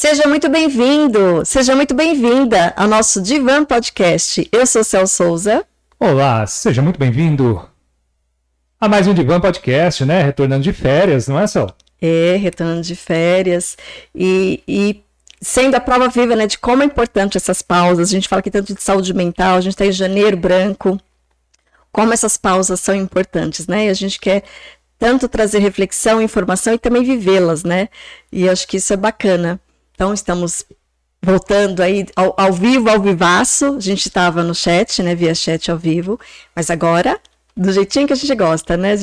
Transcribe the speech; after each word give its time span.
Seja 0.00 0.26
muito 0.26 0.48
bem-vindo, 0.48 1.44
seja 1.44 1.76
muito 1.76 1.92
bem-vinda 1.92 2.72
ao 2.74 2.88
nosso 2.88 3.20
Divan 3.20 3.66
Podcast. 3.66 4.48
Eu 4.50 4.64
sou 4.66 4.82
Cel 4.82 5.06
Souza. 5.06 5.62
Olá, 5.98 6.46
seja 6.46 6.80
muito 6.80 6.98
bem-vindo 6.98 7.68
a 8.80 8.88
mais 8.88 9.06
um 9.06 9.12
Divan 9.12 9.42
Podcast, 9.42 10.02
né? 10.06 10.22
Retornando 10.22 10.62
de 10.62 10.72
férias, 10.72 11.28
não 11.28 11.38
é, 11.38 11.46
Cel? 11.46 11.66
É, 12.00 12.34
retornando 12.36 12.80
de 12.80 12.96
férias 12.96 13.76
e, 14.14 14.62
e 14.66 15.04
sendo 15.38 15.74
a 15.74 15.80
prova 15.80 16.08
viva 16.08 16.34
né, 16.34 16.46
de 16.46 16.56
como 16.56 16.82
é 16.82 16.86
importante 16.86 17.36
essas 17.36 17.60
pausas. 17.60 18.08
A 18.08 18.12
gente 18.12 18.26
fala 18.26 18.40
aqui 18.40 18.50
tanto 18.50 18.74
de 18.74 18.82
saúde 18.82 19.12
mental, 19.12 19.56
a 19.56 19.60
gente 19.60 19.74
está 19.74 19.84
em 19.84 19.92
janeiro 19.92 20.34
branco, 20.38 20.98
como 21.92 22.14
essas 22.14 22.38
pausas 22.38 22.80
são 22.80 22.94
importantes, 22.94 23.66
né? 23.66 23.84
E 23.84 23.90
a 23.90 23.94
gente 23.94 24.18
quer 24.18 24.44
tanto 24.98 25.28
trazer 25.28 25.58
reflexão, 25.58 26.22
informação 26.22 26.72
e 26.72 26.78
também 26.78 27.04
vivê-las, 27.04 27.64
né? 27.64 27.90
E 28.32 28.48
acho 28.48 28.66
que 28.66 28.78
isso 28.78 28.94
é 28.94 28.96
bacana. 28.96 29.60
Então, 30.00 30.14
estamos 30.14 30.64
voltando 31.22 31.82
aí 31.82 32.06
ao, 32.16 32.34
ao 32.34 32.54
vivo, 32.54 32.88
ao 32.88 32.98
vivaço. 32.98 33.74
A 33.76 33.80
gente 33.80 34.06
estava 34.06 34.42
no 34.42 34.54
chat, 34.54 35.02
né? 35.02 35.14
Via 35.14 35.34
chat 35.34 35.70
ao 35.70 35.76
vivo, 35.76 36.18
mas 36.56 36.70
agora 36.70 37.20
do 37.54 37.70
jeitinho 37.70 38.06
que 38.06 38.14
a 38.14 38.16
gente 38.16 38.34
gosta, 38.34 38.78
né, 38.78 38.94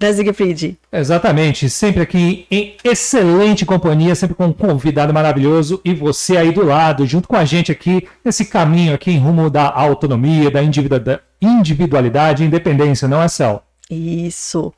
né 0.00 0.12
Siegfried? 0.14 0.78
Exatamente, 0.90 1.68
sempre 1.68 2.00
aqui 2.00 2.46
em 2.50 2.74
excelente 2.82 3.66
companhia, 3.66 4.14
sempre 4.14 4.34
com 4.34 4.46
um 4.46 4.52
convidado 4.54 5.12
maravilhoso 5.12 5.78
e 5.84 5.92
você 5.92 6.38
aí 6.38 6.50
do 6.50 6.64
lado, 6.64 7.04
junto 7.04 7.28
com 7.28 7.36
a 7.36 7.44
gente 7.44 7.70
aqui, 7.70 8.08
nesse 8.24 8.46
caminho 8.46 8.94
aqui 8.94 9.10
em 9.10 9.18
rumo 9.18 9.50
da 9.50 9.70
autonomia, 9.70 10.50
da 10.50 10.62
individualidade 10.62 12.42
e 12.42 12.46
independência, 12.46 13.06
não 13.06 13.22
é, 13.22 13.28
Cel? 13.28 13.65
Isso. 13.88 14.74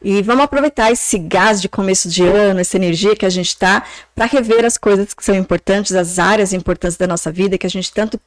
E 0.00 0.22
vamos 0.22 0.44
aproveitar 0.44 0.92
esse 0.92 1.18
gás 1.18 1.60
de 1.60 1.68
começo 1.68 2.08
de 2.08 2.22
ano, 2.22 2.60
essa 2.60 2.76
energia 2.76 3.16
que 3.16 3.26
a 3.26 3.30
gente 3.30 3.48
está, 3.48 3.84
para 4.14 4.26
rever 4.26 4.64
as 4.64 4.76
coisas 4.76 5.12
que 5.12 5.24
são 5.24 5.34
importantes, 5.34 5.92
as 5.92 6.18
áreas 6.18 6.52
importantes 6.52 6.96
da 6.96 7.06
nossa 7.06 7.32
vida, 7.32 7.58
que 7.58 7.66
a 7.66 7.70
gente 7.70 7.92
tanto 7.92 8.20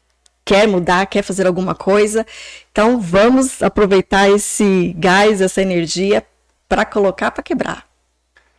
quer 0.44 0.67
mudar, 0.67 1.05
quer 1.05 1.22
fazer 1.22 1.48
alguma 1.48 1.73
coisa. 1.73 2.25
Então 2.72 3.00
vamos 3.00 3.61
aproveitar 3.61 4.30
esse 4.30 4.94
gás, 4.98 5.42
essa 5.42 5.61
energia, 5.61 6.25
para 6.67 6.83
colocar 6.83 7.31
para 7.31 7.44
quebrar. 7.44 7.86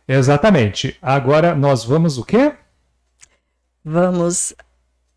Exatamente. 0.07 0.97
Agora 1.01 1.53
nós 1.53 1.83
vamos 1.83 2.17
o 2.17 2.23
quê? 2.23 2.53
Vamos 3.85 4.53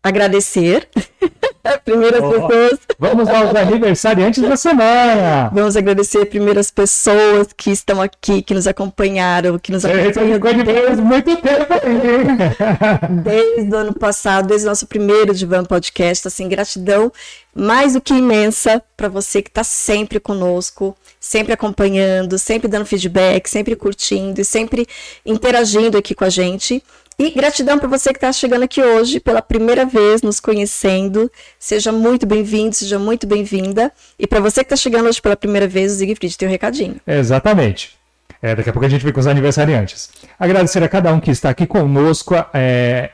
agradecer 0.03 0.87
primeiras 1.85 2.21
oh, 2.21 2.29
pessoas. 2.29 2.79
Vamos 2.99 3.27
aos 3.29 3.55
aniversariantes 3.55 4.43
da 4.43 4.57
semana. 4.57 5.49
Vamos 5.53 5.75
agradecer 5.77 6.25
primeiras 6.25 6.69
pessoas 6.69 7.47
que 7.55 7.71
estão 7.71 8.01
aqui, 8.01 8.41
que 8.41 8.53
nos 8.53 8.67
acompanharam, 8.67 9.57
que 9.57 9.71
nos 9.71 9.85
acompanham 9.85 10.39
desde 10.63 11.01
muito 11.01 11.35
tempo 11.37 11.73
Desde 13.23 13.73
o 13.73 13.77
ano 13.77 13.93
passado, 13.93 14.47
desde 14.47 14.67
o 14.67 14.69
nosso 14.69 14.87
primeiro 14.87 15.33
Divan 15.33 15.63
Podcast, 15.63 16.27
assim, 16.27 16.47
gratidão 16.49 17.11
mais 17.55 17.93
do 17.93 18.01
que 18.01 18.13
imensa 18.13 18.81
para 18.97 19.07
você 19.07 19.41
que 19.41 19.49
está 19.49 19.63
sempre 19.63 20.19
conosco, 20.19 20.95
sempre 21.19 21.53
acompanhando, 21.53 22.37
sempre 22.39 22.67
dando 22.67 22.85
feedback, 22.85 23.47
sempre 23.47 23.75
curtindo 23.75 24.41
e 24.41 24.45
sempre 24.45 24.87
interagindo 25.25 25.97
aqui 25.97 26.15
com 26.15 26.25
a 26.25 26.29
gente. 26.29 26.83
E 27.17 27.29
gratidão 27.29 27.77
para 27.77 27.87
você 27.87 28.09
que 28.11 28.17
está 28.17 28.31
chegando 28.33 28.63
aqui 28.63 28.81
hoje 28.81 29.19
pela 29.19 29.41
primeira 29.41 29.85
vez, 29.85 30.21
nos 30.21 30.39
conhecendo. 30.39 31.31
Seja 31.59 31.91
muito 31.91 32.25
bem-vindo, 32.25 32.75
seja 32.75 32.97
muito 32.97 33.27
bem-vinda. 33.27 33.91
E 34.17 34.25
para 34.25 34.39
você 34.39 34.61
que 34.63 34.73
está 34.73 34.75
chegando 34.75 35.07
hoje 35.07 35.21
pela 35.21 35.35
primeira 35.35 35.67
vez, 35.67 35.93
o 35.93 35.95
Siegfried 35.97 36.37
tem 36.37 36.47
um 36.47 36.51
recadinho. 36.51 36.99
Exatamente. 37.05 37.97
É, 38.41 38.55
daqui 38.55 38.69
a 38.69 38.73
pouco 38.73 38.85
a 38.85 38.89
gente 38.89 39.03
vem 39.03 39.13
com 39.13 39.19
os 39.19 39.27
aniversariantes. 39.27 40.09
Agradecer 40.39 40.83
a 40.83 40.89
cada 40.89 41.13
um 41.13 41.19
que 41.19 41.29
está 41.29 41.49
aqui 41.51 41.67
conosco. 41.67 42.33
É, 42.53 43.11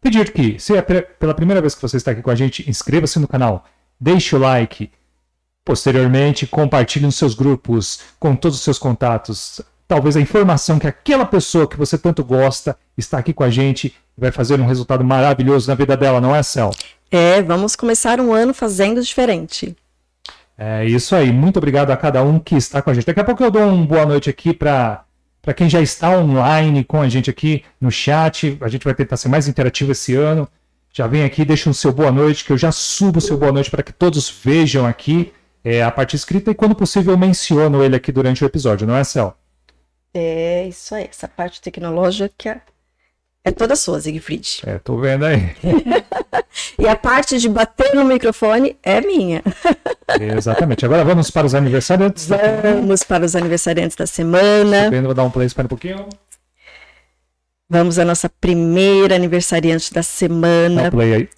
pedir 0.00 0.30
que, 0.30 0.58
se 0.60 0.76
é 0.76 0.82
pela 0.82 1.34
primeira 1.34 1.60
vez 1.60 1.74
que 1.74 1.82
você 1.82 1.96
está 1.96 2.10
aqui 2.10 2.22
com 2.22 2.30
a 2.30 2.34
gente, 2.34 2.68
inscreva-se 2.68 3.18
no 3.18 3.26
canal, 3.26 3.64
deixe 3.98 4.36
o 4.36 4.38
like. 4.38 4.90
Posteriormente, 5.64 6.46
compartilhe 6.46 7.06
nos 7.06 7.16
seus 7.16 7.34
grupos, 7.34 8.00
com 8.20 8.36
todos 8.36 8.58
os 8.58 8.64
seus 8.64 8.78
contatos 8.78 9.60
talvez 9.88 10.16
a 10.16 10.20
informação 10.20 10.78
que 10.78 10.86
aquela 10.86 11.24
pessoa 11.24 11.66
que 11.66 11.76
você 11.76 11.96
tanto 11.96 12.22
gosta 12.22 12.76
está 12.96 13.18
aqui 13.18 13.32
com 13.32 13.42
a 13.42 13.50
gente 13.50 13.88
e 14.16 14.20
vai 14.20 14.30
fazer 14.30 14.60
um 14.60 14.66
resultado 14.66 15.02
maravilhoso 15.02 15.66
na 15.66 15.74
vida 15.74 15.96
dela, 15.96 16.20
não 16.20 16.36
é, 16.36 16.42
Cel? 16.42 16.70
É, 17.10 17.42
vamos 17.42 17.74
começar 17.74 18.20
um 18.20 18.32
ano 18.34 18.52
fazendo 18.52 19.02
diferente. 19.02 19.74
É 20.58 20.84
isso 20.84 21.16
aí. 21.16 21.32
Muito 21.32 21.56
obrigado 21.56 21.90
a 21.90 21.96
cada 21.96 22.22
um 22.22 22.38
que 22.38 22.54
está 22.54 22.82
com 22.82 22.90
a 22.90 22.94
gente. 22.94 23.06
Daqui 23.06 23.20
a 23.20 23.24
pouco 23.24 23.42
eu 23.42 23.50
dou 23.50 23.62
uma 23.62 23.86
boa 23.86 24.04
noite 24.04 24.28
aqui 24.28 24.52
para 24.52 25.04
para 25.40 25.54
quem 25.54 25.70
já 25.70 25.80
está 25.80 26.10
online 26.10 26.84
com 26.84 27.00
a 27.00 27.08
gente 27.08 27.30
aqui 27.30 27.64
no 27.80 27.90
chat. 27.90 28.58
A 28.60 28.68
gente 28.68 28.84
vai 28.84 28.92
tentar 28.92 29.16
ser 29.16 29.28
mais 29.28 29.48
interativo 29.48 29.92
esse 29.92 30.14
ano. 30.14 30.46
Já 30.92 31.06
vem 31.06 31.22
aqui, 31.22 31.42
deixa 31.44 31.70
um 31.70 31.72
seu 31.72 31.92
boa 31.92 32.10
noite, 32.10 32.44
que 32.44 32.52
eu 32.52 32.58
já 32.58 32.70
subo 32.70 33.18
o 33.18 33.22
seu 33.22 33.38
boa 33.38 33.52
noite 33.52 33.70
para 33.70 33.82
que 33.82 33.92
todos 33.92 34.28
vejam 34.28 34.84
aqui 34.84 35.32
é, 35.64 35.82
a 35.82 35.90
parte 35.90 36.16
escrita 36.16 36.50
e, 36.50 36.54
quando 36.54 36.74
possível, 36.74 37.14
eu 37.14 37.18
menciono 37.18 37.82
ele 37.82 37.96
aqui 37.96 38.12
durante 38.12 38.44
o 38.44 38.46
episódio, 38.46 38.86
não 38.86 38.96
é, 38.96 39.04
Cel? 39.04 39.37
É 40.20 40.66
isso 40.66 40.96
aí, 40.96 41.04
essa 41.08 41.28
parte 41.28 41.62
tecnológica 41.62 42.60
é 43.44 43.52
toda 43.52 43.76
sua, 43.76 44.00
Siegfried. 44.00 44.62
É, 44.66 44.78
tô 44.78 44.96
vendo 44.96 45.24
aí. 45.24 45.54
e 46.76 46.88
a 46.88 46.96
parte 46.96 47.38
de 47.38 47.48
bater 47.48 47.94
no 47.94 48.04
microfone 48.04 48.76
é 48.82 49.00
minha. 49.00 49.44
Exatamente. 50.36 50.84
Agora 50.84 51.04
vamos 51.04 51.30
para 51.30 51.46
os 51.46 51.54
aniversariantes 51.54 52.26
vamos 52.26 52.42
da 52.42 52.52
semana. 52.52 52.80
Vamos 52.80 53.04
para 53.04 53.24
os 53.24 53.36
aniversariantes 53.36 53.96
da 53.96 54.06
semana. 54.08 54.90
Vendo, 54.90 55.04
vou 55.04 55.14
dar 55.14 55.22
um 55.22 55.30
play, 55.30 55.46
espera 55.46 55.66
um 55.66 55.68
pouquinho. 55.68 56.08
Vamos 57.70 57.96
à 58.00 58.04
nossa 58.04 58.28
primeira 58.28 59.14
aniversariante 59.14 59.94
da 59.94 60.02
semana. 60.02 60.82
Dá 60.82 60.88
um 60.88 60.90
play 60.90 61.14
aí. 61.14 61.28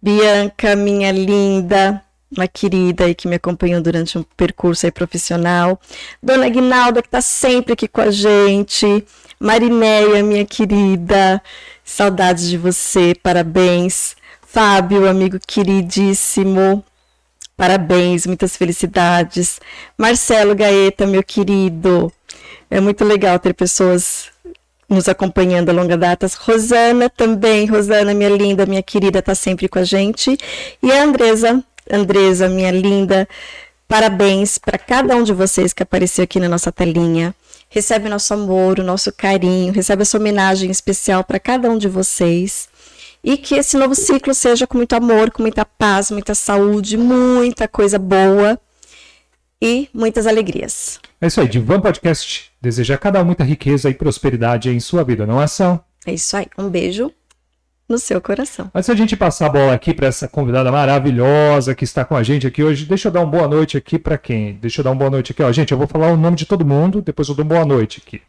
Bianca, 0.00 0.74
minha 0.74 1.12
linda 1.12 2.02
uma 2.30 2.48
querida 2.48 3.04
aí 3.04 3.14
que 3.14 3.28
me 3.28 3.36
acompanhou 3.36 3.80
durante 3.80 4.18
um 4.18 4.22
percurso 4.36 4.86
aí 4.86 4.92
profissional. 4.92 5.80
Dona 6.22 6.48
Guinalda, 6.48 7.00
que 7.00 7.08
está 7.08 7.20
sempre 7.20 7.72
aqui 7.74 7.88
com 7.88 8.00
a 8.00 8.10
gente. 8.10 9.04
Marinéia, 9.38 10.22
minha 10.22 10.44
querida, 10.44 11.42
saudades 11.84 12.48
de 12.48 12.56
você, 12.56 13.14
parabéns. 13.22 14.16
Fábio, 14.46 15.08
amigo 15.08 15.38
queridíssimo, 15.44 16.84
parabéns, 17.56 18.24
muitas 18.24 18.56
felicidades. 18.56 19.60
Marcelo 19.98 20.54
Gaeta, 20.54 21.06
meu 21.06 21.24
querido, 21.24 22.12
é 22.70 22.80
muito 22.80 23.04
legal 23.04 23.38
ter 23.38 23.52
pessoas 23.52 24.30
nos 24.88 25.08
acompanhando 25.08 25.70
a 25.70 25.72
longa 25.72 25.96
data. 25.96 26.26
Rosana 26.38 27.10
também, 27.10 27.66
Rosana, 27.66 28.14
minha 28.14 28.30
linda, 28.30 28.64
minha 28.64 28.82
querida, 28.82 29.18
está 29.18 29.34
sempre 29.34 29.68
com 29.68 29.78
a 29.78 29.84
gente. 29.84 30.38
E 30.82 30.92
a 30.92 31.02
Andresa, 31.02 31.62
Andresa, 31.90 32.48
minha 32.48 32.70
linda, 32.70 33.28
parabéns 33.86 34.58
para 34.58 34.78
cada 34.78 35.14
um 35.16 35.22
de 35.22 35.32
vocês 35.32 35.72
que 35.72 35.82
apareceu 35.82 36.24
aqui 36.24 36.40
na 36.40 36.48
nossa 36.48 36.72
telinha. 36.72 37.34
Recebe 37.68 38.08
nosso 38.08 38.32
amor, 38.32 38.78
o 38.78 38.84
nosso 38.84 39.12
carinho, 39.12 39.72
recebe 39.72 40.02
essa 40.02 40.16
homenagem 40.16 40.70
especial 40.70 41.24
para 41.24 41.40
cada 41.40 41.68
um 41.70 41.76
de 41.76 41.88
vocês. 41.88 42.68
E 43.22 43.36
que 43.36 43.54
esse 43.54 43.76
novo 43.76 43.94
ciclo 43.94 44.34
seja 44.34 44.66
com 44.66 44.76
muito 44.76 44.94
amor, 44.94 45.30
com 45.30 45.42
muita 45.42 45.64
paz, 45.64 46.10
muita 46.10 46.34
saúde, 46.34 46.96
muita 46.96 47.66
coisa 47.66 47.98
boa 47.98 48.58
e 49.60 49.88
muitas 49.94 50.26
alegrias. 50.26 51.00
É 51.20 51.26
isso 51.26 51.40
aí, 51.40 51.48
Divan 51.48 51.80
Podcast 51.80 52.52
deseja 52.60 52.94
a 52.94 52.98
cada 52.98 53.20
um 53.22 53.24
muita 53.24 53.44
riqueza 53.44 53.90
e 53.90 53.94
prosperidade 53.94 54.70
em 54.70 54.80
sua 54.80 55.02
vida, 55.04 55.26
não 55.26 55.40
é, 55.40 55.46
São? 55.46 55.82
É 56.06 56.12
isso 56.12 56.36
aí. 56.36 56.46
Um 56.58 56.68
beijo 56.68 57.10
no 57.88 57.98
seu 57.98 58.20
coração. 58.20 58.70
Antes 58.74 58.88
a 58.88 58.94
gente 58.94 59.16
passar 59.16 59.46
a 59.46 59.50
bola 59.50 59.74
aqui 59.74 59.92
para 59.92 60.06
essa 60.06 60.26
convidada 60.26 60.72
maravilhosa 60.72 61.74
que 61.74 61.84
está 61.84 62.04
com 62.04 62.16
a 62.16 62.22
gente 62.22 62.46
aqui 62.46 62.62
hoje, 62.62 62.86
deixa 62.86 63.08
eu 63.08 63.12
dar 63.12 63.20
uma 63.20 63.30
boa 63.30 63.48
noite 63.48 63.76
aqui 63.76 63.98
para 63.98 64.16
quem? 64.16 64.54
Deixa 64.54 64.80
eu 64.80 64.84
dar 64.84 64.90
uma 64.90 64.96
boa 64.96 65.10
noite 65.10 65.32
aqui. 65.32 65.42
Ó, 65.42 65.52
gente, 65.52 65.72
eu 65.72 65.78
vou 65.78 65.86
falar 65.86 66.08
o 66.08 66.16
nome 66.16 66.36
de 66.36 66.46
todo 66.46 66.64
mundo, 66.64 67.02
depois 67.02 67.28
eu 67.28 67.34
dou 67.34 67.44
uma 67.44 67.54
boa 67.54 67.66
noite 67.66 68.02
aqui. 68.04 68.22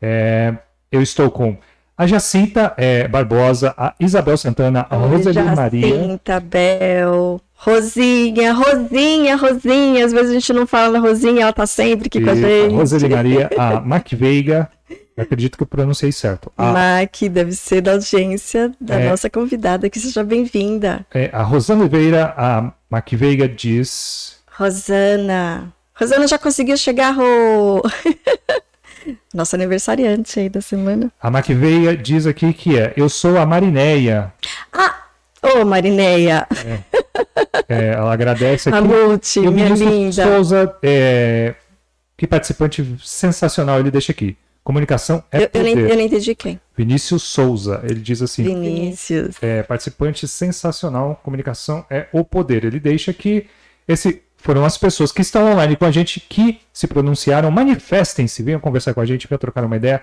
É, 0.00 0.54
eu 0.90 1.02
estou 1.02 1.30
com 1.30 1.56
a 1.96 2.06
Jacinta 2.06 2.74
é, 2.76 3.06
Barbosa, 3.06 3.74
a 3.76 3.94
Isabel 4.00 4.36
Santana, 4.36 4.86
a 4.88 4.96
Roseli 4.96 5.42
Maria. 5.42 5.88
Jacinta, 5.88 6.40
Bel, 6.40 7.40
Rosinha, 7.54 8.52
Rosinha, 8.52 9.36
Rosinha. 9.36 10.04
Às 10.04 10.12
vezes 10.12 10.30
a 10.30 10.34
gente 10.34 10.52
não 10.52 10.66
fala 10.66 10.98
Rosinha, 10.98 11.42
ela 11.42 11.52
tá 11.52 11.66
sempre 11.66 12.06
aqui 12.06 12.18
e 12.18 12.24
com 12.24 12.30
a 12.30 12.34
gente. 12.34 12.74
A 12.74 12.76
Roseli 12.76 13.08
Maria, 13.08 13.50
a 13.56 13.80
Mac 13.80 14.10
Veiga, 14.12 14.68
acredito 15.22 15.56
que 15.56 15.62
eu 15.62 15.66
pronunciei 15.66 16.12
certo. 16.12 16.52
A... 16.56 16.72
Mac, 16.72 17.16
deve 17.30 17.52
ser 17.52 17.80
da 17.80 17.92
audiência 17.92 18.72
da 18.80 19.00
é... 19.00 19.08
nossa 19.08 19.30
convidada, 19.30 19.88
que 19.88 19.98
seja 19.98 20.22
bem-vinda. 20.22 21.06
É, 21.12 21.30
a 21.32 21.42
Rosana 21.42 21.80
Oliveira, 21.80 22.34
a 22.36 22.72
Mac 22.90 23.10
Veiga 23.12 23.48
diz. 23.48 24.36
Rosana. 24.56 25.72
Rosana 25.94 26.26
já 26.26 26.38
conseguiu 26.38 26.76
chegar 26.76 27.16
o. 27.18 27.82
Nosso 29.34 29.56
aniversariante 29.56 30.38
aí 30.38 30.48
da 30.48 30.60
semana. 30.60 31.10
A 31.20 31.30
Mac 31.30 31.46
Veiga 31.48 31.96
diz 31.96 32.26
aqui 32.26 32.52
que 32.52 32.78
é: 32.78 32.92
Eu 32.96 33.08
sou 33.08 33.38
a 33.38 33.46
Marinéia. 33.46 34.32
Ah! 34.72 35.02
Ô, 35.42 35.62
oh, 35.62 35.64
Marinéia! 35.64 36.46
É. 36.64 37.02
É, 37.68 37.88
ela 37.94 38.12
agradece 38.12 38.68
aqui. 38.68 38.78
A 38.78 38.80
Lute, 38.80 39.40
minha 39.40 39.68
linda. 39.70 40.24
Souza, 40.24 40.76
é, 40.82 41.54
que 42.16 42.26
participante 42.26 42.96
sensacional 43.02 43.80
ele 43.80 43.90
deixa 43.90 44.12
aqui. 44.12 44.36
Comunicação 44.64 45.24
é 45.32 45.38
eu, 45.38 45.42
eu, 45.42 45.48
poder. 45.48 45.62
nem, 45.74 45.78
eu 45.88 45.96
nem 45.96 46.06
entendi 46.06 46.34
quem. 46.36 46.60
Vinícius 46.76 47.24
Souza, 47.24 47.80
ele 47.84 48.00
diz 48.00 48.22
assim: 48.22 48.44
Vinícius. 48.44 49.36
é, 49.42 49.62
participante 49.62 50.28
sensacional, 50.28 51.20
comunicação 51.24 51.84
é 51.90 52.06
o 52.12 52.24
poder. 52.24 52.64
Ele 52.64 52.78
deixa 52.78 53.12
que 53.12 53.46
esse 53.88 54.22
foram 54.36 54.64
as 54.64 54.76
pessoas 54.78 55.10
que 55.10 55.20
estão 55.20 55.50
online 55.52 55.74
com 55.76 55.84
a 55.84 55.90
gente 55.90 56.20
que 56.20 56.60
se 56.72 56.86
pronunciaram. 56.86 57.50
Manifestem-se, 57.50 58.42
venham 58.42 58.60
conversar 58.60 58.94
com 58.94 59.00
a 59.00 59.06
gente, 59.06 59.26
venham 59.28 59.38
trocar 59.38 59.64
uma 59.64 59.76
ideia. 59.76 60.02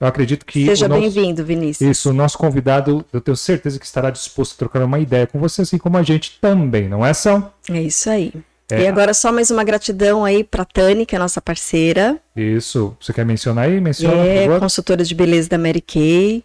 Eu 0.00 0.06
acredito 0.06 0.44
que. 0.44 0.64
Seja 0.66 0.88
nosso- 0.88 1.00
bem-vindo, 1.02 1.44
Vinícius. 1.44 1.88
Isso, 1.90 2.10
o 2.10 2.12
nosso 2.12 2.36
convidado, 2.38 3.04
eu 3.12 3.20
tenho 3.20 3.36
certeza 3.36 3.78
que 3.78 3.84
estará 3.84 4.10
disposto 4.10 4.54
a 4.54 4.56
trocar 4.58 4.82
uma 4.82 4.98
ideia 4.98 5.26
com 5.26 5.38
você, 5.38 5.62
assim 5.62 5.78
como 5.78 5.96
a 5.98 6.02
gente 6.02 6.38
também, 6.40 6.88
não 6.88 7.04
é, 7.06 7.12
São? 7.12 7.52
É 7.70 7.80
isso 7.82 8.08
aí. 8.10 8.32
É. 8.70 8.82
E 8.82 8.86
agora 8.88 9.12
só 9.14 9.32
mais 9.32 9.50
uma 9.50 9.64
gratidão 9.64 10.24
aí 10.24 10.44
pra 10.44 10.64
Tani, 10.64 11.04
que 11.06 11.14
é 11.14 11.18
a 11.18 11.20
nossa 11.22 11.40
parceira. 11.40 12.18
Isso. 12.36 12.96
Você 13.00 13.12
quer 13.12 13.24
mencionar 13.26 13.66
aí? 13.66 13.80
Menciona, 13.80 14.16
por 14.16 14.56
é 14.56 14.58
consultora 14.60 15.04
de 15.04 15.14
beleza 15.14 15.48
da 15.48 15.58
Mary 15.58 15.80
Kay. 15.80 16.42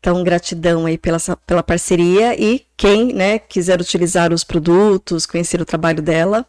Então, 0.00 0.22
gratidão 0.22 0.84
aí 0.86 0.98
pela, 0.98 1.18
pela 1.46 1.62
parceria. 1.62 2.38
E 2.38 2.62
quem 2.76 3.12
né, 3.12 3.38
quiser 3.38 3.80
utilizar 3.80 4.32
os 4.32 4.44
produtos, 4.44 5.24
conhecer 5.24 5.60
o 5.60 5.64
trabalho 5.64 6.02
dela, 6.02 6.44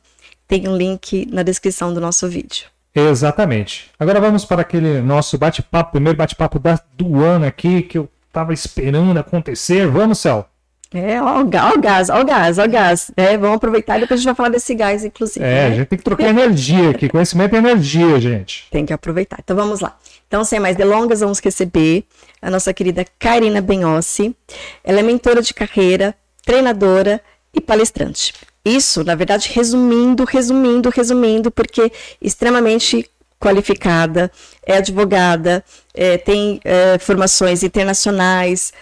tem 0.47 0.67
um 0.67 0.75
link 0.75 1.25
na 1.31 1.41
descrição 1.41 1.93
do 1.93 2.01
nosso 2.01 2.27
vídeo. 2.27 2.65
Exatamente. 2.93 3.91
Agora 3.99 4.19
vamos 4.21 4.45
para 4.45 4.61
aquele 4.61 5.01
nosso 5.01 5.37
bate-papo, 5.37 5.91
primeiro 5.93 6.17
bate-papo 6.17 6.59
da- 6.59 6.79
do 6.97 7.21
ano 7.23 7.45
aqui, 7.45 7.81
que 7.81 7.97
eu 7.97 8.09
tava 8.31 8.53
esperando 8.53 9.17
acontecer. 9.17 9.87
Vamos, 9.87 10.19
Céu? 10.19 10.47
É, 10.95 11.21
ó, 11.21 11.41
o 11.41 11.45
gás, 11.79 12.09
ó 12.09 12.21
o 12.21 12.25
gás, 12.25 12.57
ó 12.57 12.63
o 12.63 12.69
gás. 12.69 13.11
É, 13.17 13.37
vamos 13.37 13.57
aproveitar 13.57 13.97
e 13.97 14.01
depois 14.01 14.17
a 14.17 14.21
gente 14.21 14.25
vai 14.27 14.35
falar 14.35 14.49
desse 14.49 14.73
gás, 14.73 15.03
inclusive. 15.03 15.43
É, 15.43 15.65
a 15.65 15.69
né? 15.69 15.75
gente 15.75 15.87
tem 15.87 15.97
que 15.97 16.03
trocar 16.05 16.29
energia 16.29 16.91
aqui. 16.91 17.09
Conhecimento 17.09 17.53
é 17.53 17.57
energia, 17.57 18.19
gente. 18.19 18.67
Tem 18.71 18.85
que 18.85 18.93
aproveitar. 18.93 19.39
Então 19.43 19.55
vamos 19.55 19.81
lá. 19.81 19.97
Então, 20.27 20.43
sem 20.43 20.59
mais 20.59 20.75
delongas, 20.75 21.19
vamos 21.19 21.39
receber 21.39 22.05
a 22.41 22.49
nossa 22.49 22.73
querida 22.73 23.05
Karina 23.19 23.59
Benhossi. 23.61 24.35
Ela 24.83 25.01
é 25.01 25.03
mentora 25.03 25.41
de 25.41 25.53
carreira, 25.53 26.15
treinadora 26.45 27.21
e 27.53 27.59
palestrante. 27.59 28.33
Isso, 28.63 29.03
na 29.03 29.15
verdade, 29.15 29.51
resumindo, 29.53 30.23
resumindo, 30.23 30.89
resumindo, 30.89 31.51
porque 31.51 31.91
extremamente 32.21 33.09
qualificada, 33.39 34.31
é 34.65 34.77
advogada, 34.77 35.63
é, 35.93 36.17
tem 36.17 36.59
é, 36.63 36.97
formações 36.97 37.61
internacionais, 37.63 38.73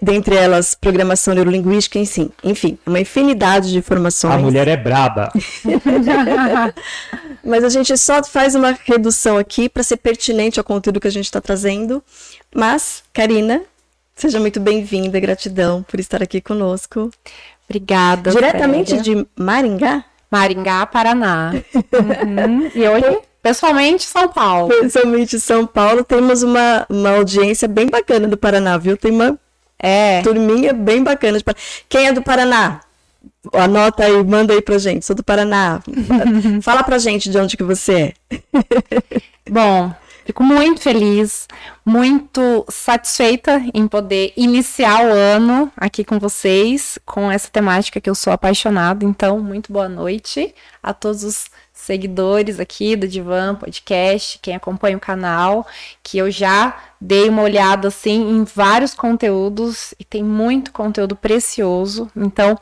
dentre 0.00 0.36
elas 0.36 0.74
programação 0.74 1.34
neurolinguística, 1.34 1.98
enfim, 1.98 2.30
enfim, 2.42 2.78
uma 2.86 3.00
infinidade 3.00 3.72
de 3.72 3.82
formações. 3.82 4.34
A 4.34 4.38
mulher 4.38 4.68
é 4.68 4.76
braba. 4.76 5.32
Mas 7.44 7.64
a 7.64 7.68
gente 7.68 7.96
só 7.98 8.22
faz 8.22 8.54
uma 8.54 8.78
redução 8.84 9.36
aqui 9.36 9.68
para 9.68 9.82
ser 9.82 9.96
pertinente 9.96 10.60
ao 10.60 10.64
conteúdo 10.64 11.00
que 11.00 11.08
a 11.08 11.12
gente 11.12 11.24
está 11.24 11.40
trazendo. 11.40 12.02
Mas, 12.54 13.02
Karina, 13.12 13.62
seja 14.14 14.38
muito 14.38 14.60
bem-vinda, 14.60 15.18
gratidão 15.18 15.82
por 15.82 15.98
estar 15.98 16.22
aqui 16.22 16.40
conosco. 16.40 17.10
Obrigada. 17.68 18.30
Diretamente 18.30 19.00
de 19.00 19.26
Maringá, 19.36 20.04
Maringá, 20.30 20.86
Paraná. 20.86 21.52
Uhum. 21.52 22.70
E 22.74 22.88
hoje, 22.88 23.18
pessoalmente, 23.42 24.04
São 24.04 24.28
Paulo. 24.28 24.68
principalmente 24.68 25.40
São 25.40 25.66
Paulo, 25.66 26.04
temos 26.04 26.42
uma, 26.44 26.86
uma 26.88 27.16
audiência 27.16 27.66
bem 27.66 27.88
bacana 27.88 28.28
do 28.28 28.36
Paraná, 28.36 28.78
viu? 28.78 28.96
Tem 28.96 29.10
uma 29.10 29.38
É. 29.78 30.22
turminha 30.22 30.72
bem 30.72 31.02
bacana. 31.02 31.38
Par- 31.42 31.56
Quem 31.88 32.06
é 32.06 32.12
do 32.12 32.22
Paraná? 32.22 32.80
Anota 33.52 34.04
aí, 34.04 34.24
manda 34.24 34.52
aí 34.54 34.62
pra 34.62 34.78
gente. 34.78 35.04
Sou 35.04 35.14
do 35.14 35.22
Paraná. 35.24 35.80
Fala 36.62 36.82
pra 36.82 36.98
gente 36.98 37.28
de 37.30 37.38
onde 37.38 37.56
que 37.56 37.62
você 37.64 38.14
é. 38.30 38.38
Bom, 39.50 39.92
fico 40.24 40.42
muito 40.42 40.80
feliz, 40.80 41.46
muito 41.84 42.64
satisfeita 42.70 43.62
em 43.74 43.86
poder 43.86 44.32
iniciar 44.36 45.04
o 45.04 45.12
ano 45.12 45.70
aqui 45.76 46.02
com 46.04 46.18
vocês, 46.18 46.98
com 47.04 47.30
essa 47.30 47.50
temática 47.50 48.00
que 48.00 48.08
eu 48.08 48.14
sou 48.14 48.32
apaixonada. 48.32 49.04
Então, 49.04 49.38
muito 49.40 49.72
boa 49.72 49.88
noite 49.88 50.54
a 50.82 50.94
todos 50.94 51.22
os 51.24 51.46
seguidores 51.84 52.58
aqui 52.58 52.96
do 52.96 53.06
Divan 53.06 53.54
Podcast, 53.54 54.38
quem 54.40 54.56
acompanha 54.56 54.96
o 54.96 55.00
canal, 55.00 55.66
que 56.02 56.18
eu 56.18 56.30
já 56.30 56.76
dei 57.00 57.28
uma 57.28 57.42
olhada 57.42 57.88
assim 57.88 58.30
em 58.30 58.44
vários 58.44 58.94
conteúdos 58.94 59.94
e 59.98 60.04
tem 60.04 60.22
muito 60.22 60.72
conteúdo 60.72 61.14
precioso. 61.14 62.10
Então, 62.16 62.58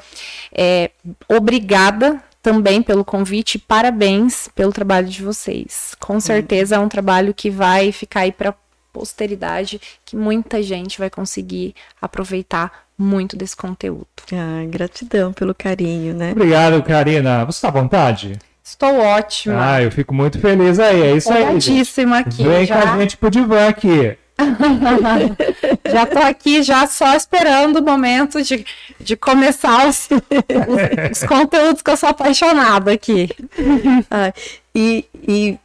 é, 0.52 0.90
obrigada 1.28 2.22
também 2.42 2.82
pelo 2.82 3.04
convite 3.04 3.54
e 3.54 3.58
parabéns 3.58 4.48
pelo 4.54 4.72
trabalho 4.72 5.08
de 5.08 5.22
vocês. 5.22 5.94
Com 6.00 6.19
certeza 6.19 6.74
é 6.74 6.78
um 6.78 6.88
trabalho 6.88 7.32
que 7.32 7.48
vai 7.48 7.92
ficar 7.92 8.20
aí 8.20 8.32
para 8.32 8.54
posteridade, 8.92 9.80
que 10.04 10.16
muita 10.16 10.62
gente 10.62 10.98
vai 10.98 11.08
conseguir 11.08 11.74
aproveitar 12.00 12.84
muito 12.98 13.36
desse 13.36 13.56
conteúdo. 13.56 14.06
Ah, 14.32 14.64
gratidão 14.69 15.32
pelo 15.32 15.54
carinho, 15.54 16.14
né? 16.14 16.32
Obrigado, 16.32 16.82
Karina. 16.82 17.44
Você 17.44 17.60
tá 17.60 17.69
à 17.69 17.70
vontade? 17.70 18.38
Estou 18.64 18.96
ótima. 19.00 19.74
Ah, 19.74 19.82
eu 19.82 19.90
fico 19.90 20.14
muito 20.14 20.38
feliz 20.38 20.78
aí. 20.78 21.02
É 21.02 21.16
isso 21.16 21.32
aí. 21.32 21.60
gente. 21.60 21.90
Aqui. 22.14 22.42
Vem 22.44 22.66
com 22.66 22.74
a 22.74 22.80
Já, 22.80 22.98
gente 22.98 23.16
pro 23.16 23.30
divã 23.30 23.68
aqui. 23.68 24.16
já 25.92 26.06
tô 26.06 26.19
aqui 26.19 26.62
já 26.62 26.86
só 26.86 27.14
esperando 27.14 27.78
o 27.78 27.82
momento 27.82 28.42
de, 28.42 28.64
de 28.98 29.16
começar 29.16 29.86
os, 29.86 30.08
os, 30.10 31.10
os 31.12 31.28
conteúdos 31.28 31.82
que 31.82 31.90
eu 31.90 31.96
sou 31.96 32.08
apaixonada 32.08 32.92
aqui. 32.92 33.28
Ah, 34.10 34.32
e, 34.74 35.04
e 35.26 35.58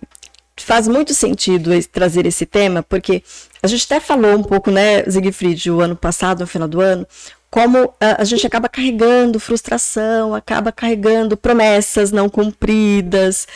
faz 0.57 0.87
muito 0.87 1.13
sentido 1.13 1.71
trazer 1.91 2.25
esse 2.25 2.45
tema, 2.45 2.83
porque 2.83 3.23
a 3.61 3.67
gente 3.67 3.85
até 3.85 3.99
falou 3.99 4.35
um 4.37 4.43
pouco, 4.43 4.71
né, 4.71 5.03
Siegfried, 5.03 5.69
o 5.71 5.81
ano 5.81 5.95
passado, 5.95 6.41
no 6.41 6.47
final 6.47 6.67
do 6.67 6.81
ano, 6.81 7.07
como 7.49 7.93
ah, 7.99 8.17
a 8.19 8.23
gente 8.23 8.45
acaba 8.45 8.67
carregando 8.69 9.39
frustração, 9.39 10.35
acaba 10.35 10.71
carregando 10.71 11.37
promessas 11.37 12.11
não 12.11 12.29
cumpridas, 12.29 13.47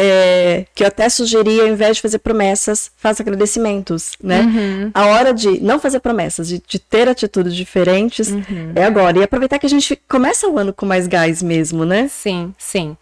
é, 0.00 0.64
que 0.76 0.84
eu 0.84 0.86
até 0.86 1.08
sugeri, 1.08 1.60
ao 1.60 1.66
invés 1.66 1.96
de 1.96 2.02
fazer 2.02 2.20
promessas, 2.20 2.88
faça 2.96 3.20
agradecimentos, 3.20 4.12
né? 4.22 4.42
A 4.94 5.06
hora 5.06 5.34
de 5.34 5.60
não 5.60 5.80
fazer 5.80 5.98
promessas, 5.98 6.46
de, 6.46 6.62
de 6.64 6.78
ter 6.78 7.08
atitudes 7.08 7.52
diferentes, 7.52 8.28
é 8.76 8.84
agora. 8.84 9.18
E 9.18 9.24
aproveitar 9.24 9.58
que 9.58 9.66
a 9.66 9.68
gente 9.68 10.00
começa 10.08 10.46
o 10.46 10.56
ano 10.56 10.72
com 10.72 10.86
mais 10.86 11.08
gás 11.08 11.42
mesmo, 11.42 11.84
né? 11.84 12.06
Sim, 12.06 12.54
sim. 12.56 12.96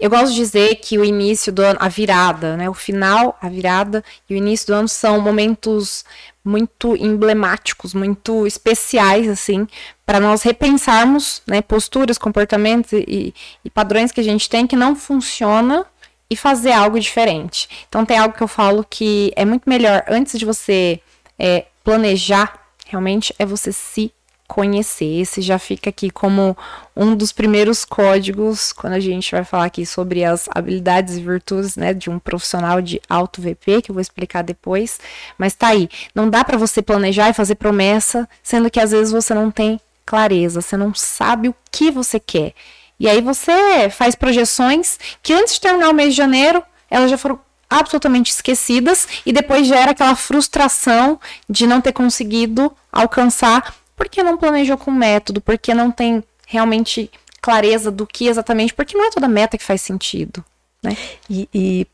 Eu 0.00 0.08
gosto 0.08 0.30
de 0.30 0.36
dizer 0.36 0.76
que 0.76 0.98
o 0.98 1.04
início 1.04 1.52
do 1.52 1.60
ano, 1.60 1.78
a 1.78 1.88
virada, 1.88 2.56
né? 2.56 2.70
O 2.70 2.74
final, 2.74 3.36
a 3.42 3.46
virada 3.46 4.02
e 4.28 4.32
o 4.32 4.36
início 4.38 4.68
do 4.68 4.72
ano 4.72 4.88
são 4.88 5.20
momentos 5.20 6.06
muito 6.42 6.96
emblemáticos, 6.96 7.92
muito 7.92 8.46
especiais, 8.46 9.28
assim, 9.28 9.68
para 10.06 10.18
nós 10.18 10.40
repensarmos, 10.40 11.42
né, 11.46 11.60
posturas, 11.60 12.16
comportamentos 12.16 12.94
e, 12.94 13.34
e 13.62 13.68
padrões 13.68 14.10
que 14.10 14.20
a 14.20 14.24
gente 14.24 14.48
tem 14.48 14.66
que 14.66 14.74
não 14.74 14.96
funciona 14.96 15.84
e 16.30 16.36
fazer 16.36 16.72
algo 16.72 16.98
diferente. 17.00 17.68
Então 17.88 18.06
tem 18.06 18.16
algo 18.16 18.34
que 18.34 18.42
eu 18.42 18.48
falo 18.48 18.86
que 18.88 19.32
é 19.34 19.44
muito 19.44 19.68
melhor 19.68 20.04
antes 20.08 20.38
de 20.38 20.44
você 20.44 21.00
é, 21.38 21.66
planejar, 21.82 22.58
realmente 22.86 23.34
é 23.38 23.44
você 23.44 23.72
se 23.72 24.12
conhecer. 24.50 25.20
Esse 25.20 25.40
já 25.40 25.58
fica 25.58 25.90
aqui 25.90 26.10
como 26.10 26.56
um 26.96 27.14
dos 27.14 27.30
primeiros 27.30 27.84
códigos 27.84 28.72
quando 28.72 28.94
a 28.94 29.00
gente 29.00 29.30
vai 29.30 29.44
falar 29.44 29.64
aqui 29.64 29.86
sobre 29.86 30.24
as 30.24 30.48
habilidades 30.52 31.16
e 31.16 31.20
virtudes, 31.20 31.76
né, 31.76 31.94
de 31.94 32.10
um 32.10 32.18
profissional 32.18 32.82
de 32.82 33.00
alto 33.08 33.40
VP, 33.40 33.82
que 33.82 33.90
eu 33.90 33.94
vou 33.94 34.00
explicar 34.00 34.42
depois. 34.42 34.98
Mas 35.38 35.54
tá 35.54 35.68
aí, 35.68 35.88
não 36.14 36.28
dá 36.28 36.44
para 36.44 36.58
você 36.58 36.82
planejar 36.82 37.30
e 37.30 37.34
fazer 37.34 37.54
promessa, 37.54 38.28
sendo 38.42 38.70
que 38.70 38.80
às 38.80 38.90
vezes 38.90 39.12
você 39.12 39.32
não 39.32 39.50
tem 39.50 39.80
clareza, 40.04 40.60
você 40.60 40.76
não 40.76 40.92
sabe 40.92 41.48
o 41.48 41.54
que 41.70 41.90
você 41.90 42.18
quer. 42.18 42.52
E 43.00 43.08
aí 43.08 43.22
você 43.22 43.88
faz 43.90 44.14
projeções 44.14 44.98
que 45.22 45.32
antes 45.32 45.54
de 45.54 45.60
terminar 45.62 45.88
o 45.88 45.94
mês 45.94 46.10
de 46.10 46.18
janeiro, 46.18 46.62
elas 46.90 47.10
já 47.10 47.16
foram 47.16 47.40
absolutamente 47.68 48.30
esquecidas 48.30 49.08
e 49.24 49.32
depois 49.32 49.66
gera 49.66 49.92
aquela 49.92 50.14
frustração 50.14 51.18
de 51.48 51.66
não 51.66 51.80
ter 51.80 51.92
conseguido 51.92 52.70
alcançar 52.92 53.74
porque 53.96 54.22
não 54.22 54.36
planejou 54.36 54.76
com 54.76 54.90
método, 54.90 55.40
porque 55.40 55.72
não 55.72 55.90
tem 55.90 56.22
realmente 56.46 57.10
clareza 57.40 57.90
do 57.90 58.06
que 58.06 58.26
exatamente, 58.26 58.74
porque 58.74 58.96
não 58.96 59.06
é 59.06 59.10
toda 59.10 59.28
meta 59.28 59.56
que 59.56 59.64
faz 59.64 59.80
sentido, 59.80 60.44
né? 60.82 60.96
E, 61.28 61.48
e 61.54 61.86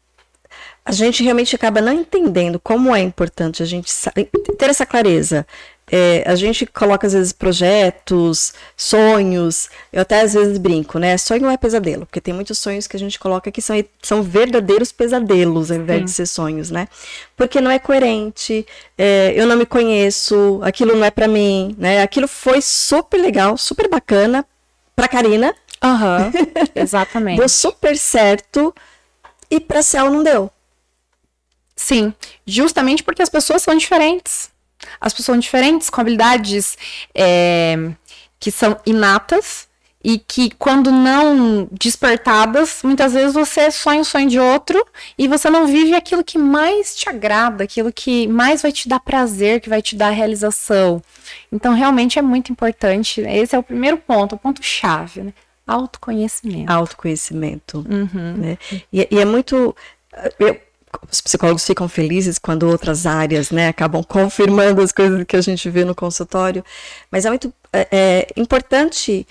a 0.84 0.92
gente 0.92 1.22
realmente 1.22 1.54
acaba 1.54 1.80
não 1.80 1.92
entendendo 1.92 2.58
como 2.58 2.94
é 2.94 3.00
importante 3.00 3.62
a 3.62 3.66
gente 3.66 3.92
ter 4.58 4.70
essa 4.70 4.86
clareza. 4.86 5.46
É, 5.90 6.24
a 6.26 6.34
gente 6.34 6.66
coloca 6.66 7.06
às 7.06 7.12
vezes 7.12 7.32
projetos, 7.32 8.52
sonhos, 8.76 9.68
eu 9.92 10.02
até 10.02 10.20
às 10.20 10.34
vezes 10.34 10.58
brinco, 10.58 10.98
né? 10.98 11.16
Sonho 11.16 11.42
não 11.42 11.50
é 11.50 11.56
pesadelo, 11.56 12.04
porque 12.04 12.20
tem 12.20 12.34
muitos 12.34 12.58
sonhos 12.58 12.88
que 12.88 12.96
a 12.96 12.98
gente 12.98 13.20
coloca 13.20 13.52
que 13.52 13.62
são, 13.62 13.76
são 14.02 14.20
verdadeiros 14.20 14.90
pesadelos 14.90 15.70
ao 15.70 15.76
invés 15.76 16.04
de 16.04 16.10
ser 16.10 16.26
sonhos, 16.26 16.72
né? 16.72 16.88
Porque 17.36 17.60
não 17.60 17.70
é 17.70 17.78
coerente, 17.78 18.66
é, 18.98 19.32
eu 19.36 19.46
não 19.46 19.56
me 19.56 19.64
conheço, 19.64 20.58
aquilo 20.64 20.96
não 20.96 21.04
é 21.04 21.10
pra 21.10 21.28
mim, 21.28 21.76
né? 21.78 22.02
Aquilo 22.02 22.26
foi 22.26 22.60
super 22.60 23.18
legal, 23.18 23.56
super 23.56 23.88
bacana 23.88 24.44
pra 24.96 25.06
Karina, 25.06 25.54
Aham, 25.80 26.32
exatamente. 26.74 27.38
deu 27.38 27.48
super 27.48 27.96
certo 27.96 28.74
e 29.48 29.60
pra 29.60 29.82
Cel 29.82 30.10
não 30.10 30.24
deu. 30.24 30.50
Sim, 31.76 32.12
justamente 32.44 33.04
porque 33.04 33.22
as 33.22 33.28
pessoas 33.28 33.62
são 33.62 33.76
diferentes. 33.76 34.50
As 35.00 35.12
pessoas 35.12 35.26
são 35.26 35.38
diferentes, 35.38 35.90
com 35.90 36.00
habilidades 36.00 36.76
é, 37.14 37.90
que 38.38 38.50
são 38.50 38.78
inatas 38.86 39.68
e 40.08 40.18
que, 40.18 40.50
quando 40.50 40.92
não 40.92 41.68
despertadas, 41.72 42.80
muitas 42.84 43.12
vezes 43.12 43.34
você 43.34 43.72
sonha 43.72 44.02
o 44.02 44.04
sonho 44.04 44.28
de 44.28 44.38
outro 44.38 44.86
e 45.18 45.26
você 45.26 45.50
não 45.50 45.66
vive 45.66 45.96
aquilo 45.96 46.22
que 46.22 46.38
mais 46.38 46.94
te 46.94 47.08
agrada, 47.08 47.64
aquilo 47.64 47.92
que 47.92 48.28
mais 48.28 48.62
vai 48.62 48.70
te 48.70 48.88
dar 48.88 49.00
prazer, 49.00 49.60
que 49.60 49.68
vai 49.68 49.82
te 49.82 49.96
dar 49.96 50.10
realização. 50.10 51.02
Então, 51.50 51.74
realmente 51.74 52.20
é 52.20 52.22
muito 52.22 52.52
importante. 52.52 53.20
Esse 53.20 53.56
é 53.56 53.58
o 53.58 53.64
primeiro 53.64 53.96
ponto, 53.96 54.36
o 54.36 54.38
ponto-chave, 54.38 55.22
né? 55.22 55.32
Autoconhecimento. 55.66 56.70
Autoconhecimento. 56.70 57.78
Uhum. 57.78 58.34
Né? 58.36 58.58
E, 58.92 59.08
e, 59.10 59.18
é 59.18 59.24
muito. 59.24 59.74
Eu, 60.38 60.56
os 61.10 61.20
psicólogos 61.20 61.66
ficam 61.66 61.88
felizes 61.88 62.38
quando 62.38 62.68
outras 62.68 63.06
áreas 63.06 63.50
né, 63.50 63.68
acabam 63.68 64.02
confirmando 64.02 64.80
as 64.82 64.92
coisas 64.92 65.24
que 65.24 65.36
a 65.36 65.40
gente 65.40 65.68
vê 65.70 65.84
no 65.84 65.94
consultório, 65.94 66.64
mas 67.10 67.24
é 67.24 67.28
muito 67.28 67.52
é, 67.72 67.88
é 67.90 68.26
importante 68.36 69.26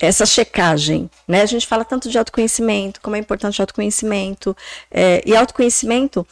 essa 0.00 0.24
checagem, 0.24 1.10
né? 1.28 1.42
A 1.42 1.46
gente 1.46 1.66
fala 1.66 1.84
tanto 1.84 2.08
de 2.08 2.16
autoconhecimento, 2.16 3.00
como 3.02 3.16
é 3.16 3.18
importante 3.18 3.60
o 3.60 3.62
autoconhecimento, 3.62 4.56
é, 4.90 5.22
e 5.26 5.36
autoconhecimento, 5.36 6.26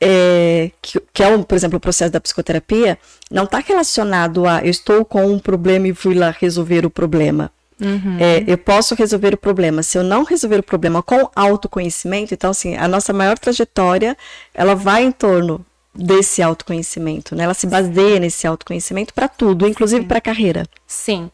é, 0.00 0.72
que, 0.82 1.00
que, 1.12 1.22
é, 1.22 1.28
um, 1.28 1.42
por 1.42 1.54
exemplo, 1.54 1.76
o 1.76 1.80
processo 1.80 2.12
da 2.12 2.20
psicoterapia, 2.20 2.98
não 3.30 3.44
está 3.44 3.60
relacionado 3.60 4.46
a 4.46 4.60
eu 4.60 4.70
estou 4.70 5.04
com 5.04 5.24
um 5.24 5.38
problema 5.38 5.86
e 5.86 5.94
fui 5.94 6.14
lá 6.14 6.34
resolver 6.36 6.84
o 6.84 6.90
problema. 6.90 7.52
Uhum. 7.80 8.16
É, 8.18 8.42
eu 8.46 8.56
posso 8.56 8.94
resolver 8.94 9.34
o 9.34 9.36
problema. 9.36 9.82
Se 9.82 9.98
eu 9.98 10.02
não 10.02 10.24
resolver 10.24 10.60
o 10.60 10.62
problema 10.62 11.02
com 11.02 11.30
autoconhecimento, 11.34 12.32
então, 12.32 12.50
assim, 12.50 12.74
a 12.76 12.88
nossa 12.88 13.12
maior 13.12 13.38
trajetória, 13.38 14.16
ela 14.54 14.74
vai 14.74 15.04
em 15.04 15.12
torno 15.12 15.64
desse 15.94 16.42
autoconhecimento, 16.42 17.34
né? 17.34 17.44
Ela 17.44 17.54
se 17.54 17.66
baseia 17.66 18.20
nesse 18.20 18.46
autoconhecimento 18.46 19.14
para 19.14 19.28
tudo, 19.28 19.66
inclusive 19.66 20.04
para 20.04 20.18
a 20.18 20.20
carreira. 20.20 20.66
Sim, 20.86 21.30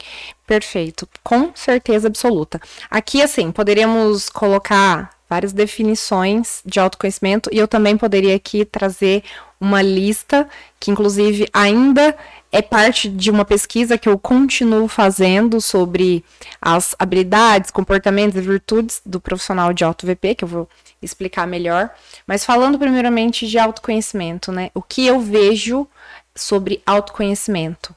perfeito, 0.46 1.08
com 1.22 1.50
certeza 1.54 2.06
absoluta. 2.06 2.60
Aqui, 2.90 3.20
assim, 3.22 3.50
poderíamos 3.50 4.28
colocar 4.28 5.10
várias 5.28 5.52
definições 5.52 6.60
de 6.64 6.78
autoconhecimento 6.78 7.50
e 7.52 7.58
eu 7.58 7.66
também 7.66 7.96
poderia 7.96 8.36
aqui 8.36 8.64
trazer 8.64 9.24
uma 9.60 9.82
lista 9.82 10.48
que, 10.78 10.90
inclusive, 10.90 11.48
ainda 11.52 12.14
é 12.52 12.60
parte 12.60 13.08
de 13.08 13.30
uma 13.30 13.46
pesquisa 13.46 13.96
que 13.96 14.06
eu 14.06 14.18
continuo 14.18 14.86
fazendo 14.86 15.58
sobre 15.58 16.22
as 16.60 16.94
habilidades, 16.98 17.70
comportamentos 17.70 18.36
e 18.36 18.42
virtudes 18.42 19.00
do 19.06 19.18
profissional 19.18 19.72
de 19.72 19.82
auto 19.82 20.06
VP, 20.06 20.34
que 20.34 20.44
eu 20.44 20.48
vou 20.48 20.68
explicar 21.00 21.46
melhor. 21.46 21.90
Mas 22.26 22.44
falando 22.44 22.78
primeiramente 22.78 23.48
de 23.48 23.58
autoconhecimento, 23.58 24.52
né? 24.52 24.70
O 24.74 24.82
que 24.82 25.06
eu 25.06 25.18
vejo 25.18 25.88
sobre 26.36 26.82
autoconhecimento 26.84 27.96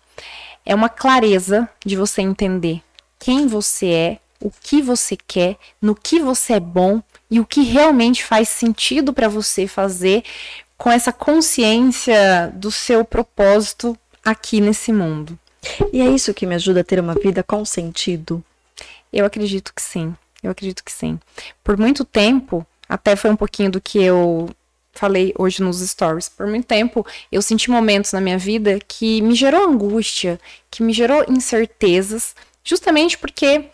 é 0.66 0.74
uma 0.74 0.90
clareza 0.90 1.70
de 1.86 1.98
você 1.98 2.22
entender 2.22 2.82
quem 3.20 3.48
você 3.48 3.88
é, 3.88 4.20
o 4.40 4.50
que 4.50 4.82
você 4.82 5.18
quer, 5.18 5.58
no 5.82 5.94
que 5.94 6.20
você 6.20 6.54
é 6.54 6.60
bom 6.60 7.02
e 7.30 7.42
o 7.42 7.46
que 7.46 7.62
realmente 7.64 8.24
faz 8.24 8.48
sentido 8.48 9.12
para 9.12 9.28
você 9.28 9.68
fazer 9.68 10.24
com 10.78 10.92
essa 10.92 11.12
consciência 11.12 12.52
do 12.56 12.72
seu 12.72 13.04
propósito 13.04 13.98
aqui 14.26 14.60
nesse 14.60 14.92
mundo. 14.92 15.38
E 15.94 16.02
é 16.02 16.06
isso 16.06 16.34
que 16.34 16.46
me 16.46 16.56
ajuda 16.56 16.82
a 16.82 16.84
ter 16.84 17.00
uma 17.00 17.14
vida 17.14 17.44
com 17.44 17.64
sentido? 17.64 18.44
Eu 19.14 19.26
acredito 19.26 19.74
que 19.74 19.82
sim. 19.82 20.16
Eu 20.44 20.52
acredito 20.52 20.84
que 20.84 20.92
sim. 20.92 21.20
Por 21.64 21.78
muito 21.78 22.04
tempo, 22.04 22.66
até 22.90 23.16
foi 23.16 23.30
um 23.30 23.36
pouquinho 23.36 23.72
do 23.72 23.82
que 23.82 24.02
eu 24.02 24.50
falei 24.94 25.34
hoje 25.38 25.62
nos 25.62 25.80
stories. 25.80 26.30
Por 26.30 26.48
muito 26.48 26.66
tempo, 26.66 27.06
eu 27.32 27.42
senti 27.42 27.70
momentos 27.70 28.12
na 28.12 28.22
minha 28.22 28.38
vida 28.38 28.80
que 28.88 29.22
me 29.22 29.36
gerou 29.36 29.68
angústia, 29.68 30.40
que 30.72 30.82
me 30.82 30.94
gerou 30.94 31.26
incertezas, 31.28 32.36
justamente 32.64 33.18
porque 33.18 33.66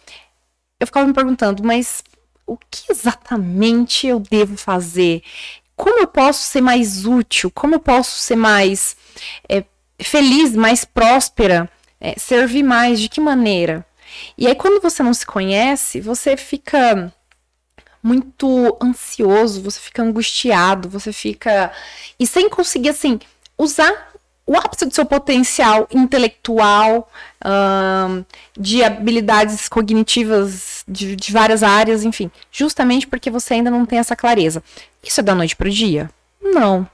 eu 0.79 0.87
ficava 0.87 1.07
me 1.07 1.13
perguntando, 1.13 1.63
mas 1.63 2.03
o 2.45 2.57
que 2.57 2.91
exatamente 2.91 4.07
eu 4.07 4.19
devo 4.19 4.57
fazer? 4.57 5.21
Como 5.75 5.99
eu 5.99 6.07
posso 6.07 6.43
ser 6.43 6.61
mais 6.61 7.05
útil? 7.05 7.51
Como 7.51 7.75
eu 7.75 7.79
posso 7.79 8.19
ser 8.19 8.35
mais 8.35 8.95
é, 9.47 9.63
feliz, 10.03 10.55
mais 10.55 10.85
próspera, 10.85 11.69
é, 11.99 12.15
servir 12.17 12.63
mais, 12.63 12.99
de 12.99 13.09
que 13.09 13.21
maneira? 13.21 13.85
E 14.37 14.47
aí, 14.47 14.55
quando 14.55 14.81
você 14.81 15.01
não 15.01 15.13
se 15.13 15.25
conhece, 15.25 16.01
você 16.01 16.35
fica 16.35 17.13
muito 18.03 18.77
ansioso, 18.81 19.61
você 19.61 19.79
fica 19.79 20.01
angustiado, 20.01 20.89
você 20.89 21.13
fica. 21.13 21.71
E 22.19 22.25
sem 22.25 22.49
conseguir, 22.49 22.89
assim, 22.89 23.19
usar 23.57 24.11
o 24.45 24.57
ápice 24.57 24.85
do 24.85 24.93
seu 24.93 25.05
potencial 25.05 25.87
intelectual, 25.91 27.09
de 28.57 28.83
habilidades 28.83 29.69
cognitivas 29.69 30.83
de, 30.87 31.15
de 31.15 31.31
várias 31.31 31.63
áreas, 31.63 32.03
enfim, 32.03 32.29
justamente 32.51 33.07
porque 33.07 33.29
você 33.29 33.53
ainda 33.53 33.71
não 33.71 33.85
tem 33.85 33.99
essa 33.99 34.15
clareza. 34.15 34.61
Isso 35.03 35.19
é 35.19 35.23
da 35.23 35.35
noite 35.35 35.55
para 35.55 35.67
o 35.67 35.71
dia? 35.71 36.09
Não. 36.41 36.87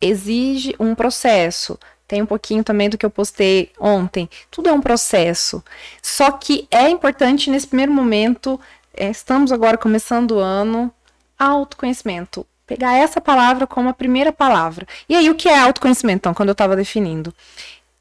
Exige 0.00 0.74
um 0.78 0.94
processo, 0.94 1.78
tem 2.12 2.20
um 2.20 2.26
pouquinho 2.26 2.62
também 2.62 2.90
do 2.90 2.98
que 2.98 3.06
eu 3.06 3.10
postei 3.10 3.72
ontem. 3.80 4.28
Tudo 4.50 4.68
é 4.68 4.72
um 4.72 4.82
processo. 4.82 5.64
Só 6.02 6.30
que 6.30 6.68
é 6.70 6.90
importante 6.90 7.48
nesse 7.48 7.66
primeiro 7.66 7.90
momento, 7.90 8.60
é, 8.94 9.08
estamos 9.08 9.50
agora 9.50 9.78
começando 9.78 10.32
o 10.32 10.38
ano, 10.38 10.92
autoconhecimento. 11.38 12.46
Pegar 12.66 12.98
essa 12.98 13.18
palavra 13.18 13.66
como 13.66 13.88
a 13.88 13.94
primeira 13.94 14.30
palavra. 14.30 14.86
E 15.08 15.16
aí, 15.16 15.30
o 15.30 15.34
que 15.34 15.48
é 15.48 15.58
autoconhecimento? 15.58 16.18
Então, 16.18 16.34
quando 16.34 16.50
eu 16.50 16.52
estava 16.52 16.76
definindo, 16.76 17.34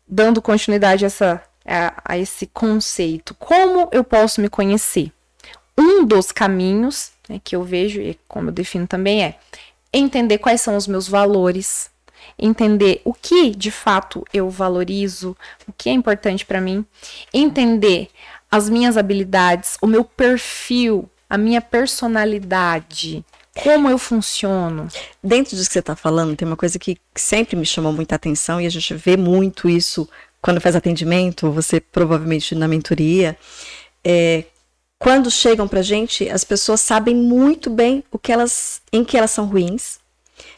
dando 0.05 0.41
continuidade 0.41 1.05
a, 1.05 1.07
essa, 1.07 1.41
a, 1.65 2.01
a 2.03 2.17
esse 2.17 2.47
conceito, 2.47 3.33
como 3.35 3.87
eu 3.93 4.03
posso 4.03 4.41
me 4.41 4.49
conhecer? 4.49 5.09
Um 5.77 6.03
dos 6.03 6.33
caminhos 6.33 7.13
né, 7.29 7.39
que 7.41 7.55
eu 7.55 7.63
vejo, 7.63 8.01
e 8.01 8.19
como 8.27 8.49
eu 8.49 8.53
defino 8.53 8.85
também, 8.85 9.23
é 9.23 9.35
entender 9.93 10.37
quais 10.37 10.59
são 10.59 10.75
os 10.75 10.85
meus 10.85 11.07
valores, 11.07 11.89
entender 12.37 13.01
o 13.03 13.13
que 13.13 13.51
de 13.51 13.71
fato 13.71 14.25
eu 14.33 14.49
valorizo, 14.49 15.35
o 15.67 15.73
que 15.73 15.89
é 15.89 15.93
importante 15.93 16.45
para 16.45 16.61
mim, 16.61 16.85
entender 17.33 18.09
as 18.49 18.69
minhas 18.69 18.97
habilidades, 18.97 19.77
o 19.81 19.87
meu 19.87 20.03
perfil, 20.03 21.09
a 21.29 21.37
minha 21.37 21.61
personalidade, 21.61 23.23
como 23.63 23.89
eu 23.89 23.97
funciono. 23.97 24.87
Dentro 25.23 25.55
disso 25.55 25.69
que 25.69 25.73
você 25.73 25.79
está 25.79 25.95
falando, 25.95 26.35
tem 26.35 26.47
uma 26.47 26.57
coisa 26.57 26.77
que 26.77 26.97
sempre 27.15 27.55
me 27.55 27.65
chamou 27.65 27.93
muita 27.93 28.15
atenção 28.15 28.59
e 28.59 28.65
a 28.65 28.69
gente 28.69 28.93
vê 28.93 29.15
muito 29.15 29.69
isso 29.69 30.07
quando 30.41 30.59
faz 30.59 30.75
atendimento, 30.75 31.51
você 31.51 31.79
provavelmente 31.79 32.55
na 32.55 32.67
mentoria. 32.67 33.37
É, 34.03 34.45
quando 34.97 35.31
chegam 35.31 35.67
para 35.67 35.81
gente, 35.81 36.29
as 36.29 36.43
pessoas 36.43 36.81
sabem 36.81 37.15
muito 37.15 37.69
bem 37.69 38.03
o 38.11 38.17
que 38.17 38.31
elas, 38.31 38.81
em 38.91 39.03
que 39.03 39.17
elas 39.17 39.31
são 39.31 39.45
ruins, 39.45 39.99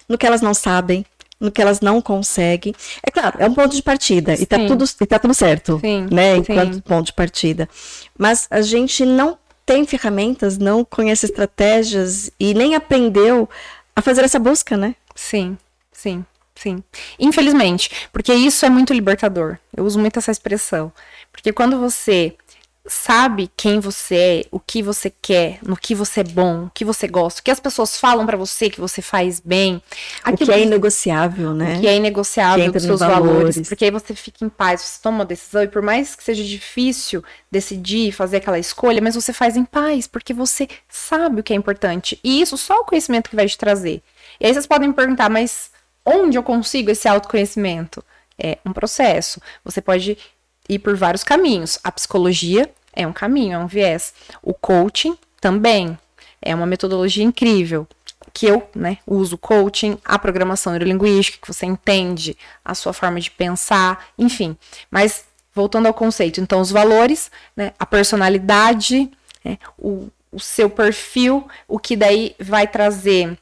no 0.08 0.18
que 0.18 0.25
elas 0.25 0.42
não 0.42 0.53
sabem, 0.53 1.06
no 1.44 1.52
que 1.52 1.62
elas 1.62 1.82
não 1.82 2.02
conseguem. 2.02 2.74
É 3.06 3.12
claro, 3.12 3.38
é 3.38 3.46
um 3.46 3.54
ponto 3.54 3.76
de 3.76 3.84
partida 3.84 4.34
e 4.34 4.46
tá 4.46 4.58
tudo, 4.66 4.86
e 5.02 5.06
tá 5.06 5.20
tudo 5.20 5.34
certo, 5.34 5.78
sim, 5.80 6.08
né? 6.10 6.38
Enquanto 6.38 6.76
sim. 6.76 6.80
ponto 6.80 7.06
de 7.08 7.14
partida. 7.14 7.70
Mas 8.18 8.48
a 8.50 8.62
gente 8.62 9.06
não 9.06 9.38
tem 9.66 9.86
ferramentas, 9.86 10.58
não 10.58 10.84
conhece 10.84 11.26
estratégias 11.26 12.32
e 12.40 12.54
nem 12.54 12.76
aprendeu 12.76 13.50
a 13.96 14.02
fazer 14.02 14.24
essa 14.24 14.40
busca, 14.40 14.78
né? 14.78 14.96
Sim, 15.14 15.58
sim, 15.92 16.26
sim. 16.56 16.84
Infelizmente, 17.20 17.90
porque 18.12 18.34
isso 18.34 18.66
é 18.66 18.70
muito 18.70 18.94
libertador. 18.94 19.58
Eu 19.76 19.84
uso 19.86 20.00
muito 20.00 20.18
essa 20.18 20.32
expressão. 20.32 20.92
Porque 21.32 21.52
quando 21.52 21.80
você 21.80 22.36
sabe 22.86 23.50
quem 23.56 23.80
você 23.80 24.16
é, 24.16 24.46
o 24.52 24.60
que 24.60 24.84
você 24.84 25.10
quer, 25.10 25.60
no 25.63 25.78
que 25.78 25.96
você 25.96 26.20
é 26.20 26.24
bom, 26.24 26.66
o 26.66 26.70
que 26.70 26.84
você 26.84 27.08
gosta, 27.08 27.40
o 27.40 27.44
que 27.44 27.52
as 27.52 27.60
pessoas 27.60 27.98
falam 27.98 28.25
para 28.25 28.36
você 28.36 28.70
que 28.70 28.80
você 28.80 29.02
faz 29.02 29.40
bem. 29.40 29.82
O 30.28 30.36
que 30.36 30.52
é 30.52 30.62
inegociável, 30.62 31.54
né? 31.54 31.78
O 31.78 31.82
que 31.82 31.88
é 31.88 31.96
inegociável 31.96 32.72
dos 32.72 32.84
seus 32.84 33.00
valores. 33.00 33.32
valores. 33.32 33.70
Porque 33.70 33.86
aí 33.86 33.92
você 33.92 34.13
fica 34.13 34.44
em 34.44 34.50
paz, 34.50 34.82
você 34.82 35.02
toma 35.02 35.20
uma 35.20 35.25
decisão 35.25 35.63
e 35.63 35.68
por 35.68 35.82
mais 35.82 36.13
que 36.16 36.24
seja 36.24 36.44
difícil 36.44 37.24
decidir, 37.50 38.12
fazer 38.12 38.38
aquela 38.38 38.60
escolha, 38.60 39.02
mas 39.02 39.16
você 39.16 39.32
faz 39.32 39.56
em 39.56 39.63
paz, 39.63 40.06
porque 40.06 40.34
você 40.34 40.68
sabe 40.90 41.40
o 41.40 41.44
que 41.44 41.54
é 41.54 41.56
importante. 41.56 42.20
E 42.24 42.42
isso 42.42 42.58
só 42.58 42.82
o 42.82 42.86
conhecimento 42.86 43.30
que 43.30 43.36
vai 43.36 43.48
te 43.48 43.58
trazer. 43.58 44.02
E 44.40 44.46
aí 44.46 44.54
vocês 44.54 44.68
podem 44.68 44.90
me 44.90 44.94
perguntar, 44.94 45.30
mas 45.30 45.72
onde 46.06 46.38
eu 46.38 46.44
consigo 46.44 46.92
esse 46.92 47.08
autoconhecimento? 47.08 48.04
É 48.38 48.58
um 48.66 48.74
processo. 48.74 49.40
Você 49.63 49.80
pode 49.80 50.18
ir 50.67 50.79
por 50.79 50.96
vários 50.96 51.24
caminhos. 51.24 51.79
A 51.84 51.91
psicologia 51.91 52.70
é 52.93 53.05
um 53.05 53.13
caminho, 53.13 53.53
é 53.53 53.58
um 53.58 53.67
viés. 53.67 54.13
O 54.41 54.53
coaching 54.53 55.17
também 55.39 55.98
é 56.41 56.53
uma 56.53 56.65
metodologia 56.65 57.24
incrível 57.24 57.88
que 58.34 58.48
eu 58.48 58.67
né, 58.74 58.98
uso 59.05 59.38
coaching, 59.38 59.98
a 60.03 60.17
programação 60.17 60.74
neurolinguística, 60.74 61.38
que 61.39 61.48
você 61.48 61.65
entende 61.65 62.36
a 62.65 62.74
sua 62.74 62.91
forma 62.91 63.20
de 63.20 63.29
pensar, 63.29 64.08
enfim. 64.17 64.58
Mas 64.89 65.25
voltando 65.53 65.86
ao 65.86 65.93
conceito, 65.93 66.41
então 66.41 66.60
os 66.60 66.72
valores, 66.72 67.29
né, 67.55 67.74
a 67.77 67.86
personalidade, 67.86 69.12
né, 69.46 69.60
o, 69.77 70.08
o 70.32 70.39
seu 70.39 70.67
perfil, 70.70 71.48
o 71.67 71.77
que 71.77 71.96
daí 71.96 72.36
vai 72.39 72.65
trazer 72.65 73.38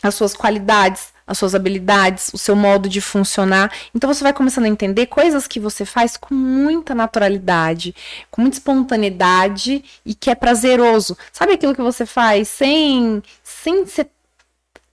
as 0.00 0.14
suas 0.14 0.34
qualidades, 0.34 1.12
as 1.30 1.38
suas 1.38 1.54
habilidades, 1.54 2.32
o 2.34 2.38
seu 2.38 2.56
modo 2.56 2.88
de 2.88 3.00
funcionar. 3.00 3.72
Então 3.94 4.12
você 4.12 4.24
vai 4.24 4.32
começando 4.32 4.64
a 4.64 4.68
entender 4.68 5.06
coisas 5.06 5.46
que 5.46 5.60
você 5.60 5.84
faz 5.84 6.16
com 6.16 6.34
muita 6.34 6.92
naturalidade, 6.92 7.94
com 8.32 8.40
muita 8.40 8.56
espontaneidade 8.56 9.84
e 10.04 10.12
que 10.12 10.28
é 10.28 10.34
prazeroso. 10.34 11.16
Sabe 11.32 11.52
aquilo 11.52 11.74
que 11.74 11.80
você 11.80 12.04
faz 12.04 12.48
sem 12.48 13.22
sem 13.44 13.86
ser 13.86 14.08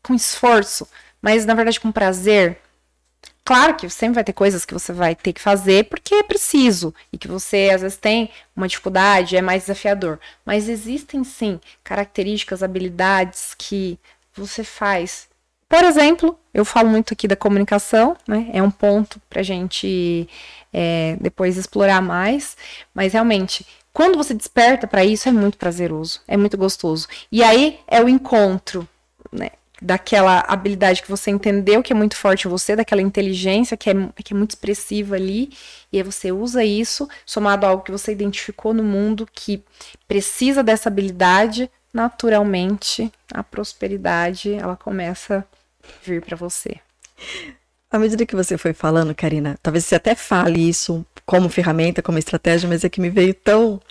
com 0.03 0.13
esforço, 0.13 0.87
mas 1.19 1.43
na 1.43 1.55
verdade 1.55 1.79
com 1.79 1.91
prazer? 1.91 2.59
Claro 3.43 3.75
que 3.75 3.89
sempre 3.89 4.15
vai 4.15 4.23
ter 4.23 4.33
coisas 4.33 4.63
que 4.63 4.75
você 4.75 4.93
vai 4.93 5.15
ter 5.15 5.33
que 5.33 5.41
fazer 5.41 5.85
porque 5.85 6.13
é 6.13 6.23
preciso 6.23 6.93
e 7.11 7.17
que 7.17 7.27
você 7.27 7.71
às 7.73 7.81
vezes 7.81 7.97
tem 7.97 8.29
uma 8.55 8.67
dificuldade, 8.67 9.37
é 9.37 9.41
mais 9.41 9.63
desafiador. 9.63 10.19
Mas 10.45 10.69
existem 10.69 11.23
sim 11.23 11.59
características, 11.83 12.61
habilidades 12.61 13.55
que 13.57 13.97
você 14.35 14.63
faz. 14.63 15.26
Por 15.69 15.83
exemplo, 15.83 16.37
eu 16.53 16.63
falo 16.63 16.89
muito 16.89 17.13
aqui 17.13 17.27
da 17.27 17.35
comunicação, 17.35 18.15
né? 18.27 18.49
É 18.53 18.63
um 18.63 18.71
ponto 18.71 19.21
para 19.29 19.41
a 19.41 19.43
gente 19.43 20.27
é, 20.73 21.17
depois 21.19 21.57
explorar 21.57 22.01
mais. 22.01 22.55
Mas 22.93 23.13
realmente, 23.13 23.65
quando 23.93 24.17
você 24.17 24.33
desperta 24.33 24.87
para 24.87 25.03
isso, 25.03 25.27
é 25.27 25.31
muito 25.31 25.57
prazeroso, 25.57 26.21
é 26.27 26.37
muito 26.37 26.57
gostoso. 26.57 27.07
E 27.31 27.43
aí 27.43 27.79
é 27.87 28.01
o 28.01 28.07
encontro, 28.07 28.87
né? 29.31 29.49
daquela 29.81 30.39
habilidade 30.47 31.03
que 31.03 31.09
você 31.09 31.29
entendeu 31.29 31.83
que 31.83 31.93
é 31.93 31.95
muito 31.95 32.15
forte 32.15 32.47
em 32.47 32.51
você, 32.51 32.75
daquela 32.75 33.01
inteligência 33.01 33.77
que 33.77 33.89
é, 33.89 33.93
que 34.23 34.33
é 34.33 34.35
muito 34.35 34.51
expressiva 34.51 35.15
ali, 35.15 35.51
e 35.91 35.97
aí 35.97 36.03
você 36.03 36.31
usa 36.31 36.63
isso, 36.63 37.07
somado 37.25 37.65
a 37.65 37.69
algo 37.69 37.83
que 37.83 37.91
você 37.91 38.11
identificou 38.11 38.73
no 38.73 38.83
mundo 38.83 39.27
que 39.31 39.63
precisa 40.07 40.63
dessa 40.63 40.89
habilidade, 40.89 41.69
naturalmente 41.93 43.11
a 43.31 43.43
prosperidade 43.43 44.53
ela 44.53 44.75
começa 44.75 45.45
vir 46.03 46.21
para 46.21 46.35
você. 46.35 46.75
À 47.89 47.97
medida 47.97 48.25
que 48.25 48.35
você 48.35 48.57
foi 48.57 48.73
falando, 48.73 49.15
Karina, 49.15 49.57
talvez 49.61 49.85
você 49.85 49.95
até 49.95 50.13
fale 50.13 50.67
isso 50.67 51.05
como 51.25 51.49
ferramenta, 51.49 52.01
como 52.01 52.17
estratégia, 52.17 52.67
mas 52.67 52.83
é 52.83 52.89
que 52.89 53.01
me 53.01 53.09
veio 53.09 53.33
tão 53.33 53.81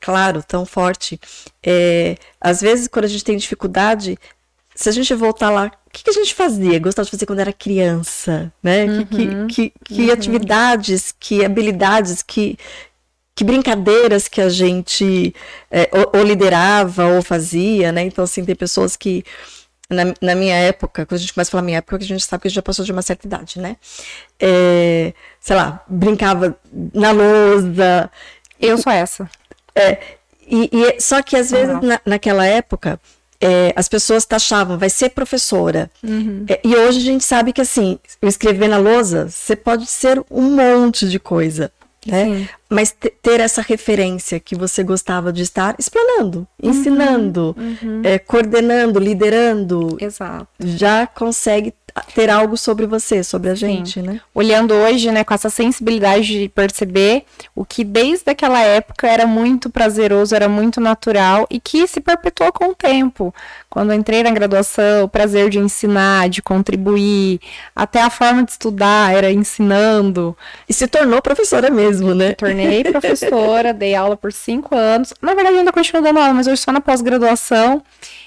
claro, 0.00 0.42
tão 0.42 0.64
forte. 0.64 1.20
É, 1.64 2.16
às 2.40 2.60
vezes, 2.60 2.88
quando 2.88 3.06
a 3.06 3.08
gente 3.08 3.24
tem 3.24 3.36
dificuldade, 3.36 4.18
se 4.74 4.88
a 4.88 4.92
gente 4.92 5.12
voltar 5.14 5.50
lá, 5.50 5.72
o 5.86 5.90
que, 5.90 6.04
que, 6.04 6.10
a 6.10 6.12
gente 6.12 6.34
fazia? 6.34 6.78
Gostava 6.78 7.04
de 7.04 7.10
fazer 7.10 7.26
quando 7.26 7.40
era 7.40 7.52
criança, 7.52 8.52
né? 8.62 8.84
Uhum, 8.84 9.06
que, 9.06 9.46
que, 9.46 9.72
que 9.84 10.06
uhum. 10.06 10.12
atividades, 10.12 11.14
que 11.18 11.44
habilidades, 11.44 12.22
que, 12.22 12.56
que 13.34 13.42
brincadeiras 13.42 14.28
que 14.28 14.40
a 14.40 14.48
gente 14.48 15.34
é, 15.70 15.88
ou, 15.92 16.20
ou, 16.20 16.24
liderava 16.24 17.06
ou 17.06 17.22
fazia, 17.22 17.90
né? 17.90 18.02
Então, 18.02 18.24
assim, 18.24 18.44
tem 18.44 18.54
pessoas 18.54 18.96
que, 18.96 19.24
na, 19.90 20.04
na, 20.20 20.34
minha 20.34 20.54
época, 20.54 21.06
quando 21.06 21.18
a 21.18 21.20
gente 21.20 21.32
começa 21.32 21.50
a 21.50 21.52
falar 21.52 21.62
minha 21.62 21.78
época, 21.78 21.96
a 21.96 22.00
gente 22.00 22.24
sabe 22.24 22.42
que 22.42 22.48
a 22.48 22.50
gente 22.50 22.56
já 22.56 22.62
passou 22.62 22.84
de 22.84 22.92
uma 22.92 23.02
certa 23.02 23.26
idade, 23.26 23.58
né? 23.58 23.76
É, 24.38 25.14
sei 25.40 25.56
lá, 25.56 25.82
brincava 25.88 26.56
na 26.92 27.10
lousa. 27.10 28.10
Eu 28.60 28.76
sou 28.78 28.92
essa. 28.92 29.30
É, 29.74 29.98
e, 30.46 30.70
e, 30.72 31.00
só 31.00 31.22
que 31.22 31.36
às 31.36 31.50
vezes, 31.50 31.80
na, 31.80 32.00
naquela 32.04 32.44
época, 32.44 33.00
é, 33.40 33.72
as 33.76 33.88
pessoas 33.88 34.24
taxavam, 34.24 34.76
vai 34.76 34.90
ser 34.90 35.10
professora. 35.10 35.90
Uhum. 36.02 36.44
É, 36.48 36.60
e 36.64 36.74
hoje 36.74 36.98
a 36.98 37.02
gente 37.02 37.24
sabe 37.24 37.52
que, 37.52 37.60
assim, 37.60 37.98
escrever 38.22 38.68
na 38.68 38.78
lousa, 38.78 39.28
você 39.28 39.56
pode 39.56 39.86
ser 39.86 40.22
um 40.30 40.56
monte 40.56 41.08
de 41.08 41.18
coisa. 41.18 41.72
Né? 42.06 42.48
Mas 42.68 42.94
ter 43.22 43.40
essa 43.40 43.60
referência 43.60 44.38
que 44.38 44.54
você 44.54 44.82
gostava 44.82 45.32
de 45.32 45.42
estar 45.42 45.74
explanando, 45.78 46.46
uhum. 46.62 46.70
ensinando, 46.70 47.56
uhum. 47.58 48.02
É, 48.04 48.18
coordenando, 48.18 49.00
liderando, 49.00 49.96
Exato. 50.00 50.48
já 50.60 51.06
consegue 51.06 51.74
ter 52.14 52.30
algo 52.30 52.56
sobre 52.56 52.86
você, 52.86 53.22
sobre 53.22 53.50
a 53.50 53.54
gente, 53.54 54.00
Sim. 54.00 54.06
né? 54.06 54.20
Olhando 54.34 54.74
hoje, 54.74 55.10
né, 55.10 55.24
com 55.24 55.34
essa 55.34 55.50
sensibilidade 55.50 56.26
de 56.26 56.48
perceber 56.48 57.24
o 57.54 57.64
que 57.64 57.84
desde 57.84 58.30
aquela 58.30 58.60
época 58.60 59.06
era 59.06 59.26
muito 59.26 59.70
prazeroso, 59.70 60.34
era 60.34 60.48
muito 60.48 60.80
natural 60.80 61.46
e 61.50 61.60
que 61.60 61.86
se 61.86 62.00
perpetuou 62.00 62.52
com 62.52 62.70
o 62.70 62.74
tempo. 62.74 63.34
Quando 63.68 63.92
entrei 63.92 64.22
na 64.22 64.30
graduação, 64.30 65.04
o 65.04 65.08
prazer 65.08 65.50
de 65.50 65.58
ensinar, 65.58 66.28
de 66.28 66.42
contribuir, 66.42 67.40
até 67.74 68.00
a 68.00 68.10
forma 68.10 68.42
de 68.44 68.52
estudar 68.52 69.14
era 69.14 69.30
ensinando. 69.30 70.36
E 70.68 70.72
se 70.72 70.86
tornou 70.86 71.20
professora 71.20 71.70
mesmo, 71.70 72.14
né? 72.14 72.32
Tornei 72.32 72.84
professora, 72.84 73.72
dei 73.72 73.94
aula 73.94 74.16
por 74.16 74.32
cinco 74.32 74.74
anos. 74.74 75.12
Na 75.20 75.34
verdade, 75.34 75.58
ainda 75.58 75.72
continuo 75.72 76.02
dando 76.02 76.18
aula, 76.18 76.34
mas 76.34 76.46
hoje 76.46 76.62
só 76.62 76.72
na 76.72 76.80
pós-graduação. 76.80 77.82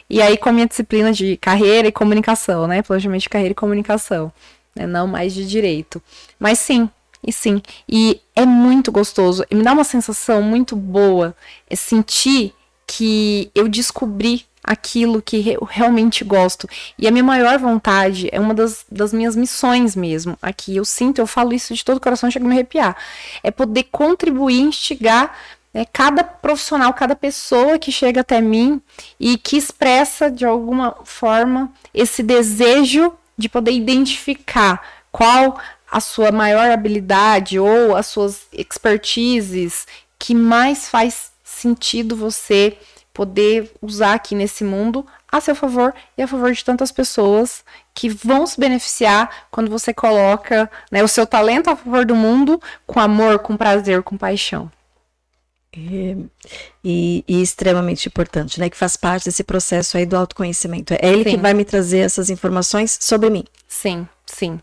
E 0.10 0.22
aí 0.22 0.36
com 0.36 0.50
a 0.50 0.52
minha 0.52 0.68
disciplina 0.68 1.14
de 1.14 1.38
carreira 1.38 1.88
e 1.88 1.92
comunicação, 1.92 2.68
né? 2.68 2.82
Planejamento 2.82 3.22
de 3.22 3.30
carreira 3.30 3.54
e 3.54 3.56
comunicação, 3.62 4.34
né? 4.76 4.86
Não 4.86 5.08
mais 5.08 5.34
de 5.34 5.48
direito. 5.48 6.02
Mas 6.40 6.60
sim, 6.60 6.90
e 7.26 7.32
sim. 7.32 7.62
E 7.88 8.20
é 8.36 8.46
muito 8.46 8.92
gostoso. 8.92 9.46
E 9.50 9.56
me 9.56 9.64
dá 9.64 9.72
uma 9.72 9.84
sensação 9.84 10.42
muito 10.42 10.76
boa 10.76 11.36
é 11.70 11.76
sentir 11.76 12.54
que 12.88 13.50
eu 13.56 13.70
descobri 13.70 14.46
aquilo 14.64 15.22
que 15.22 15.50
eu 15.50 15.64
realmente 15.64 16.24
gosto. 16.24 16.68
E 16.98 17.08
a 17.08 17.12
minha 17.12 17.24
maior 17.24 17.58
vontade 17.58 18.30
é 18.32 18.40
uma 18.40 18.54
das, 18.54 18.86
das 18.92 19.14
minhas 19.14 19.36
missões 19.36 19.96
mesmo. 19.96 20.38
Aqui 20.42 20.76
eu 20.76 20.86
sinto, 20.86 21.20
eu 21.20 21.28
falo 21.28 21.54
isso 21.54 21.74
de 21.74 21.86
todo 21.86 21.98
o 21.98 22.02
coração, 22.02 22.30
chega 22.30 22.46
a 22.46 22.48
me 22.48 22.54
arrepiar. 22.54 22.96
É 23.44 23.50
poder 23.50 23.84
contribuir, 23.92 24.60
instigar 24.60 25.36
né, 25.74 25.86
cada 25.92 26.24
profissional, 26.24 26.94
cada 26.94 27.16
pessoa 27.16 27.80
que 27.80 27.92
chega 27.92 28.22
até 28.22 28.42
mim 28.42 28.82
e 29.20 29.38
que 29.38 29.58
expressa 29.58 30.30
de 30.30 30.46
alguma 30.46 30.96
forma 31.04 31.72
esse 31.94 32.22
desejo 32.22 33.14
de 33.42 33.50
poder 33.50 33.72
identificar 33.72 34.82
qual 35.12 35.60
a 35.92 36.00
sua 36.00 36.32
maior 36.32 36.72
habilidade 36.72 37.60
ou 37.60 37.96
as 37.96 38.06
suas 38.06 38.48
expertises 38.54 39.86
que 40.18 40.34
mais 40.34 40.88
faz 40.88 41.32
sentido 41.44 42.16
você 42.16 42.78
poder 43.14 43.72
usar 43.82 44.14
aqui 44.14 44.34
nesse 44.34 44.64
mundo 44.64 45.06
a 45.30 45.42
seu 45.42 45.54
favor 45.56 45.94
e 46.18 46.22
a 46.22 46.28
favor 46.28 46.52
de 46.52 46.64
tantas 46.64 46.92
pessoas 46.92 47.64
que 47.94 48.08
vão 48.08 48.48
se 48.48 48.60
beneficiar 48.60 49.48
quando 49.52 49.70
você 49.70 49.94
coloca 49.94 50.70
né, 50.90 51.04
o 51.04 51.08
seu 51.08 51.26
talento 51.26 51.70
a 51.70 51.76
favor 51.76 52.06
do 52.06 52.16
mundo 52.16 52.62
com 52.86 53.00
amor, 53.00 53.40
com 53.40 53.58
prazer, 53.58 54.02
com 54.04 54.18
paixão. 54.18 54.72
É, 55.74 56.18
e, 56.84 57.24
e, 57.26 57.42
extremamente 57.42 58.08
importante, 58.08 58.60
né? 58.60 58.70
Que 58.70 58.76
faz 58.76 58.98
parte 58.98 59.26
desse 59.26 59.44
processo 59.44 59.98
aí 59.98 60.06
do 60.06 60.18
autoconhecimento. 60.18 60.94
É 60.94 61.08
ele 61.08 61.24
sim. 61.24 61.30
que 61.32 61.38
vai 61.38 61.54
me 61.54 61.64
trazer 61.64 62.00
essas 62.00 62.30
informações 62.30 62.98
sobre 63.00 63.30
mim. 63.30 63.46
Sim, 63.70 64.06
sim. 64.26 64.60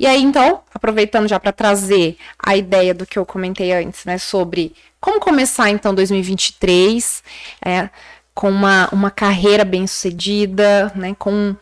E 0.00 0.06
aí, 0.06 0.20
então, 0.20 0.62
aproveitando 0.74 1.28
já 1.28 1.38
para 1.38 1.52
trazer 1.52 2.16
a 2.44 2.56
ideia 2.56 2.92
do 2.92 3.06
que 3.06 3.16
eu 3.16 3.24
comentei 3.24 3.72
antes, 3.72 4.04
né? 4.04 4.18
Sobre 4.18 4.74
como 5.00 5.20
começar, 5.20 5.70
então, 5.70 5.94
2023, 5.94 7.22
é, 7.64 7.88
com 8.34 8.50
uma, 8.50 8.88
uma 8.90 9.12
carreira 9.12 9.64
bem 9.64 9.86
sucedida, 9.86 10.90
né? 10.96 11.14
Com 11.16 11.54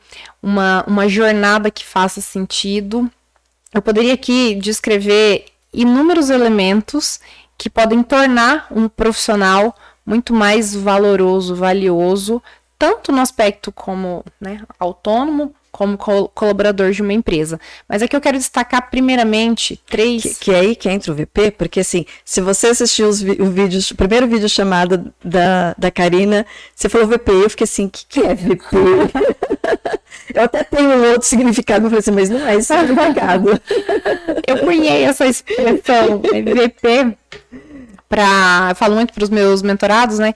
uma, 0.42 0.84
uma 0.86 1.06
jornada 1.06 1.70
que 1.70 1.84
faça 1.84 2.22
sentido. 2.22 3.10
Eu 3.74 3.82
poderia 3.82 4.14
aqui 4.14 4.54
descrever 4.54 5.44
inúmeros 5.70 6.30
elementos 6.30 7.20
que 7.58 7.70
podem 7.70 8.02
tornar 8.02 8.66
um 8.70 8.88
profissional 8.88 9.74
muito 10.04 10.32
mais 10.32 10.74
valoroso, 10.74 11.54
valioso, 11.54 12.42
tanto 12.78 13.10
no 13.10 13.20
aspecto 13.20 13.72
como 13.72 14.24
né, 14.40 14.60
autônomo, 14.78 15.54
como 15.76 15.98
col 15.98 16.28
colaborador 16.28 16.90
de 16.90 17.02
uma 17.02 17.12
empresa. 17.12 17.60
Mas 17.86 18.00
aqui 18.00 18.16
eu 18.16 18.20
quero 18.20 18.38
destacar 18.38 18.88
primeiramente 18.90 19.78
três. 19.86 20.22
Que, 20.22 20.34
que 20.46 20.50
é 20.50 20.60
aí 20.60 20.76
que 20.76 20.88
entra 20.88 21.12
o 21.12 21.14
VP, 21.14 21.50
porque 21.50 21.80
assim, 21.80 22.06
se 22.24 22.40
você 22.40 22.68
assistiu 22.68 23.08
os 23.08 23.20
o 23.20 23.50
vídeo, 23.50 23.78
o 23.90 23.94
primeiro 23.94 24.26
vídeo 24.26 24.48
chamado 24.48 25.12
da, 25.22 25.74
da 25.76 25.90
Karina, 25.90 26.46
você 26.74 26.88
falou 26.88 27.06
VP, 27.06 27.30
eu 27.30 27.50
fiquei 27.50 27.64
assim, 27.64 27.86
o 27.86 27.90
que, 27.90 28.06
que 28.06 28.20
é 28.20 28.34
VP? 28.34 28.56
eu 30.34 30.42
até 30.42 30.64
tenho 30.64 30.88
um 30.90 31.10
outro 31.12 31.28
significado, 31.28 31.84
falei 31.84 31.98
assim, 31.98 32.10
mas 32.10 32.30
não 32.30 32.46
é 32.46 32.56
esse 32.56 32.74
significado. 32.74 33.60
eu 34.46 34.58
cunhei 34.58 35.04
essa 35.04 35.26
expressão, 35.26 36.20
VP, 36.20 37.16
para. 38.08 38.74
Falo 38.74 38.94
muito 38.94 39.12
para 39.12 39.24
os 39.24 39.30
meus 39.30 39.62
mentorados, 39.62 40.18
né? 40.18 40.34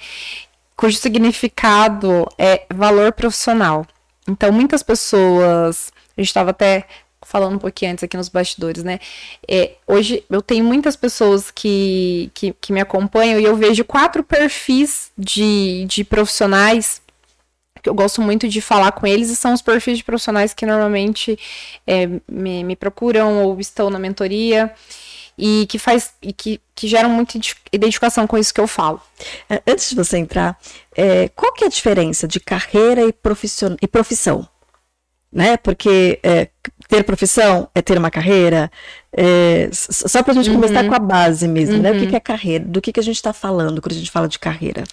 Cujo 0.77 0.97
significado 0.97 2.27
é 2.39 2.65
valor 2.73 3.13
profissional. 3.13 3.87
Então, 4.29 4.53
muitas 4.53 4.83
pessoas. 4.83 5.93
A 6.17 6.21
gente 6.21 6.29
estava 6.29 6.51
até 6.51 6.87
falando 7.23 7.55
um 7.55 7.59
pouquinho 7.59 7.93
antes 7.93 8.03
aqui 8.03 8.17
nos 8.17 8.29
bastidores, 8.29 8.83
né? 8.83 8.99
É, 9.49 9.73
hoje 9.87 10.25
eu 10.29 10.43
tenho 10.43 10.65
muitas 10.65 10.97
pessoas 10.97 11.51
que, 11.51 12.31
que, 12.35 12.55
que, 12.61 12.73
me 12.73 12.81
acompanham 12.81 13.39
e 13.39 13.45
eu 13.45 13.55
vejo 13.57 13.85
quatro 13.85 14.25
perfis 14.25 15.13
de, 15.17 15.85
de 15.87 16.03
profissionais 16.03 17.01
eu 17.85 17.95
gosto 17.95 18.21
muito 18.21 18.49
de 18.49 18.61
falar 18.61 18.93
com 18.93 19.07
eles 19.07 19.31
e 19.31 19.37
são 19.37 19.53
os 19.53 19.63
perfis 19.63 19.99
de 19.99 20.05
profissionais 20.05 20.53
que 20.55 20.67
normalmente 20.67 21.39
é, 21.87 22.09
me, 22.29 22.65
me 22.65 22.77
procuram 22.77 23.45
ou 23.45 23.59
estão 23.61 23.91
na 23.91 23.99
mentoria 23.99 24.73
e 25.39 25.67
que 25.69 25.79
faz 25.79 26.13
e 26.21 26.33
que, 26.33 26.61
que 26.75 26.87
geram 26.87 27.09
muita 27.09 27.39
identificação 27.73 28.27
com 28.27 28.37
isso 28.37 28.53
que 28.53 28.61
eu 28.61 28.67
falo. 28.67 29.01
É, 29.49 29.63
antes 29.67 29.91
de 29.91 29.97
você 29.97 30.19
entrar, 30.19 30.59
é, 30.97 31.29
qual 31.29 31.53
que 31.53 31.65
é 31.65 31.67
a 31.67 31.71
diferença 31.71 32.29
de 32.29 32.41
carreira 32.41 33.03
e, 33.03 33.13
profission, 33.13 33.77
e 33.81 33.87
profissão? 33.87 34.47
né? 35.33 35.57
Porque 35.57 36.19
é, 36.23 36.49
ter 36.89 37.05
profissão 37.05 37.69
é 37.75 37.81
ter 37.81 37.97
uma 37.97 38.11
carreira. 38.11 38.71
É, 39.13 39.69
só 39.73 40.23
para 40.23 40.33
a 40.33 40.35
gente 40.35 40.51
uhum. 40.51 40.57
começar 40.57 40.85
com 40.87 40.95
a 40.95 40.99
base 40.99 41.47
mesmo, 41.47 41.77
uhum. 41.77 41.83
né? 41.83 41.91
O 41.91 41.95
que, 41.95 42.01
uhum. 42.05 42.11
que 42.11 42.17
é 42.17 42.21
carreira? 42.21 42.65
Do 42.65 42.81
que, 42.81 42.93
que 42.93 43.01
a 43.01 43.03
gente 43.03 43.17
está 43.17 43.33
falando 43.33 43.81
quando 43.81 43.93
a 43.93 43.99
gente 43.99 44.11
fala 44.11 44.29
de 44.29 44.39
carreira? 44.39 44.85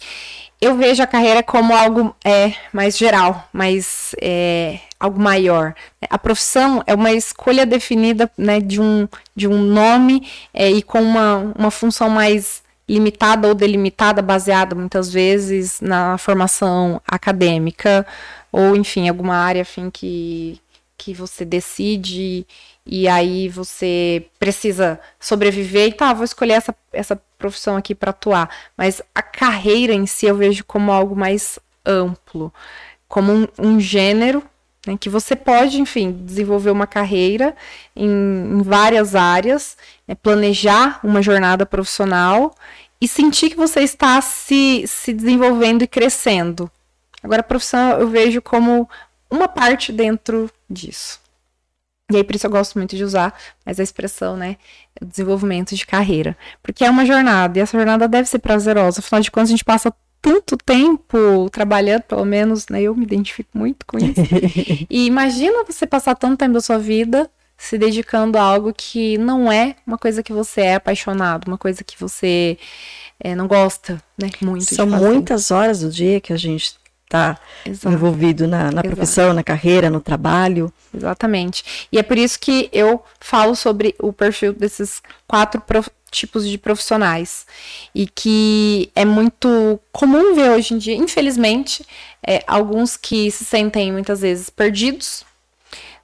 Eu 0.60 0.76
vejo 0.76 1.04
a 1.04 1.08
carreira 1.08 1.43
como 1.43 1.76
algo 1.76 2.15
é, 2.26 2.54
mais 2.74 2.98
geral, 2.98 3.48
mais 3.54 4.15
é, 4.20 4.80
algo 5.00 5.20
maior. 5.20 5.76
A 6.10 6.17
profissão 6.17 6.84
é 6.88 6.96
uma 6.96 7.12
escolha 7.12 7.65
definida 7.65 8.30
né, 8.36 8.60
de, 8.60 8.82
um, 8.82 9.08
de 9.36 9.48
um 9.48 9.62
nome 9.62 10.28
é, 10.54 10.70
e 10.72 10.82
com 10.82 11.02
uma, 11.02 11.54
uma 11.58 11.70
função 11.70 12.10
mais 12.10 12.63
limitada 12.89 13.48
ou 13.48 13.54
delimitada, 13.54 14.22
baseada 14.22 14.74
muitas 14.74 15.12
vezes 15.12 15.80
na 15.82 16.17
formação 16.17 17.02
acadêmica 17.08 18.08
ou, 18.52 18.76
enfim, 18.76 19.10
alguma 19.10 19.36
área 19.36 19.62
afim 19.62 19.89
que, 19.89 20.60
que 20.98 21.14
você 21.14 21.46
decide 21.46 22.46
e 22.86 23.08
aí 23.08 23.50
você 23.50 24.26
precisa 24.40 25.00
sobreviver 25.20 25.90
e 25.90 25.94
tá, 25.94 26.14
vou 26.14 26.24
escolher 26.24 26.54
essa, 26.54 26.76
essa 26.92 27.22
profissão 27.38 27.76
aqui 27.76 27.94
para 27.94 28.12
atuar. 28.12 28.50
Mas 28.76 29.02
a 29.14 29.22
carreira 29.22 29.94
em 29.94 30.06
si 30.06 30.26
eu 30.26 30.36
vejo 30.36 30.64
como 30.66 30.92
algo 30.92 31.16
mais 31.16 31.60
amplo, 31.86 32.54
como 33.08 33.32
um, 33.32 33.48
um 33.60 33.80
gênero 33.80 34.44
né, 34.86 34.98
que 34.98 35.10
você 35.10 35.36
pode, 35.36 35.80
enfim, 35.80 36.12
desenvolver 36.12 36.72
uma 36.72 36.88
carreira 36.88 37.56
em, 37.96 38.10
em 38.10 38.62
várias 38.62 39.16
áreas, 39.16 39.78
né, 40.08 40.16
planejar 40.16 41.00
uma 41.04 41.22
jornada 41.22 41.66
profissional 41.66 42.56
e 43.00 43.08
sentir 43.08 43.50
que 43.50 43.56
você 43.56 43.82
está 43.82 44.20
se, 44.22 44.86
se 44.88 45.14
desenvolvendo 45.14 45.84
e 45.84 45.88
crescendo. 45.88 46.72
Agora, 47.22 47.42
a 47.42 47.44
profissão 47.44 48.00
eu 48.00 48.08
vejo 48.08 48.42
como 48.42 48.90
uma 49.30 49.48
parte 49.48 49.92
dentro 49.92 50.50
disso. 50.70 51.20
E 52.10 52.16
aí, 52.16 52.24
por 52.24 52.36
isso 52.36 52.48
eu 52.48 52.52
gosto 52.52 52.78
muito 52.78 52.96
de 52.96 53.04
usar 53.04 53.38
essa 53.66 53.84
expressão, 53.84 54.38
né? 54.38 54.56
Desenvolvimento 55.02 55.76
de 55.76 55.86
carreira. 55.86 56.38
Porque 56.63 56.86
é 56.86 56.90
uma 56.90 57.06
jornada, 57.06 57.60
e 57.60 57.62
essa 57.62 57.78
jornada 57.78 58.08
deve 58.08 58.30
ser 58.30 58.40
prazerosa. 58.40 59.00
Afinal 59.00 59.22
de 59.22 59.30
contas, 59.30 59.50
a 59.50 59.52
gente 59.52 59.66
passa 59.66 59.94
tanto 60.22 60.56
tempo 60.58 61.50
trabalhando, 61.52 62.04
pelo 62.04 62.24
menos, 62.24 62.68
né? 62.70 62.82
Eu 62.82 62.96
me 62.96 63.04
identifico 63.04 63.50
muito 63.58 63.86
com 63.86 63.98
isso. 63.98 64.22
e 64.90 65.06
imagina 65.06 65.66
você 65.66 65.86
passar 65.86 66.16
tanto 66.16 66.38
tempo 66.38 66.54
da 66.54 66.62
sua 66.62 66.78
vida 66.78 67.30
se 67.58 67.78
dedicando 67.78 68.38
a 68.38 68.42
algo 68.42 68.74
que 68.74 69.18
não 69.18 69.52
é 69.52 69.76
uma 69.86 69.98
coisa 69.98 70.22
que 70.22 70.32
você 70.32 70.62
é 70.62 70.76
apaixonado, 70.76 71.48
uma 71.48 71.58
coisa 71.58 71.84
que 71.84 72.00
você 72.00 72.58
é, 73.20 73.36
não 73.36 73.48
gosta, 73.48 74.02
né? 74.18 74.30
Muito. 74.42 74.74
São 74.74 74.88
muitas 74.88 75.52
horas 75.52 75.82
do 75.82 75.90
dia 75.90 76.22
que 76.22 76.32
a 76.32 76.38
gente 76.38 76.76
está 77.08 77.39
envolvido 77.86 78.48
na, 78.48 78.70
na 78.70 78.84
profissão, 78.84 79.34
na 79.34 79.43
carreira, 79.43 79.89
no 79.89 80.02
trabalho. 80.02 80.72
Exatamente. 80.93 81.88
E 81.91 81.98
é 81.98 82.04
por 82.04 82.17
isso 82.17 82.38
que 82.39 82.70
eu 82.74 83.02
falo 83.20 83.56
sobre 83.56 83.96
o 84.00 84.12
perfil 84.12 84.54
desses 84.54 85.02
quatro 85.26 85.62
prof... 85.62 85.89
tipos 86.12 86.48
de 86.48 86.58
profissionais. 86.58 87.48
E 87.96 88.08
que 88.08 88.91
é 88.93 89.06
muito 89.06 89.80
comum 89.91 90.36
ver 90.36 90.52
hoje 90.52 90.74
em 90.74 90.78
dia, 90.78 90.96
infelizmente, 90.96 91.86
é, 92.22 92.43
alguns 92.46 92.98
que 92.98 93.32
se 93.32 93.46
sentem 93.46 93.91
muitas 93.91 94.20
vezes 94.20 94.50
perdidos, 94.50 95.26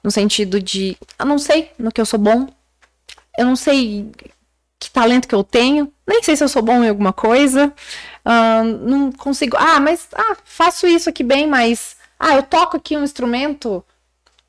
no 0.02 0.10
sentido 0.10 0.60
de, 0.60 0.96
eu 1.18 1.26
não 1.26 1.38
sei 1.38 1.70
no 1.78 1.92
que 1.92 2.00
eu 2.00 2.06
sou 2.06 2.18
bom, 2.18 2.48
eu 3.38 3.44
não 3.44 3.56
sei 3.56 4.10
que 4.78 4.90
talento 4.90 5.26
que 5.26 5.34
eu 5.34 5.42
tenho, 5.42 5.90
nem 6.06 6.22
sei 6.22 6.36
se 6.36 6.44
eu 6.44 6.48
sou 6.48 6.62
bom 6.62 6.84
em 6.84 6.88
alguma 6.88 7.12
coisa, 7.12 7.72
não 8.62 9.12
consigo. 9.12 9.56
Ah, 9.58 9.80
mas 9.80 10.08
ah, 10.14 10.36
faço 10.44 10.86
isso 10.86 11.08
aqui 11.08 11.22
bem, 11.22 11.46
mas 11.46 11.96
ah, 12.18 12.36
eu 12.36 12.42
toco 12.42 12.76
aqui 12.76 12.96
um 12.96 13.04
instrumento, 13.04 13.84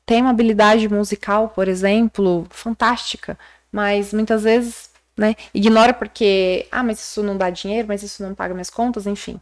tem 0.04 0.20
uma 0.22 0.30
habilidade 0.30 0.88
musical, 0.88 1.48
por 1.48 1.68
exemplo, 1.68 2.46
fantástica, 2.50 3.38
mas 3.70 4.12
muitas 4.12 4.44
vezes, 4.44 4.90
né, 5.16 5.34
ignora 5.52 5.92
porque 5.92 6.66
ah, 6.70 6.82
mas 6.82 7.00
isso 7.00 7.22
não 7.22 7.36
dá 7.36 7.50
dinheiro, 7.50 7.88
mas 7.88 8.02
isso 8.02 8.22
não 8.22 8.34
paga 8.34 8.54
minhas 8.54 8.70
contas, 8.70 9.06
enfim. 9.06 9.40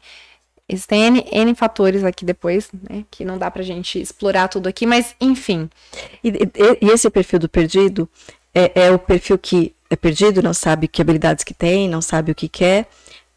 Existem 0.68 1.02
N, 1.04 1.24
N 1.30 1.54
fatores 1.54 2.02
aqui 2.04 2.24
depois, 2.24 2.70
né? 2.88 3.04
Que 3.10 3.22
não 3.22 3.36
dá 3.36 3.50
pra 3.50 3.62
gente 3.62 4.00
explorar 4.00 4.48
tudo 4.48 4.66
aqui, 4.66 4.86
mas 4.86 5.14
enfim. 5.20 5.68
E, 6.22 6.30
e, 6.30 6.50
e 6.80 6.90
esse 6.90 7.10
perfil 7.10 7.38
do 7.38 7.50
perdido 7.50 8.08
é, 8.54 8.86
é, 8.86 8.90
o 8.90 8.98
perfil 8.98 9.36
que 9.36 9.74
é 9.90 9.96
perdido, 9.96 10.42
não 10.42 10.54
sabe 10.54 10.88
que 10.88 11.02
habilidades 11.02 11.44
que 11.44 11.52
tem, 11.52 11.88
não 11.88 12.00
sabe 12.00 12.32
o 12.32 12.34
que 12.34 12.48
quer, 12.48 12.88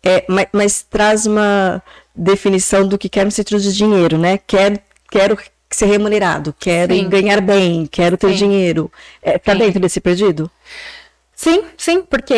é, 0.07 0.25
mas, 0.27 0.47
mas, 0.53 0.81
traz 0.89 1.25
uma 1.25 1.81
definição 2.15 2.87
do 2.87 2.97
que 2.97 3.09
quer 3.09 3.25
no 3.25 3.31
sentido 3.31 3.61
de 3.61 3.73
dinheiro, 3.73 4.17
né? 4.17 4.39
Quero, 4.47 4.79
quero 5.11 5.37
ser 5.69 5.85
remunerado, 5.87 6.55
quero 6.59 6.95
sim. 6.95 7.09
ganhar 7.09 7.41
bem, 7.41 7.85
quero 7.85 8.17
ter 8.17 8.29
sim. 8.29 8.35
dinheiro. 8.35 8.91
É, 9.21 9.37
tá 9.37 9.53
sim. 9.53 9.59
dentro 9.59 9.79
desse 9.79 9.99
perdido? 9.99 10.49
Sim, 11.35 11.63
sim, 11.77 12.01
porque 12.01 12.35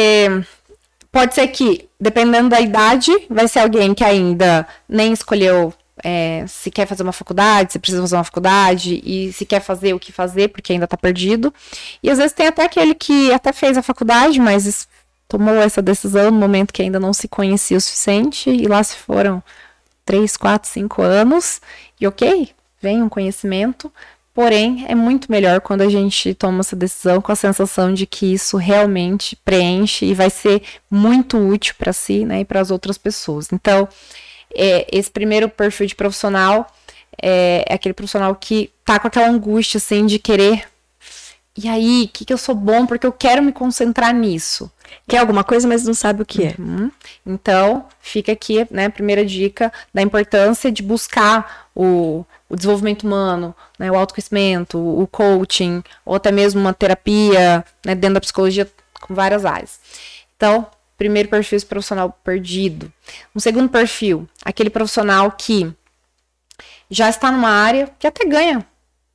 pode 1.11 1.35
ser 1.35 1.47
que, 1.47 1.87
dependendo 1.99 2.49
da 2.49 2.59
idade, 2.59 3.11
vai 3.29 3.47
ser 3.47 3.59
alguém 3.59 3.93
que 3.93 4.03
ainda 4.03 4.67
nem 4.87 5.13
escolheu 5.13 5.73
é, 6.03 6.45
se 6.47 6.71
quer 6.71 6.87
fazer 6.87 7.03
uma 7.03 7.11
faculdade, 7.11 7.73
se 7.73 7.79
precisa 7.79 8.01
fazer 8.01 8.15
uma 8.15 8.23
faculdade, 8.23 9.01
e 9.03 9.31
se 9.33 9.45
quer 9.45 9.61
fazer 9.61 9.93
o 9.93 9.99
que 9.99 10.11
fazer, 10.11 10.49
porque 10.49 10.73
ainda 10.73 10.85
está 10.85 10.97
perdido. 10.97 11.53
E 12.01 12.09
às 12.09 12.17
vezes 12.17 12.33
tem 12.33 12.47
até 12.47 12.63
aquele 12.63 12.95
que 12.95 13.31
até 13.31 13.53
fez 13.53 13.77
a 13.77 13.81
faculdade, 13.81 14.39
mas 14.39 14.87
tomou 15.29 15.55
essa 15.55 15.81
decisão 15.81 16.29
no 16.31 16.37
momento 16.37 16.73
que 16.73 16.81
ainda 16.81 16.99
não 16.99 17.13
se 17.13 17.29
conhecia 17.29 17.77
o 17.77 17.81
suficiente, 17.81 18.49
e 18.49 18.67
lá 18.67 18.83
se 18.83 18.97
foram 18.97 19.41
três, 20.03 20.35
quatro, 20.35 20.69
cinco 20.69 21.01
anos, 21.01 21.61
e 22.01 22.05
ok, 22.05 22.49
vem 22.81 23.01
um 23.01 23.07
conhecimento, 23.07 23.89
Porém, 24.31 24.85
é 24.87 24.95
muito 24.95 25.29
melhor 25.29 25.59
quando 25.59 25.81
a 25.81 25.89
gente 25.89 26.33
toma 26.33 26.61
essa 26.61 26.73
decisão 26.73 27.19
com 27.19 27.29
a 27.29 27.35
sensação 27.35 27.93
de 27.93 28.05
que 28.05 28.31
isso 28.31 28.55
realmente 28.55 29.35
preenche 29.35 30.05
e 30.05 30.13
vai 30.13 30.29
ser 30.29 30.61
muito 30.89 31.37
útil 31.37 31.75
para 31.77 31.91
si 31.91 32.23
né, 32.23 32.39
e 32.39 32.45
para 32.45 32.61
as 32.61 32.71
outras 32.71 32.97
pessoas. 32.97 33.51
Então, 33.51 33.85
é, 34.55 34.87
esse 34.93 35.11
primeiro 35.11 35.49
perfil 35.49 35.87
de 35.87 35.95
profissional 35.95 36.71
é, 37.21 37.65
é, 37.67 37.73
aquele 37.73 37.93
profissional 37.93 38.33
que 38.33 38.71
tá 38.85 38.97
com 38.97 39.07
aquela 39.07 39.27
angústia 39.27 39.77
assim 39.77 40.05
de 40.05 40.17
querer. 40.17 40.68
E 41.57 41.67
aí, 41.67 42.05
o 42.05 42.07
que, 42.07 42.25
que 42.25 42.33
eu 42.33 42.37
sou 42.37 42.55
bom 42.55 42.85
porque 42.85 43.05
eu 43.05 43.11
quero 43.11 43.41
me 43.41 43.51
concentrar 43.51 44.13
nisso. 44.13 44.71
Quer 45.07 45.19
alguma 45.19 45.43
coisa, 45.43 45.67
mas 45.67 45.83
não 45.83 45.93
sabe 45.93 46.21
o 46.21 46.25
que 46.25 46.45
é. 46.45 46.55
Uhum. 46.57 46.89
Então, 47.25 47.85
fica 47.99 48.31
aqui, 48.31 48.65
né, 48.71 48.85
a 48.85 48.89
primeira 48.89 49.25
dica 49.25 49.71
da 49.93 50.01
importância 50.01 50.71
de 50.71 50.81
buscar 50.81 51.67
o 51.75 52.25
o 52.49 52.55
desenvolvimento 52.55 53.03
humano, 53.03 53.55
né, 53.77 53.91
o 53.91 53.95
autoconhecimento, 53.95 54.79
o 54.79 55.05
coaching, 55.07 55.83
ou 56.03 56.15
até 56.15 56.31
mesmo 56.31 56.59
uma 56.59 56.73
terapia 56.73 57.63
né, 57.85 57.93
dentro 57.93 58.15
da 58.15 58.21
psicologia 58.21 58.69
com 58.99 59.13
várias 59.13 59.45
áreas. 59.45 59.79
Então, 60.35 60.65
primeiro 60.97 61.29
perfil 61.29 61.57
esse 61.57 61.65
profissional 61.65 62.09
perdido. 62.23 62.91
Um 63.35 63.39
segundo 63.39 63.69
perfil, 63.69 64.27
aquele 64.43 64.69
profissional 64.69 65.31
que 65.31 65.71
já 66.89 67.07
está 67.07 67.31
numa 67.31 67.51
área 67.51 67.89
que 67.99 68.07
até 68.07 68.25
ganha 68.25 68.65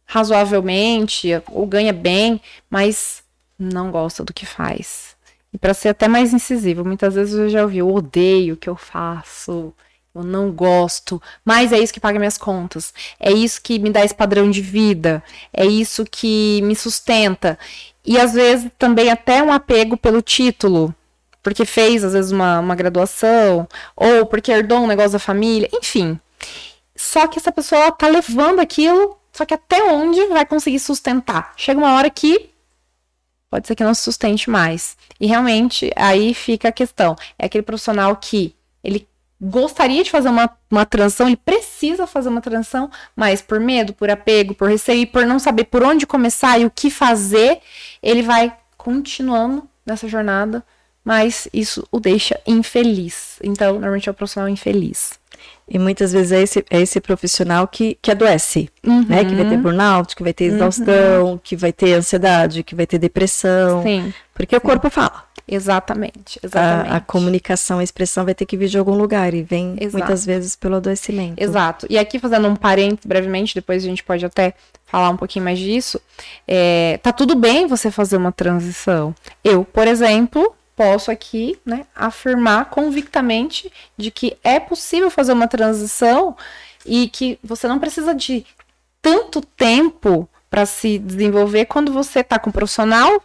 razoavelmente 0.06 1.28
ou 1.50 1.66
ganha 1.66 1.92
bem, 1.92 2.40
mas 2.68 3.22
não 3.58 3.90
gosta 3.90 4.24
do 4.24 4.32
que 4.32 4.46
faz. 4.46 5.16
E 5.52 5.58
para 5.58 5.74
ser 5.74 5.90
até 5.90 6.08
mais 6.08 6.32
incisivo, 6.32 6.84
muitas 6.84 7.14
vezes 7.14 7.34
eu 7.34 7.48
já 7.48 7.62
ouvi, 7.62 7.78
eu 7.78 7.92
odeio 7.92 8.54
o 8.54 8.56
que 8.56 8.68
eu 8.68 8.76
faço, 8.76 9.72
eu 10.14 10.22
não 10.22 10.50
gosto, 10.50 11.20
mas 11.44 11.72
é 11.72 11.78
isso 11.78 11.92
que 11.92 12.00
paga 12.00 12.18
minhas 12.18 12.38
contas. 12.38 12.94
É 13.18 13.32
isso 13.32 13.60
que 13.60 13.78
me 13.78 13.90
dá 13.90 14.04
esse 14.04 14.14
padrão 14.14 14.48
de 14.50 14.60
vida. 14.60 15.22
É 15.52 15.66
isso 15.66 16.04
que 16.04 16.60
me 16.62 16.76
sustenta. 16.76 17.58
E 18.04 18.18
às 18.18 18.32
vezes 18.32 18.70
também 18.78 19.10
até 19.10 19.42
um 19.42 19.52
apego 19.52 19.96
pelo 19.96 20.22
título. 20.22 20.94
Porque 21.42 21.64
fez, 21.64 22.02
às 22.04 22.14
vezes, 22.14 22.32
uma, 22.32 22.58
uma 22.60 22.74
graduação, 22.74 23.68
ou 23.94 24.24
porque 24.24 24.50
herdou 24.50 24.78
um 24.78 24.86
negócio 24.86 25.12
da 25.12 25.18
família, 25.18 25.68
enfim. 25.74 26.18
Só 26.96 27.26
que 27.26 27.38
essa 27.38 27.52
pessoa 27.52 27.92
tá 27.92 28.06
levando 28.08 28.60
aquilo, 28.60 29.18
só 29.34 29.44
que 29.44 29.52
até 29.52 29.82
onde 29.82 30.24
vai 30.28 30.46
conseguir 30.46 30.78
sustentar? 30.78 31.52
Chega 31.56 31.78
uma 31.78 31.94
hora 31.94 32.08
que 32.08 32.50
pode 33.50 33.66
ser 33.66 33.74
que 33.74 33.82
não 33.82 33.92
se 33.92 34.02
sustente 34.02 34.48
mais. 34.48 34.96
E 35.20 35.26
realmente 35.26 35.90
aí 35.96 36.32
fica 36.32 36.68
a 36.68 36.72
questão. 36.72 37.16
É 37.36 37.46
aquele 37.46 37.62
profissional 37.62 38.14
que 38.14 38.54
ele 38.82 39.08
gostaria 39.40 40.04
de 40.04 40.10
fazer 40.10 40.28
uma, 40.28 40.48
uma 40.70 40.86
transição, 40.86 41.26
ele 41.26 41.36
precisa 41.36 42.06
fazer 42.06 42.28
uma 42.28 42.40
transição, 42.40 42.88
mas 43.14 43.42
por 43.42 43.58
medo, 43.58 43.92
por 43.92 44.08
apego, 44.08 44.54
por 44.54 44.68
receio, 44.68 45.06
por 45.08 45.26
não 45.26 45.40
saber 45.40 45.64
por 45.64 45.82
onde 45.82 46.06
começar 46.06 46.58
e 46.60 46.64
o 46.64 46.70
que 46.70 46.88
fazer, 46.88 47.60
ele 48.00 48.22
vai 48.22 48.56
continuando 48.76 49.68
nessa 49.84 50.06
jornada, 50.06 50.64
mas 51.04 51.48
isso 51.52 51.86
o 51.90 51.98
deixa 51.98 52.40
infeliz. 52.46 53.38
Então, 53.42 53.72
normalmente 53.72 54.08
é 54.08 54.12
o 54.12 54.14
profissional 54.14 54.48
infeliz. 54.48 55.18
E 55.68 55.79
muitas 55.79 56.12
vezes 56.12 56.33
é 56.33 56.42
esse, 56.42 56.64
é 56.70 56.81
esse 56.81 57.00
profissional 57.00 57.66
que, 57.66 57.96
que 58.03 58.11
adoece, 58.11 58.68
uhum. 58.87 59.07
né? 59.09 59.24
Que 59.24 59.35
vai 59.35 59.48
ter 59.48 59.57
burnout, 59.57 60.14
que 60.14 60.22
vai 60.22 60.33
ter 60.33 60.44
exaustão, 60.44 61.24
uhum. 61.24 61.40
que 61.42 61.57
vai 61.57 61.72
ter 61.72 61.94
ansiedade, 61.94 62.62
que 62.62 62.74
vai 62.74 62.87
ter 62.87 62.98
depressão. 62.98 63.83
Sim. 63.83 64.12
Porque 64.35 64.55
Sim. 64.55 64.59
o 64.59 64.61
corpo 64.61 64.90
fala. 64.90 65.24
Exatamente, 65.46 66.40
exatamente. 66.42 66.90
A, 66.90 66.96
a, 66.96 67.00
comunicação, 67.00 67.79
a 67.79 67.85
expressão 67.85 68.24
vai 68.24 68.35
ter 68.35 68.46
que 68.46 68.57
vir 68.57 68.68
de 68.68 68.79
algum 68.79 68.94
lugar 68.94 69.35
e 69.35 69.42
vem 69.42 69.77
Exato. 69.79 69.98
muitas 69.98 70.24
vezes 70.24 70.57
pelo 70.57 70.77
adoecimento. 70.77 71.42
Exato. 71.42 71.87
E 71.90 71.98
aqui 71.98 72.18
fazendo 72.18 72.48
um 72.48 72.57
parênteses 72.57 73.05
brevemente, 73.05 73.55
depois 73.55 73.85
a 73.85 73.87
gente 73.87 74.03
pode 74.03 74.24
até 74.24 74.55
falar 74.87 75.11
um 75.11 75.16
pouquinho 75.16 75.44
mais 75.44 75.59
disso. 75.59 76.00
É, 76.48 76.98
tá 77.03 77.12
tudo 77.12 77.35
bem 77.35 77.66
você 77.66 77.90
fazer 77.90 78.16
uma 78.16 78.33
transição. 78.33 79.14
Eu, 79.42 79.64
por 79.64 79.87
exemplo, 79.87 80.55
posso 80.76 81.10
aqui 81.10 81.58
né, 81.64 81.87
afirmar 81.94 82.70
convictamente 82.70 83.72
de 83.96 84.10
que 84.10 84.37
é 84.42 84.58
possível 84.58 85.10
fazer 85.10 85.32
uma 85.32 85.48
transição 85.48 86.37
e 86.84 87.08
que 87.08 87.38
você 87.42 87.66
não 87.66 87.78
precisa 87.78 88.14
de 88.14 88.44
tanto 89.00 89.40
tempo 89.40 90.28
para 90.50 90.66
se 90.66 90.98
desenvolver 90.98 91.66
quando 91.66 91.92
você 91.92 92.20
está 92.20 92.38
com 92.38 92.50
um 92.50 92.52
profissional 92.52 93.22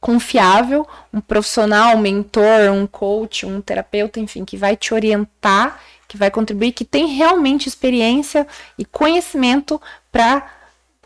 confiável, 0.00 0.86
um 1.12 1.20
profissional, 1.20 1.96
um 1.96 2.00
mentor, 2.00 2.72
um 2.72 2.88
coach, 2.88 3.46
um 3.46 3.60
terapeuta, 3.60 4.18
enfim, 4.18 4.44
que 4.44 4.56
vai 4.56 4.76
te 4.76 4.92
orientar, 4.92 5.80
que 6.08 6.16
vai 6.16 6.28
contribuir, 6.28 6.72
que 6.72 6.84
tem 6.84 7.06
realmente 7.06 7.68
experiência 7.68 8.44
e 8.76 8.84
conhecimento 8.84 9.80
para 10.10 10.50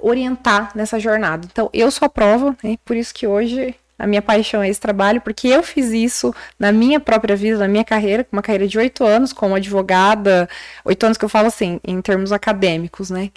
orientar 0.01 0.73
nessa 0.75 0.99
jornada. 0.99 1.47
Então, 1.51 1.69
eu 1.75 1.91
sou 1.91 2.07
a 2.07 2.09
prova, 2.09 2.57
né? 2.63 2.79
por 2.87 2.97
isso 2.97 3.13
que 3.13 3.27
hoje 3.27 3.75
a 3.99 4.07
minha 4.07 4.23
paixão 4.23 4.63
é 4.63 4.69
esse 4.69 4.81
trabalho, 4.81 5.21
porque 5.21 5.49
eu 5.49 5.63
fiz 5.63 5.91
isso 5.91 6.35
na 6.59 6.73
minha 6.73 7.01
própria 7.01 7.37
vida, 7.37 7.59
na 7.59 7.69
minha 7.69 7.85
carreira, 7.85 8.27
uma 8.31 8.43
carreira 8.43 8.69
de 8.69 8.79
oito 8.79 9.05
anos 9.05 9.33
como 9.33 9.55
advogada, 9.55 10.49
oito 10.85 11.05
anos 11.05 11.19
que 11.19 11.25
eu 11.25 11.29
falo 11.29 11.49
assim, 11.49 11.81
em 11.85 12.01
termos 12.01 12.33
acadêmicos, 12.33 13.11
né? 13.11 13.31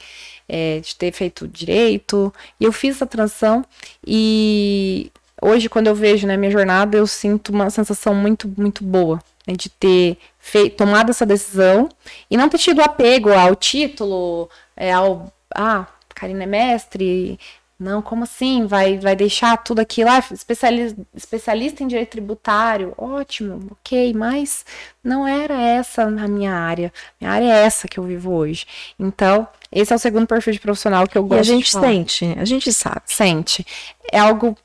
É, 0.47 0.79
de 0.79 0.95
ter 0.95 1.11
feito 1.11 1.47
direito, 1.47 2.33
e 2.59 2.63
eu 2.65 2.71
fiz 2.71 2.95
essa 2.95 3.05
transição 3.05 3.63
e 4.05 5.11
hoje, 5.41 5.69
quando 5.69 5.87
eu 5.87 5.95
vejo 5.95 6.27
né, 6.27 6.35
minha 6.37 6.51
jornada, 6.51 6.97
eu 6.97 7.07
sinto 7.07 7.49
uma 7.49 7.69
sensação 7.69 8.13
muito, 8.15 8.51
muito 8.57 8.83
boa 8.83 9.19
né, 9.47 9.55
de 9.55 9.69
ter 9.69 10.17
feito, 10.39 10.77
tomado 10.77 11.09
essa 11.09 11.25
decisão 11.25 11.89
e 12.29 12.37
não 12.37 12.49
ter 12.49 12.57
tido 12.57 12.81
apego 12.81 13.31
ao 13.33 13.55
título, 13.55 14.49
é, 14.75 14.91
ao. 14.91 15.31
Ah, 15.55 15.87
Karina 16.13 16.43
é 16.43 16.47
mestre. 16.47 17.39
Não, 17.79 18.01
como 18.01 18.23
assim? 18.23 18.65
Vai, 18.65 18.97
vai 18.99 19.15
deixar 19.15 19.55
tudo 19.57 19.79
aquilo? 19.79 20.09
Ah, 20.09 20.19
especialista, 20.31 21.01
especialista 21.15 21.83
em 21.83 21.87
direito 21.87 22.09
tributário. 22.09 22.93
Ótimo, 22.97 23.71
ok, 23.71 24.13
mas 24.13 24.65
não 25.03 25.25
era 25.25 25.61
essa 25.61 26.03
a 26.03 26.27
minha 26.27 26.53
área. 26.53 26.91
Minha 27.21 27.31
área 27.31 27.45
é 27.45 27.65
essa 27.65 27.87
que 27.87 27.97
eu 27.97 28.03
vivo 28.03 28.31
hoje. 28.33 28.65
Então, 28.99 29.47
esse 29.71 29.93
é 29.93 29.95
o 29.95 29.99
segundo 29.99 30.27
perfil 30.27 30.53
de 30.53 30.59
profissional 30.59 31.07
que 31.07 31.17
eu 31.17 31.23
gosto 31.23 31.37
E 31.37 31.39
a 31.39 31.43
gente 31.55 31.71
sente, 31.71 32.35
a 32.37 32.43
gente 32.43 32.73
sabe. 32.73 33.03
Sente. 33.05 33.65
É 34.11 34.19
algo 34.19 34.57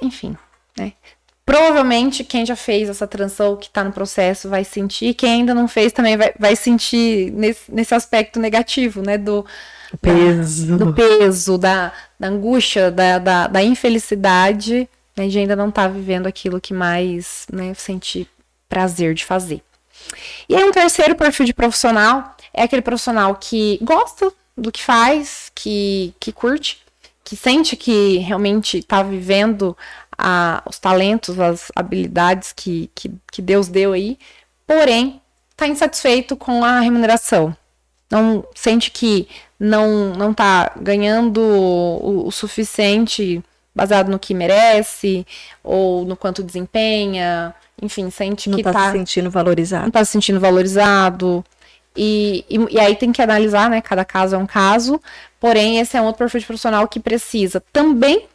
enfim? 0.00 0.36
Provavelmente 1.50 2.22
quem 2.22 2.46
já 2.46 2.54
fez 2.54 2.88
essa 2.88 3.08
transição, 3.08 3.56
que 3.56 3.66
está 3.66 3.82
no 3.82 3.90
processo, 3.90 4.48
vai 4.48 4.62
sentir. 4.62 5.14
Quem 5.14 5.40
ainda 5.40 5.52
não 5.52 5.66
fez 5.66 5.92
também 5.92 6.16
vai, 6.16 6.32
vai 6.38 6.54
sentir 6.54 7.32
nesse, 7.32 7.62
nesse 7.72 7.92
aspecto 7.92 8.38
negativo, 8.38 9.02
né? 9.02 9.18
Do 9.18 9.44
peso, 10.00 10.78
da, 10.78 10.84
do 10.84 10.94
peso, 10.94 11.58
da, 11.58 11.92
da 12.20 12.28
angústia, 12.28 12.88
da, 12.88 13.18
da, 13.18 13.46
da 13.48 13.62
infelicidade, 13.64 14.88
né, 15.16 15.26
de 15.26 15.40
ainda 15.40 15.56
não 15.56 15.70
estar 15.70 15.88
tá 15.88 15.88
vivendo 15.88 16.28
aquilo 16.28 16.60
que 16.60 16.72
mais 16.72 17.48
né, 17.52 17.74
sentir 17.74 18.28
prazer 18.68 19.12
de 19.12 19.24
fazer. 19.24 19.60
E 20.48 20.54
aí 20.54 20.62
um 20.62 20.70
terceiro 20.70 21.16
perfil 21.16 21.46
de 21.46 21.52
profissional 21.52 22.36
é 22.54 22.62
aquele 22.62 22.82
profissional 22.82 23.34
que 23.34 23.76
gosta 23.82 24.32
do 24.56 24.70
que 24.70 24.84
faz, 24.84 25.50
que, 25.52 26.14
que 26.20 26.30
curte, 26.30 26.78
que 27.24 27.36
sente 27.36 27.76
que 27.76 28.18
realmente 28.18 28.78
está 28.78 29.02
vivendo 29.02 29.76
a, 30.20 30.62
os 30.66 30.78
talentos, 30.78 31.40
as 31.40 31.72
habilidades 31.74 32.52
que, 32.52 32.90
que, 32.94 33.10
que 33.32 33.40
Deus 33.40 33.68
deu 33.68 33.92
aí, 33.92 34.18
porém 34.66 35.20
está 35.50 35.66
insatisfeito 35.66 36.36
com 36.36 36.62
a 36.64 36.80
remuneração. 36.80 37.56
Não 38.10 38.44
sente 38.54 38.90
que 38.90 39.28
não 39.58 40.12
não 40.14 40.32
está 40.32 40.72
ganhando 40.80 41.40
o, 41.40 42.26
o, 42.26 42.32
suficiente 42.32 43.42
baseado 43.74 44.10
no 44.10 44.18
que 44.18 44.34
merece 44.34 45.24
ou 45.62 46.04
no 46.04 46.16
quanto 46.16 46.42
desempenha, 46.42 47.54
enfim, 47.80 48.10
sente 48.10 48.50
não 48.50 48.56
que 48.56 48.62
está 48.62 48.72
tá, 48.72 48.86
se 48.86 48.98
sentindo 48.98 49.30
valorizado. 49.30 49.82
Não 49.82 49.88
está 49.88 50.04
se 50.04 50.12
sentindo 50.12 50.40
valorizado. 50.40 51.44
E, 51.96 52.44
e, 52.48 52.74
e, 52.74 52.80
aí 52.80 52.94
tem 52.94 53.12
que 53.12 53.22
analisar, 53.22 53.68
né? 53.68 53.80
Cada 53.80 54.04
caso 54.04 54.34
é 54.34 54.38
um 54.38 54.46
caso. 54.46 55.00
Porém, 55.38 55.78
esse 55.78 55.96
é 55.96 56.00
um 56.00 56.06
outro 56.06 56.18
perfil 56.18 56.40
de 56.40 56.46
profissional 56.46 56.86
que 56.86 57.00
precisa 57.00 57.62
também 57.72 58.28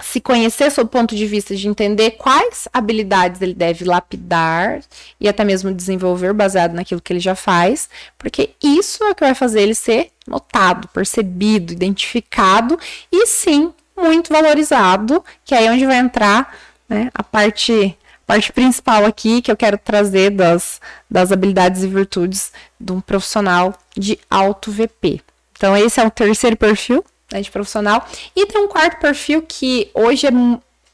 se 0.00 0.20
conhecer 0.20 0.70
sob 0.70 0.86
o 0.86 0.90
ponto 0.90 1.14
de 1.14 1.26
vista 1.26 1.54
de 1.54 1.68
entender 1.68 2.12
quais 2.12 2.66
habilidades 2.72 3.40
ele 3.40 3.54
deve 3.54 3.84
lapidar 3.84 4.80
e 5.20 5.28
até 5.28 5.44
mesmo 5.44 5.72
desenvolver 5.72 6.32
baseado 6.32 6.72
naquilo 6.72 7.00
que 7.00 7.12
ele 7.12 7.20
já 7.20 7.34
faz, 7.34 7.88
porque 8.16 8.50
isso 8.62 9.04
é 9.04 9.10
o 9.10 9.14
que 9.14 9.24
vai 9.24 9.34
fazer 9.34 9.62
ele 9.62 9.74
ser 9.74 10.10
notado, 10.26 10.88
percebido, 10.88 11.72
identificado 11.72 12.78
e 13.10 13.26
sim 13.26 13.72
muito 13.96 14.32
valorizado, 14.32 15.22
que 15.44 15.54
é 15.54 15.58
aí 15.58 15.70
onde 15.70 15.86
vai 15.86 15.98
entrar 15.98 16.56
né, 16.88 17.10
a 17.14 17.22
parte 17.22 17.96
parte 18.26 18.52
principal 18.52 19.04
aqui 19.04 19.42
que 19.42 19.50
eu 19.50 19.56
quero 19.56 19.76
trazer 19.76 20.30
das, 20.30 20.80
das 21.10 21.32
habilidades 21.32 21.82
e 21.82 21.88
virtudes 21.88 22.52
de 22.80 22.92
um 22.92 23.00
profissional 23.00 23.74
de 23.94 24.18
alto 24.30 24.70
VP. 24.70 25.20
Então, 25.52 25.76
esse 25.76 26.00
é 26.00 26.06
o 26.06 26.10
terceiro 26.10 26.56
perfil 26.56 27.04
né, 27.32 27.40
de 27.40 27.50
profissional. 27.50 28.06
E 28.36 28.46
tem 28.46 28.60
um 28.60 28.68
quarto 28.68 29.00
perfil 29.00 29.42
que 29.42 29.90
hoje 29.94 30.26
é, 30.26 30.30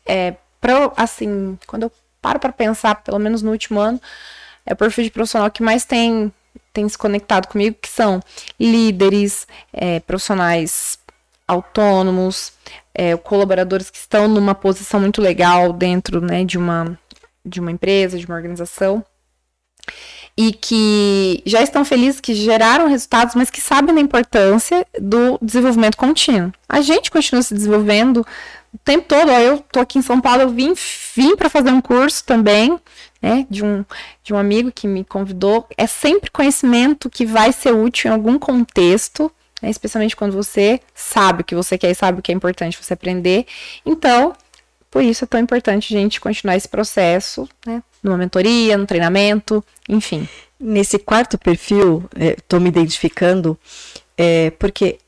é 0.07 0.37
pro, 0.61 0.92
assim, 0.96 1.59
quando 1.66 1.85
eu 1.85 1.92
paro 2.22 2.38
para 2.38 2.53
pensar, 2.53 2.96
pelo 2.96 3.18
menos 3.18 3.42
no 3.42 3.51
último 3.51 3.81
ano, 3.81 4.01
é 4.64 4.72
o 4.72 4.77
perfil 4.77 5.05
de 5.05 5.11
profissional 5.11 5.51
que 5.51 5.62
mais 5.62 5.85
tem, 5.85 6.33
tem 6.72 6.88
se 6.88 6.96
conectado 6.96 7.48
comigo, 7.48 7.77
que 7.81 7.88
são 7.88 8.20
líderes, 8.59 9.46
é, 9.72 10.01
profissionais 10.01 10.98
autônomos, 11.46 12.53
é, 12.94 13.16
colaboradores 13.16 13.88
que 13.88 13.96
estão 13.96 14.29
numa 14.29 14.55
posição 14.55 15.01
muito 15.01 15.22
legal 15.22 15.72
dentro 15.72 16.20
né, 16.20 16.44
de 16.44 16.59
uma 16.59 16.98
de 17.44 17.61
uma 17.61 17.70
empresa, 17.70 18.18
de 18.18 18.27
uma 18.27 18.35
organização, 18.37 19.03
e 20.38 20.53
que 20.53 21.42
já 21.44 21.61
estão 21.61 21.85
felizes, 21.85 22.20
que 22.20 22.33
geraram 22.33 22.87
resultados, 22.87 23.35
mas 23.35 23.51
que 23.51 23.61
sabem 23.61 23.92
da 23.92 24.01
importância 24.01 24.87
do 24.96 25.37
desenvolvimento 25.42 25.96
contínuo. 25.96 26.53
A 26.68 26.81
gente 26.81 27.11
continua 27.11 27.42
se 27.42 27.53
desenvolvendo 27.53 28.24
o 28.72 28.79
tempo 28.85 29.09
todo. 29.09 29.33
Ó, 29.33 29.38
eu 29.40 29.59
tô 29.72 29.81
aqui 29.81 29.98
em 29.98 30.03
São 30.03 30.20
Paulo, 30.20 30.42
eu 30.42 30.51
vim, 30.51 30.74
vim 31.16 31.35
para 31.35 31.51
fazer 31.51 31.70
um 31.72 31.81
curso 31.81 32.24
também, 32.24 32.79
né, 33.20 33.48
de 33.51 33.64
um, 33.64 33.85
de 34.22 34.33
um 34.33 34.38
amigo 34.38 34.70
que 34.70 34.87
me 34.87 35.03
convidou. 35.05 35.66
É 35.77 35.88
sempre 35.88 36.31
conhecimento 36.31 37.11
que 37.11 37.27
vai 37.27 37.51
ser 37.51 37.74
útil 37.74 38.09
em 38.09 38.14
algum 38.14 38.38
contexto, 38.38 39.33
né, 39.61 39.68
especialmente 39.70 40.14
quando 40.14 40.35
você 40.35 40.81
sabe 40.94 41.42
o 41.42 41.44
que 41.44 41.57
você 41.57 41.77
quer 41.77 41.90
e 41.90 41.96
sabe 41.96 42.20
o 42.20 42.22
que 42.22 42.31
é 42.31 42.35
importante 42.35 42.79
você 42.81 42.94
aprender. 42.94 43.44
Então, 43.85 44.37
por 44.88 45.03
isso 45.03 45.24
é 45.24 45.27
tão 45.27 45.40
importante 45.40 45.96
a 45.96 45.98
gente 45.98 46.20
continuar 46.20 46.55
esse 46.55 46.68
processo, 46.68 47.48
né? 47.66 47.83
Numa 48.02 48.16
mentoria, 48.16 48.76
no 48.76 48.87
treinamento, 48.87 49.64
enfim. 49.88 50.28
Nesse 50.58 50.98
quarto 50.98 51.38
perfil, 51.38 52.04
estou 52.16 52.58
é, 52.58 52.62
me 52.62 52.68
identificando, 52.68 53.58
é, 54.16 54.50
porque 54.52 54.98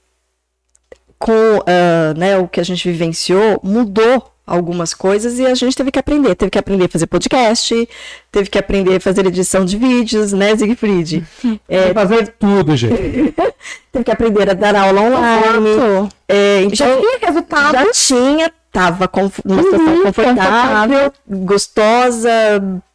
com 1.20 1.58
uh, 1.58 2.18
né, 2.18 2.38
o 2.38 2.48
que 2.48 2.58
a 2.58 2.64
gente 2.64 2.90
vivenciou, 2.90 3.60
mudou 3.62 4.32
algumas 4.46 4.94
coisas 4.94 5.38
e 5.38 5.46
a 5.46 5.54
gente 5.54 5.76
teve 5.76 5.92
que 5.92 5.98
aprender. 5.98 6.34
Teve 6.34 6.50
que 6.50 6.58
aprender 6.58 6.86
a 6.86 6.88
fazer 6.88 7.06
podcast, 7.06 7.88
teve 8.32 8.48
que 8.48 8.58
aprender 8.58 8.96
a 8.96 9.00
fazer 9.00 9.24
edição 9.26 9.64
de 9.64 9.76
vídeos, 9.76 10.32
né, 10.32 10.56
Siegfried? 10.56 11.22
É, 11.68 11.92
fazer 11.92 12.34
tudo, 12.38 12.76
gente. 12.76 13.34
teve 13.92 14.04
que 14.04 14.10
aprender 14.10 14.50
a 14.50 14.54
dar 14.54 14.74
aula 14.74 15.02
online. 15.02 16.10
É, 16.26 16.62
então, 16.62 16.74
já 16.74 16.96
tinha 16.96 17.18
resultado. 17.20 17.72
Já 17.74 17.92
tinha, 17.92 18.52
tava 18.72 19.10
numa 19.44 19.62
situação 19.62 19.94
uhum, 19.94 20.02
confortável, 20.02 21.12
gostosa, 21.28 22.30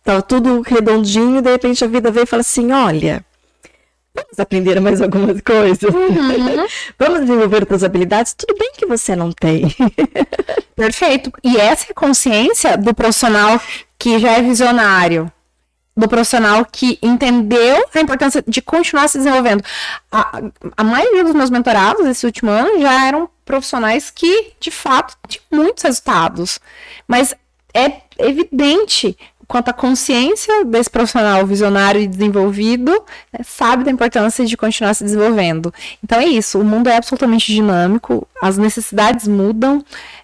tava 0.04 0.22
tudo 0.22 0.62
redondinho, 0.62 1.38
e 1.38 1.42
de 1.42 1.52
repente 1.52 1.84
a 1.84 1.88
vida 1.88 2.12
veio 2.12 2.24
e 2.24 2.28
fala 2.28 2.42
assim: 2.42 2.72
olha. 2.72 3.24
Vamos 4.16 4.40
aprender 4.40 4.80
mais 4.80 5.02
algumas 5.02 5.42
coisas. 5.42 5.84
Uhum. 5.84 6.66
Vamos 6.98 7.20
desenvolver 7.20 7.64
outras 7.64 7.84
habilidades. 7.84 8.34
Tudo 8.34 8.58
bem 8.58 8.72
que 8.78 8.86
você 8.86 9.14
não 9.14 9.30
tem. 9.30 9.76
Perfeito. 10.74 11.30
E 11.44 11.58
essa 11.58 11.88
é 11.88 11.92
a 11.92 11.94
consciência 11.94 12.78
do 12.78 12.94
profissional 12.94 13.60
que 14.00 14.18
já 14.18 14.34
é 14.34 14.42
visionário, 14.42 15.30
do 15.98 16.08
profissional 16.08 16.66
que 16.66 16.98
entendeu 17.02 17.86
a 17.94 18.00
importância 18.00 18.42
de 18.48 18.62
continuar 18.62 19.10
se 19.10 19.18
desenvolvendo. 19.18 19.64
A, 20.10 20.42
a 20.78 20.84
maioria 20.84 21.26
dos 21.26 21.34
meus 21.34 21.50
mentorados 21.50 22.06
esse 22.06 22.26
último 22.26 22.52
ano 22.52 22.80
já 22.80 23.08
eram 23.08 23.30
profissionais 23.46 24.10
que, 24.10 24.54
de 24.60 24.72
fato, 24.72 25.16
tinham 25.28 25.46
muitos 25.52 25.84
resultados. 25.84 26.60
Mas 27.08 27.34
é 27.74 28.02
evidente 28.18 29.18
quanto 29.48 29.70
à 29.70 29.74
consciência 29.74 30.66
desse 30.66 30.90
profissional 30.90 31.46
visionário 31.46 32.02
e 32.02 32.08
desenvolvido, 32.08 32.92
né, 33.32 33.40
sabe 33.44 33.84
da 33.84 33.92
importância 33.92 34.46
de 34.46 34.58
continuar 34.58 34.94
se 34.94 35.04
desenvolvendo. 35.04 35.74
Então 36.04 36.20
é 36.20 36.26
isso, 36.26 36.60
o 36.60 36.64
mundo 36.64 36.88
é 36.88 36.98
absolutamente 36.98 37.54
dinâmico, 37.54 38.28
as 38.42 38.58
necessidades 38.58 39.28
mudam 39.28 39.84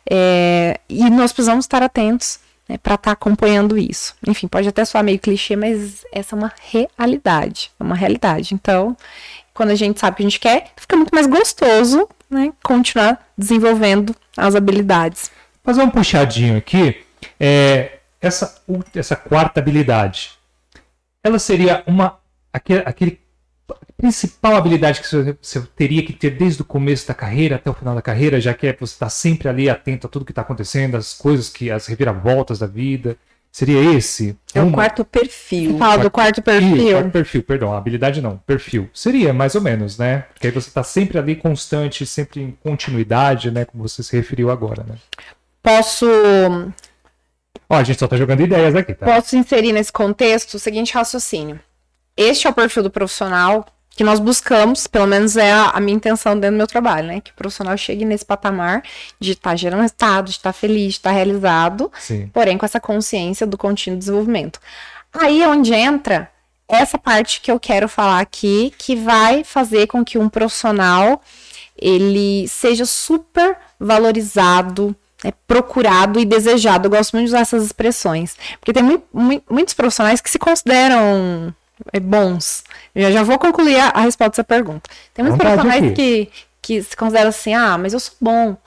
é, 0.10 0.80
e 0.90 1.10
nós 1.10 1.32
precisamos 1.32 1.66
estar 1.66 1.84
atentos 1.84 2.40
né, 2.68 2.78
para 2.78 2.96
estar 2.96 3.10
tá 3.10 3.12
acompanhando 3.12 3.78
isso. 3.78 4.16
Enfim, 4.28 4.48
pode 4.48 4.68
até 4.68 4.84
soar 4.86 5.04
meio 5.04 5.20
clichê, 5.20 5.56
mas 5.56 6.06
essa 6.12 6.36
é 6.36 6.40
uma 6.40 6.52
realidade, 6.72 7.72
é 7.80 7.84
uma 7.84 7.96
realidade. 7.96 8.54
Então, 8.54 8.96
quando 9.62 9.70
a 9.70 9.76
gente 9.76 10.00
sabe 10.00 10.16
o 10.16 10.18
que 10.18 10.24
a 10.24 10.26
gente 10.26 10.40
quer, 10.40 10.72
fica 10.76 10.96
muito 10.96 11.14
mais 11.14 11.28
gostoso, 11.28 12.10
né, 12.28 12.52
continuar 12.64 13.32
desenvolvendo 13.38 14.16
as 14.36 14.56
habilidades. 14.56 15.30
Fazer 15.64 15.84
um 15.84 15.90
puxadinho 15.92 16.58
aqui, 16.58 17.04
é, 17.40 18.00
essa, 18.20 18.60
essa 18.96 19.16
quarta 19.16 19.60
habilidade, 19.60 20.32
ela 21.24 21.38
seria 21.38 21.84
uma 21.86 22.18
aquele, 22.52 22.82
aquele 22.84 23.22
principal 23.96 24.56
habilidade 24.56 25.00
que 25.00 25.08
você, 25.08 25.38
você, 25.40 25.62
teria 25.76 26.04
que 26.04 26.12
ter 26.12 26.32
desde 26.32 26.64
o 26.64 26.66
começo 26.66 27.08
da 27.08 27.14
carreira 27.14 27.58
até 27.58 27.70
o 27.70 27.76
final 27.76 27.94
da 27.94 28.02
carreira, 28.02 28.42
já 28.42 28.56
que 28.56 28.66
é, 28.66 28.74
você 28.74 28.94
está 28.94 29.10
sempre 29.10 29.48
ali 29.48 29.70
atento 29.70 30.08
a 30.08 30.10
tudo 30.10 30.26
que 30.26 30.32
está 30.32 30.42
acontecendo, 30.42 30.98
as 30.98 31.14
coisas 31.14 31.50
que 31.50 31.70
as 31.70 31.86
reviravoltas 31.86 32.58
da 32.58 32.66
vida. 32.66 33.16
Seria 33.52 33.84
esse? 33.96 34.38
É 34.56 34.62
o 34.62 34.72
quarto 34.72 35.04
perfil. 35.04 35.78
Fala 35.78 35.94
quarto, 35.96 36.04
do 36.04 36.12
quarto 36.12 36.42
perfil. 36.42 36.92
quarto 36.92 37.12
perfil, 37.12 37.44
perdão, 37.44 37.74
habilidade 37.74 38.22
não, 38.22 38.38
perfil. 38.38 38.90
Seria 38.94 39.34
mais 39.34 39.56
ou 39.56 39.62
menos, 39.62 39.98
né? 39.98 40.26
Porque 40.34 40.48
aí 40.48 40.54
você 40.54 40.70
está 40.70 40.84
sempre 40.84 41.18
ali 41.18 41.36
constante, 41.36 42.06
sempre 42.06 42.42
em 42.42 42.52
continuidade, 42.64 43.52
né? 43.52 43.66
Como 43.66 43.88
você 43.88 44.02
se 44.02 44.16
referiu 44.16 44.50
agora, 44.50 44.84
né? 44.84 44.96
Posso 45.62 46.06
Ó, 47.72 47.76
a 47.76 47.84
gente 47.84 48.00
só 48.00 48.08
tá 48.08 48.18
jogando 48.18 48.42
ideias 48.42 48.76
aqui, 48.76 48.94
tá? 48.94 49.06
Posso 49.06 49.36
inserir 49.38 49.72
nesse 49.72 49.94
contexto 49.94 50.56
o 50.56 50.60
seguinte 50.60 50.94
raciocínio. 50.94 51.58
Este 52.18 52.46
é 52.46 52.50
o 52.50 52.54
perfil 52.54 52.84
do 52.84 52.92
profissional 52.92 53.66
que 53.96 54.04
nós 54.04 54.20
buscamos, 54.20 54.88
pelo 54.88 55.06
menos 55.06 55.36
é 55.36 55.52
a, 55.52 55.72
a 55.72 55.80
minha 55.80 55.96
intenção 55.96 56.34
dentro 56.34 56.56
do 56.56 56.58
meu 56.58 56.68
trabalho, 56.68 57.08
né? 57.08 57.22
Que 57.22 57.32
o 57.32 57.36
profissional 57.36 57.76
chegue 57.78 58.06
nesse 58.06 58.26
patamar 58.26 58.84
de 59.20 59.34
estar 59.34 59.52
tá 59.52 59.56
gerando 59.56 59.82
resultado, 59.82 60.26
de 60.26 60.32
estar 60.32 60.54
tá 60.54 60.54
feliz, 60.54 60.94
de 60.94 61.00
estar 61.00 61.10
tá 61.10 61.16
realizado, 61.16 61.92
Sim. 62.00 62.30
porém 62.34 62.58
com 62.58 62.66
essa 62.66 62.80
consciência 62.80 63.46
do 63.46 63.58
contínuo 63.58 64.00
desenvolvimento. 64.00 64.60
Aí 65.14 65.44
é 65.44 65.48
onde 65.48 65.74
entra 65.74 66.32
essa 66.68 66.98
parte 66.98 67.42
que 67.42 67.52
eu 67.52 67.60
quero 67.60 67.90
falar 67.90 68.22
aqui, 68.22 68.74
que 68.78 68.96
vai 68.96 69.44
fazer 69.44 69.88
com 69.88 70.06
que 70.06 70.18
um 70.18 70.30
profissional 70.30 71.22
ele 71.78 72.48
seja 72.48 72.86
super 72.86 73.58
valorizado, 73.78 74.96
é 75.24 75.32
procurado 75.46 76.20
e 76.20 76.26
desejado. 76.26 76.86
Eu 76.86 76.92
gosto 76.92 77.14
muito 77.14 77.28
de 77.28 77.32
usar 77.32 77.42
essas 77.42 77.66
expressões. 77.66 78.38
Porque 78.60 78.72
tem 78.72 78.84
muito, 78.84 79.06
muito, 79.14 79.44
muitos 79.52 79.74
profissionais 79.74 80.22
que 80.22 80.30
se 80.30 80.40
consideram 80.40 81.54
bons. 82.00 82.64
Eu 82.94 83.12
já 83.12 83.24
vou 83.24 83.38
concluir 83.40 83.80
a, 83.80 83.90
a 83.90 84.02
resposta 84.02 84.32
dessa 84.32 84.44
pergunta. 84.44 84.90
Tem 85.14 85.24
muitos 85.24 85.38
Vontade 85.38 85.62
profissionais 85.62 85.96
que, 85.96 86.30
que 86.62 86.84
se 86.84 86.96
consideram 86.96 87.30
assim, 87.30 87.54
ah, 87.54 87.78
mas 87.78 87.94
eu 87.94 88.00
sou 88.00 88.16
bom. 88.20 88.58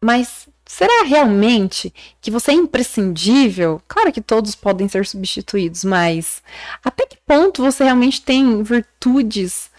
Mas 0.00 0.48
será 0.66 1.04
realmente 1.04 1.92
que 2.20 2.30
você 2.30 2.52
é 2.52 2.54
imprescindível? 2.54 3.82
Claro 3.88 4.12
que 4.12 4.20
todos 4.20 4.54
podem 4.54 4.88
ser 4.88 5.06
substituídos, 5.06 5.84
mas 5.84 6.42
até 6.84 7.06
que 7.06 7.18
ponto 7.26 7.62
você 7.62 7.84
realmente 7.84 8.22
tem 8.22 8.62
virtudes, 8.62 9.70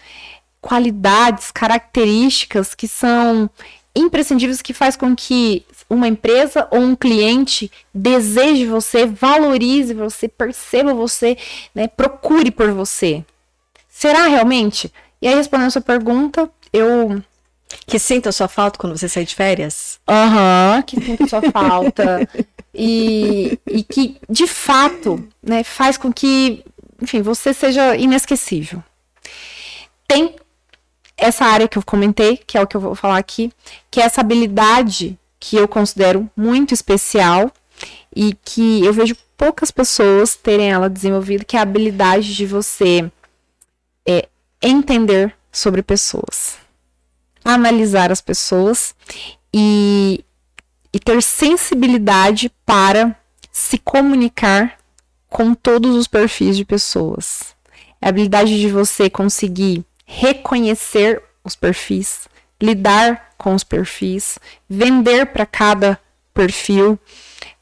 qualidades, 0.60 1.50
características 1.50 2.74
que 2.74 2.86
são 2.86 3.50
imprescindíveis 3.94 4.62
que 4.62 4.72
faz 4.72 4.96
com 4.96 5.14
que 5.14 5.64
uma 5.92 6.08
empresa 6.08 6.66
ou 6.70 6.80
um 6.80 6.96
cliente 6.96 7.70
deseje 7.92 8.64
você, 8.64 9.04
valorize 9.06 9.92
você, 9.92 10.26
perceba 10.26 10.94
você, 10.94 11.36
né, 11.74 11.86
procure 11.86 12.50
por 12.50 12.72
você. 12.72 13.22
Será 13.90 14.26
realmente? 14.26 14.90
E 15.20 15.28
aí, 15.28 15.34
respondendo 15.34 15.66
a 15.66 15.70
sua 15.70 15.82
pergunta, 15.82 16.50
eu. 16.72 17.22
Que 17.86 17.98
sinta 17.98 18.30
a 18.30 18.32
sua 18.32 18.48
falta 18.48 18.78
quando 18.78 18.96
você 18.96 19.08
sai 19.08 19.24
de 19.24 19.34
férias? 19.34 20.00
Aham, 20.08 20.76
uhum, 20.76 20.82
que 20.82 21.00
sinta 21.00 21.24
a 21.24 21.28
sua 21.28 21.42
falta. 21.52 22.28
e, 22.74 23.58
e 23.66 23.82
que, 23.82 24.16
de 24.28 24.46
fato, 24.46 25.28
né, 25.42 25.62
faz 25.62 25.96
com 25.98 26.12
que, 26.12 26.64
enfim, 27.00 27.20
você 27.20 27.52
seja 27.52 27.96
inesquecível. 27.96 28.82
Tem 30.08 30.36
essa 31.16 31.44
área 31.44 31.68
que 31.68 31.78
eu 31.78 31.82
comentei, 31.82 32.38
que 32.38 32.56
é 32.56 32.62
o 32.62 32.66
que 32.66 32.76
eu 32.76 32.80
vou 32.80 32.94
falar 32.94 33.18
aqui, 33.18 33.52
que 33.90 34.00
é 34.00 34.04
essa 34.04 34.20
habilidade 34.20 35.18
que 35.42 35.56
eu 35.56 35.66
considero 35.66 36.30
muito 36.36 36.72
especial 36.72 37.50
e 38.14 38.32
que 38.44 38.84
eu 38.84 38.92
vejo 38.92 39.16
poucas 39.36 39.72
pessoas 39.72 40.36
terem 40.36 40.70
ela 40.70 40.88
desenvolvida, 40.88 41.42
que 41.42 41.56
é 41.56 41.58
a 41.58 41.64
habilidade 41.64 42.32
de 42.32 42.46
você 42.46 43.10
é, 44.06 44.28
entender 44.62 45.34
sobre 45.50 45.82
pessoas, 45.82 46.58
analisar 47.44 48.12
as 48.12 48.20
pessoas 48.20 48.94
e, 49.52 50.24
e 50.92 51.00
ter 51.00 51.20
sensibilidade 51.20 52.48
para 52.64 53.16
se 53.50 53.78
comunicar 53.78 54.78
com 55.28 55.54
todos 55.54 55.96
os 55.96 56.06
perfis 56.06 56.56
de 56.56 56.64
pessoas. 56.64 57.56
É 58.00 58.06
a 58.06 58.10
habilidade 58.10 58.60
de 58.60 58.68
você 58.68 59.10
conseguir 59.10 59.84
reconhecer 60.06 61.20
os 61.42 61.56
perfis, 61.56 62.28
lidar 62.62 63.32
com 63.36 63.54
os 63.54 63.64
perfis, 63.64 64.38
vender 64.68 65.26
para 65.26 65.44
cada 65.44 65.98
perfil, 66.32 66.98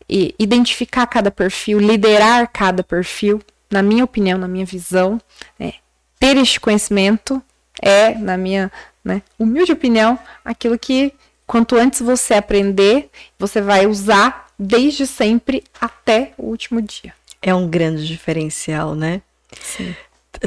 e 0.08 0.34
identificar 0.38 1.06
cada 1.06 1.30
perfil, 1.30 1.78
liderar 1.78 2.50
cada 2.52 2.82
perfil, 2.82 3.40
na 3.70 3.80
minha 3.80 4.04
opinião, 4.04 4.36
na 4.36 4.48
minha 4.48 4.66
visão, 4.66 5.20
né? 5.58 5.74
ter 6.18 6.36
este 6.36 6.58
conhecimento 6.58 7.40
é, 7.80 8.14
na 8.16 8.36
minha 8.36 8.70
né, 9.04 9.22
humilde 9.38 9.72
opinião, 9.72 10.18
aquilo 10.44 10.76
que 10.76 11.14
quanto 11.46 11.76
antes 11.76 12.00
você 12.00 12.34
aprender, 12.34 13.08
você 13.38 13.60
vai 13.60 13.86
usar 13.86 14.48
desde 14.58 15.06
sempre 15.06 15.62
até 15.80 16.32
o 16.36 16.46
último 16.46 16.82
dia. 16.82 17.14
É 17.40 17.54
um 17.54 17.68
grande 17.68 18.06
diferencial, 18.06 18.94
né? 18.94 19.22
Sim 19.62 19.94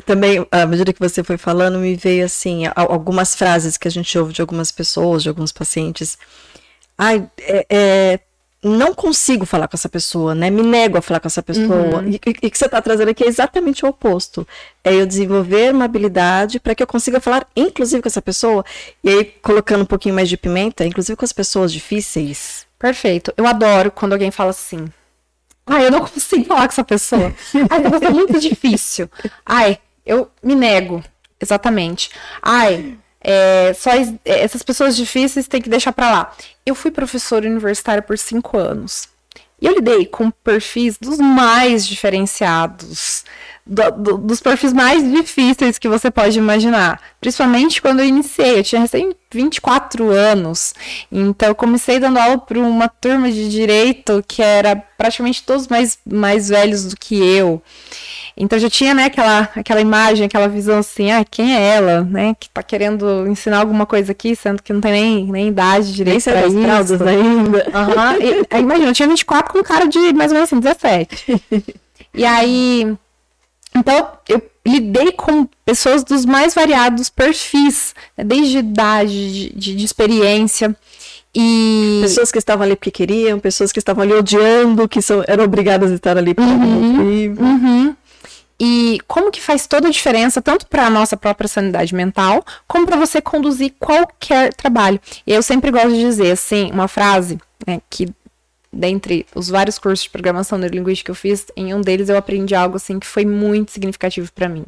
também, 0.05 0.45
à 0.51 0.65
medida 0.65 0.93
que 0.93 0.99
você 0.99 1.23
foi 1.23 1.37
falando, 1.37 1.77
me 1.79 1.95
veio 1.95 2.25
assim, 2.25 2.63
algumas 2.75 3.35
frases 3.35 3.77
que 3.77 3.87
a 3.87 3.91
gente 3.91 4.17
ouve 4.17 4.33
de 4.33 4.41
algumas 4.41 4.71
pessoas, 4.71 5.23
de 5.23 5.29
alguns 5.29 5.51
pacientes. 5.51 6.17
Ai, 6.97 7.29
é, 7.39 7.65
é, 7.69 8.19
não 8.63 8.93
consigo 8.93 9.45
falar 9.45 9.67
com 9.67 9.75
essa 9.75 9.89
pessoa, 9.89 10.33
né? 10.33 10.49
Me 10.49 10.63
nego 10.63 10.97
a 10.97 11.01
falar 11.01 11.19
com 11.19 11.27
essa 11.27 11.43
pessoa. 11.43 12.01
Uhum. 12.01 12.09
E 12.09 12.15
o 12.15 12.19
que 12.19 12.57
você 12.57 12.65
está 12.65 12.81
trazendo 12.81 13.09
aqui 13.09 13.23
é 13.23 13.27
exatamente 13.27 13.85
o 13.85 13.89
oposto. 13.89 14.47
É 14.83 14.93
eu 14.93 15.05
desenvolver 15.05 15.73
uma 15.73 15.85
habilidade 15.85 16.59
para 16.59 16.73
que 16.73 16.81
eu 16.81 16.87
consiga 16.87 17.19
falar, 17.19 17.45
inclusive, 17.55 18.01
com 18.01 18.07
essa 18.07 18.21
pessoa. 18.21 18.63
E 19.03 19.09
aí, 19.09 19.25
colocando 19.41 19.81
um 19.81 19.85
pouquinho 19.85 20.15
mais 20.15 20.29
de 20.29 20.37
pimenta, 20.37 20.85
inclusive 20.85 21.17
com 21.17 21.25
as 21.25 21.33
pessoas 21.33 21.73
difíceis. 21.73 22.65
Perfeito. 22.79 23.33
Eu 23.35 23.45
adoro 23.45 23.91
quando 23.91 24.13
alguém 24.13 24.31
fala 24.31 24.51
assim. 24.51 24.87
Ai, 25.65 25.85
eu 25.85 25.91
não 25.91 26.01
consigo 26.01 26.45
falar 26.45 26.67
com 26.67 26.73
essa 26.73 26.83
pessoa. 26.83 27.33
Ai, 27.69 28.07
é 28.07 28.09
muito 28.09 28.39
difícil. 28.39 29.09
Ai, 29.45 29.79
eu 30.05 30.29
me 30.43 30.55
nego. 30.55 31.03
Exatamente. 31.39 32.09
Ai, 32.41 32.97
é, 33.21 33.73
só 33.73 33.91
é, 33.91 34.13
essas 34.25 34.61
pessoas 34.63 34.95
difíceis 34.95 35.47
tem 35.47 35.61
que 35.61 35.69
deixar 35.69 35.93
pra 35.93 36.11
lá. 36.11 36.35
Eu 36.65 36.75
fui 36.75 36.91
professora 36.91 37.47
universitária 37.47 38.01
por 38.01 38.17
cinco 38.17 38.57
anos. 38.57 39.07
E 39.61 39.65
eu 39.65 39.75
lidei 39.75 40.05
com 40.05 40.29
perfis 40.29 40.97
dos 40.97 41.19
mais 41.19 41.87
diferenciados, 41.87 43.23
do, 43.65 43.91
do, 43.91 44.17
dos 44.17 44.41
perfis 44.41 44.73
mais 44.73 45.03
difíceis 45.09 45.77
que 45.77 45.87
você 45.87 46.11
pode 46.11 46.37
imaginar. 46.37 46.99
Principalmente 47.21 47.81
quando 47.81 48.01
eu 48.01 48.05
iniciei, 48.05 48.59
eu 48.59 48.63
tinha 48.63 48.81
recém 48.81 49.15
24 49.31 50.09
anos. 50.09 50.73
Então 51.11 51.49
eu 51.49 51.55
comecei 51.55 51.99
dando 51.99 52.19
aula 52.19 52.37
para 52.37 52.59
uma 52.59 52.87
turma 52.87 53.31
de 53.31 53.49
direito 53.49 54.23
que 54.27 54.41
era 54.41 54.75
praticamente 54.75 55.43
todos 55.43 55.67
mais, 55.67 55.97
mais 56.05 56.49
velhos 56.49 56.85
do 56.85 56.97
que 56.97 57.15
eu. 57.15 57.61
Então 58.35 58.57
já 58.57 58.69
tinha, 58.69 58.93
né, 58.95 59.05
aquela, 59.05 59.49
aquela 59.55 59.79
imagem, 59.79 60.25
aquela 60.25 60.47
visão 60.47 60.79
assim, 60.79 61.11
ah, 61.11 61.23
quem 61.23 61.55
é 61.55 61.75
ela, 61.75 62.01
né, 62.01 62.35
que 62.39 62.49
tá 62.49 62.63
querendo 62.63 63.27
ensinar 63.27 63.59
alguma 63.59 63.85
coisa 63.85 64.11
aqui, 64.11 64.35
sendo 64.35 64.61
que 64.61 64.73
não 64.73 64.81
tem 64.81 64.91
nem, 64.91 65.31
nem 65.31 65.47
idade 65.49 65.93
direito 65.93 66.25
nem 66.25 66.35
pra 66.35 66.47
isso. 66.47 66.57
ainda. 67.03 67.57
Uhum. 67.57 68.47
E, 68.51 68.59
imagina, 68.59 68.89
eu 68.89 68.93
tinha 68.93 69.07
24 69.07 69.53
com 69.53 69.59
um 69.59 69.63
cara 69.63 69.87
de 69.87 69.99
mais 70.13 70.31
ou 70.31 70.35
menos 70.35 70.51
assim, 70.51 70.59
17. 70.59 71.43
e 72.15 72.25
aí, 72.25 72.97
então, 73.75 74.07
eu 74.27 74.41
lidei 74.65 75.11
com 75.11 75.47
pessoas 75.65 76.03
dos 76.03 76.25
mais 76.25 76.53
variados 76.53 77.09
perfis, 77.09 77.93
né, 78.17 78.23
desde 78.23 78.59
idade, 78.59 79.49
de, 79.53 79.75
de, 79.75 79.85
experiência, 79.85 80.75
e... 81.35 81.99
Pessoas 82.03 82.31
que 82.31 82.37
estavam 82.37 82.63
ali 82.63 82.75
porque 82.75 82.91
queriam, 82.91 83.39
pessoas 83.39 83.71
que 83.71 83.79
estavam 83.79 84.03
ali 84.03 84.13
odiando, 84.13 84.87
que 84.87 85.01
são, 85.01 85.23
eram 85.27 85.43
obrigadas 85.43 85.91
a 85.91 85.95
estar 85.95 86.17
ali 86.17 86.33
por 86.33 86.43
uhum. 86.43 87.35
Uhum 87.39 87.95
e 88.59 88.97
como 89.09 89.29
que 89.29 89.41
faz 89.41 89.67
toda 89.67 89.89
a 89.89 89.91
diferença, 89.91 90.41
tanto 90.41 90.67
para 90.67 90.85
a 90.85 90.89
nossa 90.89 91.17
própria 91.17 91.49
sanidade 91.49 91.93
mental, 91.93 92.45
como 92.65 92.85
para 92.85 92.95
você 92.95 93.21
conduzir 93.21 93.73
qualquer 93.77 94.53
trabalho. 94.53 95.01
E 95.27 95.33
eu 95.33 95.43
sempre 95.43 95.69
gosto 95.69 95.89
de 95.89 95.99
dizer, 95.99 96.31
assim, 96.31 96.71
uma 96.71 96.87
frase 96.87 97.37
né, 97.67 97.81
que, 97.89 98.07
dentre 98.73 99.25
os 99.35 99.49
vários 99.49 99.77
cursos 99.77 100.03
de 100.03 100.09
programação 100.09 100.57
neurolinguística 100.57 101.05
que 101.05 101.11
eu 101.11 101.15
fiz, 101.15 101.45
em 101.55 101.73
um 101.73 101.81
deles 101.81 102.09
eu 102.09 102.17
aprendi 102.17 102.55
algo, 102.55 102.77
assim, 102.77 102.99
que 102.99 103.05
foi 103.05 103.25
muito 103.25 103.71
significativo 103.71 104.31
para 104.33 104.49
mim. 104.49 104.65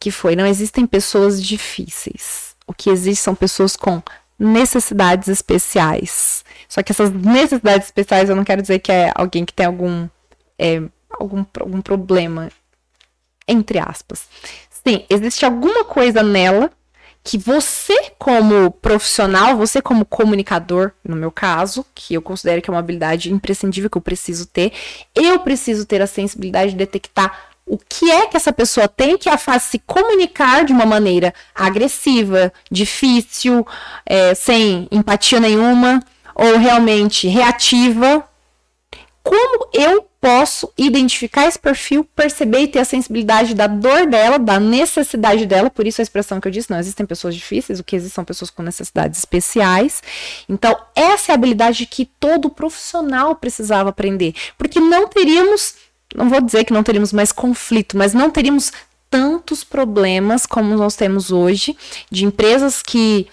Que 0.00 0.10
foi, 0.10 0.34
não 0.34 0.46
existem 0.46 0.86
pessoas 0.86 1.42
difíceis. 1.42 2.56
O 2.66 2.72
que 2.72 2.90
existe 2.90 3.22
são 3.22 3.34
pessoas 3.34 3.76
com 3.76 4.02
necessidades 4.38 5.28
especiais. 5.28 6.44
Só 6.68 6.82
que 6.82 6.92
essas 6.92 7.10
necessidades 7.12 7.86
especiais 7.88 8.28
eu 8.28 8.36
não 8.36 8.44
quero 8.44 8.62
dizer 8.62 8.78
que 8.78 8.92
é 8.92 9.12
alguém 9.14 9.44
que 9.44 9.52
tem 9.52 9.66
algum, 9.66 10.08
é, 10.58 10.82
algum, 11.10 11.44
algum 11.58 11.80
problema, 11.80 12.50
entre 13.46 13.78
aspas. 13.78 14.26
Sim, 14.86 15.04
existe 15.10 15.44
alguma 15.44 15.84
coisa 15.84 16.22
nela 16.22 16.70
que 17.22 17.36
você, 17.36 18.12
como 18.18 18.70
profissional, 18.70 19.56
você, 19.56 19.82
como 19.82 20.04
comunicador, 20.04 20.92
no 21.04 21.14
meu 21.14 21.30
caso, 21.30 21.84
que 21.94 22.14
eu 22.14 22.22
considero 22.22 22.62
que 22.62 22.70
é 22.70 22.72
uma 22.72 22.80
habilidade 22.80 23.32
imprescindível 23.32 23.90
que 23.90 23.98
eu 23.98 24.02
preciso 24.02 24.46
ter, 24.46 24.72
eu 25.14 25.38
preciso 25.40 25.84
ter 25.84 26.00
a 26.00 26.06
sensibilidade 26.06 26.72
de 26.72 26.78
detectar 26.78 27.48
o 27.68 27.76
que 27.76 28.10
é 28.10 28.26
que 28.26 28.36
essa 28.36 28.52
pessoa 28.52 28.88
tem 28.88 29.18
que 29.18 29.28
a 29.28 29.36
faz 29.36 29.64
se 29.64 29.78
comunicar 29.78 30.64
de 30.64 30.72
uma 30.72 30.86
maneira 30.86 31.34
agressiva, 31.54 32.50
difícil, 32.70 33.66
é, 34.06 34.34
sem 34.34 34.88
empatia 34.90 35.38
nenhuma, 35.38 36.02
ou 36.34 36.56
realmente 36.56 37.28
reativa. 37.28 38.24
Como 39.28 39.68
eu 39.74 40.08
posso 40.18 40.72
identificar 40.78 41.46
esse 41.46 41.58
perfil, 41.58 42.02
perceber 42.16 42.60
e 42.60 42.68
ter 42.68 42.78
a 42.78 42.84
sensibilidade 42.84 43.54
da 43.54 43.66
dor 43.66 44.06
dela, 44.06 44.38
da 44.38 44.58
necessidade 44.58 45.44
dela, 45.44 45.68
por 45.68 45.86
isso 45.86 46.00
a 46.00 46.02
expressão 46.02 46.40
que 46.40 46.48
eu 46.48 46.52
disse, 46.52 46.70
não 46.70 46.78
existem 46.78 47.04
pessoas 47.04 47.34
difíceis, 47.34 47.78
o 47.78 47.84
que 47.84 47.94
existem 47.94 48.14
são 48.14 48.24
pessoas 48.24 48.50
com 48.50 48.62
necessidades 48.62 49.18
especiais. 49.18 50.02
Então, 50.48 50.74
essa 50.96 51.30
é 51.30 51.32
a 51.32 51.34
habilidade 51.34 51.84
que 51.84 52.06
todo 52.18 52.48
profissional 52.48 53.36
precisava 53.36 53.90
aprender, 53.90 54.34
porque 54.56 54.80
não 54.80 55.06
teríamos, 55.06 55.74
não 56.14 56.30
vou 56.30 56.40
dizer 56.40 56.64
que 56.64 56.72
não 56.72 56.82
teríamos 56.82 57.12
mais 57.12 57.30
conflito, 57.30 57.94
mas 57.94 58.14
não 58.14 58.30
teríamos 58.30 58.72
tantos 59.10 59.62
problemas 59.62 60.46
como 60.46 60.74
nós 60.74 60.96
temos 60.96 61.30
hoje, 61.30 61.76
de 62.10 62.24
empresas 62.24 62.82
que 62.82 63.28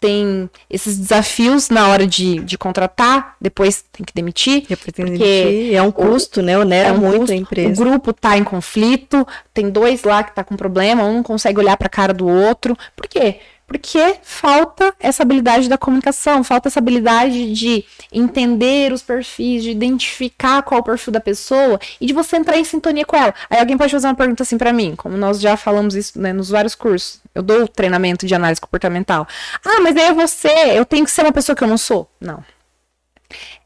tem 0.00 0.48
esses 0.70 0.96
desafios 0.96 1.68
na 1.68 1.88
hora 1.88 2.06
de, 2.06 2.40
de 2.40 2.56
contratar, 2.56 3.36
depois 3.40 3.84
tem 3.92 4.04
que 4.04 4.14
demitir. 4.14 4.64
Depois 4.68 4.92
tem 4.92 5.04
que 5.04 5.18
demitir. 5.18 5.74
É 5.74 5.82
um 5.82 5.90
custo, 5.90 6.40
o, 6.40 6.42
né? 6.42 6.58
Onera 6.58 6.88
é 6.88 6.92
um 6.92 6.98
muito 6.98 7.18
custo, 7.20 7.32
a 7.32 7.36
empresa. 7.36 7.82
O 7.82 7.84
grupo 7.84 8.10
está 8.10 8.38
em 8.38 8.44
conflito, 8.44 9.26
tem 9.52 9.70
dois 9.70 10.04
lá 10.04 10.22
que 10.22 10.34
tá 10.34 10.44
com 10.44 10.56
problema, 10.56 11.04
um 11.04 11.14
não 11.14 11.22
consegue 11.22 11.58
olhar 11.58 11.76
para 11.76 11.86
a 11.86 11.90
cara 11.90 12.14
do 12.14 12.26
outro. 12.26 12.76
Por 12.96 13.06
quê? 13.08 13.40
Porque 13.68 14.16
falta 14.22 14.94
essa 14.98 15.22
habilidade 15.22 15.68
da 15.68 15.76
comunicação, 15.76 16.42
falta 16.42 16.68
essa 16.68 16.80
habilidade 16.80 17.52
de 17.52 17.84
entender 18.10 18.94
os 18.94 19.02
perfis, 19.02 19.62
de 19.62 19.70
identificar 19.70 20.62
qual 20.62 20.78
é 20.78 20.80
o 20.80 20.84
perfil 20.84 21.12
da 21.12 21.20
pessoa 21.20 21.78
e 22.00 22.06
de 22.06 22.14
você 22.14 22.38
entrar 22.38 22.56
em 22.56 22.64
sintonia 22.64 23.04
com 23.04 23.14
ela. 23.14 23.34
Aí 23.50 23.60
alguém 23.60 23.76
pode 23.76 23.92
fazer 23.92 24.06
uma 24.06 24.14
pergunta 24.14 24.42
assim 24.42 24.56
para 24.56 24.72
mim, 24.72 24.96
como 24.96 25.18
nós 25.18 25.38
já 25.38 25.54
falamos 25.54 25.94
isso 25.94 26.18
né, 26.18 26.32
nos 26.32 26.48
vários 26.48 26.74
cursos. 26.74 27.20
Eu 27.34 27.42
dou 27.42 27.68
treinamento 27.68 28.26
de 28.26 28.34
análise 28.34 28.58
comportamental. 28.58 29.28
Ah, 29.62 29.80
mas 29.82 29.94
aí 29.98 30.04
é 30.04 30.12
você, 30.14 30.48
eu 30.74 30.86
tenho 30.86 31.04
que 31.04 31.10
ser 31.10 31.20
uma 31.20 31.32
pessoa 31.32 31.54
que 31.54 31.62
eu 31.62 31.68
não 31.68 31.76
sou. 31.76 32.10
Não. 32.18 32.42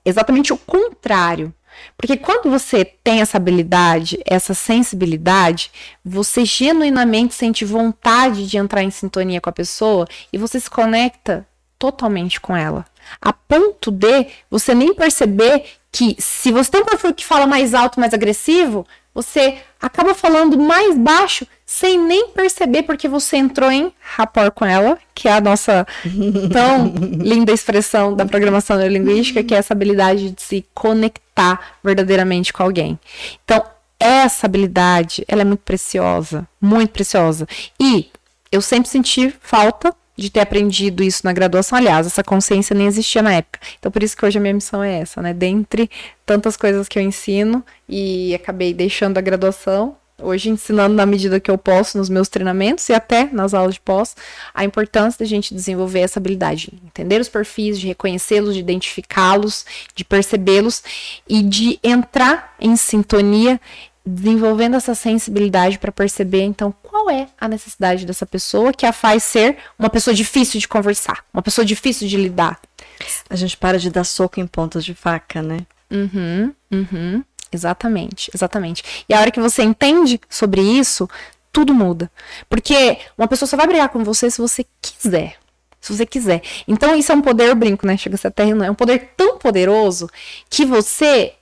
Exatamente 0.04 0.52
o 0.52 0.58
contrário. 0.58 1.54
Porque 1.96 2.16
quando 2.16 2.50
você 2.50 2.84
tem 2.84 3.20
essa 3.20 3.36
habilidade, 3.36 4.18
essa 4.24 4.54
sensibilidade, 4.54 5.70
você 6.04 6.44
genuinamente 6.44 7.34
sente 7.34 7.64
vontade 7.64 8.46
de 8.46 8.56
entrar 8.56 8.82
em 8.82 8.90
sintonia 8.90 9.40
com 9.40 9.50
a 9.50 9.52
pessoa 9.52 10.06
e 10.32 10.38
você 10.38 10.58
se 10.58 10.70
conecta 10.70 11.46
totalmente 11.78 12.40
com 12.40 12.56
ela. 12.56 12.84
A 13.20 13.32
ponto 13.32 13.90
de 13.90 14.28
você 14.50 14.74
nem 14.74 14.94
perceber 14.94 15.64
que 15.90 16.16
se 16.18 16.50
você 16.50 16.70
tem 16.70 16.80
um 16.80 16.86
perfil 16.86 17.12
que 17.12 17.24
fala 17.24 17.46
mais 17.46 17.74
alto, 17.74 18.00
mais 18.00 18.14
agressivo, 18.14 18.86
você 19.14 19.58
acaba 19.80 20.14
falando 20.14 20.58
mais 20.58 20.96
baixo 20.96 21.46
sem 21.66 21.98
nem 21.98 22.28
perceber 22.28 22.82
porque 22.82 23.08
você 23.08 23.36
entrou 23.36 23.70
em 23.70 23.92
rapport 24.00 24.50
com 24.52 24.64
ela, 24.64 24.98
que 25.14 25.28
é 25.28 25.32
a 25.32 25.40
nossa 25.40 25.86
tão 26.52 26.92
linda 27.18 27.52
expressão 27.52 28.14
da 28.14 28.26
programação 28.26 28.76
neurolinguística, 28.76 29.42
que 29.42 29.54
é 29.54 29.58
essa 29.58 29.74
habilidade 29.74 30.30
de 30.30 30.42
se 30.42 30.66
conectar 30.74 31.76
verdadeiramente 31.82 32.52
com 32.52 32.62
alguém. 32.62 32.98
Então, 33.44 33.64
essa 33.98 34.46
habilidade, 34.46 35.24
ela 35.28 35.42
é 35.42 35.44
muito 35.44 35.60
preciosa, 35.60 36.46
muito 36.60 36.90
preciosa. 36.90 37.46
E 37.78 38.10
eu 38.50 38.60
sempre 38.60 38.88
senti 38.90 39.34
falta 39.40 39.94
de 40.16 40.30
ter 40.30 40.40
aprendido 40.40 41.02
isso 41.02 41.22
na 41.24 41.32
graduação. 41.32 41.78
Aliás, 41.78 42.06
essa 42.06 42.22
consciência 42.22 42.74
nem 42.74 42.86
existia 42.86 43.22
na 43.22 43.34
época. 43.34 43.60
Então, 43.78 43.90
por 43.90 44.02
isso 44.02 44.16
que 44.16 44.24
hoje 44.24 44.38
a 44.38 44.40
minha 44.40 44.54
missão 44.54 44.82
é 44.82 45.00
essa, 45.00 45.22
né? 45.22 45.32
Dentre 45.32 45.90
tantas 46.26 46.56
coisas 46.56 46.88
que 46.88 46.98
eu 46.98 47.02
ensino 47.02 47.64
e 47.88 48.34
acabei 48.34 48.74
deixando 48.74 49.18
a 49.18 49.20
graduação, 49.20 49.96
hoje 50.22 50.48
ensinando 50.50 50.94
na 50.94 51.04
medida 51.04 51.40
que 51.40 51.50
eu 51.50 51.58
posso 51.58 51.98
nos 51.98 52.08
meus 52.08 52.28
treinamentos 52.28 52.88
e 52.88 52.92
até 52.92 53.28
nas 53.32 53.52
aulas 53.54 53.74
de 53.74 53.80
pós, 53.80 54.14
a 54.54 54.64
importância 54.64 55.18
da 55.18 55.28
gente 55.28 55.54
desenvolver 55.54 56.00
essa 56.00 56.18
habilidade, 56.18 56.68
de 56.72 56.86
entender 56.86 57.20
os 57.20 57.28
perfis, 57.28 57.78
de 57.78 57.88
reconhecê-los, 57.88 58.54
de 58.54 58.60
identificá-los, 58.60 59.66
de 59.94 60.04
percebê-los 60.04 60.82
e 61.28 61.42
de 61.42 61.78
entrar 61.82 62.54
em 62.60 62.76
sintonia 62.76 63.60
desenvolvendo 64.04 64.76
essa 64.76 64.94
sensibilidade 64.94 65.78
para 65.78 65.92
perceber 65.92 66.42
então 66.42 66.74
qual 66.82 67.08
é 67.08 67.28
a 67.40 67.46
necessidade 67.46 68.04
dessa 68.04 68.26
pessoa 68.26 68.72
que 68.72 68.84
a 68.84 68.92
faz 68.92 69.22
ser 69.22 69.58
uma 69.78 69.88
pessoa 69.88 70.12
difícil 70.12 70.58
de 70.58 70.66
conversar, 70.66 71.24
uma 71.32 71.42
pessoa 71.42 71.64
difícil 71.64 72.08
de 72.08 72.16
lidar. 72.16 72.60
A 73.30 73.36
gente 73.36 73.56
para 73.56 73.78
de 73.78 73.90
dar 73.90 74.04
soco 74.04 74.40
em 74.40 74.46
pontas 74.46 74.84
de 74.84 74.94
faca, 74.94 75.40
né? 75.40 75.58
Uhum, 75.90 76.52
uhum. 76.70 77.24
Exatamente, 77.52 78.30
exatamente. 78.34 79.04
E 79.08 79.14
a 79.14 79.20
hora 79.20 79.30
que 79.30 79.40
você 79.40 79.62
entende 79.62 80.18
sobre 80.28 80.62
isso, 80.62 81.08
tudo 81.52 81.74
muda. 81.74 82.10
Porque 82.48 82.98
uma 83.16 83.28
pessoa 83.28 83.46
só 83.46 83.56
vai 83.56 83.66
brigar 83.66 83.90
com 83.90 84.02
você 84.02 84.30
se 84.30 84.40
você 84.40 84.64
quiser. 84.80 85.36
Se 85.80 85.94
você 85.94 86.06
quiser. 86.06 86.40
Então, 86.66 86.94
isso 86.94 87.12
é 87.12 87.14
um 87.14 87.20
poder, 87.20 87.48
eu 87.48 87.54
brinco, 87.54 87.86
né? 87.86 87.96
Chega 87.96 88.14
a 88.14 88.18
ser 88.18 88.28
até 88.28 88.48
é 88.48 88.70
um 88.70 88.74
poder 88.74 89.12
tão 89.16 89.36
poderoso 89.36 90.08
que 90.48 90.64
você 90.64 91.34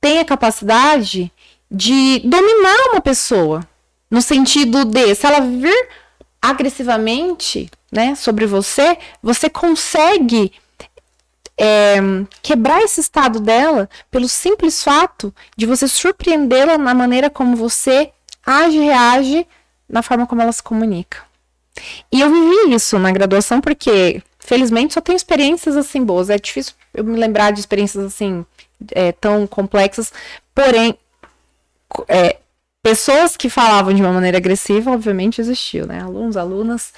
tem 0.00 0.20
a 0.20 0.24
capacidade 0.24 1.32
de 1.70 2.20
dominar 2.20 2.90
uma 2.90 3.00
pessoa. 3.00 3.66
No 4.10 4.22
sentido 4.22 4.84
de, 4.84 5.14
se 5.14 5.26
ela 5.26 5.40
vir 5.40 5.88
agressivamente, 6.40 7.68
né, 7.90 8.14
sobre 8.14 8.46
você, 8.46 8.96
você 9.22 9.48
consegue 9.50 10.52
é, 11.58 11.96
quebrar 12.42 12.82
esse 12.82 13.00
estado 13.00 13.40
dela 13.40 13.88
pelo 14.10 14.28
simples 14.28 14.82
fato 14.82 15.34
de 15.56 15.66
você 15.66 15.88
surpreendê-la 15.88 16.76
na 16.78 16.94
maneira 16.94 17.30
como 17.30 17.56
você 17.56 18.12
age 18.44 18.78
reage 18.78 19.46
na 19.88 20.02
forma 20.02 20.26
como 20.26 20.42
ela 20.42 20.52
se 20.52 20.62
comunica. 20.62 21.24
E 22.10 22.20
eu 22.20 22.30
vivi 22.30 22.74
isso 22.74 22.98
na 22.98 23.10
graduação 23.10 23.60
porque, 23.60 24.22
felizmente, 24.38 24.94
só 24.94 25.00
tenho 25.00 25.16
experiências 25.16 25.76
assim 25.76 26.02
boas. 26.04 26.30
É 26.30 26.38
difícil 26.38 26.74
eu 26.94 27.04
me 27.04 27.18
lembrar 27.18 27.50
de 27.52 27.60
experiências 27.60 28.04
assim 28.04 28.44
é, 28.92 29.12
tão 29.12 29.46
complexas, 29.46 30.12
porém, 30.54 30.98
é, 32.08 32.38
pessoas 32.82 33.36
que 33.36 33.50
falavam 33.50 33.92
de 33.92 34.00
uma 34.00 34.12
maneira 34.12 34.38
agressiva, 34.38 34.92
obviamente, 34.92 35.40
existiu, 35.40 35.86
né? 35.86 36.00
Alunos, 36.00 36.36
alunas. 36.36 36.92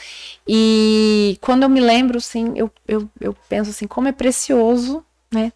E 0.47 1.39
quando 1.41 1.63
eu 1.63 1.69
me 1.69 1.81
lembro, 1.81 2.19
assim, 2.19 2.53
eu, 2.57 2.71
eu, 2.87 3.09
eu 3.21 3.35
penso 3.49 3.71
assim, 3.71 3.87
como 3.87 4.09
é 4.09 4.13
precioso, 4.13 5.05
né? 5.33 5.53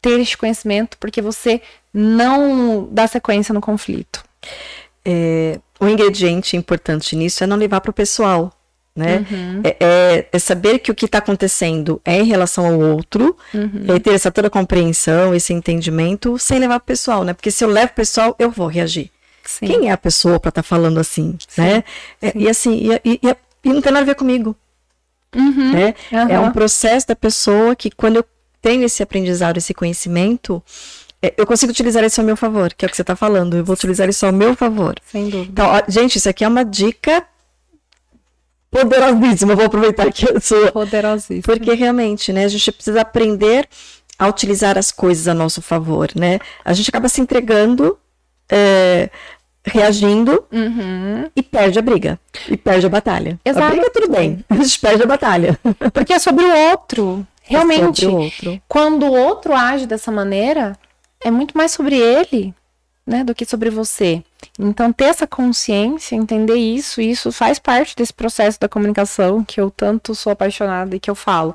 Ter 0.00 0.20
este 0.20 0.38
conhecimento, 0.38 0.96
porque 0.98 1.20
você 1.20 1.60
não 1.92 2.88
dá 2.90 3.06
sequência 3.06 3.52
no 3.52 3.60
conflito. 3.60 4.24
É, 5.04 5.60
o 5.78 5.86
ingrediente 5.86 6.56
importante 6.56 7.14
nisso 7.14 7.44
é 7.44 7.46
não 7.46 7.56
levar 7.56 7.80
para 7.80 7.90
o 7.90 7.94
pessoal, 7.94 8.52
né? 8.94 9.26
Uhum. 9.30 9.60
É, 9.64 9.76
é, 9.80 10.28
é, 10.30 10.38
saber 10.38 10.78
que 10.78 10.90
o 10.90 10.94
que 10.94 11.06
está 11.06 11.18
acontecendo 11.18 12.00
é 12.04 12.20
em 12.20 12.24
relação 12.24 12.64
ao 12.66 12.78
outro, 12.78 13.36
uhum. 13.52 13.86
é 13.88 13.98
ter 13.98 14.14
essa 14.14 14.30
toda 14.30 14.48
compreensão, 14.48 15.34
esse 15.34 15.52
entendimento, 15.52 16.38
sem 16.38 16.58
levar 16.58 16.76
o 16.76 16.80
pessoal, 16.80 17.24
né? 17.24 17.32
Porque 17.32 17.50
se 17.50 17.64
eu 17.64 17.68
levo 17.68 17.90
o 17.90 17.94
pessoal, 17.94 18.36
eu 18.38 18.50
vou 18.50 18.68
reagir. 18.68 19.10
Sim. 19.44 19.66
Quem 19.66 19.88
é 19.88 19.92
a 19.92 19.98
pessoa 19.98 20.38
para 20.38 20.50
estar 20.50 20.62
tá 20.62 20.68
falando 20.68 20.98
assim, 20.98 21.36
Sim. 21.48 21.60
né? 21.60 21.84
É, 22.22 22.32
e 22.36 22.48
assim, 22.48 22.88
e, 23.04 23.18
e, 23.22 23.36
e, 23.64 23.72
não 23.72 23.82
tem 23.82 23.92
nada 23.92 24.04
a 24.04 24.06
ver 24.06 24.14
comigo. 24.14 24.56
Uhum. 25.34 25.72
Né? 25.72 25.94
É 26.30 26.38
um 26.38 26.52
processo 26.52 27.08
da 27.08 27.16
pessoa 27.16 27.74
que 27.74 27.90
quando 27.90 28.16
eu 28.16 28.24
tenho 28.62 28.84
esse 28.84 29.02
aprendizado, 29.02 29.58
esse 29.58 29.74
conhecimento, 29.74 30.62
é, 31.20 31.34
eu 31.36 31.44
consigo 31.44 31.72
utilizar 31.72 32.04
isso 32.04 32.20
ao 32.20 32.24
meu 32.24 32.36
favor, 32.36 32.72
que 32.72 32.84
é 32.84 32.86
o 32.86 32.90
que 32.90 32.96
você 32.96 33.02
está 33.02 33.16
falando. 33.16 33.56
Eu 33.56 33.64
vou 33.64 33.74
utilizar 33.74 34.08
isso 34.08 34.24
ao 34.24 34.32
meu 34.32 34.54
favor. 34.54 34.94
Sem 35.10 35.28
dúvida. 35.28 35.50
Então, 35.50 35.66
ó, 35.66 35.82
gente, 35.88 36.16
isso 36.16 36.28
aqui 36.28 36.44
é 36.44 36.48
uma 36.48 36.64
dica 36.64 37.26
poderosíssima. 38.74 39.54
Vou 39.54 39.66
aproveitar 39.66 40.12
que 40.12 40.28
eu 40.28 40.40
sou. 40.40 40.72
Poderosíssima. 40.72 41.42
Porque 41.42 41.74
realmente, 41.74 42.32
né, 42.32 42.44
a 42.44 42.48
gente 42.48 42.72
precisa 42.72 43.02
aprender 43.02 43.68
a 44.18 44.26
utilizar 44.26 44.76
as 44.76 44.90
coisas 44.90 45.28
a 45.28 45.34
nosso 45.34 45.62
favor, 45.62 46.10
né? 46.16 46.40
A 46.64 46.72
gente 46.72 46.88
acaba 46.88 47.08
se 47.08 47.20
entregando 47.20 47.96
é, 48.50 49.08
reagindo 49.64 50.44
uhum. 50.52 51.30
e 51.34 51.42
perde 51.42 51.78
a 51.78 51.82
briga. 51.82 52.18
E 52.48 52.56
perde 52.56 52.86
a 52.86 52.88
batalha. 52.88 53.38
Exato. 53.44 53.66
A 53.66 53.70
briga 53.70 53.90
tudo 53.90 54.10
bem, 54.10 54.44
a 54.50 54.56
gente 54.56 54.78
perde 54.78 55.02
a 55.02 55.06
batalha. 55.06 55.58
Porque 55.92 56.12
é 56.12 56.18
sobre 56.18 56.44
o 56.44 56.70
outro. 56.70 57.26
Realmente, 57.42 58.04
é 58.04 58.08
o 58.08 58.16
outro. 58.16 58.62
quando 58.66 59.04
o 59.04 59.12
outro 59.12 59.52
age 59.52 59.86
dessa 59.86 60.10
maneira, 60.10 60.76
é 61.22 61.30
muito 61.30 61.56
mais 61.56 61.72
sobre 61.72 61.96
ele, 61.96 62.54
né, 63.06 63.22
do 63.22 63.34
que 63.34 63.44
sobre 63.44 63.68
você. 63.68 64.22
Então, 64.58 64.92
ter 64.92 65.04
essa 65.04 65.26
consciência, 65.26 66.14
entender 66.16 66.56
isso, 66.56 67.00
isso 67.00 67.32
faz 67.32 67.58
parte 67.58 67.96
desse 67.96 68.12
processo 68.12 68.58
da 68.60 68.68
comunicação 68.68 69.44
que 69.44 69.60
eu 69.60 69.70
tanto 69.70 70.14
sou 70.14 70.32
apaixonada 70.32 70.94
e 70.94 71.00
que 71.00 71.10
eu 71.10 71.14
falo. 71.14 71.54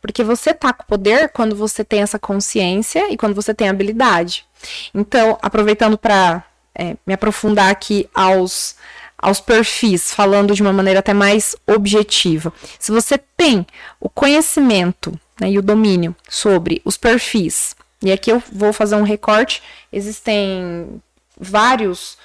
Porque 0.00 0.22
você 0.22 0.54
tá 0.54 0.72
com 0.72 0.84
poder 0.84 1.30
quando 1.30 1.56
você 1.56 1.84
tem 1.84 2.02
essa 2.02 2.18
consciência 2.18 3.12
e 3.12 3.16
quando 3.16 3.34
você 3.34 3.52
tem 3.52 3.68
habilidade. 3.68 4.44
Então, 4.94 5.38
aproveitando 5.42 5.98
para 5.98 6.44
é, 6.74 6.96
me 7.06 7.14
aprofundar 7.14 7.70
aqui 7.70 8.08
aos, 8.14 8.76
aos 9.18 9.40
perfis, 9.40 10.12
falando 10.12 10.54
de 10.54 10.62
uma 10.62 10.72
maneira 10.72 11.00
até 11.00 11.14
mais 11.14 11.56
objetiva. 11.66 12.52
Se 12.78 12.92
você 12.92 13.18
tem 13.18 13.66
o 14.00 14.08
conhecimento 14.08 15.18
né, 15.40 15.50
e 15.50 15.58
o 15.58 15.62
domínio 15.62 16.14
sobre 16.28 16.80
os 16.84 16.96
perfis, 16.96 17.74
e 18.02 18.12
aqui 18.12 18.30
eu 18.30 18.42
vou 18.52 18.72
fazer 18.72 18.94
um 18.94 19.02
recorte, 19.02 19.62
existem 19.92 21.00
vários 21.38 22.16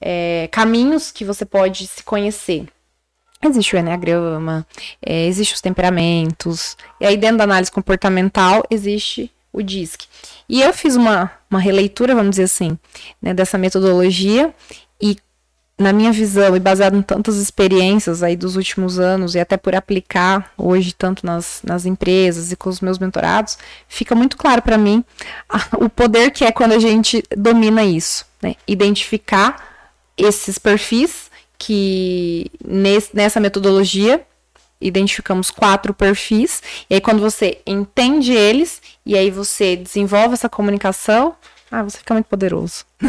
é, 0.00 0.48
caminhos 0.50 1.10
que 1.10 1.24
você 1.24 1.44
pode 1.44 1.86
se 1.86 2.02
conhecer. 2.02 2.66
Existe 3.42 3.76
o 3.76 3.78
Enneagrama, 3.78 4.66
é, 5.04 5.26
existe 5.26 5.54
os 5.54 5.60
temperamentos, 5.60 6.76
e 7.00 7.06
aí 7.06 7.16
dentro 7.16 7.38
da 7.38 7.44
análise 7.44 7.70
comportamental 7.70 8.62
existe 8.70 9.30
o 9.52 9.62
DISC. 9.62 10.06
E 10.48 10.62
eu 10.62 10.72
fiz 10.72 10.96
uma, 10.96 11.30
uma 11.50 11.60
releitura, 11.60 12.14
vamos 12.14 12.30
dizer 12.30 12.44
assim, 12.44 12.78
né, 13.20 13.34
dessa 13.34 13.58
metodologia, 13.58 14.54
e 15.00 15.16
na 15.78 15.92
minha 15.92 16.12
visão, 16.12 16.54
e 16.54 16.60
baseado 16.60 16.96
em 16.96 17.02
tantas 17.02 17.36
experiências 17.36 18.22
aí 18.22 18.36
dos 18.36 18.54
últimos 18.54 18.98
anos, 18.98 19.34
e 19.34 19.40
até 19.40 19.56
por 19.56 19.74
aplicar 19.74 20.52
hoje 20.56 20.92
tanto 20.92 21.26
nas, 21.26 21.60
nas 21.64 21.84
empresas 21.84 22.52
e 22.52 22.56
com 22.56 22.68
os 22.68 22.80
meus 22.80 22.98
mentorados, 22.98 23.58
fica 23.88 24.14
muito 24.14 24.36
claro 24.36 24.62
para 24.62 24.78
mim 24.78 25.04
a, 25.48 25.84
o 25.84 25.88
poder 25.88 26.30
que 26.30 26.44
é 26.44 26.52
quando 26.52 26.72
a 26.72 26.78
gente 26.78 27.24
domina 27.36 27.84
isso, 27.84 28.24
né? 28.40 28.54
Identificar 28.68 29.74
esses 30.16 30.58
perfis 30.58 31.28
que 31.58 32.50
nesse, 32.64 33.14
nessa 33.14 33.40
metodologia 33.40 34.24
identificamos 34.80 35.50
quatro 35.50 35.92
perfis 35.92 36.62
e 36.88 36.94
aí 36.94 37.00
quando 37.00 37.20
você 37.20 37.58
entende 37.66 38.32
eles 38.32 38.80
e 39.04 39.16
aí 39.16 39.30
você 39.30 39.74
desenvolve 39.74 40.34
essa 40.34 40.48
comunicação, 40.48 41.34
ah, 41.70 41.82
você 41.82 41.98
fica 41.98 42.14
muito 42.14 42.26
poderoso. 42.26 42.84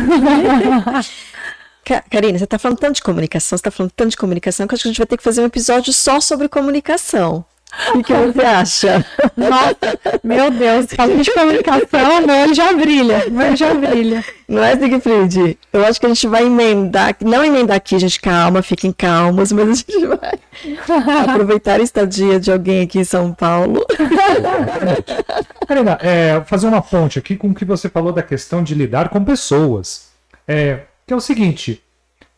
Karina, 2.09 2.38
você 2.38 2.45
está 2.45 2.57
falando 2.57 2.79
tanto 2.79 2.95
de 2.95 3.03
comunicação, 3.03 3.57
você 3.57 3.61
está 3.61 3.71
falando 3.71 3.91
tanto 3.95 4.09
de 4.11 4.17
comunicação 4.17 4.67
que 4.67 4.73
acho 4.73 4.83
que 4.83 4.89
a 4.89 4.91
gente 4.91 4.97
vai 4.97 5.07
ter 5.07 5.17
que 5.17 5.23
fazer 5.23 5.41
um 5.41 5.45
episódio 5.45 5.93
só 5.93 6.19
sobre 6.19 6.49
comunicação. 6.49 7.45
O 7.93 8.01
que 8.01 8.13
você 8.13 8.41
acha? 8.41 9.05
Nossa, 9.36 9.75
meu 10.23 10.49
Deus, 10.49 10.88
falando 10.95 11.21
de 11.21 11.31
comunicação, 11.31 12.25
meu 12.25 12.36
olho 12.43 12.53
já 12.53 12.73
brilha, 12.73 13.25
meu 13.29 13.47
olho 13.47 13.57
já 13.57 13.73
brilha. 13.73 14.23
Não 14.47 14.63
é, 14.63 14.77
Siegfried? 14.77 15.57
Eu 15.73 15.86
acho 15.86 15.99
que 15.99 16.05
a 16.05 16.09
gente 16.09 16.27
vai 16.27 16.45
emendar, 16.45 17.15
não 17.21 17.43
emendar 17.43 17.77
aqui, 17.77 17.99
gente, 17.99 18.19
calma, 18.19 18.61
fiquem 18.61 18.93
calmos, 18.93 19.51
mas 19.51 19.69
a 19.69 19.73
gente 19.73 20.05
vai 20.07 20.39
aproveitar 21.29 21.79
a 21.79 21.83
estadia 21.83 22.39
de 22.39 22.51
alguém 22.51 22.83
aqui 22.83 22.99
em 22.99 23.03
São 23.03 23.33
Paulo. 23.33 23.86
Karina, 25.67 25.99
é, 26.01 26.41
fazer 26.45 26.67
uma 26.67 26.81
ponte 26.81 27.19
aqui 27.19 27.36
com 27.36 27.49
o 27.49 27.53
que 27.55 27.65
você 27.65 27.89
falou 27.89 28.13
da 28.13 28.23
questão 28.23 28.63
de 28.63 28.73
lidar 28.73 29.09
com 29.09 29.23
pessoas. 29.23 30.09
É, 30.47 30.81
que 31.06 31.14
é 31.14 31.16
o 31.16 31.22
seguinte, 31.22 31.82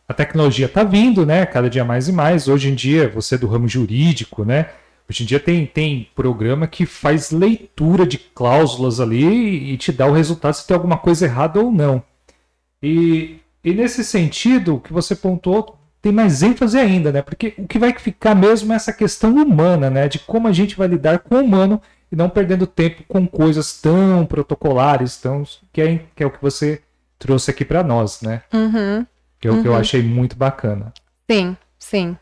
a 0.06 0.14
tecnologia 0.14 0.66
está 0.66 0.84
vindo, 0.84 1.24
né, 1.24 1.46
cada 1.46 1.68
dia 1.70 1.84
mais 1.84 2.08
e 2.08 2.12
mais. 2.12 2.48
Hoje 2.48 2.68
em 2.70 2.74
dia, 2.74 3.08
você 3.08 3.34
é 3.34 3.38
do 3.38 3.46
ramo 3.46 3.68
jurídico, 3.68 4.44
né, 4.44 4.70
Hoje 5.10 5.22
em 5.22 5.26
dia 5.26 5.40
tem, 5.40 5.64
tem 5.64 6.06
programa 6.14 6.66
que 6.66 6.84
faz 6.84 7.30
leitura 7.30 8.06
de 8.06 8.18
cláusulas 8.18 9.00
ali 9.00 9.72
e 9.72 9.76
te 9.78 9.90
dá 9.90 10.06
o 10.06 10.12
resultado 10.12 10.52
se 10.52 10.66
tem 10.66 10.74
alguma 10.74 10.98
coisa 10.98 11.24
errada 11.24 11.58
ou 11.58 11.72
não. 11.72 12.02
E, 12.82 13.38
e 13.64 13.72
nesse 13.72 14.04
sentido, 14.04 14.76
o 14.76 14.80
que 14.80 14.92
você 14.92 15.16
pontuou 15.16 15.78
tem 16.02 16.12
mais 16.12 16.42
ênfase 16.42 16.78
ainda, 16.78 17.10
né? 17.10 17.22
Porque 17.22 17.54
o 17.56 17.66
que 17.66 17.78
vai 17.78 17.98
ficar 17.98 18.34
mesmo 18.34 18.70
é 18.72 18.76
essa 18.76 18.92
questão 18.92 19.34
humana, 19.34 19.88
né? 19.88 20.08
De 20.08 20.18
como 20.18 20.46
a 20.46 20.52
gente 20.52 20.76
vai 20.76 20.86
lidar 20.86 21.20
com 21.20 21.36
o 21.36 21.42
humano 21.42 21.80
e 22.12 22.16
não 22.16 22.28
perdendo 22.28 22.66
tempo 22.66 23.02
com 23.08 23.26
coisas 23.26 23.80
tão 23.80 24.26
protocolares, 24.26 25.16
tão 25.16 25.42
que 25.72 25.80
é, 25.80 26.00
que 26.14 26.22
é 26.22 26.26
o 26.26 26.30
que 26.30 26.40
você 26.40 26.82
trouxe 27.18 27.50
aqui 27.50 27.64
para 27.64 27.82
nós, 27.82 28.22
né? 28.22 28.42
Uhum. 28.52 29.06
Que 29.40 29.48
é 29.48 29.50
o 29.50 29.54
uhum. 29.54 29.62
que 29.62 29.68
eu 29.68 29.72
uhum. 29.72 29.78
achei 29.78 30.02
muito 30.02 30.36
bacana. 30.36 30.92
Sim, 31.30 31.56
sim. 31.78 32.16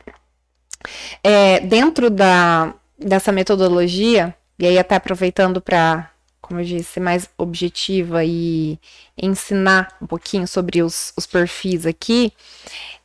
É, 1.23 1.61
dentro 1.61 2.11
da, 2.11 2.75
dessa 2.99 3.33
metodologia, 3.33 4.35
e 4.59 4.67
aí 4.67 4.79
até 4.79 4.97
aproveitando 4.97 5.61
para, 5.61 6.11
como 6.41 6.61
eu 6.61 6.65
disse, 6.65 6.93
ser 6.93 7.01
mais 7.01 7.29
objetiva 7.37 8.25
e 8.25 8.79
ensinar 9.17 9.97
um 10.01 10.07
pouquinho 10.07 10.47
sobre 10.47 10.83
os, 10.83 11.13
os 11.17 11.27
perfis 11.27 11.87
aqui, 11.87 12.33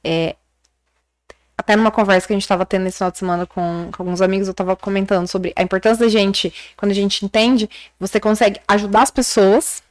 é, 0.04 0.36
até 1.58 1.76
numa 1.76 1.92
conversa 1.92 2.26
que 2.26 2.34
a 2.34 2.36
gente 2.36 2.44
estava 2.44 2.66
tendo 2.66 2.84
nesse 2.84 2.98
final 2.98 3.12
de 3.12 3.20
semana 3.20 3.46
com, 3.46 3.89
com 3.96 4.04
alguns 4.04 4.22
amigos, 4.22 4.48
eu 4.48 4.52
estava 4.52 4.76
comentando 4.76 5.28
sobre 5.28 5.54
a 5.56 5.62
importância 5.62 6.04
da 6.04 6.10
gente, 6.10 6.52
quando 6.76 6.92
a 6.92 6.96
gente 6.96 7.24
entende, 7.24 7.70
você 8.00 8.20
consegue 8.20 8.60
ajudar 8.68 9.04
as 9.04 9.12
pessoas, 9.12 9.84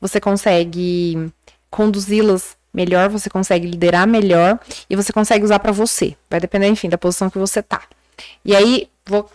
você 0.00 0.20
consegue 0.20 1.32
conduzi-las 1.70 2.56
melhor, 2.72 3.08
você 3.08 3.28
consegue 3.28 3.66
liderar 3.66 4.06
melhor 4.06 4.58
e 4.88 4.96
você 4.96 5.12
consegue 5.12 5.44
usar 5.44 5.58
para 5.58 5.72
você. 5.72 6.16
Vai 6.30 6.40
depender, 6.40 6.68
enfim, 6.68 6.88
da 6.88 6.98
posição 6.98 7.28
que 7.28 7.38
você 7.38 7.62
tá. 7.62 7.82
E 8.44 8.54
aí, 8.54 8.88
vou. 9.06 9.30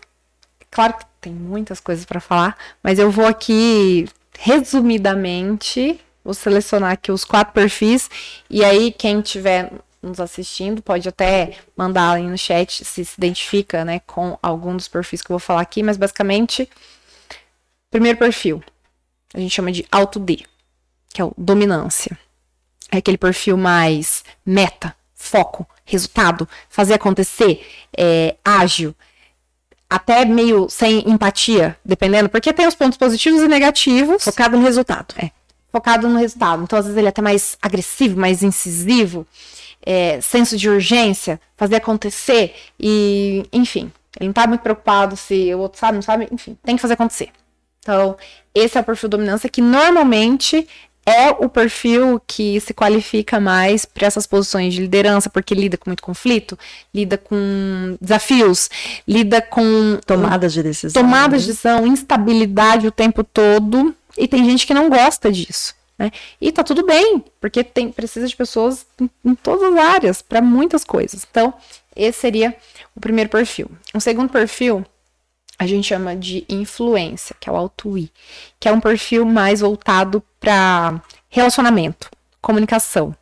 Claro 0.69 0.93
que 0.93 1.05
tem 1.21 1.33
muitas 1.33 1.79
coisas 1.79 2.05
para 2.05 2.19
falar, 2.19 2.57
mas 2.83 2.99
eu 2.99 3.09
vou 3.09 3.25
aqui, 3.25 4.07
resumidamente, 4.37 5.99
vou 6.23 6.33
selecionar 6.33 6.91
aqui 6.91 7.11
os 7.11 7.23
quatro 7.23 7.53
perfis. 7.53 8.09
E 8.49 8.63
aí, 8.63 8.91
quem 8.91 9.21
tiver 9.21 9.71
nos 10.01 10.19
assistindo 10.19 10.81
pode 10.81 11.07
até 11.09 11.57
mandar 11.75 12.13
aí 12.13 12.23
no 12.23 12.37
chat 12.37 12.85
se 12.85 13.03
se 13.03 13.15
identifica 13.17 13.83
né, 13.83 13.99
com 14.05 14.37
algum 14.41 14.75
dos 14.75 14.87
perfis 14.87 15.21
que 15.21 15.31
eu 15.31 15.35
vou 15.35 15.39
falar 15.39 15.61
aqui, 15.61 15.81
mas 15.81 15.97
basicamente, 15.97 16.69
primeiro 17.89 18.17
perfil, 18.17 18.63
a 19.33 19.39
gente 19.39 19.53
chama 19.53 19.71
de 19.71 19.85
alto 19.91 20.19
D, 20.19 20.43
que 21.09 21.21
é 21.21 21.25
o 21.25 21.33
dominância 21.37 22.17
é 22.91 22.97
aquele 22.97 23.17
perfil 23.17 23.57
mais 23.57 24.23
meta, 24.45 24.95
foco, 25.13 25.67
resultado, 25.85 26.47
fazer 26.69 26.93
acontecer, 26.93 27.65
é, 27.97 28.35
ágil, 28.43 28.95
até 29.89 30.25
meio 30.25 30.67
sem 30.69 31.09
empatia, 31.09 31.77
dependendo, 31.83 32.29
porque 32.29 32.53
tem 32.53 32.67
os 32.67 32.75
pontos 32.75 32.97
positivos 32.97 33.41
e 33.41 33.47
negativos. 33.47 34.23
Focado 34.23 34.57
no 34.57 34.63
resultado. 34.63 35.15
É, 35.17 35.31
focado 35.71 36.07
no 36.07 36.19
resultado. 36.19 36.63
Então, 36.63 36.79
às 36.79 36.85
vezes, 36.85 36.97
ele 36.97 37.07
é 37.07 37.09
até 37.09 37.21
mais 37.21 37.57
agressivo, 37.61 38.19
mais 38.19 38.43
incisivo, 38.43 39.25
é, 39.85 40.19
senso 40.21 40.57
de 40.57 40.69
urgência, 40.69 41.39
fazer 41.55 41.77
acontecer 41.77 42.55
e, 42.79 43.45
enfim, 43.51 43.91
ele 44.19 44.27
não 44.27 44.33
tá 44.33 44.47
muito 44.47 44.61
preocupado 44.61 45.15
se 45.15 45.53
o 45.53 45.59
outro 45.59 45.79
sabe, 45.79 45.95
não 45.95 46.01
sabe, 46.01 46.27
enfim, 46.31 46.57
tem 46.63 46.75
que 46.75 46.81
fazer 46.81 46.95
acontecer. 46.95 47.29
Então, 47.87 48.17
esse 48.53 48.77
é 48.77 48.81
o 48.81 48.83
perfil 48.83 49.07
dominância 49.07 49.47
que 49.47 49.61
normalmente 49.61 50.67
é 51.05 51.29
o 51.29 51.47
perfil 51.47 52.21
que 52.27 52.59
se 52.59 52.73
qualifica 52.73 53.39
mais 53.39 53.85
para 53.85 54.05
essas 54.05 54.27
posições 54.27 54.73
de 54.73 54.81
liderança, 54.81 55.29
porque 55.29 55.55
lida 55.55 55.77
com 55.77 55.89
muito 55.89 56.03
conflito, 56.03 56.59
lida 56.93 57.17
com 57.17 57.95
desafios, 58.01 58.69
lida 59.07 59.41
com 59.41 59.97
tomadas 60.05 60.51
de 60.51 60.61
decisão, 60.61 61.01
tomadas 61.01 61.43
de 61.43 61.47
decisão, 61.47 61.87
instabilidade 61.87 62.87
o 62.87 62.91
tempo 62.91 63.23
todo, 63.23 63.95
e 64.17 64.27
tem 64.27 64.43
gente 64.43 64.67
que 64.67 64.73
não 64.73 64.89
gosta 64.89 65.31
disso. 65.31 65.73
Né? 65.97 66.11
E 66.41 66.51
tá 66.51 66.65
tudo 66.65 66.85
bem, 66.85 67.23
porque 67.39 67.63
tem, 67.63 67.89
precisa 67.89 68.27
de 68.27 68.35
pessoas 68.35 68.85
em, 68.99 69.09
em 69.23 69.33
todas 69.33 69.63
as 69.63 69.79
áreas, 69.79 70.21
para 70.21 70.41
muitas 70.41 70.83
coisas. 70.83 71.25
Então, 71.31 71.53
esse 71.95 72.19
seria 72.19 72.53
o 72.93 72.99
primeiro 72.99 73.29
perfil. 73.29 73.71
O 73.93 74.01
segundo 74.01 74.29
perfil 74.29 74.85
a 75.59 75.65
gente 75.65 75.87
chama 75.87 76.15
de 76.15 76.45
influência, 76.47 77.35
que 77.39 77.49
é 77.49 77.51
o 77.51 77.55
auto 77.55 77.97
I, 77.97 78.11
que 78.59 78.67
é 78.67 78.71
um 78.71 78.79
perfil 78.79 79.25
mais 79.25 79.61
voltado 79.61 80.23
para 80.39 81.01
relacionamento, 81.29 82.09
comunicação. 82.41 83.15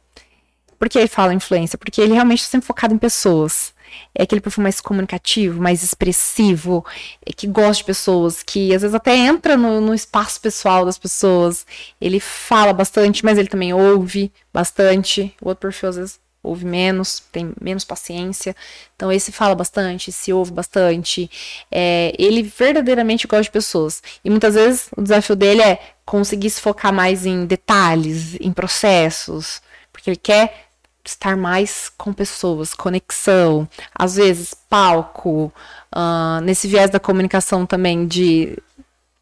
Por 0.77 0.89
que 0.89 0.99
ele 0.99 1.07
fala 1.07 1.33
influência? 1.33 1.77
Porque 1.77 2.01
ele 2.01 2.13
realmente 2.13 2.39
está 2.39 2.51
sempre 2.51 2.67
focado 2.67 2.93
em 2.93 2.97
pessoas. 2.97 3.73
É 4.13 4.23
aquele 4.23 4.41
perfil 4.41 4.63
mais 4.63 4.81
comunicativo, 4.81 5.61
mais 5.61 5.81
expressivo, 5.81 6.85
é 7.25 7.31
que 7.31 7.47
gosta 7.47 7.75
de 7.75 7.85
pessoas, 7.85 8.43
que 8.43 8.73
às 8.73 8.81
vezes 8.81 8.93
até 8.93 9.15
entra 9.15 9.55
no, 9.55 9.79
no 9.79 9.93
espaço 9.93 10.41
pessoal 10.41 10.83
das 10.85 10.97
pessoas. 10.97 11.65
Ele 11.99 12.19
fala 12.19 12.73
bastante, 12.73 13.23
mas 13.23 13.37
ele 13.37 13.47
também 13.47 13.73
ouve 13.73 14.33
bastante. 14.53 15.33
O 15.41 15.47
outro 15.47 15.61
perfil, 15.61 15.89
às 15.89 15.95
vezes, 15.95 16.19
ouve 16.45 16.65
menos, 16.65 17.21
tem 17.31 17.51
menos 17.59 17.83
paciência. 17.83 18.55
Então, 18.95 19.11
esse 19.11 19.31
fala 19.31 19.55
bastante, 19.55 20.11
se 20.11 20.31
ouve 20.31 20.51
bastante. 20.51 21.29
É, 21.71 22.13
ele 22.17 22.43
verdadeiramente 22.43 23.27
gosta 23.27 23.43
de 23.43 23.51
pessoas. 23.51 24.01
E 24.23 24.29
muitas 24.29 24.55
vezes 24.55 24.89
o 24.95 25.01
desafio 25.01 25.35
dele 25.35 25.61
é 25.61 25.79
conseguir 26.05 26.49
se 26.49 26.61
focar 26.61 26.93
mais 26.93 27.25
em 27.25 27.45
detalhes, 27.45 28.35
em 28.39 28.53
processos, 28.53 29.61
porque 29.91 30.11
ele 30.11 30.17
quer 30.17 30.67
estar 31.03 31.35
mais 31.35 31.89
com 31.97 32.11
pessoas, 32.13 32.73
conexão, 32.73 33.67
às 33.93 34.15
vezes 34.15 34.53
palco, 34.69 35.51
uh, 35.95 36.41
nesse 36.43 36.67
viés 36.67 36.89
da 36.89 36.99
comunicação 36.99 37.65
também 37.65 38.07
de 38.07 38.57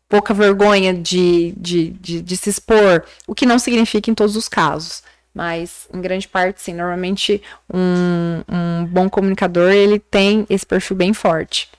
pouca 0.07 0.33
vergonha 0.33 0.93
de, 0.93 1.53
de, 1.57 1.89
de, 1.89 2.21
de 2.21 2.37
se 2.37 2.49
expor, 2.49 3.03
o 3.27 3.33
que 3.33 3.45
não 3.45 3.57
significa 3.57 4.09
em 4.11 4.13
todos 4.13 4.35
os 4.35 4.47
casos 4.47 5.03
Mas, 5.33 5.87
em 5.91 5.99
grande 5.99 6.27
parte, 6.27 6.61
sim. 6.61 6.73
Normalmente, 6.73 7.41
um, 7.73 8.43
um 8.47 8.85
bom 8.85 9.09
comunicador, 9.09 9.71
ele 9.71 9.99
tem 9.99 10.45
esse 10.49 10.65
perfil 10.65 10.95
bem 10.95 11.13
forte. 11.13 11.69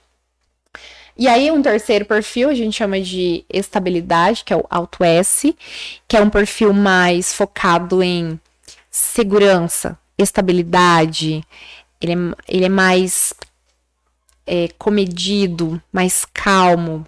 E 1.16 1.28
aí, 1.28 1.50
um 1.52 1.62
terceiro 1.62 2.04
perfil 2.04 2.50
a 2.50 2.54
gente 2.54 2.76
chama 2.76 3.00
de 3.00 3.44
estabilidade, 3.48 4.42
que 4.44 4.52
é 4.52 4.56
o 4.56 4.66
Alto 4.68 5.04
S, 5.04 5.56
que 6.08 6.16
é 6.16 6.20
um 6.20 6.28
perfil 6.28 6.72
mais 6.72 7.32
focado 7.32 8.02
em 8.02 8.40
segurança, 8.90 9.96
estabilidade. 10.18 11.44
Ele 12.00 12.12
é, 12.12 12.16
ele 12.48 12.64
é 12.64 12.68
mais 12.68 13.32
é, 14.44 14.68
comedido, 14.76 15.80
mais 15.92 16.24
calmo. 16.24 17.06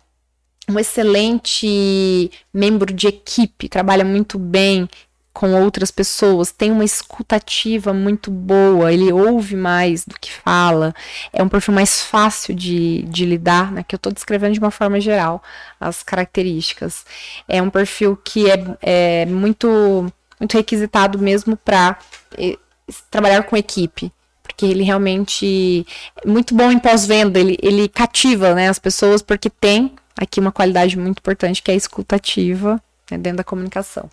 Um 0.69 0.79
excelente 0.79 2.31
membro 2.55 2.93
de 2.93 3.09
equipe, 3.09 3.69
trabalha 3.69 4.05
muito 4.05 4.39
bem 4.39 4.89
com 5.37 5.53
outras 5.53 5.91
pessoas, 5.91 6.51
tem 6.51 6.73
uma 6.73 6.83
escutativa 6.83 7.93
muito 7.93 8.31
boa, 8.31 8.91
ele 8.91 9.13
ouve 9.13 9.55
mais 9.55 10.03
do 10.03 10.19
que 10.19 10.33
fala, 10.33 10.95
é 11.31 11.43
um 11.43 11.49
perfil 11.49 11.75
mais 11.75 12.01
fácil 12.01 12.55
de, 12.55 13.03
de 13.03 13.27
lidar, 13.27 13.71
né? 13.71 13.85
Que 13.87 13.95
eu 13.95 13.99
estou 13.99 14.11
descrevendo 14.11 14.55
de 14.55 14.59
uma 14.59 14.71
forma 14.71 14.99
geral 14.99 15.43
as 15.79 16.03
características. 16.03 17.05
É 17.47 17.61
um 17.61 17.69
perfil 17.69 18.17
que 18.17 18.51
é, 18.51 18.65
é 18.81 19.27
muito, 19.27 20.11
muito 20.41 20.55
requisitado 20.55 21.19
mesmo 21.19 21.55
para 21.55 21.99
trabalhar 23.11 23.43
com 23.43 23.59
equipe. 23.59 24.11
Porque 24.43 24.65
ele 24.65 24.85
realmente 24.85 25.87
é 26.25 26.27
muito 26.27 26.55
bom 26.55 26.73
em 26.73 26.79
pós-venda, 26.79 27.39
ele, 27.39 27.59
ele 27.63 27.91
cativa 27.91 28.55
né, 28.55 28.71
as 28.71 28.79
pessoas, 28.79 29.21
porque 29.21 29.51
tem 29.51 29.97
aqui 30.17 30.41
uma 30.41 30.51
qualidade 30.51 30.97
muito 30.97 31.19
importante 31.19 31.63
que 31.63 31.71
é 31.71 31.75
a 31.75 31.77
escutativa 31.77 32.83
né, 33.11 33.19
dentro 33.19 33.37
da 33.37 33.45
comunicação. 33.45 34.09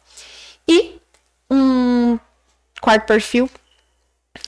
E 0.68 1.02
um 1.54 2.20
quarto 2.82 3.06
perfil, 3.06 3.50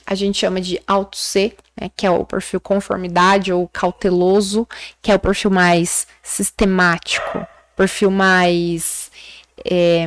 a 0.06 0.14
gente 0.14 0.38
chama 0.38 0.60
de 0.60 0.80
alto 0.86 1.16
C, 1.16 1.56
né, 1.80 1.90
que 1.96 2.06
é 2.06 2.10
o 2.10 2.24
perfil 2.24 2.60
conformidade 2.60 3.52
ou 3.52 3.68
cauteloso, 3.68 4.68
que 5.00 5.10
é 5.10 5.14
o 5.14 5.18
perfil 5.18 5.50
mais 5.50 6.06
sistemático, 6.22 7.46
perfil 7.76 8.10
mais 8.10 9.10
é, 9.64 10.06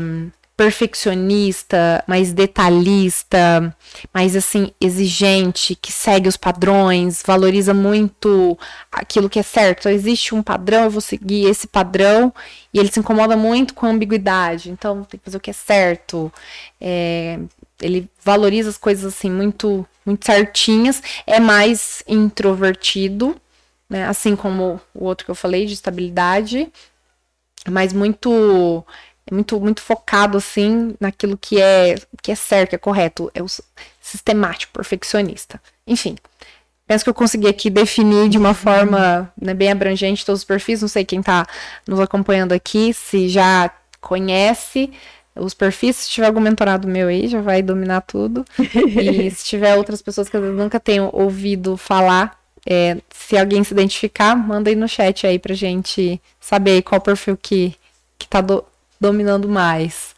perfeccionista, 0.59 2.03
mais 2.05 2.33
detalhista, 2.33 3.73
mais 4.13 4.35
assim 4.35 4.73
exigente, 4.81 5.73
que 5.73 5.89
segue 5.89 6.27
os 6.27 6.35
padrões, 6.35 7.23
valoriza 7.25 7.73
muito 7.73 8.59
aquilo 8.91 9.29
que 9.29 9.39
é 9.39 9.41
certo. 9.41 9.79
Então, 9.79 9.91
existe 9.93 10.35
um 10.35 10.43
padrão, 10.43 10.83
eu 10.83 10.91
vou 10.91 10.99
seguir 10.99 11.45
esse 11.45 11.65
padrão, 11.65 12.33
e 12.73 12.77
ele 12.77 12.91
se 12.91 12.99
incomoda 12.99 13.37
muito 13.37 13.73
com 13.73 13.85
a 13.85 13.89
ambiguidade. 13.89 14.69
Então 14.69 15.05
tem 15.05 15.17
que 15.17 15.23
fazer 15.23 15.37
o 15.37 15.39
que 15.39 15.49
é 15.49 15.53
certo. 15.53 16.29
É, 16.81 17.39
ele 17.81 18.09
valoriza 18.21 18.69
as 18.69 18.77
coisas 18.77 19.05
assim 19.05 19.31
muito 19.31 19.87
muito 20.05 20.25
certinhas, 20.25 21.01
é 21.25 21.39
mais 21.39 22.03
introvertido, 22.05 23.33
né? 23.89 24.05
Assim 24.07 24.35
como 24.35 24.81
o 24.93 25.05
outro 25.05 25.23
que 25.23 25.31
eu 25.31 25.35
falei 25.35 25.65
de 25.65 25.73
estabilidade, 25.73 26.69
mas 27.69 27.93
muito 27.93 28.83
é 29.29 29.33
muito, 29.33 29.59
muito 29.59 29.81
focado 29.81 30.37
assim 30.37 30.95
naquilo 30.99 31.37
que 31.37 31.61
é 31.61 31.95
que 32.21 32.31
é 32.31 32.35
certo, 32.35 32.69
que 32.69 32.75
é 32.75 32.79
correto, 32.79 33.29
é 33.33 33.43
o 33.43 33.47
sistemático, 34.01 34.73
perfeccionista. 34.73 35.61
Enfim, 35.85 36.15
penso 36.87 37.03
que 37.03 37.09
eu 37.09 37.13
consegui 37.13 37.47
aqui 37.47 37.69
definir 37.69 38.27
de 38.27 38.37
uma 38.37 38.55
forma 38.55 39.31
né, 39.39 39.53
bem 39.53 39.71
abrangente 39.71 40.25
todos 40.25 40.41
os 40.41 40.45
perfis. 40.45 40.81
Não 40.81 40.87
sei 40.87 41.05
quem 41.05 41.19
está 41.19 41.45
nos 41.87 41.99
acompanhando 41.99 42.53
aqui, 42.53 42.91
se 42.91 43.29
já 43.29 43.69
conhece 44.01 44.91
os 45.35 45.53
perfis. 45.53 45.97
Se 45.97 46.09
tiver 46.09 46.27
algum 46.27 46.41
mentorado 46.41 46.87
meu 46.87 47.07
aí, 47.07 47.27
já 47.27 47.39
vai 47.39 47.61
dominar 47.61 48.01
tudo. 48.01 48.43
e 48.57 49.29
se 49.31 49.45
tiver 49.45 49.75
outras 49.75 50.01
pessoas 50.01 50.27
que 50.27 50.39
vezes 50.39 50.57
nunca 50.57 50.79
tenham 50.79 51.09
ouvido 51.13 51.77
falar, 51.77 52.39
é, 52.67 52.97
se 53.11 53.37
alguém 53.37 53.63
se 53.63 53.73
identificar, 53.73 54.35
manda 54.35 54.71
aí 54.71 54.75
no 54.75 54.87
chat 54.87 55.27
aí 55.27 55.37
pra 55.37 55.53
gente 55.53 56.19
saber 56.39 56.81
qual 56.81 56.99
perfil 56.99 57.37
que, 57.37 57.75
que 58.17 58.27
tá 58.27 58.41
do, 58.41 58.63
dominando 58.99 59.47
mais. 59.47 60.15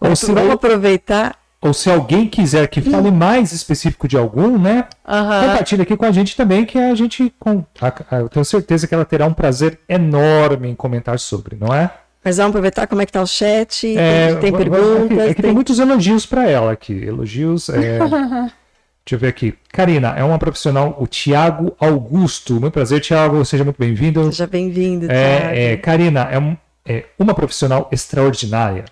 Ou 0.00 0.14
se 0.14 0.32
vamos 0.32 0.52
aproveitar. 0.52 1.36
Ou 1.60 1.72
se 1.72 1.90
alguém 1.90 2.28
quiser 2.28 2.68
que 2.68 2.82
fale 2.82 3.10
mais 3.10 3.50
específico 3.52 4.06
de 4.06 4.18
algum, 4.18 4.58
né? 4.58 4.86
Uhum. 5.08 5.48
Compartilha 5.48 5.82
aqui 5.82 5.96
com 5.96 6.04
a 6.04 6.12
gente 6.12 6.36
também, 6.36 6.66
que 6.66 6.78
a 6.78 6.94
gente. 6.94 7.32
Com, 7.38 7.64
a, 7.80 8.16
a, 8.16 8.20
eu 8.20 8.28
tenho 8.28 8.44
certeza 8.44 8.86
que 8.86 8.94
ela 8.94 9.04
terá 9.04 9.26
um 9.26 9.32
prazer 9.32 9.80
enorme 9.88 10.68
em 10.68 10.74
comentar 10.74 11.18
sobre, 11.18 11.56
não 11.58 11.74
é? 11.74 11.90
Mas 12.22 12.36
vamos 12.36 12.50
aproveitar 12.50 12.86
como 12.86 13.00
é 13.00 13.06
que 13.06 13.12
tá 13.12 13.22
o 13.22 13.26
chat. 13.26 13.96
É, 13.96 14.34
tem, 14.34 14.40
tem 14.40 14.52
perguntas. 14.52 15.18
É 15.18 15.28
que 15.28 15.34
tem... 15.34 15.44
tem 15.44 15.52
muitos 15.54 15.78
elogios 15.78 16.26
para 16.26 16.48
ela 16.48 16.72
aqui. 16.72 16.92
Elogios. 16.92 17.68
É... 17.68 17.98
Deixa 19.04 19.16
eu 19.16 19.18
ver 19.18 19.28
aqui. 19.28 19.54
Karina, 19.70 20.14
é 20.16 20.24
uma 20.24 20.38
profissional, 20.38 20.96
o 20.98 21.06
Tiago 21.06 21.76
Augusto. 21.78 22.58
Muito 22.58 22.72
prazer, 22.72 23.00
Tiago. 23.00 23.44
Seja 23.44 23.62
muito 23.62 23.78
bem-vindo. 23.78 24.24
Seja 24.24 24.46
bem-vindo, 24.46 25.12
é, 25.12 25.72
é, 25.72 25.76
Karina, 25.76 26.22
é 26.30 26.38
um, 26.38 26.56
é 26.86 27.04
uma 27.18 27.34
profissional 27.34 27.88
extraordinária. 27.90 28.84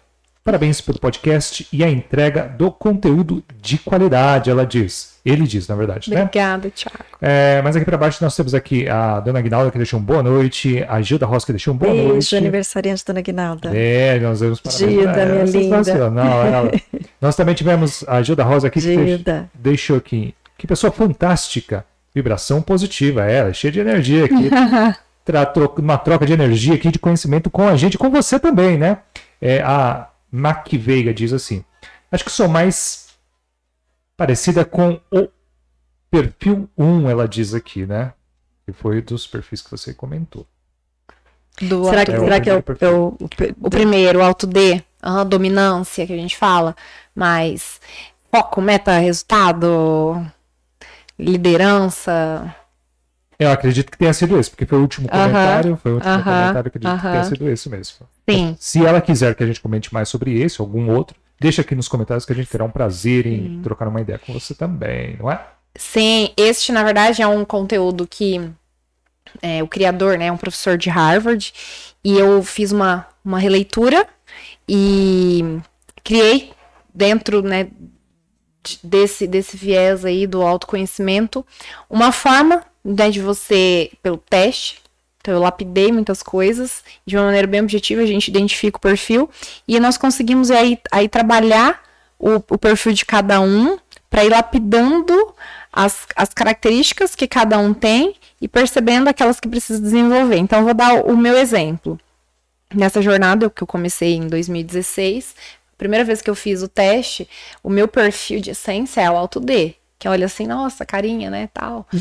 Parabéns 0.44 0.80
pelo 0.80 0.98
podcast 0.98 1.68
e 1.72 1.84
a 1.84 1.88
entrega 1.88 2.48
do 2.48 2.72
conteúdo 2.72 3.44
de 3.60 3.78
qualidade, 3.78 4.50
ela 4.50 4.66
diz. 4.66 5.12
Ele 5.24 5.46
diz, 5.46 5.68
na 5.68 5.76
verdade, 5.76 6.10
né? 6.10 6.22
Obrigada, 6.22 6.68
Thiago. 6.68 7.04
É, 7.20 7.62
mas 7.62 7.76
aqui 7.76 7.84
para 7.84 7.96
baixo 7.96 8.18
nós 8.24 8.34
temos 8.34 8.52
aqui 8.52 8.88
a 8.88 9.20
dona 9.20 9.40
Guinalda 9.40 9.70
que 9.70 9.78
deixou 9.78 10.00
um 10.00 10.02
boa 10.02 10.20
noite, 10.20 10.84
a 10.88 11.00
Gilda 11.00 11.26
Rosa 11.26 11.46
que 11.46 11.52
deixou 11.52 11.72
um 11.72 11.76
boa 11.76 11.92
Beijo, 11.92 12.08
noite. 12.08 12.30
Beijo, 12.30 12.36
aniversariante 12.36 13.04
dona 13.04 13.20
Guinalda. 13.20 13.70
É, 13.72 14.18
nós 14.18 14.40
vamos 14.40 14.58
parabéns 14.58 14.90
Gilda, 14.90 15.26
minha 15.26 15.44
linda. 15.44 16.10
Não, 16.10 16.42
ela... 16.44 16.72
nós 17.20 17.36
também 17.36 17.54
tivemos 17.54 18.04
a 18.08 18.20
Gilda 18.20 18.42
Rosa 18.42 18.66
aqui 18.66 18.80
Gilda. 18.80 19.48
que 19.52 19.58
deixou 19.62 19.96
aqui. 19.96 20.34
Que 20.58 20.66
pessoa 20.66 20.90
fantástica. 20.90 21.84
Vibração 22.12 22.60
positiva, 22.60 23.24
é, 23.24 23.36
ela 23.36 23.48
é 23.50 23.52
cheia 23.52 23.70
de 23.70 23.78
energia 23.78 24.24
aqui. 24.24 24.50
uma 25.78 25.98
troca 25.98 26.26
de 26.26 26.32
energia 26.32 26.74
aqui, 26.74 26.90
de 26.90 26.98
conhecimento 26.98 27.50
com 27.50 27.66
a 27.66 27.76
gente, 27.76 27.98
com 27.98 28.10
você 28.10 28.38
também, 28.38 28.76
né? 28.76 28.98
É, 29.40 29.60
a 29.62 30.08
Mac 30.30 30.68
Veiga 30.72 31.12
diz 31.12 31.32
assim: 31.32 31.64
Acho 32.10 32.24
que 32.24 32.30
sou 32.30 32.48
mais 32.48 33.08
parecida 34.16 34.64
com 34.64 35.00
o 35.10 35.28
perfil 36.10 36.68
1, 36.76 37.10
ela 37.10 37.26
diz 37.26 37.54
aqui, 37.54 37.86
né? 37.86 38.12
Que 38.64 38.72
foi 38.72 39.00
dos 39.00 39.26
perfis 39.26 39.62
que 39.62 39.70
você 39.70 39.94
comentou. 39.94 40.46
Do 41.60 41.84
será 41.84 42.04
que, 42.04 42.12
é, 42.12 42.18
será 42.18 42.40
que 42.40 42.50
é 42.50 42.54
o, 42.54 42.64
é 42.80 42.88
o, 42.88 43.08
o, 43.08 43.28
o, 43.60 43.70
primeiro, 43.70 44.18
o 44.18 44.22
alto 44.22 44.46
D, 44.46 44.82
a 45.00 45.24
dominância 45.24 46.06
que 46.06 46.12
a 46.12 46.16
gente 46.16 46.36
fala, 46.36 46.74
mas 47.14 47.80
foco, 48.30 48.60
meta, 48.62 48.98
resultado, 48.98 50.24
liderança, 51.18 52.54
eu 53.42 53.52
acredito 53.52 53.90
que 53.90 53.98
tenha 53.98 54.12
sido 54.12 54.38
esse, 54.38 54.50
porque 54.50 54.66
foi 54.66 54.78
o 54.78 54.82
último 54.82 55.08
comentário, 55.08 55.78
foi 55.82 55.92
o 55.92 55.94
último 55.96 56.12
comentário, 56.22 56.68
acredito 56.68 56.96
que 56.96 57.02
tenha 57.02 57.24
sido 57.24 57.48
esse 57.48 57.68
mesmo. 57.68 58.06
Sim. 58.28 58.56
Se 58.58 58.84
ela 58.84 59.00
quiser 59.00 59.34
que 59.34 59.42
a 59.42 59.46
gente 59.46 59.60
comente 59.60 59.92
mais 59.92 60.08
sobre 60.08 60.40
esse, 60.40 60.60
algum 60.60 60.90
outro, 60.90 61.16
deixa 61.40 61.62
aqui 61.62 61.74
nos 61.74 61.88
comentários 61.88 62.24
que 62.24 62.32
a 62.32 62.36
gente 62.36 62.48
terá 62.48 62.64
um 62.64 62.70
prazer 62.70 63.26
em 63.26 63.42
Sim. 63.42 63.60
trocar 63.62 63.88
uma 63.88 64.00
ideia 64.00 64.18
com 64.18 64.32
você 64.32 64.54
também, 64.54 65.16
não 65.18 65.30
é? 65.30 65.44
Sim, 65.74 66.30
este 66.36 66.72
na 66.72 66.84
verdade 66.84 67.22
é 67.22 67.26
um 67.26 67.44
conteúdo 67.44 68.06
que 68.06 68.40
é, 69.40 69.62
o 69.62 69.68
criador, 69.68 70.18
né, 70.18 70.26
é 70.26 70.32
um 70.32 70.36
professor 70.36 70.76
de 70.76 70.90
Harvard, 70.90 71.52
e 72.04 72.18
eu 72.18 72.42
fiz 72.42 72.72
uma, 72.72 73.06
uma 73.24 73.38
releitura 73.38 74.06
e 74.68 75.60
criei 76.04 76.52
dentro, 76.94 77.42
né, 77.42 77.68
desse, 78.82 79.26
desse 79.26 79.56
viés 79.56 80.04
aí 80.04 80.26
do 80.26 80.42
autoconhecimento, 80.42 81.44
uma 81.88 82.12
forma 82.12 82.64
né, 82.84 83.10
de 83.10 83.20
você, 83.20 83.90
pelo 84.02 84.16
teste, 84.16 84.82
então 85.22 85.34
eu 85.34 85.40
lapidei 85.40 85.92
muitas 85.92 86.22
coisas, 86.22 86.82
de 87.06 87.16
uma 87.16 87.26
maneira 87.26 87.46
bem 87.46 87.60
objetiva, 87.60 88.02
a 88.02 88.06
gente 88.06 88.28
identifica 88.28 88.76
o 88.76 88.80
perfil, 88.80 89.30
e 89.66 89.78
nós 89.78 89.96
conseguimos 89.96 90.50
aí, 90.50 90.78
aí 90.90 91.08
trabalhar 91.08 91.80
o, 92.18 92.36
o 92.36 92.58
perfil 92.58 92.92
de 92.92 93.04
cada 93.04 93.40
um, 93.40 93.78
para 94.10 94.24
ir 94.24 94.30
lapidando 94.30 95.34
as, 95.72 96.06
as 96.16 96.28
características 96.30 97.14
que 97.14 97.26
cada 97.26 97.58
um 97.58 97.72
tem 97.72 98.14
e 98.40 98.48
percebendo 98.48 99.08
aquelas 99.08 99.40
que 99.40 99.48
precisa 99.48 99.80
desenvolver. 99.80 100.36
Então, 100.36 100.58
eu 100.58 100.64
vou 100.66 100.74
dar 100.74 100.94
o, 100.96 101.12
o 101.12 101.16
meu 101.16 101.38
exemplo. 101.38 101.98
Nessa 102.74 103.00
jornada 103.00 103.48
que 103.48 103.62
eu 103.62 103.66
comecei 103.66 104.14
em 104.14 104.26
2016, 104.26 105.34
primeira 105.78 106.04
vez 106.04 106.20
que 106.20 106.28
eu 106.28 106.34
fiz 106.34 106.62
o 106.62 106.68
teste, 106.68 107.28
o 107.62 107.70
meu 107.70 107.86
perfil 107.86 108.40
de 108.40 108.50
essência 108.50 109.00
é 109.00 109.10
o 109.10 109.16
alto 109.16 109.40
D 109.40 109.76
que 110.02 110.08
olha 110.08 110.26
assim, 110.26 110.48
nossa, 110.48 110.84
carinha, 110.84 111.30
né, 111.30 111.48
tal. 111.54 111.86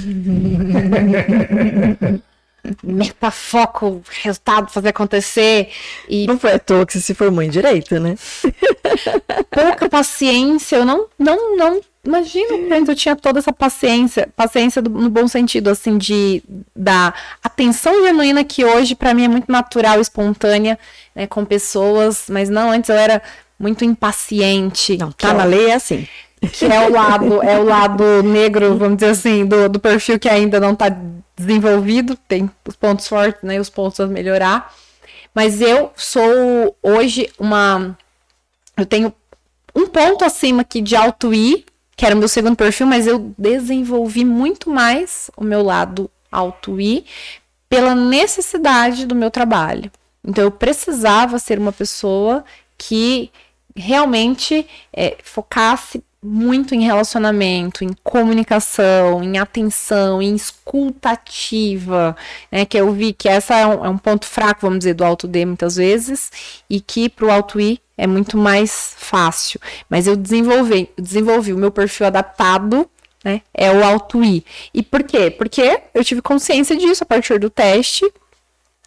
Meta, 2.83 3.29
foco, 3.29 4.01
resultado, 4.23 4.71
fazer 4.71 4.89
acontecer. 4.89 5.69
E... 6.09 6.25
Não 6.25 6.39
foi 6.39 6.53
à 6.53 6.59
toa 6.59 6.83
que 6.83 6.93
você 6.93 7.01
se 7.01 7.13
formou 7.13 7.43
em 7.43 7.49
Direito, 7.49 7.99
né? 7.99 8.15
Pouca 9.51 9.87
paciência, 9.87 10.77
eu 10.77 10.85
não, 10.85 11.05
não, 11.19 11.55
não 11.55 11.79
imagino 12.03 12.47
que 12.67 12.91
eu 12.91 12.95
tinha 12.95 13.15
toda 13.15 13.37
essa 13.37 13.53
paciência, 13.53 14.27
paciência 14.35 14.81
do, 14.81 14.89
no 14.89 15.11
bom 15.11 15.27
sentido, 15.27 15.69
assim, 15.69 15.95
de 15.95 16.41
da 16.75 17.13
atenção 17.43 18.03
genuína 18.03 18.43
que 18.43 18.65
hoje 18.65 18.95
para 18.95 19.13
mim 19.13 19.25
é 19.25 19.27
muito 19.27 19.51
natural, 19.51 20.01
espontânea, 20.01 20.79
né, 21.13 21.27
com 21.27 21.45
pessoas, 21.45 22.25
mas 22.29 22.49
não, 22.49 22.71
antes 22.71 22.89
eu 22.89 22.95
era 22.95 23.21
muito 23.59 23.85
impaciente. 23.85 24.97
Não, 24.97 25.11
tá 25.11 25.35
na 25.35 25.43
lei 25.43 25.67
é 25.67 25.75
assim. 25.75 26.07
Que 26.51 26.65
é 26.65 26.87
o 26.87 26.91
lado, 26.91 27.43
é 27.43 27.59
o 27.59 27.63
lado 27.63 28.23
negro, 28.23 28.75
vamos 28.75 28.97
dizer 28.97 29.11
assim, 29.11 29.45
do, 29.45 29.69
do 29.69 29.79
perfil 29.79 30.19
que 30.19 30.27
ainda 30.27 30.59
não 30.59 30.73
está 30.73 30.87
desenvolvido, 31.37 32.17
tem 32.27 32.49
os 32.67 32.75
pontos 32.75 33.07
fortes, 33.07 33.43
né, 33.43 33.59
os 33.59 33.69
pontos 33.69 33.99
a 33.99 34.07
melhorar. 34.07 34.73
Mas 35.33 35.61
eu 35.61 35.91
sou 35.95 36.75
hoje 36.81 37.29
uma 37.39 37.95
eu 38.75 38.85
tenho 38.85 39.13
um 39.75 39.87
ponto 39.87 40.25
acima 40.25 40.61
aqui 40.61 40.81
de 40.81 40.95
alto 40.95 41.33
I, 41.33 41.65
que 41.95 42.05
era 42.05 42.15
o 42.15 42.17
meu 42.17 42.27
segundo 42.27 42.55
perfil, 42.55 42.87
mas 42.87 43.05
eu 43.07 43.33
desenvolvi 43.37 44.25
muito 44.25 44.69
mais 44.69 45.29
o 45.37 45.43
meu 45.43 45.61
lado 45.61 46.09
alto 46.31 46.79
I 46.79 47.05
pela 47.69 47.95
necessidade 47.95 49.05
do 49.05 49.15
meu 49.15 49.29
trabalho. 49.31 49.91
Então 50.23 50.43
eu 50.43 50.51
precisava 50.51 51.39
ser 51.39 51.57
uma 51.57 51.71
pessoa 51.71 52.43
que 52.77 53.31
realmente 53.75 54.67
é, 54.91 55.17
focasse 55.23 56.03
muito 56.23 56.75
em 56.75 56.83
relacionamento, 56.83 57.83
em 57.83 57.93
comunicação, 58.03 59.23
em 59.23 59.39
atenção, 59.39 60.21
em 60.21 60.35
escutativa, 60.35 62.15
né? 62.51 62.65
Que 62.65 62.77
eu 62.77 62.91
vi 62.91 63.13
que 63.13 63.27
essa 63.27 63.55
é 63.55 63.65
um, 63.65 63.85
é 63.85 63.89
um 63.89 63.97
ponto 63.97 64.25
fraco, 64.25 64.61
vamos 64.61 64.79
dizer, 64.79 64.93
do 64.93 65.03
alto 65.03 65.27
D 65.27 65.45
muitas 65.45 65.75
vezes, 65.77 66.31
e 66.69 66.79
que 66.79 67.09
para 67.09 67.25
o 67.25 67.31
alto 67.31 67.59
I 67.59 67.79
é 67.97 68.05
muito 68.05 68.37
mais 68.37 68.93
fácil. 68.97 69.59
Mas 69.89 70.07
eu 70.07 70.15
desenvolvi, 70.15 70.89
desenvolvi 70.97 71.53
o 71.53 71.57
meu 71.57 71.71
perfil 71.71 72.07
adaptado 72.07 72.89
né? 73.23 73.41
É 73.53 73.71
o 73.71 73.83
alto 73.83 74.23
I. 74.23 74.43
E 74.73 74.81
por 74.81 75.03
quê? 75.03 75.29
Porque 75.29 75.81
eu 75.93 76.03
tive 76.03 76.21
consciência 76.21 76.75
disso 76.75 77.03
a 77.03 77.05
partir 77.05 77.39
do 77.39 77.49
teste 77.49 78.11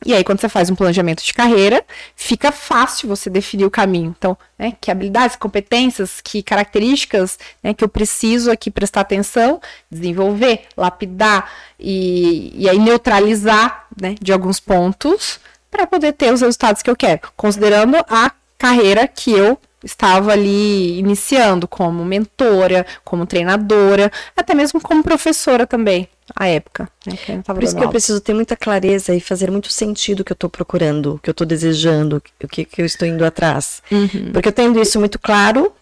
e 0.04 0.12
aí, 0.12 0.22
quando 0.22 0.40
você 0.40 0.48
faz 0.48 0.68
um 0.68 0.74
planejamento 0.74 1.24
de 1.24 1.32
carreira, 1.32 1.82
fica 2.14 2.52
fácil 2.52 3.08
você 3.08 3.30
definir 3.30 3.64
o 3.64 3.70
caminho. 3.70 4.14
Então, 4.16 4.36
né, 4.58 4.74
que 4.80 4.90
habilidades, 4.90 5.36
competências, 5.36 6.20
que 6.22 6.42
características 6.42 7.38
né, 7.62 7.72
que 7.72 7.82
eu 7.82 7.88
preciso 7.88 8.50
aqui 8.50 8.70
prestar 8.70 9.00
atenção, 9.00 9.60
desenvolver, 9.90 10.62
lapidar 10.76 11.50
e, 11.80 12.52
e 12.54 12.68
aí 12.68 12.78
neutralizar 12.78 13.86
né, 14.00 14.14
de 14.20 14.32
alguns 14.32 14.60
pontos 14.60 15.40
para 15.70 15.86
poder 15.86 16.12
ter 16.12 16.32
os 16.32 16.40
resultados 16.42 16.82
que 16.82 16.90
eu 16.90 16.96
quero, 16.96 17.20
considerando 17.36 17.96
a 18.08 18.30
carreira 18.58 19.08
que 19.08 19.32
eu 19.32 19.58
estava 19.82 20.32
ali 20.32 20.98
iniciando 20.98 21.68
como 21.68 22.04
mentora, 22.04 22.86
como 23.04 23.26
treinadora, 23.26 24.10
até 24.36 24.54
mesmo 24.54 24.80
como 24.80 25.02
professora 25.02 25.66
também, 25.66 26.08
à 26.34 26.46
época. 26.48 26.88
Né, 27.06 27.42
Por 27.44 27.62
isso 27.62 27.74
que 27.74 27.78
aula. 27.78 27.88
eu 27.88 27.90
preciso 27.90 28.20
ter 28.20 28.34
muita 28.34 28.56
clareza 28.56 29.14
e 29.14 29.20
fazer 29.20 29.50
muito 29.50 29.70
sentido 29.70 30.20
o 30.20 30.24
que 30.24 30.32
eu 30.32 30.34
estou 30.34 30.48
procurando, 30.48 31.14
o 31.14 31.18
que 31.18 31.28
eu 31.28 31.32
estou 31.32 31.46
desejando, 31.46 32.22
o 32.42 32.48
que, 32.48 32.64
que 32.64 32.82
eu 32.82 32.86
estou 32.86 33.06
indo 33.06 33.24
atrás. 33.24 33.82
Uhum. 33.90 34.30
Porque 34.32 34.48
eu 34.48 34.52
tendo 34.52 34.80
isso 34.80 34.98
muito 34.98 35.18
claro, 35.18 35.72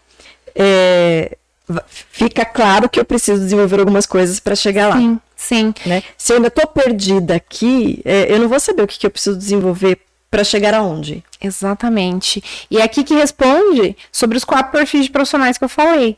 é, 0.55 1.37
fica 1.87 2.45
claro 2.45 2.89
que 2.89 2.99
eu 2.99 3.05
preciso 3.05 3.41
desenvolver 3.41 3.79
algumas 3.79 4.05
coisas 4.05 4.39
para 4.39 4.55
chegar 4.55 4.89
lá. 4.89 4.97
Sim, 4.97 5.19
sim. 5.35 5.73
Né? 5.85 6.03
Se 6.17 6.33
eu 6.33 6.37
ainda 6.37 6.49
estou 6.49 6.67
perdida 6.67 7.35
aqui, 7.35 8.01
é, 8.03 8.33
eu 8.33 8.39
não 8.39 8.49
vou 8.49 8.59
saber 8.59 8.83
o 8.83 8.87
que, 8.87 8.99
que 8.99 9.05
eu 9.05 9.11
preciso 9.11 9.37
desenvolver 9.37 9.99
para 10.29 10.43
chegar 10.43 10.73
aonde? 10.73 11.23
Exatamente. 11.39 12.43
E 12.69 12.79
é 12.79 12.83
aqui 12.83 13.03
que 13.03 13.13
responde 13.13 13.95
sobre 14.11 14.35
os 14.37 14.43
quatro 14.43 14.71
perfis 14.71 15.05
de 15.05 15.11
profissionais 15.11 15.57
que 15.57 15.63
eu 15.63 15.69
falei. 15.69 16.17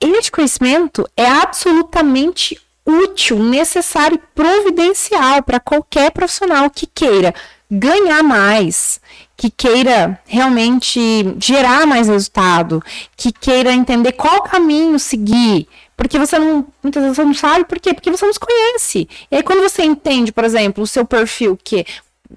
Este 0.00 0.30
conhecimento 0.30 1.08
é 1.16 1.26
absolutamente 1.26 2.60
útil, 2.88 3.38
necessário 3.38 4.16
e 4.16 4.34
providencial 4.34 5.42
para 5.42 5.60
qualquer 5.60 6.10
profissional 6.10 6.70
que 6.70 6.86
queira 6.86 7.34
ganhar 7.70 8.22
mais, 8.22 8.98
que 9.36 9.50
queira 9.50 10.18
realmente 10.24 11.00
gerar 11.38 11.86
mais 11.86 12.08
resultado, 12.08 12.82
que 13.14 13.30
queira 13.30 13.72
entender 13.72 14.12
qual 14.12 14.42
caminho 14.42 14.98
seguir. 14.98 15.68
Porque 15.94 16.18
você 16.18 16.38
não, 16.38 16.66
muitas 16.82 17.02
vezes 17.02 17.16
você 17.16 17.24
não 17.24 17.34
sabe 17.34 17.64
por 17.66 17.78
quê? 17.78 17.92
Porque 17.92 18.10
você 18.10 18.24
não 18.24 18.32
se 18.32 18.40
conhece. 18.40 19.08
E 19.30 19.36
aí, 19.36 19.42
quando 19.42 19.60
você 19.60 19.82
entende, 19.82 20.32
por 20.32 20.44
exemplo, 20.44 20.82
o 20.82 20.86
seu 20.86 21.04
perfil, 21.04 21.58
que 21.62 21.84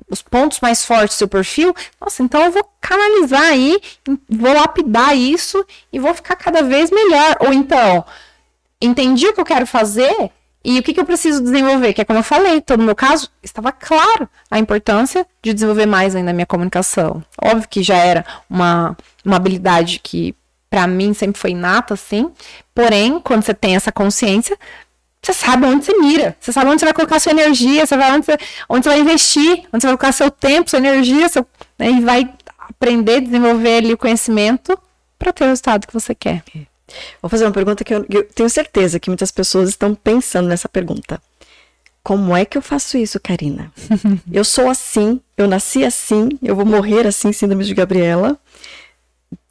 os 0.10 0.22
pontos 0.22 0.60
mais 0.60 0.84
fortes 0.84 1.16
do 1.16 1.20
seu 1.20 1.28
perfil, 1.28 1.74
nossa, 2.00 2.24
então 2.24 2.44
eu 2.44 2.52
vou 2.52 2.68
canalizar 2.82 3.44
aí, 3.44 3.80
vou 4.28 4.54
lapidar 4.54 5.16
isso 5.16 5.66
e 5.94 6.00
vou 6.00 6.14
ficar 6.14 6.36
cada 6.36 6.62
vez 6.64 6.90
melhor. 6.90 7.38
Ou 7.42 7.54
então, 7.54 8.04
entendi 8.82 9.28
o 9.28 9.34
que 9.34 9.40
eu 9.40 9.46
quero 9.46 9.68
fazer 9.68 10.32
e 10.64 10.78
o 10.78 10.84
que, 10.84 10.94
que 10.94 11.00
eu 11.00 11.06
preciso 11.06 11.42
desenvolver, 11.42 11.94
que 11.94 12.02
é 12.02 12.06
como 12.06 12.20
eu 12.20 12.24
falei, 12.24 12.58
então 12.58 12.78
no 12.78 12.84
meu 12.84 12.96
caso, 12.96 13.30
estava 13.42 13.72
claro 13.72 14.30
a 14.50 14.60
importância 14.60 15.26
de 15.42 15.54
desenvolver 15.54 15.88
mais 15.88 16.16
ainda 16.16 16.32
a 16.32 16.34
minha 16.34 16.46
comunicação. 16.46 17.24
Óbvio 17.42 17.68
que 17.68 17.82
já 17.82 17.98
era 17.98 18.26
uma, 18.50 18.96
uma 19.26 19.38
habilidade 19.38 20.00
que 20.04 20.36
para 20.70 20.88
mim 20.88 21.14
sempre 21.14 21.40
foi 21.40 21.52
inata, 21.52 21.96
assim, 21.96 22.32
porém, 22.74 23.20
quando 23.20 23.44
você 23.44 23.54
tem 23.54 23.76
essa 23.76 23.92
consciência, 23.92 24.58
você 25.22 25.34
sabe 25.34 25.66
onde 25.66 25.86
você 25.86 25.98
mira, 25.98 26.36
você 26.40 26.52
sabe 26.52 26.70
onde 26.70 26.80
você 26.80 26.86
vai 26.86 26.94
colocar 26.94 27.20
sua 27.20 27.32
energia, 27.32 27.86
você 27.86 27.96
sabe 27.96 28.16
onde 28.16 28.26
você, 28.26 28.38
onde 28.70 28.84
você 28.84 28.90
vai 28.90 29.00
investir, 29.00 29.52
onde 29.72 29.82
você 29.82 29.88
vai 29.88 29.98
colocar 29.98 30.12
seu 30.12 30.32
tempo, 30.32 30.70
sua 30.70 30.80
energia, 30.80 31.28
seu, 31.28 31.46
né, 31.78 31.92
e 31.92 32.00
vai 32.00 32.34
aprender, 32.58 33.22
desenvolver 33.22 33.78
ali 33.78 33.94
o 33.94 33.98
conhecimento 33.98 34.78
para 35.20 35.34
ter 35.34 35.44
o 35.44 35.48
resultado 35.48 35.86
que 35.86 35.94
você 35.94 36.16
quer. 36.16 36.44
Vou 37.22 37.30
fazer 37.30 37.46
uma 37.46 37.52
pergunta 37.52 37.84
que 37.84 37.94
eu, 37.94 38.06
eu 38.10 38.24
tenho 38.24 38.50
certeza 38.50 39.00
que 39.00 39.10
muitas 39.10 39.32
pessoas 39.32 39.70
estão 39.70 39.96
pensando 39.96 40.48
nessa 40.48 40.70
pergunta. 40.70 41.22
Como 42.04 42.36
é 42.36 42.46
que 42.46 42.58
eu 42.58 42.62
faço 42.62 42.98
isso, 42.98 43.20
Karina? 43.20 43.72
eu 44.32 44.44
sou 44.44 44.70
assim, 44.70 45.22
eu 45.38 45.48
nasci 45.48 45.86
assim, 45.86 46.30
eu 46.42 46.56
vou 46.56 46.66
morrer 46.66 47.06
assim, 47.06 47.32
síndrome 47.32 47.64
de 47.64 47.74
Gabriela. 47.74 48.40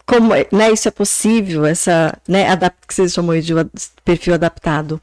Como 0.05 0.35
é, 0.35 0.47
né, 0.51 0.73
isso 0.73 0.89
é 0.89 0.91
possível, 0.91 1.65
essa, 1.65 2.19
né, 2.27 2.49
adapt, 2.49 2.87
que 2.87 2.93
vocês 2.93 3.13
chamam 3.13 3.39
de 3.39 3.53
perfil 4.05 4.35
adaptado. 4.35 5.01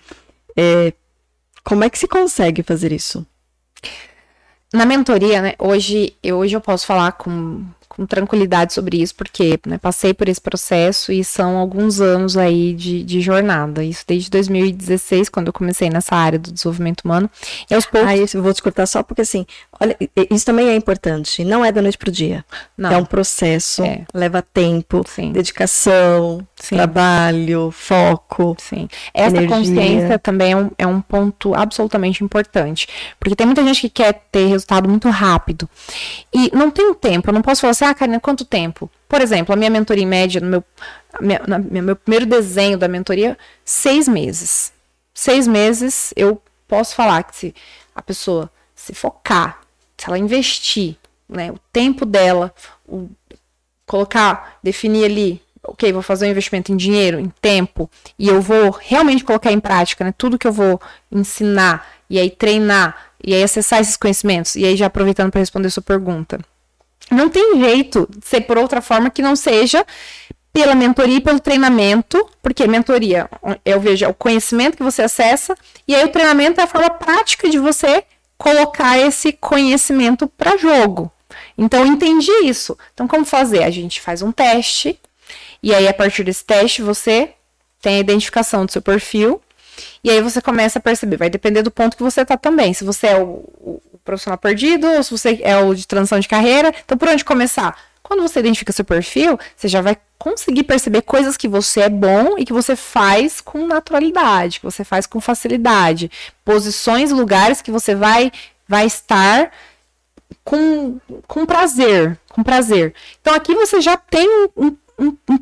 É, 0.55 0.91
como 1.63 1.83
é 1.83 1.89
que 1.89 1.97
se 1.97 2.07
consegue 2.07 2.61
fazer 2.61 2.91
isso? 2.91 3.25
Na 4.73 4.85
mentoria, 4.85 5.41
né, 5.41 5.53
hoje, 5.57 6.13
eu, 6.21 6.37
hoje 6.39 6.55
eu 6.55 6.61
posso 6.61 6.85
falar 6.85 7.13
com 7.13 7.65
com 7.97 8.05
tranquilidade 8.05 8.73
sobre 8.73 9.01
isso, 9.01 9.15
porque 9.15 9.59
né, 9.65 9.79
passei 9.79 10.13
por 10.13 10.29
esse 10.29 10.39
processo 10.39 11.11
e 11.11 11.23
são 11.23 11.57
alguns 11.57 11.99
anos 11.99 12.37
aí 12.37 12.71
de, 12.73 13.03
de, 13.03 13.19
jornada. 13.19 13.83
Isso 13.83 14.03
desde 14.07 14.29
2016, 14.29 15.29
quando 15.29 15.47
eu 15.47 15.53
comecei 15.53 15.89
nessa 15.89 16.15
área 16.15 16.37
do 16.37 16.51
desenvolvimento 16.51 17.01
humano. 17.01 17.27
E 17.69 17.73
aos 17.73 17.87
poucos. 17.87 18.07
Ah, 18.07 18.15
isso 18.15 18.39
vou 18.39 18.53
te 18.53 18.61
cortar 18.61 18.85
só 18.85 19.01
porque 19.01 19.23
assim, 19.23 19.47
olha, 19.81 19.97
isso 20.29 20.45
também 20.45 20.69
é 20.69 20.75
importante. 20.75 21.43
Não 21.43 21.65
é 21.65 21.71
da 21.71 21.81
noite 21.81 21.97
pro 21.97 22.11
dia. 22.11 22.45
Não. 22.77 22.91
É 22.91 22.97
um 22.97 23.05
processo, 23.05 23.83
é. 23.83 24.05
leva 24.13 24.43
tempo, 24.43 25.03
Sim. 25.07 25.31
dedicação, 25.31 26.47
Sim. 26.55 26.75
trabalho, 26.75 27.71
foco. 27.71 28.55
Sim. 28.59 28.87
Essa 29.11 29.37
energia. 29.37 29.57
consciência 29.57 30.19
também 30.19 30.51
é 30.51 30.55
um, 30.55 30.71
é 30.77 30.87
um 30.87 31.01
ponto 31.01 31.55
absolutamente 31.55 32.23
importante. 32.23 32.87
Porque 33.19 33.35
tem 33.35 33.47
muita 33.47 33.63
gente 33.63 33.81
que 33.81 33.89
quer 33.89 34.21
ter 34.31 34.45
resultado 34.45 34.87
muito 34.87 35.09
rápido. 35.09 35.67
E 36.31 36.51
não 36.55 36.69
tem 36.69 36.93
tempo. 36.93 37.29
Eu 37.29 37.33
não 37.33 37.41
posso 37.41 37.61
falar 37.61 37.71
assim, 37.71 37.86
ah, 37.89 37.93
Karina, 37.93 38.19
quanto 38.19 38.45
tempo? 38.45 38.89
Por 39.07 39.21
exemplo, 39.21 39.53
a 39.53 39.55
minha 39.55 39.69
mentoria 39.69 40.03
em 40.03 40.07
média, 40.07 40.41
no 40.41 40.49
meu, 40.49 40.63
minha, 41.21 41.41
na, 41.47 41.59
meu 41.59 41.95
primeiro 41.95 42.25
desenho 42.25 42.77
da 42.77 42.87
mentoria, 42.87 43.37
seis 43.63 44.07
meses. 44.07 44.73
Seis 45.13 45.47
meses, 45.47 46.13
eu 46.15 46.41
posso 46.67 46.95
falar 46.95 47.23
que 47.23 47.35
se 47.35 47.55
a 47.95 48.01
pessoa 48.01 48.51
se 48.75 48.93
focar, 48.93 49.61
se 49.97 50.07
ela 50.07 50.19
investir, 50.19 50.97
né, 51.27 51.51
o 51.51 51.59
tempo 51.71 52.05
dela, 52.05 52.53
o, 52.87 53.09
colocar, 53.85 54.59
definir 54.61 55.05
ali, 55.05 55.41
ok, 55.63 55.91
vou 55.91 56.01
fazer 56.01 56.27
um 56.27 56.31
investimento 56.31 56.71
em 56.71 56.77
dinheiro, 56.77 57.19
em 57.19 57.31
tempo, 57.41 57.89
e 58.19 58.27
eu 58.27 58.41
vou 58.41 58.69
realmente 58.69 59.23
colocar 59.23 59.51
em 59.51 59.59
prática, 59.59 60.03
né, 60.03 60.13
tudo 60.15 60.37
que 60.37 60.47
eu 60.47 60.53
vou 60.53 60.79
ensinar, 61.11 61.87
e 62.09 62.19
aí 62.19 62.29
treinar, 62.29 63.11
e 63.23 63.33
aí 63.33 63.41
acessar 63.41 63.81
esses 63.81 63.97
conhecimentos, 63.97 64.55
e 64.55 64.65
aí 64.65 64.75
já 64.75 64.85
aproveitando 64.85 65.31
para 65.31 65.39
responder 65.39 65.69
sua 65.69 65.83
pergunta 65.83 66.39
não 67.11 67.29
tem 67.29 67.59
jeito 67.59 68.07
de 68.09 68.27
ser 68.27 68.41
por 68.41 68.57
outra 68.57 68.81
forma 68.81 69.09
que 69.09 69.21
não 69.21 69.35
seja 69.35 69.85
pela 70.51 70.73
mentoria 70.73 71.17
e 71.17 71.21
pelo 71.21 71.39
treinamento, 71.39 72.27
porque 72.41 72.65
mentoria, 72.67 73.29
eu 73.63 73.79
vejo, 73.79 74.05
é 74.05 74.07
o 74.07 74.13
conhecimento 74.13 74.75
que 74.75 74.83
você 74.83 75.03
acessa, 75.03 75.55
e 75.87 75.93
aí 75.93 76.03
o 76.03 76.11
treinamento 76.11 76.59
é 76.59 76.63
a 76.63 76.67
forma 76.67 76.89
prática 76.89 77.47
de 77.47 77.59
você 77.59 78.03
colocar 78.37 78.97
esse 78.97 79.31
conhecimento 79.33 80.27
para 80.27 80.57
jogo. 80.57 81.11
Então, 81.55 81.81
eu 81.81 81.85
entendi 81.85 82.31
isso. 82.43 82.77
Então, 82.93 83.07
como 83.07 83.23
fazer? 83.23 83.63
A 83.63 83.69
gente 83.69 84.01
faz 84.01 84.21
um 84.23 84.31
teste, 84.31 84.99
e 85.61 85.75
aí, 85.75 85.87
a 85.87 85.93
partir 85.93 86.23
desse 86.23 86.43
teste, 86.43 86.81
você 86.81 87.33
tem 87.79 87.97
a 87.97 87.99
identificação 87.99 88.65
do 88.65 88.71
seu 88.71 88.81
perfil, 88.81 89.39
e 90.03 90.09
aí 90.09 90.21
você 90.21 90.41
começa 90.41 90.79
a 90.79 90.81
perceber, 90.81 91.17
vai 91.17 91.29
depender 91.29 91.61
do 91.61 91.69
ponto 91.69 91.95
que 91.95 92.03
você 92.03 92.21
está 92.21 92.35
também. 92.35 92.73
Se 92.73 92.83
você 92.83 93.07
é 93.07 93.19
o, 93.19 93.81
profissional 94.07 94.37
perdido, 94.37 94.87
ou 94.87 95.03
se 95.03 95.11
você 95.11 95.39
é 95.43 95.57
o 95.57 95.75
de 95.75 95.85
transição 95.85 96.19
de 96.19 96.27
carreira. 96.27 96.73
Então, 96.83 96.97
por 96.97 97.09
onde 97.09 97.25
começar? 97.25 97.77
Quando 98.01 98.21
você 98.21 98.39
identifica 98.39 98.71
seu 98.71 98.85
perfil, 98.85 99.37
você 99.55 99.67
já 99.67 99.81
vai 99.81 99.97
conseguir 100.17 100.63
perceber 100.63 101.01
coisas 101.01 101.35
que 101.35 101.47
você 101.47 101.81
é 101.81 101.89
bom 101.89 102.37
e 102.37 102.45
que 102.45 102.53
você 102.53 102.75
faz 102.75 103.41
com 103.41 103.67
naturalidade, 103.67 104.59
que 104.59 104.65
você 104.65 104.83
faz 104.85 105.05
com 105.05 105.19
facilidade, 105.19 106.09
posições, 106.45 107.11
lugares 107.11 107.61
que 107.61 107.69
você 107.69 107.93
vai 107.93 108.31
vai 108.67 108.85
estar 108.85 109.51
com, 110.43 110.99
com 111.27 111.45
prazer, 111.45 112.17
com 112.29 112.43
prazer. 112.43 112.93
Então 113.21 113.33
aqui 113.33 113.53
você 113.53 113.81
já 113.81 113.97
tem 113.97 114.27
um, 114.27 114.49
um 114.67 114.77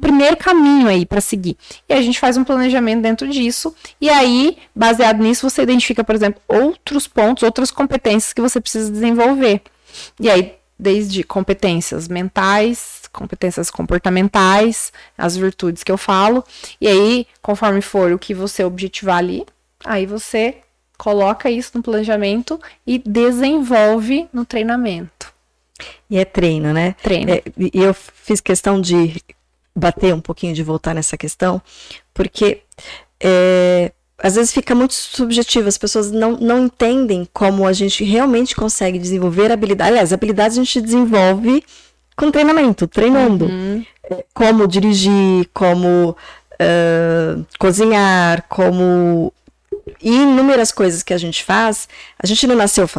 primeiro 0.02 0.38
caminho 0.38 0.88
aí 0.88 1.06
para 1.06 1.22
seguir. 1.22 1.58
E 1.88 1.94
a 1.94 2.02
gente 2.02 2.20
faz 2.20 2.38
um 2.38 2.44
planejamento 2.44 3.02
dentro 3.02 3.28
disso. 3.28 3.74
E 4.00 4.10
aí, 4.10 4.58
baseado 4.76 5.22
nisso, 5.22 5.50
você 5.50 5.62
identifica, 5.62 6.04
por 6.04 6.14
exemplo, 6.14 6.42
outros 6.48 7.08
pontos, 7.08 7.44
outras 7.44 7.72
competências 7.72 8.34
que 8.34 8.42
você 8.42 8.60
precisa 8.60 8.92
desenvolver. 8.92 9.62
E 10.20 10.30
aí, 10.30 10.56
desde 10.78 11.24
competências 11.24 12.08
mentais, 12.08 13.04
competências 13.12 13.72
comportamentais, 13.72 14.92
as 15.18 15.38
virtudes 15.38 15.84
que 15.84 15.92
eu 15.92 15.98
falo. 15.98 16.44
E 16.80 16.88
aí, 16.88 17.28
conforme 17.42 17.82
for 17.82 18.12
o 18.12 18.20
que 18.20 18.34
você 18.34 18.64
objetivar 18.64 19.18
ali, 19.18 19.46
aí 19.84 20.06
você 20.06 20.58
coloca 20.98 21.50
isso 21.50 21.72
no 21.76 21.84
planejamento 21.84 22.60
e 22.86 23.00
desenvolve 23.00 24.28
no 24.34 24.46
treinamento. 24.46 25.34
E 26.10 26.18
é 26.18 26.26
treino, 26.26 26.74
né? 26.74 26.96
Treino. 27.02 27.32
É, 27.32 27.44
e 27.58 27.72
eu 27.74 27.94
fiz 27.94 28.40
questão 28.40 28.80
de 28.80 29.22
bater 29.76 30.14
um 30.14 30.22
pouquinho, 30.22 30.54
de 30.54 30.64
voltar 30.64 30.94
nessa 30.94 31.18
questão, 31.18 31.62
porque 32.14 32.62
é, 33.22 33.92
às 34.18 34.36
vezes 34.36 34.54
fica 34.54 34.74
muito 34.74 34.94
subjetivo, 34.94 35.68
as 35.68 35.78
pessoas 35.78 36.12
não, 36.12 36.38
não 36.38 36.66
entendem 36.66 37.28
como 37.34 37.68
a 37.68 37.74
gente 37.74 38.04
realmente 38.04 38.56
consegue 38.56 38.98
desenvolver 38.98 39.52
habilidades. 39.52 39.92
Aliás, 39.92 40.14
habilidades 40.14 40.58
a 40.58 40.64
gente 40.64 40.82
desenvolve 40.82 41.64
com 42.16 42.32
treinamento, 42.32 42.88
treinando. 42.88 43.46
Uhum. 43.46 43.86
Como 44.34 44.68
dirigir, 44.68 45.50
como 45.54 46.12
uh, 46.12 47.46
cozinhar, 47.60 48.46
como 48.48 49.34
inúmeras 50.02 50.72
coisas 50.72 51.04
que 51.04 51.14
a 51.14 51.18
gente 51.18 51.44
faz, 51.44 51.88
a 52.18 52.26
gente 52.26 52.48
não 52.48 52.56
nasceu 52.56 52.90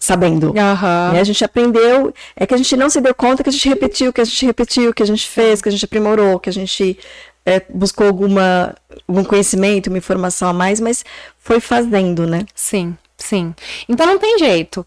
sabendo. 0.00 0.48
Uhum. 0.48 1.12
Né? 1.12 1.20
A 1.20 1.24
gente 1.24 1.44
aprendeu, 1.44 2.12
é 2.36 2.46
que 2.46 2.54
a 2.54 2.56
gente 2.56 2.76
não 2.76 2.90
se 2.90 3.00
deu 3.00 3.14
conta 3.14 3.42
que 3.42 3.48
a 3.48 3.52
gente 3.52 3.68
repetiu, 3.68 4.12
que 4.12 4.20
a 4.20 4.24
gente 4.24 4.46
repetiu, 4.46 4.94
que 4.94 5.02
a 5.02 5.06
gente 5.06 5.28
fez, 5.28 5.62
que 5.62 5.68
a 5.68 5.72
gente 5.72 5.84
aprimorou, 5.84 6.40
que 6.40 6.48
a 6.48 6.52
gente 6.52 6.98
é, 7.44 7.62
buscou 7.72 8.06
alguma, 8.06 8.74
algum 9.06 9.24
conhecimento, 9.24 9.88
uma 9.88 9.98
informação 9.98 10.48
a 10.48 10.52
mais, 10.52 10.80
mas 10.80 11.04
foi 11.38 11.60
fazendo, 11.60 12.26
né? 12.26 12.44
Sim, 12.54 12.96
sim. 13.16 13.54
Então 13.88 14.06
não 14.06 14.18
tem 14.18 14.38
jeito 14.38 14.86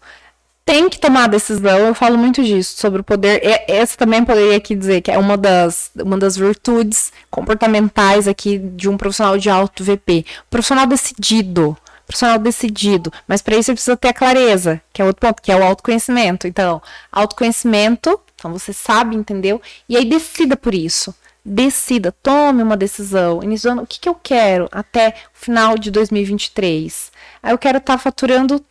tem 0.64 0.88
que 0.88 0.98
tomar 0.98 1.28
decisão. 1.28 1.78
Eu 1.78 1.94
falo 1.94 2.16
muito 2.16 2.42
disso, 2.42 2.80
sobre 2.80 3.00
o 3.00 3.04
poder. 3.04 3.40
Essa 3.68 3.96
também 3.96 4.24
poderia 4.24 4.56
aqui 4.56 4.74
dizer 4.74 5.00
que 5.00 5.10
é 5.10 5.18
uma 5.18 5.36
das, 5.36 5.90
uma 5.96 6.16
das 6.16 6.36
virtudes 6.36 7.12
comportamentais 7.30 8.28
aqui 8.28 8.58
de 8.58 8.88
um 8.88 8.96
profissional 8.96 9.36
de 9.38 9.50
alto 9.50 9.84
VP. 9.84 10.24
Profissional 10.48 10.86
decidido. 10.86 11.76
Profissional 12.06 12.38
decidido. 12.38 13.12
Mas 13.26 13.42
para 13.42 13.56
isso 13.56 13.66
você 13.66 13.72
precisa 13.72 13.96
ter 13.96 14.08
a 14.08 14.14
clareza, 14.14 14.80
que 14.92 15.02
é 15.02 15.04
outro 15.04 15.20
ponto, 15.26 15.42
que 15.42 15.50
é 15.50 15.56
o 15.56 15.64
autoconhecimento. 15.64 16.46
Então, 16.46 16.80
autoconhecimento, 17.10 18.20
então 18.34 18.52
você 18.52 18.72
sabe, 18.72 19.16
entendeu? 19.16 19.60
E 19.88 19.96
aí 19.96 20.04
decida 20.04 20.56
por 20.56 20.74
isso. 20.74 21.14
Decida, 21.44 22.12
tome 22.22 22.62
uma 22.62 22.76
decisão. 22.76 23.42
Início 23.42 23.68
do 23.68 23.72
ano, 23.72 23.82
o 23.82 23.86
que, 23.86 23.98
que 23.98 24.08
eu 24.08 24.14
quero 24.14 24.68
até 24.70 25.08
o 25.08 25.38
final 25.44 25.76
de 25.76 25.90
2023? 25.90 27.10
Aí 27.42 27.52
eu 27.52 27.58
quero 27.58 27.78
estar 27.78 27.94
tá 27.94 27.98
faturando 27.98 28.64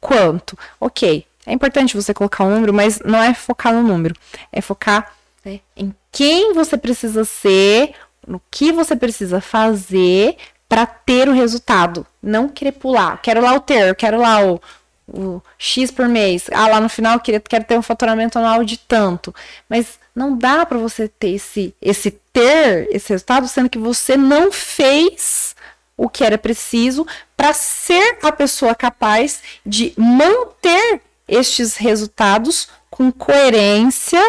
quanto? 0.00 0.56
Ok, 0.78 1.24
é 1.48 1.54
importante 1.54 1.96
você 1.96 2.12
colocar 2.12 2.44
um 2.44 2.50
número, 2.50 2.74
mas 2.74 3.00
não 3.00 3.22
é 3.22 3.32
focar 3.32 3.72
no 3.72 3.82
número, 3.82 4.14
é 4.52 4.60
focar 4.60 5.14
né, 5.42 5.60
em 5.74 5.94
quem 6.12 6.52
você 6.52 6.76
precisa 6.76 7.24
ser, 7.24 7.94
no 8.26 8.40
que 8.50 8.70
você 8.70 8.94
precisa 8.94 9.40
fazer 9.40 10.36
para 10.68 10.84
ter 10.84 11.26
o 11.26 11.32
resultado. 11.32 12.06
Não 12.22 12.50
querer 12.50 12.72
pular. 12.72 13.20
Quero 13.22 13.40
lá 13.40 13.54
o 13.54 13.60
ter, 13.60 13.96
quero 13.96 14.20
lá 14.20 14.44
o, 14.44 14.60
o 15.08 15.40
X 15.56 15.90
por 15.90 16.06
mês. 16.06 16.50
Ah, 16.52 16.68
lá 16.68 16.80
no 16.80 16.88
final 16.90 17.18
queria, 17.18 17.40
quero 17.40 17.64
ter 17.64 17.78
um 17.78 17.82
faturamento 17.82 18.38
anual 18.38 18.62
de 18.62 18.76
tanto. 18.76 19.34
Mas 19.66 19.98
não 20.14 20.36
dá 20.36 20.66
para 20.66 20.76
você 20.76 21.08
ter 21.08 21.30
esse, 21.30 21.74
esse 21.80 22.10
ter, 22.10 22.88
esse 22.90 23.08
resultado, 23.08 23.48
sendo 23.48 23.70
que 23.70 23.78
você 23.78 24.18
não 24.18 24.52
fez 24.52 25.56
o 25.96 26.10
que 26.10 26.22
era 26.22 26.36
preciso 26.36 27.06
para 27.34 27.54
ser 27.54 28.18
a 28.22 28.30
pessoa 28.30 28.74
capaz 28.74 29.42
de 29.64 29.94
manter 29.96 31.00
estes 31.28 31.76
resultados 31.76 32.68
com 32.90 33.12
coerência 33.12 34.20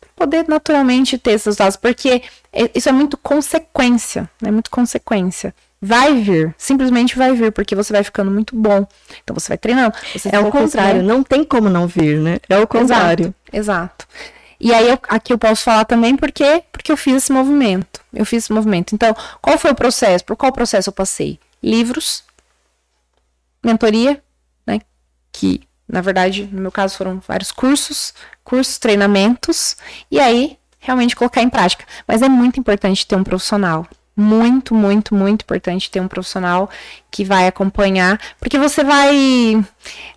para 0.00 0.10
poder 0.16 0.48
naturalmente 0.48 1.16
ter 1.16 1.32
esses 1.32 1.46
resultados, 1.46 1.76
porque 1.76 2.22
é, 2.52 2.70
isso 2.74 2.88
é 2.88 2.92
muito 2.92 3.16
consequência, 3.16 4.28
é 4.42 4.46
né? 4.46 4.50
muito 4.50 4.70
consequência. 4.70 5.54
Vai 5.82 6.14
vir, 6.20 6.54
simplesmente 6.58 7.16
vai 7.16 7.32
vir, 7.32 7.52
porque 7.52 7.74
você 7.74 7.90
vai 7.90 8.04
ficando 8.04 8.30
muito 8.30 8.54
bom. 8.54 8.86
Então 9.22 9.32
você 9.32 9.48
vai 9.48 9.56
treinando. 9.56 9.94
Você 10.12 10.28
é 10.30 10.38
o 10.38 10.50
contrário, 10.50 11.02
não 11.02 11.22
tem 11.22 11.42
como 11.42 11.70
não 11.70 11.86
vir, 11.86 12.18
né? 12.20 12.38
É 12.50 12.58
o 12.58 12.66
contrário. 12.66 13.34
Exato. 13.50 14.06
exato. 14.06 14.08
E 14.60 14.74
aí 14.74 14.90
eu, 14.90 14.98
aqui 15.08 15.32
eu 15.32 15.38
posso 15.38 15.64
falar 15.64 15.86
também 15.86 16.16
porque 16.16 16.62
porque 16.70 16.92
eu 16.92 16.96
fiz 16.98 17.14
esse 17.14 17.32
movimento. 17.32 18.02
Eu 18.12 18.26
fiz 18.26 18.44
esse 18.44 18.52
movimento. 18.52 18.94
Então, 18.94 19.16
qual 19.40 19.56
foi 19.56 19.70
o 19.70 19.74
processo? 19.74 20.22
Por 20.24 20.36
qual 20.36 20.52
processo 20.52 20.90
eu 20.90 20.92
passei? 20.92 21.40
Livros, 21.62 22.22
mentoria, 23.64 24.22
né? 24.66 24.80
Que 25.32 25.62
na 25.90 26.00
verdade, 26.00 26.48
no 26.50 26.60
meu 26.60 26.72
caso, 26.72 26.96
foram 26.96 27.20
vários 27.26 27.50
cursos, 27.50 28.14
cursos, 28.44 28.78
treinamentos, 28.78 29.76
e 30.10 30.18
aí 30.20 30.58
realmente 30.78 31.14
colocar 31.14 31.42
em 31.42 31.48
prática. 31.48 31.84
Mas 32.06 32.22
é 32.22 32.28
muito 32.28 32.58
importante 32.58 33.06
ter 33.06 33.16
um 33.16 33.24
profissional. 33.24 33.86
Muito, 34.16 34.74
muito, 34.74 35.14
muito 35.14 35.42
importante 35.42 35.90
ter 35.90 36.00
um 36.00 36.08
profissional 36.08 36.68
que 37.10 37.24
vai 37.24 37.46
acompanhar, 37.46 38.20
porque 38.38 38.58
você 38.58 38.84
vai, 38.84 39.64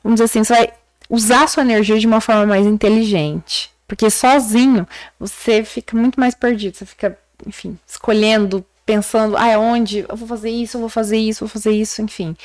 vamos 0.03 0.15
dizer 0.15 0.25
assim, 0.25 0.43
você 0.43 0.53
vai 0.53 0.73
usar 1.09 1.47
sua 1.47 1.63
energia 1.63 1.99
de 1.99 2.07
uma 2.07 2.19
forma 2.19 2.45
mais 2.45 2.65
inteligente. 2.65 3.71
Porque 3.87 4.09
sozinho 4.09 4.87
você 5.19 5.63
fica 5.63 5.95
muito 5.95 6.19
mais 6.19 6.33
perdido, 6.33 6.75
você 6.75 6.85
fica, 6.85 7.17
enfim, 7.45 7.77
escolhendo, 7.87 8.65
pensando, 8.85 9.37
ah, 9.37 9.57
onde 9.59 10.05
eu 10.09 10.15
vou 10.15 10.27
fazer 10.27 10.49
isso, 10.49 10.77
eu 10.77 10.81
vou 10.81 10.89
fazer 10.89 11.17
isso, 11.17 11.43
eu 11.43 11.47
vou 11.47 11.53
fazer 11.53 11.71
isso, 11.71 12.01
enfim. 12.01 12.35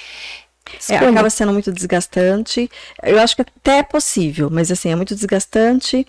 É, 0.89 0.97
acaba 0.97 1.31
sendo 1.31 1.53
muito 1.53 1.73
desgastante. 1.73 2.71
Eu 3.03 3.19
acho 3.21 3.37
que 3.37 3.43
até 3.43 3.79
é 3.79 3.83
possível, 3.83 4.49
mas 4.51 4.71
assim, 4.71 4.91
é 4.91 4.97
muito 4.97 5.15
desgastante. 5.15 6.07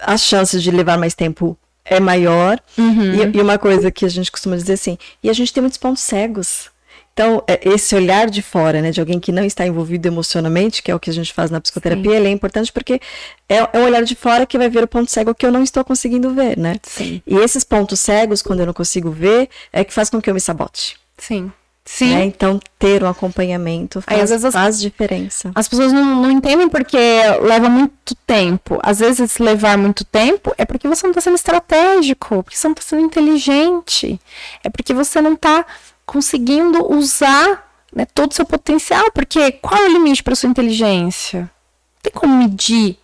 As 0.00 0.22
chances 0.22 0.62
de 0.62 0.70
levar 0.70 0.98
mais 0.98 1.14
tempo 1.14 1.56
é 1.84 2.00
maior. 2.00 2.60
Uhum. 2.78 3.14
E, 3.14 3.36
e, 3.36 3.40
uma 3.40 3.58
coisa 3.58 3.90
que 3.90 4.04
a 4.04 4.08
gente 4.08 4.30
costuma 4.30 4.56
dizer 4.56 4.74
assim, 4.74 4.98
e 5.22 5.30
a 5.30 5.32
gente 5.32 5.52
tem 5.52 5.60
muitos 5.60 5.78
pontos 5.78 6.02
cegos. 6.02 6.70
Então, 7.12 7.44
é, 7.46 7.60
esse 7.68 7.94
olhar 7.94 8.30
de 8.30 8.40
fora, 8.40 8.80
né, 8.80 8.90
de 8.90 8.98
alguém 8.98 9.20
que 9.20 9.30
não 9.30 9.44
está 9.44 9.66
envolvido 9.66 10.08
emocionalmente, 10.08 10.82
que 10.82 10.90
é 10.90 10.94
o 10.94 11.00
que 11.00 11.10
a 11.10 11.12
gente 11.12 11.32
faz 11.32 11.50
na 11.50 11.60
psicoterapia, 11.60 12.16
ele 12.16 12.28
é 12.28 12.30
importante 12.30 12.72
porque 12.72 13.00
é, 13.48 13.56
é 13.56 13.78
um 13.78 13.84
olhar 13.84 14.02
de 14.02 14.14
fora 14.14 14.46
que 14.46 14.56
vai 14.56 14.70
ver 14.70 14.82
o 14.82 14.88
ponto 14.88 15.10
cego 15.10 15.34
que 15.34 15.44
eu 15.44 15.52
não 15.52 15.62
estou 15.62 15.84
conseguindo 15.84 16.34
ver, 16.34 16.56
né? 16.56 16.76
Sim. 16.82 17.20
E 17.26 17.36
esses 17.36 17.64
pontos 17.64 18.00
cegos, 18.00 18.40
quando 18.40 18.60
eu 18.60 18.66
não 18.66 18.72
consigo 18.72 19.10
ver, 19.10 19.50
é 19.72 19.84
que 19.84 19.92
faz 19.92 20.08
com 20.08 20.22
que 20.22 20.30
eu 20.30 20.34
me 20.34 20.40
sabote. 20.40 20.96
Sim. 21.18 21.52
Sim. 21.84 22.14
Né? 22.14 22.24
Então, 22.24 22.60
ter 22.78 23.02
um 23.02 23.08
acompanhamento 23.08 24.00
faz, 24.00 24.16
Aí, 24.16 24.22
às 24.22 24.30
vezes, 24.30 24.52
faz 24.52 24.80
diferença. 24.80 25.50
As 25.54 25.66
pessoas 25.66 25.92
não, 25.92 26.22
não 26.22 26.30
entendem 26.30 26.68
porque 26.68 26.96
leva 27.42 27.68
muito 27.68 28.14
tempo. 28.26 28.78
Às 28.82 29.00
vezes, 29.00 29.38
levar 29.38 29.76
muito 29.76 30.04
tempo 30.04 30.54
é 30.56 30.64
porque 30.64 30.86
você 30.86 31.02
não 31.04 31.10
está 31.10 31.20
sendo 31.20 31.34
estratégico, 31.34 32.42
porque 32.42 32.56
você 32.56 32.68
não 32.68 32.72
está 32.72 32.84
sendo 32.84 33.02
inteligente, 33.02 34.20
é 34.62 34.70
porque 34.70 34.94
você 34.94 35.20
não 35.20 35.32
está 35.34 35.66
conseguindo 36.06 36.92
usar 36.92 37.68
né, 37.94 38.06
todo 38.14 38.30
o 38.30 38.34
seu 38.34 38.46
potencial. 38.46 39.10
Porque 39.12 39.52
qual 39.52 39.82
é 39.82 39.86
o 39.86 39.92
limite 39.92 40.22
para 40.22 40.36
sua 40.36 40.48
inteligência? 40.48 41.40
Não 41.40 42.02
tem 42.02 42.12
como 42.12 42.36
medir. 42.36 42.96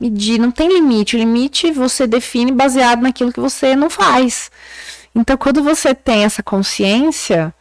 Medir, 0.00 0.40
não 0.40 0.50
tem 0.50 0.68
limite. 0.68 1.14
O 1.14 1.18
limite 1.18 1.70
você 1.72 2.06
define 2.06 2.52
baseado 2.52 3.02
naquilo 3.02 3.32
que 3.32 3.40
você 3.40 3.76
não 3.76 3.90
faz. 3.90 4.50
Então, 5.14 5.36
quando 5.36 5.62
você 5.62 5.94
tem 5.94 6.24
essa 6.24 6.42
consciência 6.42 7.53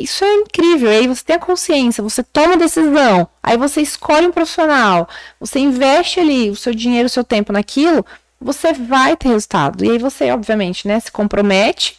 isso 0.00 0.24
é 0.24 0.34
incrível. 0.34 0.90
E 0.90 0.96
aí 0.96 1.06
você 1.06 1.24
tem 1.24 1.36
a 1.36 1.38
consciência, 1.38 2.02
você 2.02 2.22
toma 2.22 2.56
decisão, 2.56 3.28
aí 3.42 3.56
você 3.56 3.80
escolhe 3.80 4.26
um 4.26 4.32
profissional, 4.32 5.08
você 5.38 5.58
investe 5.58 6.20
ali 6.20 6.50
o 6.50 6.56
seu 6.56 6.74
dinheiro, 6.74 7.06
o 7.06 7.10
seu 7.10 7.24
tempo 7.24 7.52
naquilo, 7.52 8.04
você 8.40 8.72
vai 8.72 9.16
ter 9.16 9.28
resultado. 9.28 9.84
E 9.84 9.90
aí 9.90 9.98
você, 9.98 10.30
obviamente, 10.30 10.86
né, 10.86 11.00
se 11.00 11.10
compromete. 11.10 11.96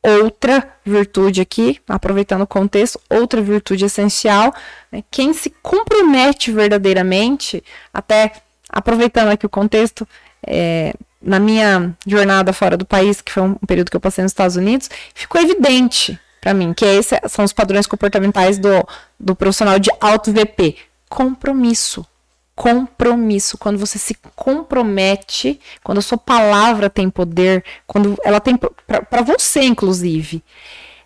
Outra 0.00 0.76
virtude 0.84 1.40
aqui, 1.40 1.80
aproveitando 1.88 2.42
o 2.42 2.46
contexto, 2.46 3.00
outra 3.10 3.42
virtude 3.42 3.84
essencial, 3.84 4.54
né, 4.92 5.02
quem 5.10 5.32
se 5.32 5.50
compromete 5.60 6.52
verdadeiramente, 6.52 7.62
até 7.92 8.32
aproveitando 8.70 9.30
aqui 9.30 9.44
o 9.44 9.48
contexto, 9.48 10.06
é, 10.46 10.94
na 11.20 11.40
minha 11.40 11.96
jornada 12.06 12.52
fora 12.52 12.76
do 12.76 12.86
país, 12.86 13.20
que 13.20 13.32
foi 13.32 13.42
um 13.42 13.54
período 13.54 13.90
que 13.90 13.96
eu 13.96 14.00
passei 14.00 14.22
nos 14.22 14.30
Estados 14.30 14.54
Unidos, 14.54 14.88
ficou 15.12 15.40
evidente 15.40 16.18
para 16.40 16.54
mim, 16.54 16.72
que 16.72 16.84
esse 16.84 17.18
são 17.28 17.44
os 17.44 17.52
padrões 17.52 17.86
comportamentais 17.86 18.58
do, 18.58 18.86
do 19.18 19.34
profissional 19.34 19.78
de 19.78 19.90
alto 20.00 20.32
VP. 20.32 20.76
Compromisso. 21.08 22.06
Compromisso. 22.54 23.58
Quando 23.58 23.78
você 23.78 23.98
se 23.98 24.16
compromete, 24.34 25.60
quando 25.82 25.98
a 25.98 26.02
sua 26.02 26.18
palavra 26.18 26.88
tem 26.88 27.10
poder, 27.10 27.64
quando 27.86 28.16
ela 28.24 28.40
tem. 28.40 28.56
para 28.56 29.22
você, 29.22 29.62
inclusive. 29.62 30.42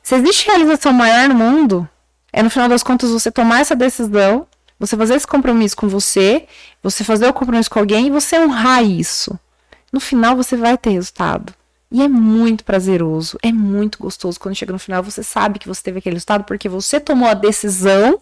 Se 0.02 0.14
existe 0.16 0.46
realização 0.46 0.92
maior 0.92 1.28
no 1.28 1.34
mundo, 1.34 1.88
é 2.32 2.42
no 2.42 2.50
final 2.50 2.68
das 2.68 2.82
contas 2.82 3.10
você 3.10 3.30
tomar 3.30 3.60
essa 3.60 3.76
decisão, 3.76 4.46
você 4.78 4.96
fazer 4.96 5.14
esse 5.14 5.26
compromisso 5.26 5.76
com 5.76 5.88
você, 5.88 6.46
você 6.82 7.04
fazer 7.04 7.28
o 7.28 7.32
compromisso 7.32 7.70
com 7.70 7.78
alguém 7.78 8.06
e 8.06 8.10
você 8.10 8.38
honrar 8.38 8.82
isso. 8.82 9.38
No 9.92 10.00
final 10.00 10.34
você 10.34 10.56
vai 10.56 10.76
ter 10.76 10.90
resultado. 10.90 11.54
E 11.94 12.00
é 12.02 12.08
muito 12.08 12.64
prazeroso, 12.64 13.38
é 13.42 13.52
muito 13.52 13.98
gostoso. 13.98 14.40
Quando 14.40 14.54
chega 14.54 14.72
no 14.72 14.78
final, 14.78 15.02
você 15.02 15.22
sabe 15.22 15.58
que 15.58 15.68
você 15.68 15.82
teve 15.82 15.98
aquele 15.98 16.14
resultado 16.14 16.42
porque 16.44 16.66
você 16.66 16.98
tomou 16.98 17.28
a 17.28 17.34
decisão, 17.34 18.18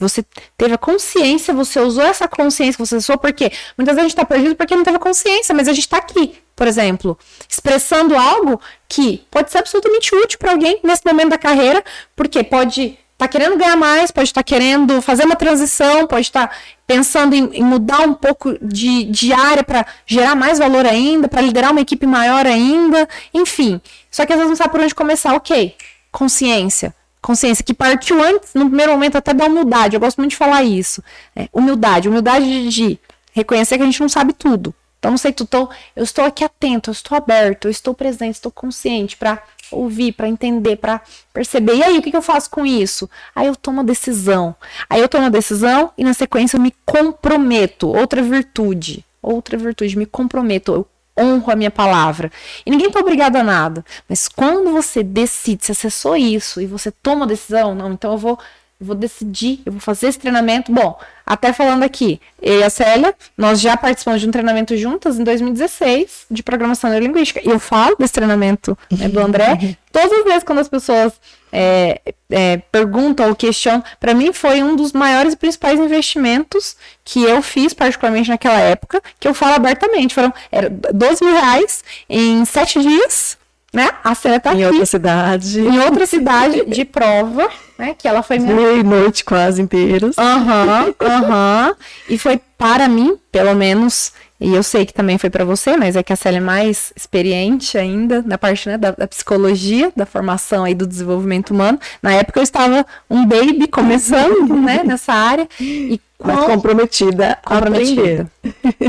você 0.00 0.24
teve 0.56 0.74
a 0.74 0.78
consciência, 0.78 1.54
você 1.54 1.78
usou 1.78 2.02
essa 2.02 2.26
consciência 2.26 2.72
que 2.72 2.84
você 2.84 2.96
usou, 2.96 3.16
porque 3.16 3.52
muitas 3.76 3.94
vezes 3.94 3.98
a 3.98 4.08
gente 4.08 4.10
está 4.10 4.24
perdido 4.24 4.56
porque 4.56 4.74
não 4.74 4.82
teve 4.82 4.96
a 4.96 5.00
consciência, 5.00 5.54
mas 5.54 5.68
a 5.68 5.72
gente 5.72 5.84
está 5.84 5.98
aqui, 5.98 6.34
por 6.56 6.66
exemplo, 6.66 7.16
expressando 7.48 8.16
algo 8.16 8.60
que 8.88 9.24
pode 9.30 9.52
ser 9.52 9.58
absolutamente 9.58 10.12
útil 10.12 10.36
para 10.36 10.50
alguém 10.50 10.80
nesse 10.82 11.02
momento 11.06 11.30
da 11.30 11.38
carreira, 11.38 11.84
porque 12.16 12.42
pode 12.42 12.98
tá 13.18 13.26
querendo 13.26 13.56
ganhar 13.58 13.76
mais, 13.76 14.12
pode 14.12 14.28
estar 14.28 14.42
tá 14.42 14.44
querendo 14.44 15.02
fazer 15.02 15.24
uma 15.24 15.34
transição, 15.34 16.06
pode 16.06 16.22
estar 16.22 16.46
tá 16.46 16.54
pensando 16.86 17.34
em, 17.34 17.50
em, 17.52 17.62
mudar 17.62 18.02
um 18.02 18.14
pouco 18.14 18.56
de, 18.62 19.04
de 19.04 19.32
área 19.32 19.64
para 19.64 19.84
gerar 20.06 20.36
mais 20.36 20.58
valor 20.60 20.86
ainda, 20.86 21.26
para 21.26 21.40
liderar 21.40 21.72
uma 21.72 21.80
equipe 21.80 22.06
maior 22.06 22.46
ainda, 22.46 23.08
enfim. 23.34 23.80
Só 24.10 24.24
que 24.24 24.32
às 24.32 24.38
vezes 24.38 24.50
não 24.50 24.56
sabe 24.56 24.70
por 24.70 24.80
onde 24.80 24.94
começar. 24.94 25.34
Ok, 25.34 25.74
consciência. 26.12 26.94
Consciência 27.20 27.64
que 27.64 27.74
partiu 27.74 28.22
antes, 28.22 28.54
no 28.54 28.66
primeiro 28.66 28.92
momento, 28.92 29.16
até 29.16 29.34
da 29.34 29.46
humildade. 29.46 29.96
Eu 29.96 30.00
gosto 30.00 30.18
muito 30.18 30.30
de 30.30 30.36
falar 30.36 30.62
isso. 30.62 31.02
É, 31.34 31.48
humildade. 31.52 32.08
Humildade 32.08 32.44
de, 32.46 32.68
de 32.68 32.98
reconhecer 33.32 33.76
que 33.76 33.82
a 33.82 33.86
gente 33.86 34.00
não 34.00 34.08
sabe 34.08 34.32
tudo. 34.32 34.72
Então, 34.98 35.10
não 35.10 35.18
sei 35.18 35.32
tudo. 35.32 35.48
Então, 35.48 35.68
eu 35.94 36.04
estou 36.04 36.24
aqui 36.24 36.44
atento, 36.44 36.90
eu 36.90 36.92
estou 36.92 37.18
aberto, 37.18 37.66
eu 37.66 37.70
estou 37.70 37.94
presente, 37.94 38.36
estou 38.36 38.52
consciente 38.52 39.16
para 39.16 39.42
ouvir, 39.70 40.12
para 40.12 40.28
entender, 40.28 40.76
para 40.76 41.00
perceber. 41.32 41.76
E 41.76 41.82
aí, 41.82 41.98
o 41.98 42.02
que, 42.02 42.10
que, 42.10 42.16
eu 42.16 42.22
faço 42.22 42.50
com 42.50 42.64
isso? 42.64 43.08
Aí 43.34 43.46
eu 43.46 43.56
tomo 43.56 43.80
a 43.80 43.84
decisão. 43.84 44.54
Aí 44.88 45.00
eu 45.00 45.08
tomo 45.08 45.26
a 45.26 45.30
decisão 45.30 45.90
e 45.96 46.04
na 46.04 46.14
sequência 46.14 46.56
eu 46.56 46.60
me 46.60 46.74
comprometo. 46.84 47.88
Outra 47.88 48.22
virtude. 48.22 49.04
Outra 49.22 49.56
virtude, 49.56 49.98
me 49.98 50.06
comprometo. 50.06 50.72
Eu 50.72 50.86
honro 51.18 51.50
a 51.50 51.56
minha 51.56 51.70
palavra. 51.70 52.30
E 52.64 52.70
ninguém 52.70 52.90
tá 52.90 53.00
obrigado 53.00 53.36
a 53.36 53.42
nada. 53.42 53.84
Mas 54.08 54.28
quando 54.28 54.70
você 54.72 55.02
decide, 55.02 55.66
se 55.66 55.72
acessou 55.72 56.16
isso 56.16 56.60
e 56.60 56.66
você 56.66 56.90
toma 56.90 57.24
a 57.24 57.28
decisão, 57.28 57.74
não, 57.74 57.92
então 57.92 58.12
eu 58.12 58.18
vou 58.18 58.38
eu 58.80 58.86
vou 58.86 58.94
decidir, 58.94 59.60
eu 59.66 59.72
vou 59.72 59.80
fazer 59.80 60.06
esse 60.06 60.18
treinamento. 60.18 60.70
Bom, 60.70 60.96
até 61.26 61.52
falando 61.52 61.82
aqui, 61.82 62.20
eu 62.40 62.60
e 62.60 62.62
a 62.62 62.70
Célia, 62.70 63.12
nós 63.36 63.60
já 63.60 63.76
participamos 63.76 64.20
de 64.20 64.28
um 64.28 64.30
treinamento 64.30 64.76
juntas 64.76 65.18
em 65.18 65.24
2016 65.24 66.26
de 66.30 66.42
programação 66.44 66.88
neurolinguística. 66.88 67.40
E 67.44 67.50
eu 67.50 67.58
falo 67.58 67.96
desse 67.96 68.12
treinamento 68.12 68.78
né, 68.90 69.08
do 69.08 69.18
André 69.18 69.76
todas 69.90 70.12
as 70.12 70.24
vezes 70.24 70.44
quando 70.44 70.60
as 70.60 70.68
pessoas 70.68 71.12
é, 71.50 72.00
é, 72.30 72.58
perguntam 72.70 73.28
ou 73.28 73.34
questionam. 73.34 73.82
Para 73.98 74.14
mim, 74.14 74.32
foi 74.32 74.62
um 74.62 74.76
dos 74.76 74.92
maiores 74.92 75.32
e 75.32 75.36
principais 75.36 75.80
investimentos 75.80 76.76
que 77.04 77.22
eu 77.22 77.42
fiz, 77.42 77.74
particularmente 77.74 78.28
naquela 78.28 78.60
época, 78.60 79.02
que 79.18 79.26
eu 79.26 79.34
falo 79.34 79.54
abertamente. 79.54 80.14
Foram 80.14 80.32
era 80.52 80.70
12 80.70 81.24
mil 81.24 81.34
reais 81.34 81.82
em 82.08 82.44
sete 82.44 82.80
dias 82.80 83.37
né? 83.72 83.90
A 84.02 84.14
Célia 84.14 84.40
tá 84.40 84.54
em 84.54 84.64
aqui. 84.64 84.72
outra 84.72 84.86
cidade. 84.86 85.60
Em 85.60 85.78
outra 85.80 86.06
cidade 86.06 86.64
de 86.66 86.84
prova, 86.84 87.48
né? 87.78 87.94
Que 87.96 88.08
ela 88.08 88.22
foi 88.22 88.38
minha... 88.38 88.82
noite 88.82 89.24
quase 89.24 89.60
inteiras. 89.60 90.16
Aham, 90.16 90.86
uhum, 90.86 90.94
aham. 91.06 91.68
Uhum. 91.68 91.74
E 92.08 92.18
foi 92.18 92.40
para 92.56 92.88
mim, 92.88 93.16
pelo 93.30 93.54
menos, 93.54 94.12
e 94.40 94.54
eu 94.54 94.62
sei 94.62 94.86
que 94.86 94.94
também 94.94 95.18
foi 95.18 95.28
para 95.28 95.44
você, 95.44 95.76
mas 95.76 95.96
é 95.96 96.02
que 96.02 96.12
a 96.12 96.16
Célia 96.16 96.38
é 96.38 96.40
mais 96.40 96.92
experiente 96.96 97.76
ainda 97.76 98.22
na 98.22 98.38
parte 98.38 98.68
né, 98.68 98.78
da, 98.78 98.92
da, 98.92 99.06
psicologia, 99.06 99.92
da 99.94 100.06
formação 100.06 100.64
aí 100.64 100.74
do 100.74 100.86
desenvolvimento 100.86 101.50
humano. 101.50 101.78
Na 102.00 102.12
época 102.12 102.40
eu 102.40 102.44
estava 102.44 102.86
um 103.10 103.26
baby 103.26 103.68
começando, 103.68 104.54
né, 104.54 104.82
nessa 104.86 105.12
área. 105.12 105.46
E 105.60 106.00
Mas 106.18 106.44
comprometida, 106.46 107.36
comprometida. 107.44 108.30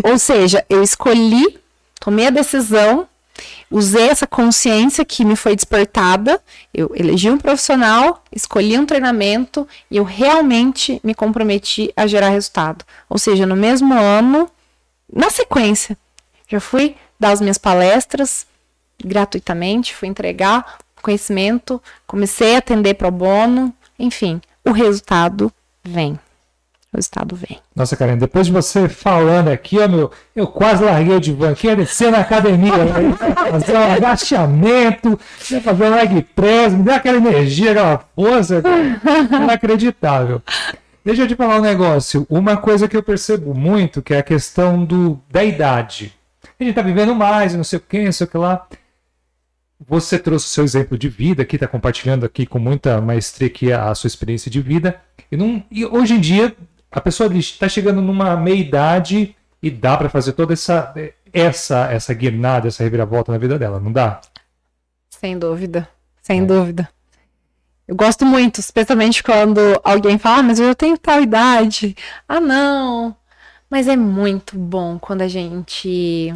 Ou 0.03 0.17
seja, 0.17 0.63
eu 0.69 0.81
escolhi, 0.81 1.57
tomei 1.99 2.27
a 2.27 2.31
decisão 2.31 3.07
usei 3.69 4.09
essa 4.09 4.27
consciência 4.27 5.05
que 5.05 5.23
me 5.23 5.35
foi 5.35 5.55
despertada, 5.55 6.41
eu 6.73 6.91
elegi 6.95 7.29
um 7.29 7.37
profissional, 7.37 8.23
escolhi 8.31 8.77
um 8.77 8.85
treinamento 8.85 9.67
e 9.89 9.97
eu 9.97 10.03
realmente 10.03 10.99
me 11.03 11.13
comprometi 11.13 11.91
a 11.95 12.07
gerar 12.07 12.29
resultado. 12.29 12.85
Ou 13.09 13.17
seja, 13.17 13.45
no 13.45 13.55
mesmo 13.55 13.93
ano, 13.93 14.49
na 15.11 15.29
sequência, 15.29 15.97
já 16.47 16.59
fui 16.59 16.95
dar 17.19 17.31
as 17.31 17.41
minhas 17.41 17.57
palestras 17.57 18.45
gratuitamente, 19.03 19.95
fui 19.95 20.07
entregar 20.07 20.79
conhecimento, 21.01 21.81
comecei 22.05 22.55
a 22.55 22.59
atender 22.59 22.95
pro 22.95 23.09
bono, 23.09 23.73
enfim, 23.97 24.41
o 24.65 24.71
resultado 24.71 25.51
vem 25.83 26.19
o 26.91 26.97
resultado 26.97 27.35
vem. 27.35 27.59
Nossa, 27.75 27.95
Karen, 27.95 28.17
depois 28.17 28.47
de 28.47 28.51
você 28.51 28.89
falando 28.89 29.49
aqui, 29.49 29.77
ó, 29.77 29.87
meu, 29.87 30.11
eu 30.35 30.47
quase 30.47 30.83
larguei 30.83 31.15
o 31.15 31.19
divã 31.19 31.51
aqui, 31.51 31.67
ia 31.67 31.75
descer 31.75 32.11
na 32.11 32.19
academia, 32.19 32.77
né? 32.77 33.15
fazer 33.51 33.73
um 33.73 33.93
agachamento, 33.93 35.19
fazer 35.63 35.83
um 35.83 35.95
leg 35.95 36.21
press, 36.35 36.73
me 36.73 36.83
dá 36.83 36.95
aquela 36.95 37.17
energia, 37.17 37.71
aquela 37.71 38.03
força, 38.15 38.63
inacreditável. 39.31 40.41
Deixa 41.05 41.21
eu 41.23 41.27
te 41.27 41.35
falar 41.35 41.57
um 41.57 41.61
negócio, 41.61 42.25
uma 42.27 42.57
coisa 42.57 42.87
que 42.87 42.97
eu 42.97 43.03
percebo 43.03 43.53
muito, 43.53 44.01
que 44.01 44.13
é 44.13 44.17
a 44.17 44.23
questão 44.23 44.83
do, 44.83 45.19
da 45.29 45.43
idade. 45.43 46.13
A 46.59 46.63
gente 46.63 46.75
tá 46.75 46.81
vivendo 46.81 47.13
mais, 47.13 47.53
não 47.53 47.63
sei 47.63 47.77
o 47.77 47.81
que, 47.81 48.03
não 48.03 48.11
sei 48.11 48.25
o 48.25 48.29
que 48.29 48.37
lá. 48.37 48.67
Você 49.87 50.19
trouxe 50.19 50.47
o 50.47 50.49
seu 50.49 50.63
exemplo 50.63 50.97
de 50.97 51.07
vida 51.07 51.43
aqui, 51.43 51.55
está 51.55 51.67
compartilhando 51.67 52.25
aqui 52.25 52.45
com 52.45 52.59
muita 52.59 52.99
maestria 52.99 53.47
aqui 53.47 53.71
a, 53.71 53.89
a 53.89 53.95
sua 53.95 54.07
experiência 54.07 54.51
de 54.51 54.59
vida. 54.59 54.99
E, 55.31 55.37
não, 55.37 55.63
e 55.71 55.85
hoje 55.85 56.15
em 56.15 56.19
dia 56.19 56.53
a 56.91 57.01
pessoa 57.01 57.33
está 57.35 57.69
chegando 57.69 58.01
numa 58.01 58.35
meia 58.35 58.55
idade 58.55 59.35
e 59.61 59.69
dá 59.69 59.97
para 59.97 60.09
fazer 60.09 60.33
toda 60.33 60.53
essa 60.53 60.93
essa 61.31 61.91
essa 61.91 62.13
guinada, 62.13 62.67
essa 62.67 62.83
reviravolta 62.83 63.31
na 63.31 63.37
vida 63.37 63.59
dela, 63.59 63.79
não 63.79 63.91
dá? 63.91 64.21
Sem 65.09 65.37
dúvida, 65.37 65.87
sem 66.21 66.41
é. 66.41 66.45
dúvida. 66.45 66.89
Eu 67.87 67.95
gosto 67.95 68.25
muito, 68.25 68.59
especialmente 68.59 69.23
quando 69.23 69.59
alguém 69.83 70.19
fala, 70.19 70.37
ah, 70.37 70.43
mas 70.43 70.59
eu 70.59 70.75
tenho 70.75 70.95
tal 70.97 71.23
idade. 71.23 71.95
Ah, 72.27 72.39
não. 72.39 73.15
Mas 73.67 73.87
é 73.87 73.95
muito 73.95 74.57
bom 74.57 74.99
quando 74.99 75.23
a 75.23 75.27
gente 75.27 76.33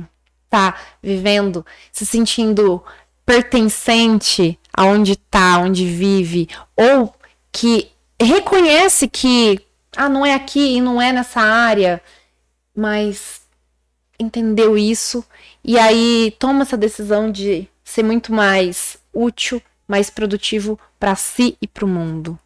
tá 0.49 0.75
vivendo, 1.01 1.65
se 1.91 2.05
sentindo 2.05 2.83
pertencente 3.25 4.59
aonde 4.73 5.15
tá, 5.15 5.59
onde 5.59 5.85
vive, 5.85 6.49
ou 6.75 7.13
que 7.51 7.91
reconhece 8.19 9.07
que 9.07 9.59
ah, 9.95 10.09
não 10.09 10.25
é 10.25 10.33
aqui 10.33 10.77
e 10.77 10.81
não 10.81 11.01
é 11.01 11.11
nessa 11.11 11.41
área, 11.41 12.01
mas 12.75 13.41
entendeu 14.19 14.77
isso 14.77 15.23
e 15.63 15.77
aí 15.77 16.35
toma 16.39 16.63
essa 16.63 16.77
decisão 16.77 17.31
de 17.31 17.67
ser 17.83 18.03
muito 18.03 18.33
mais 18.33 18.97
útil, 19.13 19.61
mais 19.87 20.09
produtivo 20.09 20.79
para 20.99 21.15
si 21.15 21.57
e 21.61 21.67
para 21.67 21.85
o 21.85 21.87
mundo. 21.87 22.37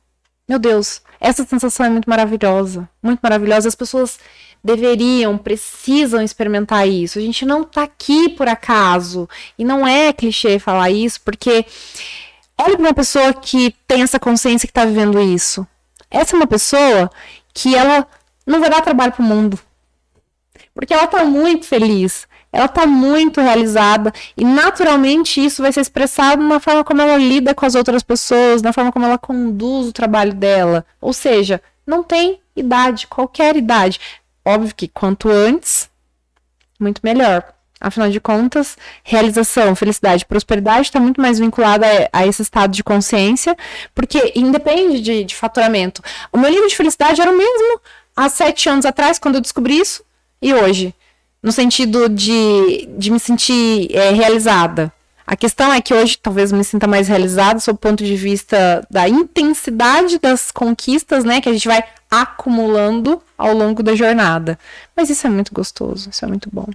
Meu 0.48 0.60
Deus, 0.60 1.02
essa 1.20 1.46
sensação 1.46 1.86
é 1.86 1.90
muito 1.90 2.10
maravilhosa, 2.10 2.90
muito 3.02 3.20
maravilhosa. 3.22 3.68
As 3.68 3.76
pessoas 3.76 4.20
deveriam, 4.64 5.38
precisam 5.38 6.22
experimentar 6.22 6.88
isso. 6.88 7.20
A 7.20 7.22
gente 7.22 7.46
não 7.46 7.64
tá 7.64 7.84
aqui 7.84 8.30
por 8.30 8.48
acaso. 8.48 9.28
E 9.58 9.66
não 9.66 9.86
é 9.88 10.14
clichê 10.14 10.60
falar 10.60 10.90
isso, 10.90 11.22
porque 11.22 11.66
olha 12.58 12.76
para 12.76 12.86
uma 12.86 12.94
pessoa 12.94 13.34
que 13.34 13.76
tem 13.88 14.02
essa 14.02 14.20
consciência 14.20 14.68
que 14.68 14.74
tá 14.74 14.86
vivendo 14.86 15.20
isso. 15.20 15.68
Essa 16.10 16.36
é 16.36 16.38
uma 16.38 16.48
pessoa 16.48 17.12
que 17.58 17.76
ela 17.76 18.08
não 18.46 18.60
vai 18.60 18.70
dar 18.70 18.82
trabalho 18.82 19.12
para 19.12 19.24
o 19.24 19.28
mundo. 19.28 19.60
Porque 20.76 20.94
ela 20.94 21.06
está 21.06 21.26
muito 21.26 21.66
feliz, 21.66 22.28
ela 22.54 22.66
está 22.66 22.86
muito 22.86 23.42
realizada 23.42 24.14
e 24.38 24.46
naturalmente 24.46 25.44
isso 25.44 25.64
vai 25.64 25.72
ser 25.72 25.82
expressado 25.82 26.44
na 26.44 26.60
forma 26.60 26.84
como 26.84 27.02
ela 27.02 27.18
lida 27.18 27.56
com 27.56 27.66
as 27.66 27.74
outras 27.74 28.04
pessoas, 28.04 28.62
na 28.62 28.72
forma 28.72 28.92
como 28.92 29.06
ela 29.06 29.18
conduz 29.18 29.88
o 29.88 29.92
trabalho 29.92 30.36
dela. 30.36 30.86
Ou 31.02 31.14
seja, 31.14 31.60
não 31.86 32.04
tem 32.04 32.40
idade, 32.56 33.08
qualquer 33.08 33.58
idade. 33.58 34.00
Óbvio 34.46 34.76
que 34.76 34.88
quanto 34.88 35.28
antes, 35.28 35.90
muito 36.80 37.02
melhor. 37.04 37.44
Afinal 37.80 38.10
de 38.10 38.20
contas, 38.20 38.76
realização, 39.04 39.76
felicidade, 39.76 40.26
prosperidade 40.26 40.88
está 40.88 41.00
muito 41.00 41.22
mais 41.22 41.38
vinculada 41.38 41.86
a, 42.12 42.26
esse 42.26 42.42
estado 42.42 42.72
de 42.72 42.84
consciência, 42.84 43.56
porque 43.94 44.34
independe 44.36 45.00
de, 45.00 45.24
de 45.24 45.36
faturamento. 45.36 46.02
O 46.32 46.38
meu 46.40 46.50
nível 46.50 46.68
de 46.68 46.76
felicidade 46.76 47.22
era 47.22 47.32
o 47.32 47.38
mesmo 47.38 47.80
há 48.16 48.28
sete 48.30 48.68
anos 48.68 48.86
atrás, 48.86 49.20
quando 49.20 49.36
eu 49.36 49.42
descobri 49.42 49.80
isso, 49.80 50.04
e 50.42 50.54
hoje. 50.54 50.94
No 51.42 51.52
sentido 51.52 52.10
de, 52.10 52.90
de 52.98 53.12
me 53.12 53.20
sentir 53.20 53.96
é, 53.96 54.10
realizada. 54.10 54.92
A 55.28 55.36
questão 55.36 55.74
é 55.74 55.82
que 55.82 55.94
hoje 55.94 56.18
talvez 56.18 56.54
me 56.54 56.64
sinta 56.64 56.88
mais 56.88 57.10
realizada 57.10 57.60
sob 57.60 57.76
o 57.76 57.80
ponto 57.80 58.02
de 58.02 58.16
vista 58.16 58.88
da 58.90 59.10
intensidade 59.10 60.18
das 60.20 60.52
conquistas, 60.52 61.26
né, 61.26 61.42
que 61.42 61.50
a 61.50 61.54
gente 61.54 61.68
vai 61.68 61.84
acumulando 62.10 63.22
ao 63.38 63.54
longo 63.54 63.84
da 63.84 63.94
jornada. 63.94 64.58
Mas 64.96 65.10
isso 65.10 65.28
é 65.28 65.30
muito 65.30 65.54
gostoso, 65.54 66.10
isso 66.10 66.24
é 66.24 66.28
muito 66.30 66.50
bom. 66.50 66.66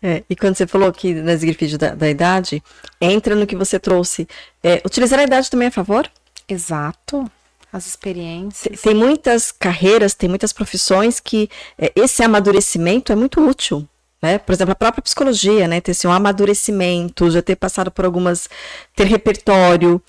É, 0.00 0.22
e 0.30 0.36
quando 0.36 0.54
você 0.54 0.68
falou 0.68 0.88
aqui 0.88 1.14
nas 1.14 1.42
grifes 1.42 1.76
da, 1.76 1.96
da, 1.96 2.08
idade, 2.08 2.62
entra 3.00 3.34
no 3.34 3.44
que 3.44 3.56
você 3.56 3.76
trouxe. 3.80 4.28
É, 4.62 4.80
utilizar 4.86 5.18
a 5.18 5.24
idade 5.24 5.50
também 5.50 5.66
é 5.66 5.68
a 5.68 5.72
favor? 5.72 6.08
Exato. 6.48 7.28
As 7.72 7.88
experiências. 7.88 8.80
Tem, 8.80 8.92
tem 8.92 8.94
muitas 8.94 9.50
carreiras, 9.50 10.14
tem 10.14 10.28
muitas 10.28 10.52
profissões 10.52 11.18
que 11.18 11.50
é, 11.76 11.90
esse 11.96 12.22
amadurecimento 12.22 13.10
é 13.10 13.16
muito 13.16 13.44
útil. 13.44 13.86
Né? 14.26 14.38
Por 14.38 14.52
exemplo, 14.52 14.72
a 14.72 14.74
própria 14.74 15.00
psicologia, 15.00 15.68
né? 15.68 15.80
Ter 15.80 15.92
assim, 15.92 16.08
um 16.08 16.12
amadurecimento, 16.12 17.30
já 17.30 17.40
ter 17.40 17.54
passado 17.54 17.92
por 17.92 18.04
algumas. 18.04 18.48
ter 18.94 19.06
repertório, 19.06 20.02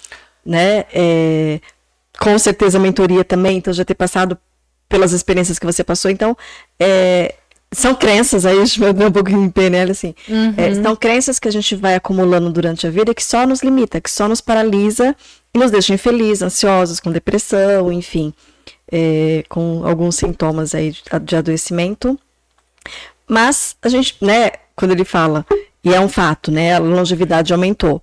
né? 0.43 0.85
É, 0.91 1.59
com 2.19 2.37
certeza 2.39 2.79
mentoria 2.79 3.23
também, 3.23 3.57
então 3.57 3.71
já 3.71 3.85
ter 3.85 3.93
passado 3.93 4.35
pelas 4.89 5.11
experiências 5.11 5.59
que 5.59 5.65
você 5.67 5.83
passou. 5.83 6.09
Então, 6.09 6.35
é, 6.79 7.35
são 7.71 7.93
crenças, 7.93 8.43
aí 8.43 8.57
a 8.57 8.65
gente 8.65 8.79
vai 8.79 8.89
um 8.89 9.11
pouco 9.11 9.29
em 9.29 9.49
PNL, 9.51 9.91
assim. 9.91 10.15
Uhum. 10.27 10.53
É, 10.57 10.73
são 10.73 10.95
crenças 10.95 11.37
que 11.37 11.47
a 11.47 11.51
gente 11.51 11.75
vai 11.75 11.93
acumulando 11.93 12.51
durante 12.51 12.87
a 12.87 12.89
vida 12.89 13.13
que 13.13 13.23
só 13.23 13.45
nos 13.45 13.61
limita, 13.61 14.01
que 14.01 14.09
só 14.09 14.27
nos 14.27 14.41
paralisa 14.41 15.15
e 15.53 15.59
nos 15.59 15.69
deixa 15.69 15.93
infelizes, 15.93 16.41
ansiosos, 16.41 16.99
com 16.99 17.11
depressão, 17.11 17.91
enfim, 17.91 18.33
é, 18.91 19.43
com 19.47 19.85
alguns 19.85 20.15
sintomas 20.15 20.73
aí 20.73 20.95
de 21.21 21.35
adoecimento. 21.35 22.17
Mas 23.27 23.75
a 23.81 23.89
gente, 23.89 24.17
né, 24.21 24.51
quando 24.75 24.91
ele 24.91 25.03
fala, 25.03 25.45
e 25.83 25.93
é 25.93 25.99
um 25.99 26.09
fato, 26.09 26.51
né, 26.51 26.75
a 26.75 26.79
longevidade 26.79 27.53
aumentou. 27.53 28.01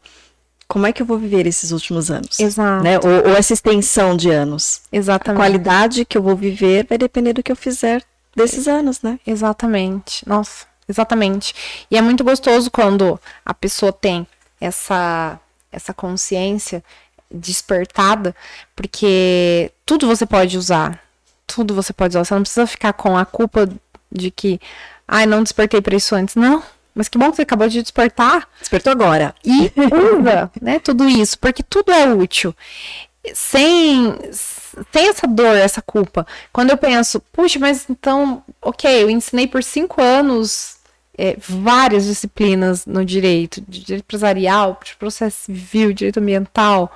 Como 0.66 0.86
é 0.86 0.92
que 0.92 1.02
eu 1.02 1.06
vou 1.06 1.18
viver 1.18 1.46
esses 1.46 1.72
últimos 1.72 2.10
anos? 2.10 2.40
Exato. 2.40 2.82
Né? 2.82 2.98
Ou, 2.98 3.30
ou 3.30 3.36
essa 3.36 3.52
extensão 3.52 4.16
de 4.16 4.30
anos. 4.30 4.82
Exatamente. 4.90 5.38
A 5.38 5.44
qualidade 5.44 6.04
que 6.04 6.16
eu 6.16 6.22
vou 6.22 6.34
viver 6.34 6.86
vai 6.88 6.98
depender 6.98 7.32
do 7.32 7.42
que 7.42 7.52
eu 7.52 7.56
fizer 7.56 8.02
desses 8.34 8.66
anos, 8.66 9.02
né? 9.02 9.20
Exatamente. 9.26 10.26
Nossa, 10.28 10.66
exatamente. 10.88 11.54
E 11.90 11.96
é 11.96 12.02
muito 12.02 12.24
gostoso 12.24 12.70
quando 12.70 13.20
a 13.44 13.54
pessoa 13.54 13.92
tem 13.92 14.26
essa 14.60 15.38
essa 15.70 15.92
consciência 15.92 16.84
despertada, 17.30 18.34
porque 18.76 19.72
tudo 19.84 20.06
você 20.06 20.24
pode 20.24 20.56
usar. 20.56 21.02
Tudo 21.46 21.74
você 21.74 21.92
pode 21.92 22.12
usar. 22.12 22.24
Você 22.24 22.34
não 22.34 22.42
precisa 22.42 22.66
ficar 22.66 22.92
com 22.92 23.18
a 23.18 23.24
culpa 23.24 23.68
de 24.10 24.30
que, 24.30 24.60
ai, 25.06 25.26
não 25.26 25.42
despertei 25.42 25.80
para 25.80 25.96
isso 25.96 26.14
antes. 26.14 26.34
Não. 26.34 26.62
Mas 26.94 27.08
que 27.08 27.18
bom 27.18 27.30
que 27.30 27.36
você 27.36 27.42
acabou 27.42 27.68
de 27.68 27.82
despertar. 27.82 28.48
Despertou 28.60 28.92
agora. 28.92 29.34
E 29.44 29.72
usa, 30.16 30.50
né, 30.62 30.78
tudo 30.78 31.08
isso, 31.08 31.38
porque 31.38 31.62
tudo 31.62 31.90
é 31.92 32.12
útil. 32.12 32.54
Sem 33.34 34.16
tem 34.92 35.08
essa 35.08 35.26
dor, 35.26 35.56
essa 35.56 35.80
culpa. 35.80 36.26
Quando 36.52 36.70
eu 36.70 36.76
penso, 36.76 37.20
puxa, 37.32 37.58
mas 37.58 37.86
então, 37.88 38.42
ok, 38.60 39.02
eu 39.02 39.10
ensinei 39.10 39.46
por 39.46 39.62
cinco 39.62 40.02
anos 40.02 40.76
é, 41.16 41.36
várias 41.38 42.04
disciplinas 42.04 42.86
no 42.86 43.04
direito, 43.04 43.60
de 43.60 43.80
direito 43.80 44.04
empresarial, 44.04 44.78
de 44.84 44.96
processo 44.96 45.44
civil, 45.44 45.92
direito 45.92 46.20
ambiental. 46.20 46.92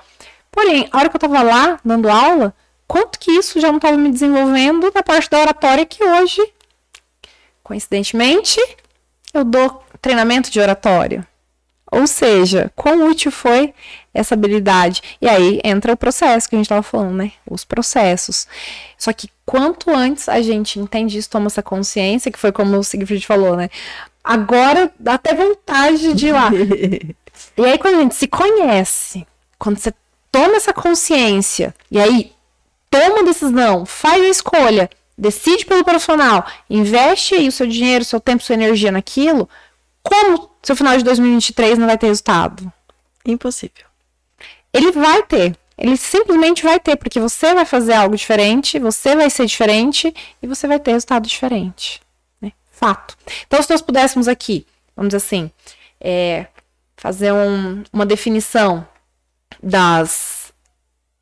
Porém, 0.51 0.89
a 0.93 0.99
hora 0.99 1.09
que 1.09 1.17
eu 1.17 1.19
estava 1.19 1.43
lá 1.43 1.79
dando 1.85 2.09
aula, 2.09 2.55
quanto 2.87 3.19
que 3.19 3.31
isso 3.33 3.61
já 3.61 3.69
não 3.69 3.77
estava 3.77 3.97
me 3.97 4.11
desenvolvendo 4.11 4.91
na 4.95 5.03
parte 5.03 5.31
da 5.31 5.41
oratória 5.41 5.87
que 5.87 6.03
hoje, 6.03 6.43
coincidentemente, 7.69 8.59
eu 9.33 9.45
dou 9.45 9.85
treinamento 10.01 10.51
de 10.51 10.59
oratória. 10.59 11.29
Ou 11.93 12.07
seja, 12.07 12.73
quão 12.75 13.07
útil 13.09 13.31
foi 13.31 13.75
essa 14.13 14.35
habilidade? 14.35 15.03
E 15.21 15.29
aí 15.29 15.61
entra 15.63 15.93
o 15.93 15.97
processo 15.97 16.49
que 16.49 16.55
a 16.55 16.59
gente 16.59 16.65
estava 16.65 16.83
falando, 16.83 17.15
né? 17.15 17.33
Os 17.49 17.65
processos. 17.65 18.47
Só 18.97 19.13
que 19.13 19.31
quanto 19.45 19.91
antes 19.91 20.29
a 20.31 20.41
gente 20.41 20.81
entende 20.81 21.19
isso, 21.19 21.31
toma 21.31 21.47
essa 21.47 21.63
consciência, 21.63 22.33
que 22.33 22.39
foi 22.39 22.53
como 22.53 22.77
o 22.77 22.83
Siegfried 22.83 23.27
falou, 23.27 23.55
né? 23.55 23.69
Agora 24.25 24.91
dá 24.99 25.15
até 25.15 25.35
vontade 25.35 26.15
de 26.15 26.29
ir 26.29 26.33
lá. 26.33 26.51
e 27.57 27.65
aí, 27.65 27.79
quando 27.79 27.97
a 27.97 28.01
gente 28.01 28.15
se 28.15 28.29
conhece, 28.29 29.27
quando 29.59 29.79
você 29.79 29.93
toma 30.33 30.57
essa 30.57 30.73
consciência, 30.73 31.75
e 31.91 31.99
aí 31.99 32.33
toma 32.91 33.25
decisão, 33.25 33.87
faz 33.87 34.23
a 34.23 34.29
escolha, 34.29 34.91
decide 35.19 35.67
pelo 35.67 35.85
profissional, 35.85 36.47
investe 36.71 37.35
aí 37.35 37.49
o 37.49 37.53
seu 37.53 37.67
dinheiro, 37.67 38.05
seu 38.05 38.21
tempo, 38.21 38.43
sua 38.43 38.55
energia 38.55 38.93
naquilo, 38.93 39.49
como 40.03 40.49
seu 40.63 40.77
final 40.77 40.97
de 40.97 41.03
2023 41.05 41.77
não 41.77 41.87
vai 41.87 41.99
ter 41.99 42.07
resultado? 42.07 42.73
Impossível. 43.27 43.85
Ele 44.73 44.93
vai 44.93 45.23
ter. 45.25 45.57
Ele 45.77 45.97
simplesmente 45.97 46.63
vai 46.63 46.81
ter, 46.81 46.97
porque 46.97 47.21
você 47.21 47.55
vai 47.55 47.65
fazer 47.65 47.95
algo 47.95 48.17
diferente, 48.17 48.79
você 48.79 49.15
vai 49.15 49.31
ser 49.31 49.47
diferente 49.47 50.15
e 50.43 50.47
você 50.47 50.67
vai 50.67 50.79
ter 50.79 50.93
resultado 50.93 51.27
diferente. 51.27 52.01
Né? 52.41 52.53
Fato. 52.73 53.17
Então, 53.47 53.63
se 53.63 53.71
nós 53.71 53.83
pudéssemos 53.83 54.29
aqui, 54.29 54.67
vamos 54.97 55.11
dizer 55.11 55.25
assim, 55.25 55.51
é, 56.01 56.47
fazer 56.97 57.33
um, 57.33 57.85
uma 57.93 58.05
definição 58.05 58.87
das 59.63 60.38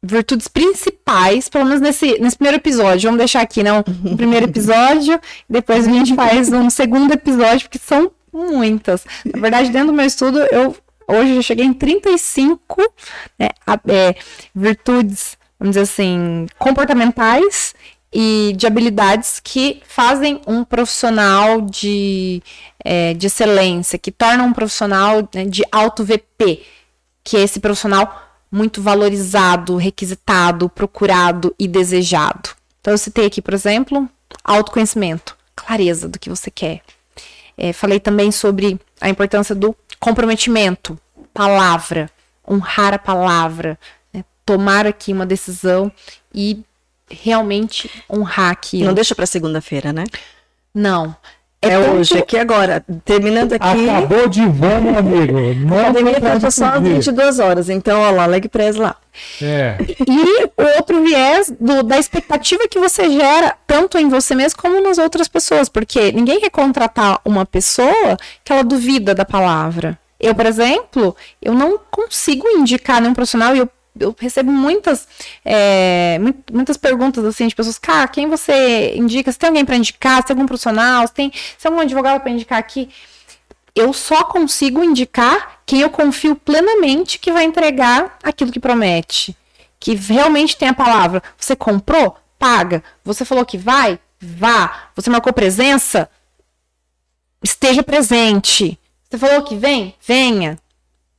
virtudes 0.07 0.49
principais, 0.49 1.49
pelo 1.49 1.65
menos 1.65 1.81
nesse, 1.81 2.19
nesse 2.19 2.37
primeiro 2.37 2.59
episódio. 2.59 3.09
Vamos 3.09 3.19
deixar 3.19 3.41
aqui, 3.41 3.63
não? 3.63 3.79
Né, 3.79 3.85
um 4.05 4.17
primeiro 4.17 4.47
episódio, 4.47 5.21
depois 5.49 5.87
a 5.87 5.91
gente 5.91 6.15
faz 6.15 6.53
um 6.53 6.71
segundo 6.71 7.13
episódio, 7.13 7.69
porque 7.69 7.79
são 7.79 8.11
muitas. 8.33 9.05
Na 9.25 9.41
verdade, 9.41 9.71
dentro 9.71 9.89
do 9.89 9.93
meu 9.93 10.07
estudo, 10.07 10.39
eu 10.51 10.77
hoje 11.09 11.37
já 11.37 11.43
cheguei 11.43 11.65
em 11.65 11.73
35 11.73 12.83
né, 13.39 13.49
é, 13.89 14.15
virtudes, 14.55 15.37
vamos 15.59 15.75
dizer 15.75 15.83
assim, 15.83 16.47
comportamentais 16.59 17.75
e 18.13 18.55
de 18.57 18.67
habilidades 18.67 19.41
que 19.43 19.83
fazem 19.87 20.41
um 20.47 20.65
profissional 20.65 21.61
de, 21.61 22.43
é, 22.85 23.15
de 23.15 23.27
excelência, 23.27 23.99
que 23.99 24.11
tornam 24.11 24.47
um 24.47 24.53
profissional 24.53 25.29
né, 25.35 25.45
de 25.45 25.63
alto 25.71 26.05
VP, 26.05 26.63
que 27.23 27.37
é 27.37 27.41
esse 27.43 27.61
profissional 27.61 28.26
muito 28.51 28.81
valorizado, 28.81 29.77
requisitado, 29.77 30.69
procurado 30.69 31.55
e 31.59 31.67
desejado. 31.67 32.51
Então, 32.81 32.95
eu 32.95 32.99
citei 32.99 33.27
aqui, 33.27 33.43
por 33.43 33.55
exemplo, 33.55 34.09
autoconhecimento, 34.45 35.37
clareza 35.55 36.09
do 36.09 36.19
que 36.19 36.31
você 36.31 36.51
quer, 36.51 36.83
é, 37.57 37.73
falei 37.73 37.99
também 37.99 38.31
sobre 38.31 38.79
a 39.01 39.09
importância 39.09 39.55
do 39.55 39.75
comprometimento, 39.99 40.99
palavra, 41.33 42.11
honrar 42.49 42.95
a 42.95 42.99
palavra, 42.99 43.79
né? 44.13 44.25
tomar 44.45 44.87
aqui 44.87 45.13
uma 45.13 45.27
decisão 45.27 45.91
e 46.35 46.63
realmente 47.11 47.91
honrar 48.11 48.51
aqui. 48.51 48.83
Não 48.83 48.95
deixa 48.95 49.15
para 49.15 49.27
segunda-feira, 49.27 49.93
né? 49.93 50.05
Não. 50.75 51.17
É, 51.61 51.69
é 51.71 51.79
hoje, 51.79 52.19
aqui 52.19 52.39
agora. 52.39 52.85
Terminando 53.05 53.55
aqui. 53.55 53.89
Acabou 53.89 54.29
de 54.29 54.47
vão, 54.47 54.81
meu 54.81 54.99
amigo. 54.99 55.35
Não 55.67 55.81
a 55.81 55.85
pandemia 55.85 56.21
tá 56.21 56.51
só 56.51 56.67
às 56.67 56.83
22 56.83 57.39
horas, 57.39 57.69
então, 57.69 58.01
ó 58.01 58.11
lá, 58.11 58.27
leg 58.27 58.49
press 58.49 58.77
lá. 58.77 58.97
É. 59.43 59.77
E 60.07 60.45
o 60.45 60.77
outro 60.77 61.03
viés 61.03 61.53
do, 61.59 61.83
da 61.83 61.99
expectativa 61.99 62.69
que 62.69 62.79
você 62.79 63.11
gera, 63.11 63.55
tanto 63.67 63.99
em 63.99 64.09
você 64.09 64.35
mesmo 64.35 64.61
como 64.61 64.81
nas 64.83 64.99
outras 64.99 65.29
pessoas, 65.29 65.69
porque 65.69 66.13
ninguém 66.13 66.41
quer 66.41 66.51
contratar 66.51 67.21
uma 67.25 67.47
pessoa 67.47 68.17
que 68.45 68.53
ela 68.53 68.63
duvida 68.63 69.15
da 69.15 69.25
palavra. 69.25 69.99
Eu, 70.19 70.35
por 70.35 70.47
exemplo, 70.47 71.15
eu 71.43 71.55
não 71.55 71.79
consigo 71.91 72.49
indicar 72.49 73.01
nenhum 73.01 73.15
profissional 73.15 73.55
e 73.55 73.59
eu 73.59 73.69
eu 73.99 74.15
recebo 74.19 74.51
muitas, 74.51 75.07
é, 75.45 76.19
muitas 76.53 76.77
perguntas 76.77 77.25
assim 77.25 77.47
de 77.47 77.55
pessoas, 77.55 77.79
cara, 77.79 78.07
quem 78.09 78.29
você 78.29 78.95
indica? 78.97 79.31
Se 79.33 79.39
tem 79.39 79.49
alguém 79.49 79.65
para 79.65 79.77
indicar? 79.77 80.19
Se 80.19 80.29
tem 80.29 80.35
algum 80.35 80.47
profissional? 80.47 81.07
Se 81.07 81.15
tem, 81.15 81.33
se 81.33 81.63
tem 81.63 81.71
algum 81.71 81.83
advogado 81.83 82.21
para 82.21 82.31
indicar 82.31 82.59
aqui? 82.59 82.89
Eu 83.75 83.93
só 83.93 84.25
consigo 84.25 84.83
indicar 84.83 85.61
quem 85.67 85.81
eu 85.81 85.91
confio 85.91 86.35
plenamente 86.35 87.19
que 87.19 87.33
vai 87.33 87.45
entregar 87.45 88.19
aquilo 88.23 88.51
que 88.51 88.61
promete. 88.61 89.37
Que 89.79 89.95
realmente 89.95 90.57
tem 90.57 90.69
a 90.69 90.75
palavra. 90.75 91.23
Você 91.37 91.55
comprou? 91.55 92.17
Paga. 92.39 92.83
Você 93.05 93.25
falou 93.25 93.45
que 93.45 93.59
vai? 93.59 93.99
Vá. 94.19 94.89
Você 94.95 95.11
marcou 95.11 95.33
presença? 95.33 96.09
Esteja 97.43 97.83
presente. 97.83 98.79
Você 99.11 99.19
falou 99.19 99.43
que 99.43 99.57
vem? 99.57 99.95
Venha. 100.01 100.59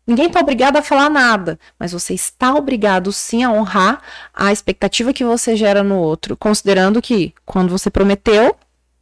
Ninguém 0.08 0.28
está 0.28 0.40
obrigado 0.40 0.78
a 0.78 0.82
falar 0.82 1.10
nada, 1.10 1.60
mas 1.78 1.92
você 1.92 2.14
está 2.14 2.56
obrigado 2.56 3.12
sim 3.12 3.44
a 3.44 3.52
honrar 3.52 4.02
a 4.34 4.54
expectativa 4.54 5.12
que 5.12 5.26
você 5.26 5.58
gera 5.58 5.84
no 5.84 5.98
outro, 5.98 6.38
considerando 6.38 7.02
que 7.02 7.34
quando 7.46 7.70
você 7.70 7.92
prometeu, 7.92 8.56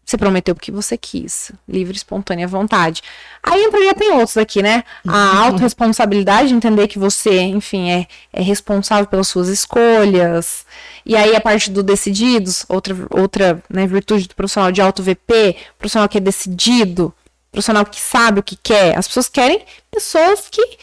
você 0.03 0.17
prometeu 0.17 0.55
porque 0.55 0.71
você 0.71 0.97
quis, 0.97 1.51
livre, 1.67 1.95
espontânea 1.95 2.47
vontade. 2.47 3.03
Aí 3.41 3.63
entraria 3.63 3.93
tem 3.93 4.11
outros 4.13 4.37
aqui, 4.37 4.61
né? 4.61 4.83
A 5.07 5.45
autorresponsabilidade, 5.45 6.53
entender 6.53 6.87
que 6.87 6.99
você, 6.99 7.41
enfim, 7.41 7.89
é, 7.89 8.07
é 8.31 8.41
responsável 8.41 9.07
pelas 9.07 9.27
suas 9.27 9.47
escolhas. 9.47 10.65
E 11.05 11.15
aí 11.15 11.35
a 11.35 11.41
parte 11.41 11.71
do 11.71 11.83
decididos, 11.83 12.65
outra, 12.67 12.95
outra 13.09 13.63
né, 13.69 13.85
virtude 13.87 14.27
do 14.27 14.35
profissional 14.35 14.71
de 14.71 14.81
auto 14.81 15.01
VP, 15.01 15.55
profissional 15.77 16.07
que 16.07 16.19
é 16.19 16.21
decidido, 16.21 17.13
profissional 17.51 17.85
que 17.85 17.99
sabe 17.99 18.39
o 18.39 18.43
que 18.43 18.55
quer. 18.55 18.97
As 18.97 19.07
pessoas 19.07 19.27
querem 19.27 19.65
pessoas 19.89 20.47
que 20.51 20.77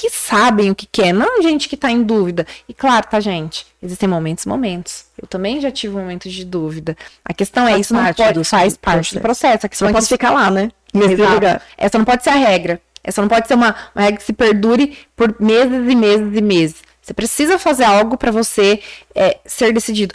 que 0.00 0.10
sabem 0.10 0.70
o 0.70 0.74
que 0.74 0.86
quer, 0.86 1.12
não 1.12 1.42
gente 1.42 1.68
que 1.68 1.76
tá 1.76 1.90
em 1.90 2.02
dúvida. 2.02 2.46
E 2.68 2.74
claro, 2.74 3.06
tá, 3.08 3.18
gente? 3.18 3.66
Existem 3.82 4.08
momentos 4.08 4.46
momentos. 4.46 5.06
Eu 5.20 5.26
também 5.26 5.60
já 5.60 5.70
tive 5.70 5.96
um 5.96 6.00
momento 6.00 6.28
de 6.28 6.44
dúvida. 6.44 6.96
A 7.24 7.34
questão 7.34 7.64
é, 7.64 7.70
faz 7.70 7.76
é, 7.76 7.80
isso 7.80 7.94
não 7.94 8.14
pode, 8.14 8.32
do, 8.34 8.44
faz 8.44 8.76
parte 8.76 9.14
do 9.14 9.20
processo. 9.20 9.66
A 9.66 9.68
questão 9.68 9.86
não 9.86 9.90
é 9.90 9.94
pode 9.94 10.06
ficar 10.06 10.30
lá, 10.30 10.50
né? 10.50 10.70
Nesse 10.94 11.14
Exato. 11.14 11.34
lugar. 11.34 11.62
Essa 11.76 11.98
não 11.98 12.04
pode 12.04 12.22
ser 12.22 12.30
a 12.30 12.36
regra. 12.36 12.80
Essa 13.02 13.20
não 13.20 13.28
pode 13.28 13.48
ser 13.48 13.54
uma, 13.54 13.74
uma 13.94 14.02
regra 14.02 14.18
que 14.18 14.24
se 14.24 14.32
perdure 14.32 14.96
por 15.16 15.34
meses 15.40 15.90
e 15.90 15.96
meses 15.96 16.36
e 16.36 16.42
meses. 16.42 16.76
Você 17.02 17.14
precisa 17.14 17.58
fazer 17.58 17.84
algo 17.84 18.18
para 18.18 18.30
você 18.30 18.80
é, 19.14 19.38
ser 19.46 19.72
decidido. 19.72 20.14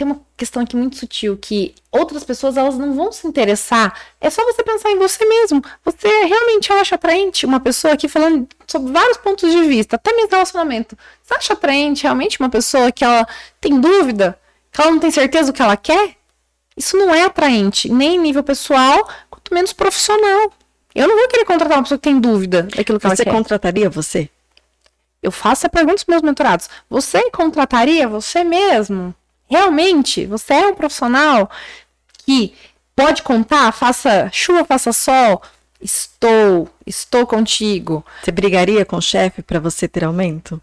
Tem 0.00 0.06
uma 0.06 0.22
questão 0.34 0.62
aqui 0.62 0.74
muito 0.74 0.96
sutil 0.96 1.36
que 1.36 1.74
outras 1.92 2.24
pessoas 2.24 2.56
elas 2.56 2.78
não 2.78 2.94
vão 2.94 3.12
se 3.12 3.26
interessar. 3.26 3.94
É 4.18 4.30
só 4.30 4.42
você 4.44 4.62
pensar 4.62 4.90
em 4.90 4.96
você 4.96 5.26
mesmo. 5.26 5.62
Você 5.84 6.08
realmente 6.24 6.72
acha 6.72 6.94
atraente 6.94 7.44
uma 7.44 7.60
pessoa 7.60 7.92
aqui 7.92 8.08
falando 8.08 8.48
sobre 8.66 8.90
vários 8.90 9.18
pontos 9.18 9.52
de 9.52 9.62
vista, 9.64 9.96
até 9.96 10.10
mesmo 10.14 10.30
relacionamento. 10.30 10.96
Você 11.22 11.34
acha 11.34 11.52
atraente 11.52 12.04
realmente 12.04 12.40
uma 12.40 12.48
pessoa 12.48 12.90
que 12.90 13.04
ela 13.04 13.28
tem 13.60 13.78
dúvida, 13.78 14.40
que 14.72 14.80
ela 14.80 14.90
não 14.90 14.98
tem 14.98 15.10
certeza 15.10 15.52
do 15.52 15.54
que 15.54 15.60
ela 15.60 15.76
quer? 15.76 16.16
Isso 16.74 16.96
não 16.96 17.14
é 17.14 17.24
atraente, 17.24 17.92
nem 17.92 18.14
em 18.14 18.20
nível 18.20 18.42
pessoal, 18.42 19.06
quanto 19.28 19.52
menos 19.52 19.74
profissional. 19.74 20.50
Eu 20.94 21.06
não 21.06 21.18
vou 21.18 21.28
querer 21.28 21.44
contratar 21.44 21.76
uma 21.76 21.82
pessoa 21.82 21.98
que 21.98 22.08
tem 22.08 22.18
dúvida 22.18 22.62
daquilo 22.62 22.98
que 22.98 23.06
Você 23.06 23.22
ela 23.22 23.24
quer. 23.24 23.32
contrataria 23.32 23.90
você? 23.90 24.30
Eu 25.22 25.30
faço 25.30 25.66
a 25.66 25.68
pergunta 25.68 25.96
aos 25.96 26.06
meus 26.06 26.22
mentorados. 26.22 26.70
Você 26.88 27.30
contrataria 27.30 28.08
você 28.08 28.42
mesmo? 28.42 29.14
Realmente, 29.50 30.26
você 30.26 30.54
é 30.54 30.66
um 30.68 30.74
profissional 30.74 31.50
que 32.24 32.54
pode 32.94 33.22
contar, 33.22 33.72
faça 33.72 34.30
chuva, 34.32 34.64
faça 34.64 34.92
sol. 34.92 35.42
Estou, 35.80 36.68
estou 36.86 37.26
contigo. 37.26 38.04
Você 38.22 38.30
brigaria 38.30 38.84
com 38.84 38.96
o 38.96 39.02
chefe 39.02 39.42
para 39.42 39.58
você 39.58 39.88
ter 39.88 40.04
aumento? 40.04 40.62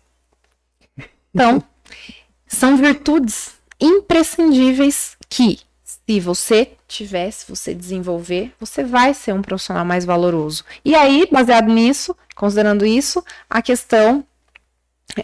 Então, 1.34 1.62
são 2.48 2.78
virtudes 2.78 3.56
imprescindíveis 3.80 5.18
que, 5.28 5.60
se 5.84 6.20
você 6.20 6.72
tiver, 6.88 7.32
se 7.32 7.46
você 7.50 7.74
desenvolver, 7.74 8.54
você 8.60 8.84
vai 8.84 9.14
ser 9.14 9.34
um 9.34 9.42
profissional 9.42 9.84
mais 9.84 10.06
valoroso. 10.06 10.64
E 10.86 10.96
aí, 10.96 11.28
baseado 11.32 11.68
nisso, 11.68 12.16
considerando 12.36 12.86
isso, 12.86 13.24
a 13.50 13.62
questão 13.62 14.24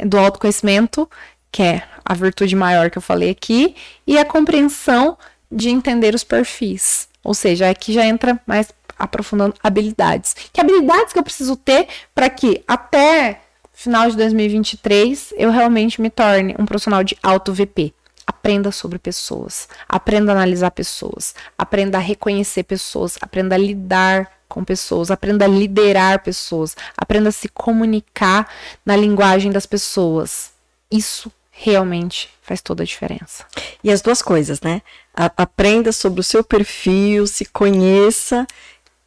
do 0.05 0.17
autoconhecimento, 0.17 1.09
que 1.51 1.61
é 1.61 1.87
a 2.05 2.13
virtude 2.13 2.55
maior 2.55 2.89
que 2.89 2.97
eu 2.97 3.01
falei 3.01 3.29
aqui, 3.29 3.75
e 4.05 4.17
a 4.17 4.25
compreensão 4.25 5.17
de 5.51 5.69
entender 5.69 6.15
os 6.15 6.23
perfis. 6.23 7.07
Ou 7.23 7.33
seja, 7.33 7.69
aqui 7.69 7.93
já 7.93 8.05
entra 8.05 8.39
mais 8.45 8.73
aprofundando 8.97 9.55
habilidades. 9.63 10.35
Que 10.51 10.61
habilidades 10.61 11.13
que 11.13 11.19
eu 11.19 11.23
preciso 11.23 11.55
ter 11.55 11.87
para 12.13 12.29
que 12.29 12.63
até 12.67 13.41
final 13.71 14.09
de 14.09 14.17
2023 14.17 15.33
eu 15.37 15.51
realmente 15.51 16.01
me 16.01 16.09
torne 16.09 16.55
um 16.59 16.65
profissional 16.65 17.03
de 17.03 17.17
alto 17.21 17.53
VP. 17.53 17.93
Aprenda 18.25 18.71
sobre 18.71 18.97
pessoas, 18.97 19.67
aprenda 19.87 20.31
a 20.31 20.35
analisar 20.35 20.71
pessoas, 20.71 21.35
aprenda 21.57 21.97
a 21.97 22.01
reconhecer 22.01 22.63
pessoas, 22.63 23.17
aprenda 23.19 23.55
a 23.55 23.57
lidar 23.57 24.31
com 24.47 24.63
pessoas, 24.63 25.11
aprenda 25.11 25.43
a 25.43 25.47
liderar 25.47 26.23
pessoas, 26.23 26.75
aprenda 26.95 27.29
a 27.29 27.31
se 27.33 27.49
comunicar 27.49 28.47
na 28.85 28.95
linguagem 28.95 29.51
das 29.51 29.65
pessoas. 29.65 30.51
Isso 30.89 31.29
realmente 31.55 32.29
faz 32.41 32.61
toda 32.61 32.83
a 32.83 32.85
diferença. 32.85 33.45
E 33.83 33.91
as 33.91 34.01
duas 34.01 34.21
coisas, 34.21 34.59
né? 34.59 34.81
Aprenda 35.13 35.91
sobre 35.91 36.19
o 36.19 36.23
seu 36.23 36.43
perfil, 36.43 37.27
se 37.27 37.45
conheça 37.45 38.45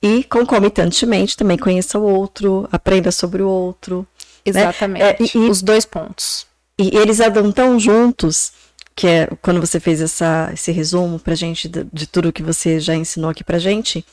e 0.01 0.23
concomitantemente 0.25 1.37
também 1.37 1.59
conheça 1.59 1.99
o 1.99 2.03
outro, 2.03 2.69
aprenda 2.71 3.11
sobre 3.11 3.43
o 3.43 3.49
outro. 3.49 4.07
Exatamente. 4.45 5.03
Né? 5.03 5.11
É, 5.11 5.17
e, 5.37 5.51
Os 5.51 5.61
dois 5.61 5.85
pontos. 5.85 6.47
E 6.79 6.97
eles 6.97 7.19
andam 7.19 7.51
tão 7.51 7.81
juntos 7.81 8.53
que 8.95 9.07
é 9.07 9.27
quando 9.43 9.61
você 9.61 9.81
fez 9.81 10.01
essa, 10.01 10.51
esse 10.55 10.71
resumo 10.71 11.19
pra 11.19 11.35
gente 11.35 11.69
de, 11.69 11.85
de 11.93 12.07
tudo 12.07 12.33
que 12.33 12.43
você 12.43 12.79
já 12.79 12.95
ensinou 12.95 13.31
aqui 13.31 13.43
pra 13.43 13.59
gente. 13.59 14.07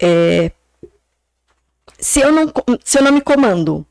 É, 0.00 0.52
se, 1.98 2.20
eu 2.20 2.30
não, 2.30 2.52
se 2.84 2.98
eu 2.98 3.02
não 3.02 3.12
me 3.12 3.20
comando, 3.20 3.84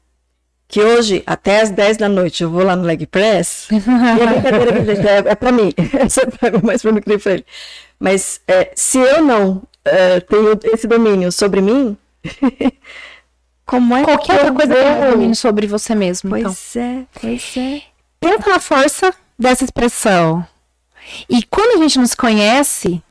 que 0.68 0.82
hoje, 0.82 1.24
até 1.26 1.62
às 1.62 1.70
10 1.70 1.98
da 1.98 2.10
noite, 2.10 2.44
eu 2.44 2.50
vou 2.50 2.64
lá 2.64 2.76
no 2.76 2.84
leg 2.84 3.06
press, 3.06 3.68
e 3.72 3.76
a 3.76 4.26
brincadeira 4.28 4.74
que 4.74 4.96
gente, 4.96 5.08
é, 5.08 5.18
é 5.18 5.36
pra 5.36 5.52
mim, 5.52 5.72
é 5.78 6.66
mais 6.66 6.82
pra 6.82 6.92
mim 6.92 7.02
que 7.02 7.30
ele. 7.30 7.46
Mas 8.00 8.42
é, 8.48 8.72
se 8.76 8.98
eu 8.98 9.24
não 9.24 9.62
é, 9.84 10.20
tenho 10.20 10.60
esse 10.64 10.88
domínio 10.88 11.32
sobre 11.32 11.62
mim, 11.62 11.96
como 13.66 13.96
é 13.96 14.04
Qualquer 14.04 14.26
que 14.26 14.32
outra 14.32 14.48
eu 14.48 14.54
coisa 14.54 14.74
vou... 14.74 14.84
é 14.84 15.12
domínio 15.12 15.36
sobre 15.36 15.68
você 15.68 15.96
mesmo. 15.96 16.30
Pois 16.32 16.76
então. 16.76 16.84
é, 16.84 17.06
pois 17.22 17.58
é. 17.58 17.82
Pensa 18.20 18.50
na 18.50 18.60
força 18.60 19.14
dessa 19.38 19.64
expressão. 19.64 20.46
E 21.30 21.44
quando 21.44 21.78
a 21.78 21.84
gente 21.84 22.00
não 22.00 22.08
se 22.08 22.18
conhece, 22.18 23.02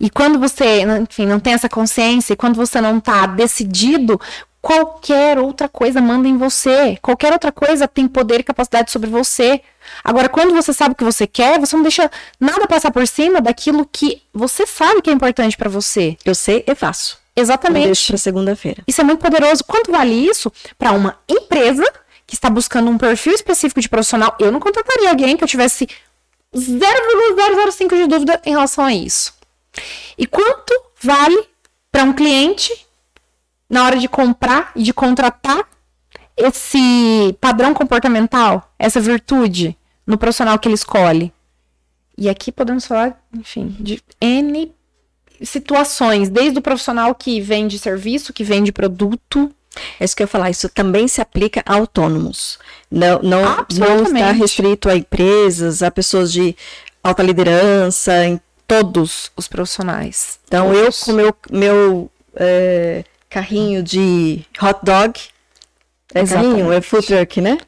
e 0.00 0.10
quando 0.10 0.38
você, 0.38 0.82
enfim, 0.82 1.26
não 1.26 1.38
tem 1.38 1.52
essa 1.52 1.68
consciência, 1.68 2.32
e 2.32 2.36
quando 2.36 2.56
você 2.56 2.80
não 2.80 2.98
tá 2.98 3.26
decidido, 3.26 4.20
qualquer 4.64 5.38
outra 5.38 5.68
coisa 5.68 6.00
manda 6.00 6.26
em 6.26 6.38
você. 6.38 6.96
Qualquer 7.02 7.34
outra 7.34 7.52
coisa 7.52 7.86
tem 7.86 8.08
poder 8.08 8.40
e 8.40 8.42
capacidade 8.42 8.90
sobre 8.90 9.10
você. 9.10 9.60
Agora, 10.02 10.26
quando 10.26 10.54
você 10.54 10.72
sabe 10.72 10.92
o 10.92 10.96
que 10.96 11.04
você 11.04 11.26
quer, 11.26 11.60
você 11.60 11.76
não 11.76 11.82
deixa 11.82 12.10
nada 12.40 12.66
passar 12.66 12.90
por 12.90 13.06
cima 13.06 13.42
daquilo 13.42 13.84
que 13.84 14.22
você 14.32 14.66
sabe 14.66 15.02
que 15.02 15.10
é 15.10 15.12
importante 15.12 15.54
para 15.54 15.68
você. 15.68 16.16
Eu 16.24 16.34
sei 16.34 16.64
e 16.66 16.74
faço. 16.74 17.18
Exatamente. 17.36 17.84
Deixo 17.84 18.06
para 18.06 18.16
segunda-feira. 18.16 18.82
Isso 18.86 19.02
é 19.02 19.04
muito 19.04 19.20
poderoso. 19.20 19.62
Quanto 19.64 19.92
vale 19.92 20.14
isso 20.14 20.50
para 20.78 20.92
uma 20.92 21.18
empresa 21.28 21.84
que 22.26 22.34
está 22.34 22.48
buscando 22.48 22.90
um 22.90 22.96
perfil 22.96 23.34
específico 23.34 23.82
de 23.82 23.88
profissional? 23.90 24.34
Eu 24.40 24.50
não 24.50 24.60
contrataria 24.60 25.10
alguém 25.10 25.36
que 25.36 25.44
eu 25.44 25.48
tivesse 25.48 25.86
0,005 26.56 27.94
de 27.94 28.06
dúvida 28.06 28.40
em 28.46 28.52
relação 28.52 28.82
a 28.82 28.94
isso. 28.94 29.34
E 30.16 30.26
quanto 30.26 30.72
vale 31.02 31.48
para 31.92 32.04
um 32.04 32.14
cliente 32.14 32.83
na 33.68 33.84
hora 33.84 33.98
de 33.98 34.08
comprar 34.08 34.72
e 34.76 34.82
de 34.82 34.92
contratar 34.92 35.68
esse 36.36 37.36
padrão 37.40 37.72
comportamental, 37.72 38.72
essa 38.78 39.00
virtude 39.00 39.76
no 40.06 40.18
profissional 40.18 40.58
que 40.58 40.68
ele 40.68 40.74
escolhe? 40.74 41.32
E 42.16 42.28
aqui 42.28 42.52
podemos 42.52 42.86
falar, 42.86 43.20
enfim, 43.32 43.74
de 43.80 44.00
N 44.20 44.72
situações, 45.42 46.28
desde 46.28 46.58
o 46.58 46.62
profissional 46.62 47.14
que 47.14 47.40
vende 47.40 47.78
serviço, 47.78 48.32
que 48.32 48.44
vende 48.44 48.72
produto. 48.72 49.50
É 49.98 50.04
isso 50.04 50.14
que 50.14 50.22
eu 50.22 50.26
ia 50.26 50.28
falar, 50.28 50.50
isso 50.50 50.68
também 50.68 51.08
se 51.08 51.20
aplica 51.20 51.62
a 51.66 51.74
autônomos. 51.74 52.58
Não, 52.90 53.20
não, 53.20 53.42
não 53.76 54.02
está 54.04 54.30
restrito 54.30 54.88
a 54.88 54.96
empresas, 54.96 55.82
a 55.82 55.90
pessoas 55.90 56.32
de 56.32 56.56
alta 57.02 57.22
liderança, 57.22 58.24
em 58.24 58.40
todos 58.66 59.32
os 59.36 59.48
profissionais. 59.48 60.38
Então, 60.46 60.72
todos. 60.72 60.80
eu 60.80 61.06
com 61.06 61.12
meu, 61.12 61.36
meu 61.50 62.10
é, 62.36 63.04
carrinho 63.34 63.82
de 63.82 64.44
hot 64.62 64.78
dog, 64.84 65.20
é 66.14 66.20
Exatamente. 66.20 66.52
carrinho, 66.52 66.72
é 66.72 66.80
food 66.80 67.04
truck, 67.04 67.40
né? 67.40 67.58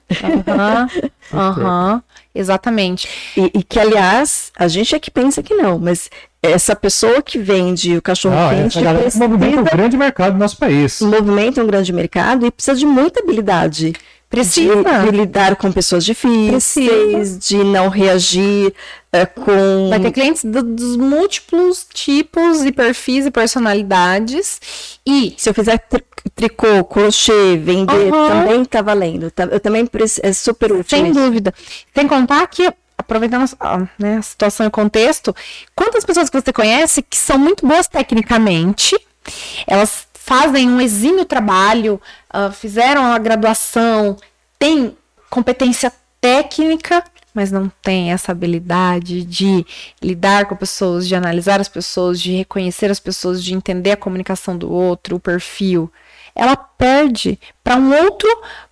Aham, 0.47 0.89
uhum, 1.33 1.95
uhum, 1.95 2.03
exatamente. 2.33 3.09
E, 3.37 3.51
e, 3.53 3.63
que, 3.65 3.81
aliás, 3.81 4.53
a 4.57 4.69
gente 4.69 4.95
é 4.95 5.01
que 5.01 5.11
pensa 5.11 5.43
que 5.43 5.55
não, 5.55 5.77
mas 5.77 6.09
essa 6.41 6.77
pessoa 6.77 7.21
que 7.21 7.37
vende 7.37 7.97
o 7.97 8.03
cachorro 8.03 8.37
não, 8.37 8.51
quente 8.51 8.79
essa 8.79 8.95
precisa, 8.95 9.27
movimenta 9.27 9.61
um 9.61 9.65
grande 9.65 9.97
mercado 9.97 10.35
no 10.35 10.39
nosso 10.39 10.57
país. 10.57 11.01
Movimenta 11.01 11.61
um 11.61 11.67
grande 11.67 11.93
mercado 11.93 12.47
e 12.47 12.53
precisa 12.53 12.77
de 12.77 12.87
muita 12.87 13.21
habilidade. 13.21 13.93
Precisa. 14.29 14.83
De, 14.83 15.11
de 15.11 15.17
lidar 15.17 15.57
com 15.57 15.71
pessoas 15.71 16.05
difíceis, 16.05 17.13
Precisa. 17.13 17.39
de 17.39 17.65
não 17.65 17.89
reagir 17.89 18.75
uh, 19.13 19.41
com. 19.41 19.89
Vai 19.89 20.01
ter 20.01 20.11
clientes 20.11 20.45
do, 20.45 20.63
dos 20.63 20.97
múltiplos 20.97 21.87
tipos 21.93 22.65
e 22.65 22.73
perfis 22.73 23.27
e 23.27 23.31
personalidades. 23.31 24.61
E. 25.07 25.35
Se 25.39 25.49
eu 25.49 25.55
fizer 25.55 25.81
tricô, 26.35 26.85
crochê, 26.85 27.57
vender, 27.57 28.13
uhum. 28.13 28.29
também 28.29 28.65
tá 28.65 28.83
valendo. 28.83 29.33
Eu 29.51 29.61
também 29.61 29.89
é 30.23 30.33
super 30.33 30.73
útil. 30.73 30.99
Sem 30.99 31.11
isso. 31.11 31.21
dúvida. 31.21 31.55
Sem 31.95 32.09
contar 32.09 32.47
que 32.49 32.69
aproveitando 32.99 33.49
a, 33.61 33.89
né, 33.99 34.17
a 34.19 34.23
situação 34.23 34.67
e 34.67 34.69
o 34.69 34.73
contexto, 34.73 35.35
quantas 35.75 36.05
pessoas 36.05 36.29
que 36.29 36.41
você 36.41 36.53
conhece 36.53 37.03
que 37.03 37.17
são 37.17 37.39
muito 37.39 37.67
boas 37.67 37.87
tecnicamente, 37.87 38.97
elas 39.67 40.06
fazem 40.27 40.69
um 40.69 40.81
exímio 40.81 41.25
trabalho, 41.25 42.03
uh, 42.35 42.53
fizeram 42.53 43.13
a 43.13 43.17
graduação, 43.17 44.17
têm 44.59 44.97
competência 45.31 45.93
técnica, 46.21 47.05
mas 47.33 47.53
não 47.53 47.71
tem 47.81 48.11
essa 48.11 48.33
habilidade 48.33 49.23
de 49.23 49.65
lidar 50.03 50.47
com 50.47 50.57
pessoas, 50.57 51.07
de 51.07 51.15
analisar 51.15 51.61
as 51.61 51.69
pessoas, 51.69 52.21
de 52.21 52.39
reconhecer 52.39 52.91
as 52.91 52.99
pessoas, 52.99 53.43
de 53.43 53.55
entender 53.55 53.93
a 53.93 53.97
comunicação 53.97 54.59
do 54.59 54.69
outro, 54.69 55.15
o 55.15 55.21
perfil. 55.21 55.93
Ela 56.35 56.57
perde 56.57 57.39
para 57.63 57.77
um 57.77 57.95
outro 57.95 58.29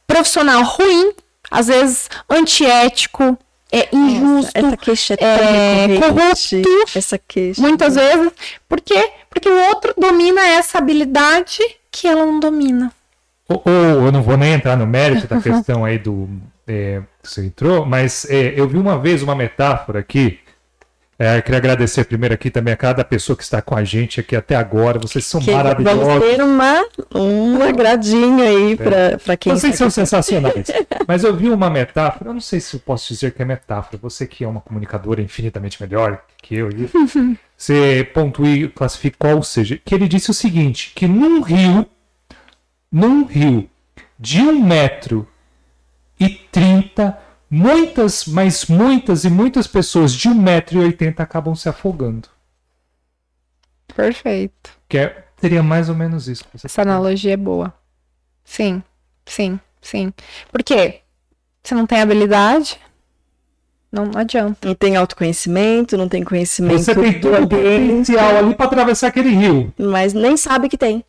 profissional 0.08 0.60
ruim, 0.64 1.12
às 1.48 1.68
vezes 1.68 2.10
antiético, 2.28 3.38
é 3.74 3.88
injusto, 3.92 4.52
essa, 4.54 4.66
essa 4.68 4.76
queixa 4.76 5.14
é, 5.18 5.84
é 5.84 5.98
corrupto, 5.98 6.98
essa 6.98 7.18
queixa. 7.18 7.60
muitas 7.60 7.96
vezes. 7.96 8.30
Por 8.68 8.80
quê? 8.80 9.10
Porque 9.28 9.48
o 9.48 9.68
outro 9.68 9.92
domina 9.98 10.46
essa 10.46 10.78
habilidade 10.78 11.58
que 11.90 12.06
ela 12.06 12.24
não 12.24 12.38
domina. 12.38 12.92
Ou, 13.48 13.62
ou 13.64 14.06
eu 14.06 14.12
não 14.12 14.22
vou 14.22 14.36
nem 14.36 14.52
entrar 14.52 14.76
no 14.76 14.86
mérito 14.86 15.26
da 15.26 15.40
questão 15.40 15.84
aí 15.84 15.98
do 15.98 16.28
é, 16.66 17.02
que 17.22 17.28
você 17.28 17.44
entrou, 17.44 17.84
mas 17.84 18.24
é, 18.30 18.54
eu 18.56 18.68
vi 18.68 18.78
uma 18.78 18.98
vez 18.98 19.22
uma 19.22 19.34
metáfora 19.34 19.98
aqui 19.98 20.38
É, 21.18 21.38
eu 21.38 21.42
queria 21.42 21.58
agradecer 21.58 22.04
primeiro 22.04 22.34
aqui 22.34 22.50
também 22.50 22.74
a 22.74 22.76
cada 22.76 23.04
pessoa 23.04 23.36
que 23.36 23.44
está 23.44 23.62
com 23.62 23.76
a 23.76 23.84
gente 23.84 24.18
aqui 24.18 24.34
até 24.34 24.56
agora. 24.56 24.98
Vocês 24.98 25.24
são 25.24 25.40
Que 25.40 25.52
maravilhosos. 25.52 26.02
vamos 26.02 26.24
ter 26.24 26.42
uma, 26.42 26.84
um 27.14 27.62
agradinho 27.62 28.42
aí 28.42 28.76
para 28.76 29.18
para 29.18 29.36
quem 29.36 29.52
Vocês 29.52 29.74
está 29.74 29.84
são 29.84 29.90
sensacionais. 29.90 30.66
Mas 31.06 31.22
eu 31.22 31.34
vi 31.36 31.50
uma 31.50 31.70
metáfora, 31.70 32.30
eu 32.30 32.34
não 32.34 32.40
sei 32.40 32.58
se 32.58 32.74
eu 32.74 32.80
posso 32.80 33.12
dizer 33.12 33.32
que 33.32 33.42
é 33.42 33.44
metáfora. 33.44 33.96
Você 34.02 34.26
que 34.26 34.42
é 34.42 34.48
uma 34.48 34.60
comunicadora 34.60 35.22
infinitamente 35.22 35.80
melhor 35.80 36.20
que 36.42 36.56
eu, 36.56 36.68
você 37.56 38.08
pontua 38.12 38.48
e 38.48 38.68
classifica 38.68 39.16
qual 39.18 39.42
seja. 39.42 39.78
Que 39.84 39.94
ele 39.94 40.08
disse 40.08 40.30
o 40.30 40.34
seguinte: 40.34 40.92
que 40.96 41.06
num 41.06 41.40
rio, 41.42 41.86
num 42.90 43.24
rio 43.24 43.70
de 44.18 44.40
um 44.40 44.64
metro 44.64 45.28
e 46.18 46.28
trinta, 46.28 47.18
muitas, 47.54 48.24
mas 48.26 48.66
muitas 48.66 49.24
e 49.24 49.30
muitas 49.30 49.66
pessoas 49.66 50.12
de 50.12 50.28
um 50.28 50.34
metro 50.34 50.76
e 50.80 50.84
oitenta 50.84 51.22
acabam 51.22 51.54
se 51.54 51.68
afogando. 51.68 52.28
Perfeito. 53.94 54.70
Que 54.88 54.98
é, 54.98 55.24
seria 55.40 55.62
mais 55.62 55.88
ou 55.88 55.94
menos 55.94 56.26
isso. 56.28 56.44
Essa 56.62 56.82
analogia 56.82 57.34
é 57.34 57.36
boa. 57.36 57.72
Sim, 58.44 58.82
sim, 59.24 59.58
sim. 59.80 60.12
Por 60.50 60.62
quê? 60.62 61.00
Você 61.62 61.74
não 61.74 61.86
tem 61.86 62.00
habilidade? 62.00 62.78
Não 63.90 64.10
adianta. 64.16 64.66
Não 64.66 64.74
tem 64.74 64.96
autoconhecimento, 64.96 65.96
não 65.96 66.08
tem 66.08 66.24
conhecimento 66.24 66.78
Você 66.82 66.94
tem 66.94 67.12
do 67.12 67.20
todo 67.20 67.44
o 67.44 67.48
potencial 67.48 68.36
ali 68.36 68.54
para 68.54 68.66
atravessar 68.66 69.06
aquele 69.08 69.30
rio. 69.30 69.72
mas 69.78 70.12
nem 70.12 70.36
sabe 70.36 70.68
que 70.68 70.76
tem. 70.76 71.04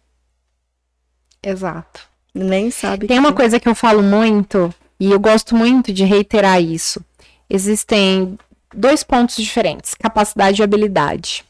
Exato. 1.41 2.01
Nem 2.33 2.69
sabe 2.69 3.07
Tem 3.07 3.15
que 3.17 3.19
uma 3.19 3.33
coisa 3.33 3.59
que 3.59 3.67
eu 3.67 3.73
falo 3.75 4.03
muito, 4.03 4.73
e 4.99 5.11
eu 5.11 5.19
gosto 5.19 5.55
muito 5.55 5.91
de 5.91 6.03
reiterar 6.03 6.61
isso. 6.61 7.03
Existem 7.49 8.37
dois 8.73 9.03
pontos 9.03 9.35
diferentes: 9.35 9.93
capacidade 9.93 10.61
e 10.61 10.63
habilidade. 10.63 11.43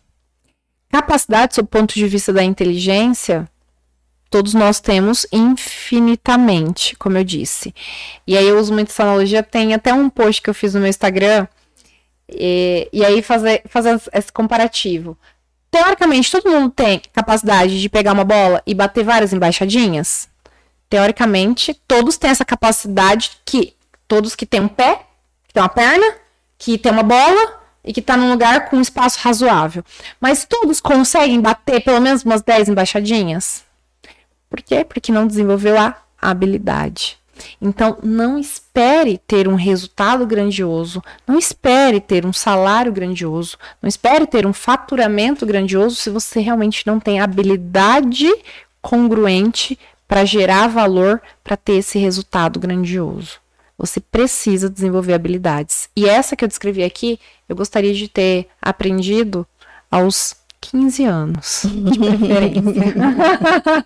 Capacidade, 0.90 1.56
sob 1.56 1.66
o 1.66 1.70
ponto 1.70 1.94
de 1.94 2.08
vista 2.08 2.32
da 2.32 2.44
inteligência, 2.44 3.50
todos 4.30 4.54
nós 4.54 4.80
temos 4.80 5.26
infinitamente, 5.32 6.96
como 6.96 7.18
eu 7.18 7.24
disse. 7.24 7.74
E 8.26 8.38
aí 8.38 8.48
eu 8.48 8.58
uso 8.58 8.74
muito 8.74 8.92
essa 8.92 9.04
analogia. 9.04 9.44
Tem 9.44 9.74
até 9.74 9.94
um 9.94 10.10
post 10.10 10.42
que 10.42 10.50
eu 10.50 10.54
fiz 10.54 10.74
no 10.74 10.80
meu 10.80 10.90
Instagram, 10.90 11.48
e, 12.30 12.90
e 12.92 13.06
aí 13.06 13.22
fazer, 13.22 13.62
fazer 13.68 14.00
esse 14.14 14.32
comparativo. 14.32 15.18
Teoricamente, 15.70 16.32
todo 16.32 16.50
mundo 16.50 16.72
tem 16.72 17.02
capacidade 17.14 17.80
de 17.82 17.90
pegar 17.90 18.14
uma 18.14 18.24
bola 18.24 18.62
e 18.66 18.74
bater 18.74 19.04
várias 19.04 19.34
embaixadinhas? 19.34 20.30
Teoricamente, 20.90 21.74
todos 21.88 22.18
têm 22.18 22.30
essa 22.30 22.46
capacidade 22.46 23.32
que 23.46 23.76
todos 24.08 24.36
que 24.36 24.46
têm 24.46 24.62
um 24.62 24.68
pé, 24.68 25.06
que 25.48 25.54
tem 25.54 25.64
uma 25.64 25.70
perna, 25.70 26.06
que 26.58 26.78
tem 26.78 26.92
uma 26.92 27.04
bola 27.04 27.60
e 27.84 27.94
que 27.94 28.02
tá 28.02 28.18
num 28.18 28.32
lugar 28.32 28.70
com 28.70 28.78
um 28.78 28.82
espaço 28.82 29.20
razoável. 29.22 29.84
Mas 30.20 30.46
todos 30.46 30.80
conseguem 30.80 31.40
bater 31.40 31.84
pelo 31.84 32.02
menos 32.02 32.24
umas 32.24 32.42
10 32.42 32.70
embaixadinhas? 32.70 33.64
Por 34.50 34.62
quê? 34.62 34.84
Porque 34.84 35.12
não 35.12 35.28
desenvolveu 35.28 35.78
a 35.78 35.96
habilidade. 36.22 37.18
Então, 37.62 37.98
não 38.02 38.40
espere 38.40 39.18
ter 39.18 39.48
um 39.48 39.56
resultado 39.56 40.26
grandioso, 40.26 41.04
não 41.28 41.38
espere 41.38 42.00
ter 42.00 42.26
um 42.26 42.32
salário 42.32 42.92
grandioso, 42.92 43.58
não 43.82 43.90
espere 43.90 44.26
ter 44.26 44.46
um 44.46 44.54
faturamento 44.54 45.46
grandioso 45.46 45.96
se 45.96 46.10
você 46.10 46.40
realmente 46.40 46.88
não 46.88 47.00
tem 47.00 47.20
habilidade 47.20 48.34
congruente 48.82 49.78
para 50.08 50.26
gerar 50.26 50.68
valor 50.68 51.22
para 51.44 51.58
ter 51.58 51.74
esse 51.74 51.98
resultado 51.98 52.60
grandioso. 52.60 53.40
Você 53.78 54.00
precisa 54.00 54.70
desenvolver 54.70 55.14
habilidades. 55.14 55.90
E 55.96 56.08
essa 56.08 56.36
que 56.36 56.44
eu 56.44 56.48
descrevi 56.48 56.84
aqui, 56.84 57.20
eu 57.50 57.56
gostaria 57.56 57.94
de 57.94 58.08
ter 58.08 58.48
aprendido 58.62 59.46
aos 59.92 60.36
15 60.62 61.04
anos, 61.04 61.64
de 61.66 62.00
preferência. 62.00 62.94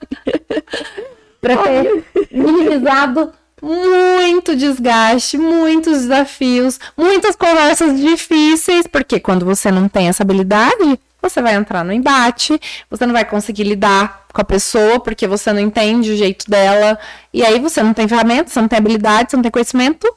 para 1.41 1.57
ter 1.57 2.03
minimizado 2.31 3.31
muito 3.61 4.55
desgaste, 4.55 5.37
muitos 5.37 6.01
desafios, 6.03 6.79
muitas 6.95 7.35
conversas 7.35 7.99
difíceis, 7.99 8.87
porque 8.87 9.19
quando 9.19 9.45
você 9.45 9.71
não 9.71 9.89
tem 9.89 10.07
essa 10.07 10.23
habilidade, 10.23 10.99
você 11.21 11.41
vai 11.41 11.55
entrar 11.55 11.83
no 11.83 11.91
embate, 11.91 12.59
você 12.89 13.05
não 13.05 13.13
vai 13.13 13.25
conseguir 13.25 13.63
lidar 13.63 14.18
com 14.33 14.41
a 14.41 14.45
pessoa 14.45 14.99
porque 14.99 15.27
você 15.27 15.51
não 15.51 15.59
entende 15.59 16.11
o 16.11 16.17
jeito 16.17 16.49
dela, 16.49 16.97
e 17.33 17.43
aí 17.43 17.59
você 17.59 17.81
não 17.81 17.93
tem 17.93 18.07
ferramentas, 18.07 18.53
você 18.53 18.61
não 18.61 18.67
tem 18.67 18.79
habilidade, 18.79 19.31
você 19.31 19.37
não 19.37 19.43
tem 19.43 19.51
conhecimento, 19.51 20.07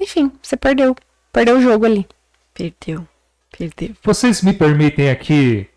enfim, 0.00 0.32
você 0.42 0.56
perdeu, 0.56 0.96
perdeu 1.32 1.56
o 1.56 1.62
jogo 1.62 1.86
ali. 1.86 2.06
Perdeu. 2.54 3.06
Perdeu. 3.56 3.90
Vocês 4.02 4.42
me 4.42 4.52
permitem 4.52 5.10
aqui 5.10 5.68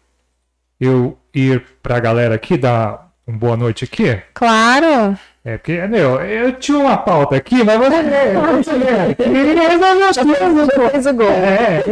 eu 0.79 1.17
ir 1.33 1.63
pra 1.81 1.99
galera 1.99 2.35
aqui 2.35 2.57
dar 2.57 3.11
uma 3.27 3.37
boa 3.37 3.57
noite 3.57 3.83
aqui? 3.83 4.21
Claro. 4.33 5.17
É 5.43 5.57
porque, 5.57 5.79
meu, 5.85 6.19
eu 6.21 6.53
tinha 6.53 6.79
uma 6.79 6.97
pauta 6.97 7.35
aqui, 7.35 7.63
mas 7.63 7.77
você 7.77 9.15
queria 9.15 9.69
resolver 9.69 10.03
as 10.03 10.17
coisas, 10.17 10.69
pô. 10.73 10.89
Fez 10.89 11.05
o 11.05 11.13
gol. 11.13 11.29
É. 11.29 11.83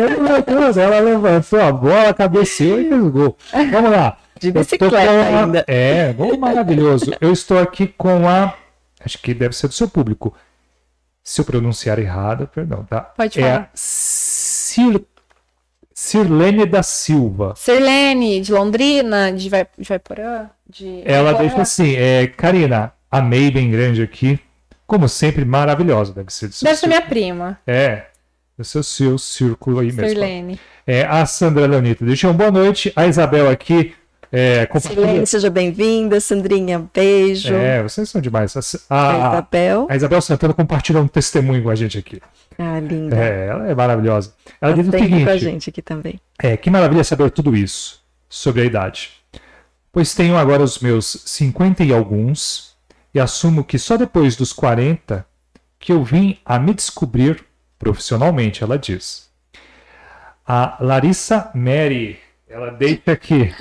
Ela 0.82 1.00
levantou 1.00 1.62
a 1.62 1.72
bola, 1.72 2.14
cabeceou 2.16 2.82
e 2.82 2.90
fez 2.90 3.04
o 3.04 3.12
gol. 3.12 3.38
Vamos 3.72 3.92
lá. 3.92 4.18
De 4.48 4.52
bicicleta 4.52 4.98
a- 5.12 5.42
ainda. 5.42 5.64
É, 5.68 6.12
gol 6.14 6.38
maravilhoso. 6.38 7.14
Eu 7.22 7.32
estou 7.34 7.58
aqui 7.60 7.88
com 7.88 8.28
a. 8.28 8.54
Acho 9.04 9.18
que 9.20 9.34
deve 9.34 9.56
ser 9.56 9.68
do 9.68 9.74
seu 9.74 9.88
público. 9.90 10.34
Se 11.24 11.40
eu 11.42 11.46
pronunciar 11.46 12.00
errado, 12.00 12.48
perdão, 12.54 12.84
tá? 12.84 13.02
Pode 13.02 13.40
É 13.40 13.44
falar. 13.44 13.60
a 13.62 13.70
Cir... 13.74 15.02
Cirlene 15.94 16.66
da 16.66 16.82
Silva. 16.84 17.54
Sirlene, 17.56 18.42
de 18.42 18.52
Londrina, 18.52 19.32
de 19.32 19.48
Vai- 19.50 19.68
de 19.78 19.88
Vaiporã, 19.88 20.50
de... 20.68 21.02
Ela 21.06 21.26
Vaiporã. 21.34 21.48
deixa 21.48 21.62
assim, 21.62 21.96
é, 21.96 22.28
Karina, 22.28 22.92
amei 23.12 23.52
bem 23.52 23.70
grande 23.70 24.02
aqui. 24.02 24.40
Como 24.88 25.08
sempre, 25.08 25.46
maravilhosa. 25.46 26.12
Deve 26.14 26.34
ser 26.34 26.48
do 26.48 26.54
seu 26.54 26.66
Deve 26.66 26.78
ser 26.80 26.88
minha 26.88 27.02
prima, 27.02 27.60
É, 27.66 28.06
do 28.58 28.64
seu, 28.66 28.84
seu 28.84 29.18
círculo 29.18 29.80
aí 29.80 29.88
mesmo. 29.94 30.08
Sirlene. 30.10 30.60
É, 30.86 31.04
a 31.06 31.26
Sandra 31.26 31.66
Leonita, 31.68 32.04
deixa 32.04 32.28
uma 32.28 32.34
boa 32.34 32.52
noite. 32.52 32.92
A 32.96 33.08
Isabel 33.08 33.50
aqui. 33.50 33.94
É, 34.36 34.66
compartilha- 34.66 35.06
Silene, 35.06 35.28
seja 35.28 35.50
bem-vinda. 35.52 36.20
Sandrinha, 36.20 36.90
beijo. 36.92 37.54
É, 37.54 37.84
vocês 37.84 38.10
são 38.10 38.20
demais. 38.20 38.56
A, 38.58 38.60
A 38.90 39.12
a, 39.12 39.30
Isabel. 39.34 39.88
a 39.88 39.96
Isabel 39.96 40.22
Santana 40.24 40.54
compartilha 40.56 41.00
um 41.00 41.08
testemunho 41.08 41.62
com 41.62 41.70
a 41.70 41.76
gente 41.76 42.00
aqui. 42.00 42.20
Ah, 42.58 42.80
linda. 42.80 43.16
É, 43.16 43.48
ela 43.48 43.68
é 43.68 43.76
maravilhosa. 43.76 44.34
Ela 44.60 44.74
diz 44.74 44.88
o 44.88 44.92
sempre 44.92 45.08
com 45.08 45.16
a 45.16 45.18
seguinte: 45.34 45.40
gente 45.40 45.70
aqui 45.70 45.82
também. 45.84 46.20
é, 46.42 46.58
que 46.58 46.72
maravilha 46.72 47.04
saber 47.04 47.30
tudo 47.30 47.56
isso 47.56 48.02
sobre 48.28 48.62
a 48.64 48.66
idade. 48.66 49.12
Pois 49.92 50.16
tenho 50.16 50.36
agora 50.36 50.64
os 50.64 50.80
meus 50.80 51.22
50 51.28 51.84
e 51.84 51.94
alguns, 51.94 52.76
e 53.14 53.20
assumo 53.20 53.64
que 53.64 53.78
só 53.78 53.98
depois 53.98 54.36
dos 54.36 54.52
40 54.52 55.24
que 55.80 55.92
eu 55.92 56.04
vim 56.04 56.40
a 56.44 56.58
me 56.58 56.74
descobrir 56.74 57.46
profissionalmente, 57.78 58.64
ela 58.64 58.80
diz. 58.80 59.30
A 60.48 60.78
Larissa 60.82 61.52
Mary, 61.54 62.18
ela 62.54 62.70
deixa 62.70 63.12
aqui. 63.12 63.52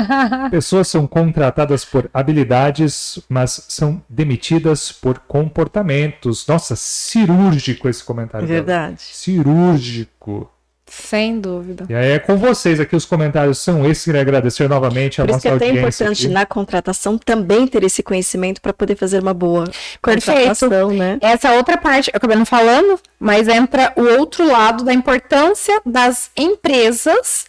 Pessoas 0.50 0.88
são 0.88 1.06
contratadas 1.06 1.84
por 1.84 2.10
habilidades, 2.12 3.20
mas 3.28 3.64
são 3.68 4.02
demitidas 4.08 4.90
por 4.90 5.20
comportamentos. 5.20 6.46
Nossa, 6.48 6.74
cirúrgico 6.74 7.88
esse 7.88 8.02
comentário. 8.02 8.46
dela. 8.48 8.58
Verdade. 8.60 9.00
Cirúrgico. 9.02 10.50
Sem 10.92 11.38
dúvida. 11.38 11.86
E 11.88 11.94
aí 11.94 12.10
é 12.14 12.18
com 12.18 12.36
vocês 12.36 12.80
aqui, 12.80 12.96
os 12.96 13.04
comentários 13.04 13.58
são 13.58 13.88
esses. 13.88 14.04
Queria 14.04 14.20
agradecer 14.22 14.68
novamente 14.68 15.22
a 15.22 15.24
Por 15.24 15.30
isso 15.30 15.36
nossa 15.36 15.42
que 15.42 15.48
é 15.48 15.50
tão 15.58 15.68
audiência. 15.68 16.02
importante 16.04 16.24
aqui. 16.26 16.34
na 16.34 16.44
contratação 16.46 17.16
também 17.16 17.68
ter 17.68 17.84
esse 17.84 18.02
conhecimento 18.02 18.60
para 18.60 18.72
poder 18.72 18.96
fazer 18.96 19.22
uma 19.22 19.32
boa 19.32 19.66
Perfeito. 20.02 20.02
contratação, 20.02 20.90
né? 20.90 21.18
Essa 21.20 21.52
outra 21.52 21.78
parte, 21.78 22.10
eu 22.12 22.16
acabei 22.16 22.36
não 22.36 22.44
falando, 22.44 22.98
mas 23.20 23.46
entra 23.46 23.92
o 23.94 24.02
outro 24.18 24.44
lado 24.50 24.82
da 24.82 24.92
importância 24.92 25.80
das 25.86 26.32
empresas 26.36 27.46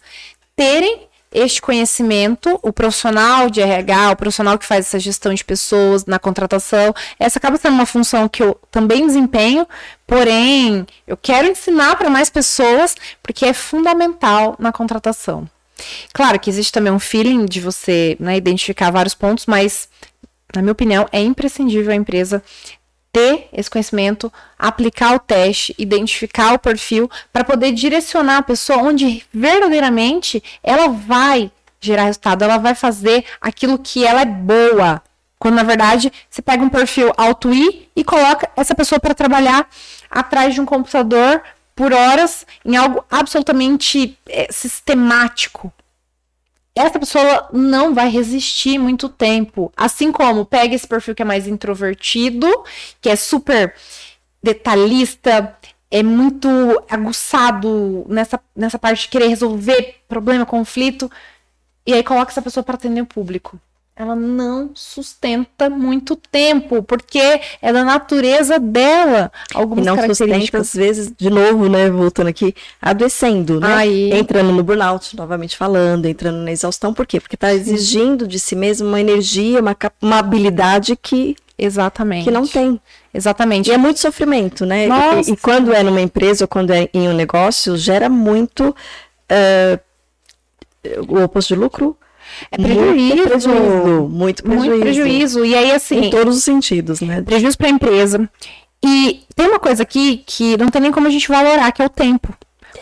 terem 0.56 1.08
este 1.32 1.62
conhecimento, 1.62 2.58
o 2.62 2.72
profissional 2.72 3.48
de 3.48 3.60
RH, 3.60 4.10
o 4.10 4.16
profissional 4.16 4.58
que 4.58 4.66
faz 4.66 4.86
essa 4.86 4.98
gestão 4.98 5.32
de 5.32 5.44
pessoas 5.44 6.04
na 6.04 6.18
contratação. 6.18 6.94
Essa 7.18 7.38
acaba 7.38 7.56
sendo 7.56 7.74
uma 7.74 7.86
função 7.86 8.28
que 8.28 8.42
eu 8.42 8.58
também 8.70 9.06
desempenho, 9.06 9.66
porém, 10.06 10.86
eu 11.06 11.16
quero 11.16 11.48
ensinar 11.48 11.96
para 11.96 12.10
mais 12.10 12.28
pessoas, 12.28 12.94
porque 13.22 13.46
é 13.46 13.54
fundamental 13.54 14.56
na 14.58 14.70
contratação. 14.72 15.48
Claro 16.12 16.38
que 16.38 16.50
existe 16.50 16.70
também 16.70 16.92
um 16.92 17.00
feeling 17.00 17.46
de 17.46 17.60
você 17.60 18.16
né, 18.20 18.36
identificar 18.36 18.90
vários 18.90 19.14
pontos, 19.14 19.46
mas, 19.46 19.88
na 20.54 20.60
minha 20.60 20.72
opinião, 20.72 21.08
é 21.10 21.20
imprescindível 21.20 21.92
a 21.92 21.96
empresa 21.96 22.42
ter 23.12 23.48
esse 23.52 23.70
conhecimento, 23.70 24.32
aplicar 24.58 25.14
o 25.14 25.18
teste, 25.18 25.74
identificar 25.78 26.54
o 26.54 26.58
perfil, 26.58 27.10
para 27.32 27.44
poder 27.44 27.72
direcionar 27.72 28.38
a 28.38 28.42
pessoa 28.42 28.78
onde 28.78 29.24
verdadeiramente 29.32 30.42
ela 30.62 30.88
vai 30.88 31.52
gerar 31.80 32.04
resultado, 32.04 32.42
ela 32.42 32.58
vai 32.58 32.74
fazer 32.74 33.24
aquilo 33.40 33.78
que 33.78 34.06
ela 34.06 34.22
é 34.22 34.26
boa. 34.26 35.02
Quando 35.38 35.56
na 35.56 35.64
verdade 35.64 36.12
você 36.30 36.40
pega 36.40 36.62
um 36.62 36.68
perfil 36.68 37.12
alto 37.16 37.52
I 37.52 37.88
e 37.94 38.04
coloca 38.04 38.48
essa 38.56 38.74
pessoa 38.74 39.00
para 39.00 39.14
trabalhar 39.14 39.68
atrás 40.08 40.54
de 40.54 40.60
um 40.60 40.64
computador 40.64 41.42
por 41.74 41.92
horas 41.92 42.46
em 42.64 42.76
algo 42.76 43.04
absolutamente 43.10 44.16
é, 44.28 44.46
sistemático. 44.50 45.72
Essa 46.74 46.98
pessoa 46.98 47.48
não 47.52 47.94
vai 47.94 48.08
resistir 48.08 48.78
muito 48.78 49.08
tempo. 49.08 49.72
Assim 49.76 50.10
como 50.10 50.46
pega 50.46 50.74
esse 50.74 50.86
perfil 50.86 51.14
que 51.14 51.22
é 51.22 51.24
mais 51.24 51.46
introvertido, 51.46 52.46
que 53.00 53.08
é 53.10 53.16
super 53.16 53.74
detalhista, 54.42 55.56
é 55.90 56.02
muito 56.02 56.48
aguçado 56.88 58.06
nessa, 58.08 58.40
nessa 58.56 58.78
parte 58.78 59.02
de 59.02 59.08
querer 59.08 59.28
resolver 59.28 59.96
problema, 60.08 60.46
conflito, 60.46 61.10
e 61.86 61.92
aí 61.92 62.02
coloca 62.02 62.32
essa 62.32 62.40
pessoa 62.40 62.64
para 62.64 62.76
atender 62.76 63.02
o 63.02 63.06
público 63.06 63.60
ela 63.94 64.16
não 64.16 64.70
sustenta 64.74 65.68
muito 65.68 66.16
tempo, 66.16 66.82
porque 66.82 67.40
é 67.60 67.72
da 67.72 67.84
natureza 67.84 68.58
dela 68.58 69.30
algumas 69.54 69.84
e 69.84 69.88
não 69.88 70.06
sustenta, 70.06 70.58
às 70.58 70.72
vezes, 70.72 71.12
de 71.16 71.28
novo, 71.28 71.68
né, 71.68 71.90
voltando 71.90 72.28
aqui, 72.28 72.54
adoecendo, 72.80 73.60
né? 73.60 73.74
Aí... 73.74 74.12
Entrando 74.12 74.50
no 74.50 74.62
burnout, 74.62 75.14
novamente 75.14 75.56
falando, 75.56 76.06
entrando 76.06 76.38
na 76.38 76.50
exaustão, 76.50 76.94
por 76.94 77.06
quê? 77.06 77.20
Porque 77.20 77.36
está 77.36 77.52
exigindo 77.52 78.26
de 78.26 78.40
si 78.40 78.56
mesmo 78.56 78.88
uma 78.88 79.00
energia, 79.00 79.60
uma, 79.60 79.76
uma 80.00 80.18
habilidade 80.18 80.96
que 80.96 81.36
Exatamente. 81.58 82.24
Que 82.24 82.30
não 82.30 82.46
tem. 82.46 82.80
Exatamente. 83.14 83.70
E 83.70 83.72
é 83.72 83.78
muito 83.78 84.00
sofrimento, 84.00 84.66
né? 84.66 84.86
Nossa. 84.86 85.30
E, 85.30 85.34
e, 85.34 85.36
quando 85.36 85.72
é 85.72 85.82
numa 85.82 86.00
empresa 86.00 86.44
ou 86.44 86.48
quando 86.48 86.72
é 86.72 86.88
em 86.92 87.08
um 87.08 87.12
negócio, 87.12 87.76
gera 87.76 88.08
muito 88.08 88.70
uh, 88.70 89.80
o 91.08 91.22
oposto 91.22 91.54
de 91.54 91.60
lucro, 91.60 91.96
é 92.50 92.56
prejuízo. 92.56 93.16
Muito 93.16 93.28
prejuízo. 93.28 94.08
Muito 94.08 94.42
prejuízo. 94.42 94.68
Muito 94.68 94.80
prejuízo. 94.80 95.44
E 95.44 95.54
aí, 95.54 95.70
assim. 95.72 96.06
Em 96.06 96.10
todos 96.10 96.36
os 96.36 96.44
sentidos, 96.44 97.00
né? 97.00 97.22
Prejuízo 97.22 97.58
para 97.58 97.68
a 97.68 97.70
empresa. 97.70 98.28
E 98.84 99.22
tem 99.36 99.46
uma 99.46 99.60
coisa 99.60 99.82
aqui 99.82 100.22
que 100.26 100.56
não 100.56 100.68
tem 100.68 100.82
nem 100.82 100.92
como 100.92 101.06
a 101.06 101.10
gente 101.10 101.28
valorar, 101.28 101.70
que 101.72 101.82
é 101.82 101.86
o 101.86 101.90
tempo. 101.90 102.34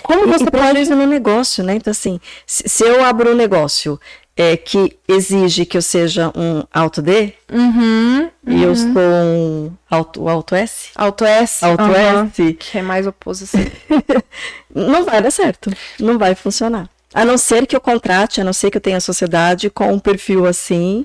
Como 0.03 0.27
você 0.27 0.45
e 0.45 0.51
pode 0.51 0.79
fazer 0.79 0.95
no 0.95 1.07
negócio, 1.07 1.63
né? 1.63 1.75
Então, 1.75 1.91
assim, 1.91 2.21
se, 2.47 2.85
eu 2.85 3.05
abro 3.05 3.33
um 3.33 3.35
negócio 3.35 4.01
é, 4.37 4.57
que 4.57 4.97
exige 5.07 5.67
que 5.67 5.77
eu 5.77 5.83
seja 5.83 6.29
um 6.35 6.63
alto 6.73 7.03
D, 7.03 7.35
uhum, 7.53 8.31
e 8.47 8.63
eu 8.63 8.75
sou 8.75 8.89
um 8.89 9.73
alto, 9.91 10.29
alto 10.29 10.55
S, 10.55 10.91
alto 10.95 11.25
S, 11.25 11.65
alto 11.65 11.83
uhum, 11.83 12.27
S, 12.27 12.55
que 12.55 12.79
é 12.79 12.83
mais 12.83 13.07
oposição, 13.07 13.61
não 14.75 15.05
vai 15.05 15.21
dar 15.21 15.31
certo, 15.31 15.71
não 15.99 16.19
vai 16.19 16.35
funcionar. 16.35 16.89
A 17.13 17.25
não 17.25 17.37
ser 17.37 17.67
que 17.67 17.75
eu 17.75 17.81
contrate, 17.81 18.41
a 18.41 18.45
não 18.45 18.53
ser 18.53 18.71
que 18.71 18.77
eu 18.77 18.81
tenha 18.81 19.01
sociedade 19.01 19.69
com 19.69 19.93
um 19.93 19.99
perfil 19.99 20.47
assim 20.47 21.05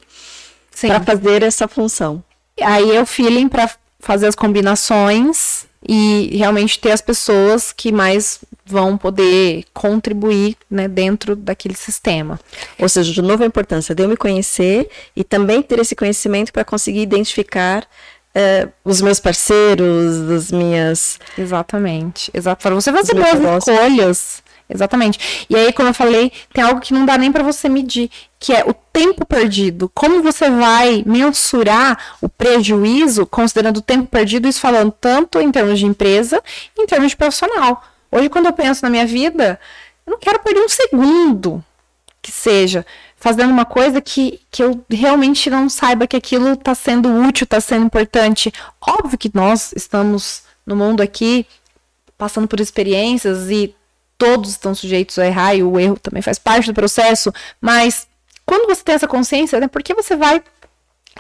para 0.82 1.02
fazer 1.02 1.44
essa 1.44 1.68
função. 1.68 2.24
Aí 2.62 2.96
é 2.96 3.02
o 3.02 3.06
feeling 3.06 3.48
para 3.48 3.70
fazer 4.00 4.28
as 4.28 4.36
combinações 4.36 5.66
e 5.88 6.30
realmente 6.38 6.80
ter 6.80 6.92
as 6.92 7.02
pessoas 7.02 7.72
que 7.72 7.92
mais 7.92 8.40
vão 8.66 8.98
poder 8.98 9.64
contribuir 9.74 10.58
né, 10.70 10.88
dentro 10.88 11.36
daquele 11.36 11.76
sistema. 11.76 12.40
Ou 12.80 12.90
seja, 12.90 13.12
de 13.12 13.22
novo 13.22 13.44
a 13.44 13.48
importância 13.48 13.94
de 13.94 14.04
eu 14.04 14.10
me 14.10 14.18
conhecer 14.18 14.90
e 15.16 15.24
também 15.24 15.62
ter 15.62 15.80
esse 15.80 15.96
conhecimento 15.96 16.52
para 16.52 16.66
conseguir 16.66 17.02
identificar 17.02 17.84
uh, 17.84 18.72
os 18.84 19.02
meus 19.02 19.20
parceiros, 19.20 20.32
as 20.32 20.52
minhas. 20.52 21.20
Exatamente. 21.38 22.32
Exato. 22.34 22.64
Para 22.64 22.76
você 22.76 22.92
fazer 22.92 23.14
boas 23.14 23.68
escolhas 23.68 24.44
Exatamente. 24.68 25.46
E 25.50 25.56
aí, 25.56 25.72
como 25.72 25.90
eu 25.90 25.94
falei, 25.94 26.32
tem 26.52 26.64
algo 26.64 26.82
que 26.82 26.94
não 26.94 27.06
dá 27.06 27.18
nem 27.18 27.32
para 27.32 27.44
você 27.44 27.70
medir, 27.70 28.10
que 28.40 28.52
é 28.52 28.64
o 28.66 28.74
tempo 28.74 29.26
perdido. 29.26 29.92
Como 29.94 30.24
você 30.24 30.50
vai 30.50 31.04
mensurar 31.06 32.16
o 32.22 32.28
prejuízo 32.28 33.26
considerando 33.26 33.78
o 33.78 33.82
tempo 33.82 34.08
perdido, 34.08 34.48
isso 34.48 34.60
falando 34.60 34.92
tanto 34.92 35.40
em 35.40 35.52
termos 35.52 35.78
de 35.78 35.86
empresa, 35.86 36.42
em 36.78 36.86
termos 36.86 37.12
de 37.12 37.18
profissional. 37.18 37.84
Hoje, 38.12 38.30
quando 38.30 38.48
eu 38.48 38.54
penso 38.54 38.84
na 38.84 38.90
minha 38.90 39.06
vida, 39.06 39.60
eu 40.06 40.12
não 40.12 40.20
quero 40.20 40.40
perder 40.40 40.62
um 40.62 40.70
segundo 40.70 41.64
que 42.22 42.32
seja 42.32 42.86
fazendo 43.16 43.52
uma 43.52 43.66
coisa 43.66 44.02
que, 44.02 44.40
que 44.52 44.64
eu 44.64 44.84
realmente 44.90 45.50
não 45.50 45.70
saiba 45.70 46.08
que 46.08 46.16
aquilo 46.16 46.54
está 46.54 46.76
sendo 46.76 47.10
útil, 47.10 47.44
está 47.44 47.60
sendo 47.60 47.86
importante. 47.86 48.52
Óbvio 48.82 49.18
que 49.18 49.32
nós 49.34 49.74
estamos 49.76 50.44
no 50.66 50.76
mundo 50.76 51.02
aqui 51.02 51.46
passando 52.18 52.48
por 52.48 52.60
experiências 52.60 53.50
e 53.50 53.76
todos 54.18 54.52
estão 54.52 54.74
sujeitos 54.74 55.18
a 55.20 55.26
errar 55.26 55.56
e 55.56 55.64
o 55.64 55.80
erro 55.80 56.00
também 56.00 56.22
faz 56.22 56.40
parte 56.40 56.68
do 56.68 56.74
processo, 56.74 57.34
mas 57.60 58.08
quando 58.46 58.68
você 58.68 58.84
tem 58.84 58.96
essa 58.96 59.08
consciência, 59.08 59.60
né, 59.60 59.68
por 59.68 59.82
que 59.82 59.94
você 59.94 60.16
vai 60.16 60.42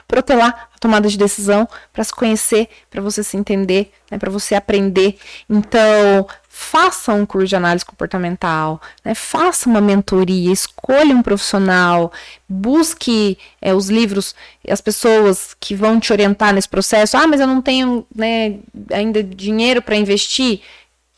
protelar 0.07 0.69
a 0.75 0.79
tomada 0.79 1.07
de 1.07 1.17
decisão 1.17 1.67
para 1.91 2.03
se 2.03 2.13
conhecer, 2.13 2.67
para 2.89 3.01
você 3.01 3.23
se 3.23 3.37
entender, 3.37 3.91
né, 4.11 4.17
para 4.17 4.29
você 4.29 4.53
aprender. 4.53 5.17
Então, 5.49 6.27
faça 6.47 7.13
um 7.13 7.25
curso 7.25 7.47
de 7.47 7.55
análise 7.55 7.83
comportamental, 7.83 8.81
né, 9.03 9.15
faça 9.15 9.69
uma 9.69 9.81
mentoria, 9.81 10.51
escolha 10.51 11.15
um 11.15 11.23
profissional, 11.23 12.11
busque 12.47 13.37
é, 13.61 13.73
os 13.73 13.89
livros, 13.89 14.35
as 14.67 14.81
pessoas 14.81 15.55
que 15.59 15.75
vão 15.75 15.99
te 15.99 16.11
orientar 16.13 16.53
nesse 16.53 16.69
processo. 16.69 17.17
Ah, 17.17 17.27
mas 17.27 17.39
eu 17.39 17.47
não 17.47 17.61
tenho 17.61 18.05
né, 18.13 18.59
ainda 18.91 19.23
dinheiro 19.23 19.81
para 19.81 19.95
investir. 19.95 20.61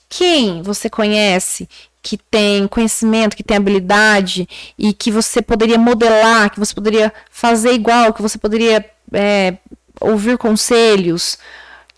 Quem 0.09 0.61
você 0.61 0.89
conhece 0.89 1.67
que 2.01 2.17
tem 2.17 2.67
conhecimento, 2.67 3.35
que 3.35 3.43
tem 3.43 3.57
habilidade 3.57 4.47
e 4.77 4.93
que 4.93 5.11
você 5.11 5.41
poderia 5.41 5.77
modelar, 5.77 6.49
que 6.49 6.59
você 6.59 6.73
poderia 6.73 7.13
fazer 7.29 7.73
igual, 7.73 8.13
que 8.13 8.21
você 8.21 8.37
poderia 8.37 8.89
é, 9.11 9.57
ouvir 9.99 10.37
conselhos? 10.37 11.37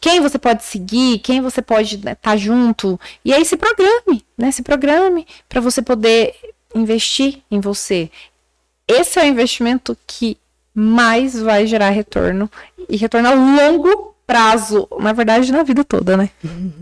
Quem 0.01 0.21
você 0.21 0.39
pode 0.39 0.63
seguir, 0.63 1.19
quem 1.19 1.41
você 1.41 1.61
pode 1.61 1.95
estar 1.95 2.09
né, 2.09 2.15
tá 2.15 2.35
junto. 2.35 2.99
E 3.23 3.33
aí 3.33 3.45
se 3.45 3.57
programe, 3.57 4.25
né? 4.37 4.49
Se 4.51 4.63
programe 4.63 5.27
para 5.47 5.61
você 5.61 5.81
poder 5.81 6.33
investir 6.73 7.41
em 7.51 7.59
você. 7.59 8.09
Esse 8.87 9.19
é 9.19 9.23
o 9.23 9.27
investimento 9.27 9.97
que 10.07 10.37
mais 10.73 11.39
vai 11.39 11.67
gerar 11.67 11.89
retorno 11.89 12.49
e 12.87 12.95
retorno 12.95 13.27
a 13.29 13.33
longo 13.33 14.08
prazo, 14.29 14.87
na 14.99 15.11
verdade, 15.11 15.51
na 15.51 15.63
vida 15.63 15.83
toda, 15.83 16.15
né? 16.15 16.29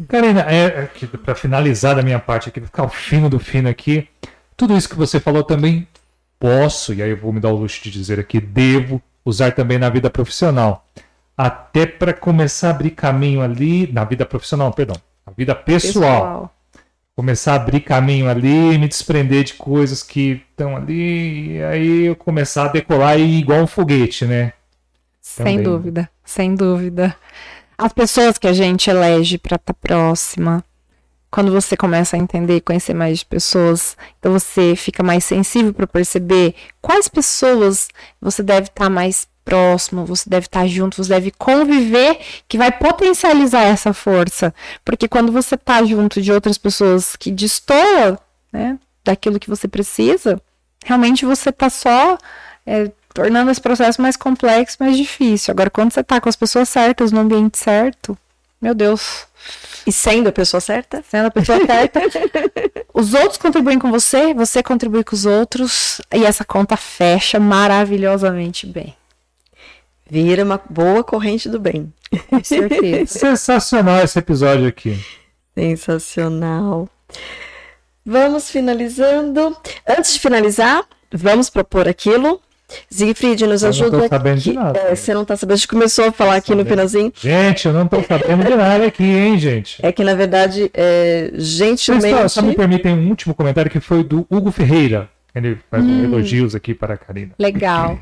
Karina, 0.10 0.41
é, 0.41 0.90
é 1.02 1.18
para 1.18 1.34
finalizar 1.34 1.95
da 1.95 2.03
minha 2.03 2.19
parte 2.19 2.49
aqui, 2.49 2.60
ficar 2.60 2.84
o 2.84 2.90
fino 2.90 3.30
do 3.30 3.40
fino 3.40 3.69
aqui, 3.69 4.10
tudo 4.57 4.76
isso 4.76 4.90
que 4.90 4.98
você 4.98 5.18
falou 5.18 5.41
também 5.45 5.88
posso, 6.38 6.94
e 6.94 7.02
aí 7.02 7.10
eu 7.10 7.15
vou 7.15 7.32
me 7.32 7.40
dar 7.40 7.49
o 7.49 7.56
luxo 7.56 7.82
de 7.82 7.90
dizer 7.90 8.19
aqui, 8.19 8.41
devo 8.41 9.02
usar 9.24 9.53
também 9.53 9.78
na 9.78 9.90
vida 9.90 10.10
profissional. 10.10 10.86
Até 11.38 11.86
para 11.86 12.14
começar 12.14 12.68
a 12.68 12.72
abrir 12.72 12.91
caminho 12.91 13.41
ali, 13.41 13.90
na 13.94 14.03
vida 14.03 14.26
profissional, 14.26 14.74
perdão, 14.74 14.98
na 15.26 15.32
vida 15.32 15.56
pessoal. 15.56 15.94
pessoal. 15.94 16.53
Começar 17.15 17.53
a 17.53 17.56
abrir 17.56 17.80
caminho 17.80 18.30
ali, 18.30 18.78
me 18.78 18.90
desprender 18.90 19.45
de 19.45 19.53
coisas 19.53 20.03
que 20.03 20.44
estão 20.49 20.76
ali, 20.76 21.53
e 21.53 21.64
aí 21.64 22.06
eu 22.07 22.15
começar 22.15 22.65
a 22.65 22.68
decolar 22.68 23.18
igual 23.18 23.61
um 23.61 23.68
foguete, 23.68 24.26
né? 24.26 24.52
Sem 25.22 25.64
dúvida, 25.64 26.10
sem 26.28 26.54
dúvida. 26.54 27.16
As 27.78 27.94
pessoas 27.94 28.38
que 28.38 28.48
a 28.48 28.54
gente 28.54 28.90
elege 28.90 29.38
para 29.38 29.56
estar 29.56 29.74
tá 29.74 29.80
próxima, 29.80 30.64
quando 31.32 31.52
você 31.52 31.78
começa 31.78 32.16
a 32.16 32.20
entender 32.20 32.58
e 32.58 32.62
conhecer 32.62 32.94
mais 32.94 33.20
de 33.20 33.26
pessoas, 33.26 33.95
então 34.20 34.34
você 34.34 34.76
fica 34.76 35.02
mais 35.02 35.24
sensível 35.24 35.74
para 35.74 35.88
perceber 35.88 36.54
quais 36.82 37.08
pessoas 37.08 37.88
você 38.20 38.44
deve 38.44 38.68
estar 38.68 38.86
tá 38.86 38.90
mais 38.90 39.28
próximo, 39.45 40.06
você 40.06 40.30
deve 40.30 40.48
estar 40.48 40.62
tá 40.62 40.68
junto, 40.68 41.02
você 41.02 41.10
deve 41.10 41.32
conviver, 41.32 42.20
que 42.48 42.58
vai 42.58 42.72
potencializar 42.72 43.64
essa 43.64 43.94
força. 43.94 44.54
Porque 44.84 45.08
quando 45.08 45.32
você 45.32 45.56
está 45.56 45.84
junto 45.86 46.22
de 46.22 46.32
outras 46.32 46.58
pessoas 46.58 47.16
que 47.16 47.32
destoam 47.32 48.20
né, 48.52 48.78
daquilo 49.06 49.40
que 49.40 49.49
você 49.49 49.68
precisa, 49.68 50.41
realmente 50.84 51.26
você 51.26 51.49
está 51.49 51.70
só 51.70 52.18
é, 52.66 52.91
tornando 53.18 53.49
esse 53.49 53.60
processo 53.60 53.99
mais 53.99 54.15
complexo, 54.15 54.77
mais 54.80 54.95
difícil. 54.95 55.52
Agora, 55.52 55.72
quando 55.72 55.91
você 55.91 56.03
tá 56.03 56.22
com 56.22 56.30
as 56.30 56.35
pessoas 56.35 56.69
certas, 56.69 57.11
no 57.11 57.19
ambiente 57.19 57.57
certo, 57.57 58.15
meu 58.61 58.76
Deus. 58.76 59.26
E 59.88 59.91
sendo 59.91 60.30
a 60.30 60.31
pessoa 60.31 60.61
certa? 60.61 61.03
Sendo 61.10 61.26
a 61.26 61.31
pessoa 61.31 61.57
certa. 61.65 61.99
os 62.94 63.15
outros 63.15 63.38
contribuem 63.38 63.80
com 63.80 63.89
você, 63.89 64.35
você 64.35 64.61
contribui 64.61 65.03
com 65.03 65.15
os 65.15 65.26
outros, 65.26 65.99
e 66.14 66.23
essa 66.23 66.45
conta 66.45 66.77
fecha 66.77 67.39
maravilhosamente 67.39 68.68
bem. 68.68 68.95
Vira 70.07 70.44
uma 70.44 70.61
boa 70.69 71.03
corrente 71.03 71.49
do 71.49 71.60
bem. 71.60 71.91
Com 72.30 72.44
certeza. 72.44 73.18
Sensacional 73.18 74.03
esse 74.03 74.19
episódio 74.19 74.68
aqui. 74.68 75.03
Sensacional. 75.56 76.88
Vamos 78.06 78.52
finalizando. 78.52 79.57
Antes 79.88 80.14
de 80.14 80.19
finalizar, 80.19 80.85
vamos 81.11 81.49
propor 81.49 81.88
aquilo 81.88 82.39
Siegfried, 82.89 83.45
nos 83.45 83.64
eu 83.64 83.69
ajuda. 83.69 83.98
Não 83.98 84.03
tô 84.03 84.10
sabendo 84.10 84.39
de 84.39 84.53
nada. 84.53 84.80
É, 84.80 84.95
você 84.95 85.14
não 85.14 85.23
tá 85.23 85.38
sabendo. 85.38 85.53
A 85.53 85.57
gente 85.57 85.68
começou 85.68 86.06
a 86.06 86.11
falar 86.11 86.35
aqui 86.35 86.48
sabendo. 86.48 86.65
no 86.65 86.69
finalzinho. 86.69 87.14
Gente, 87.15 87.68
eu 87.68 87.73
não 87.73 87.88
tô 87.88 88.02
sabendo 88.03 88.44
de 88.44 88.56
nada 88.56 88.85
aqui, 88.85 89.03
hein, 89.03 89.39
gente? 89.39 89.77
É 89.84 89.91
que, 89.91 90.03
na 90.03 90.14
verdade, 90.14 90.69
é, 90.73 91.31
gentilmente. 91.35 92.11
Mas 92.11 92.31
só, 92.34 92.41
só 92.41 92.48
me 92.48 92.56
permitem 92.56 92.94
um 92.94 93.10
último 93.10 93.34
comentário 93.34 93.72
que 93.72 93.80
foi 93.80 94.03
do 94.03 94.27
Hugo 94.30 94.52
Ferreira. 94.52 95.10
Ele 95.34 95.57
faz 95.69 95.84
hum. 95.84 96.03
elogios 96.03 96.56
aqui 96.56 96.73
para 96.73 96.95
a 96.95 96.98
Karina. 96.98 97.34
Legal. 97.39 97.99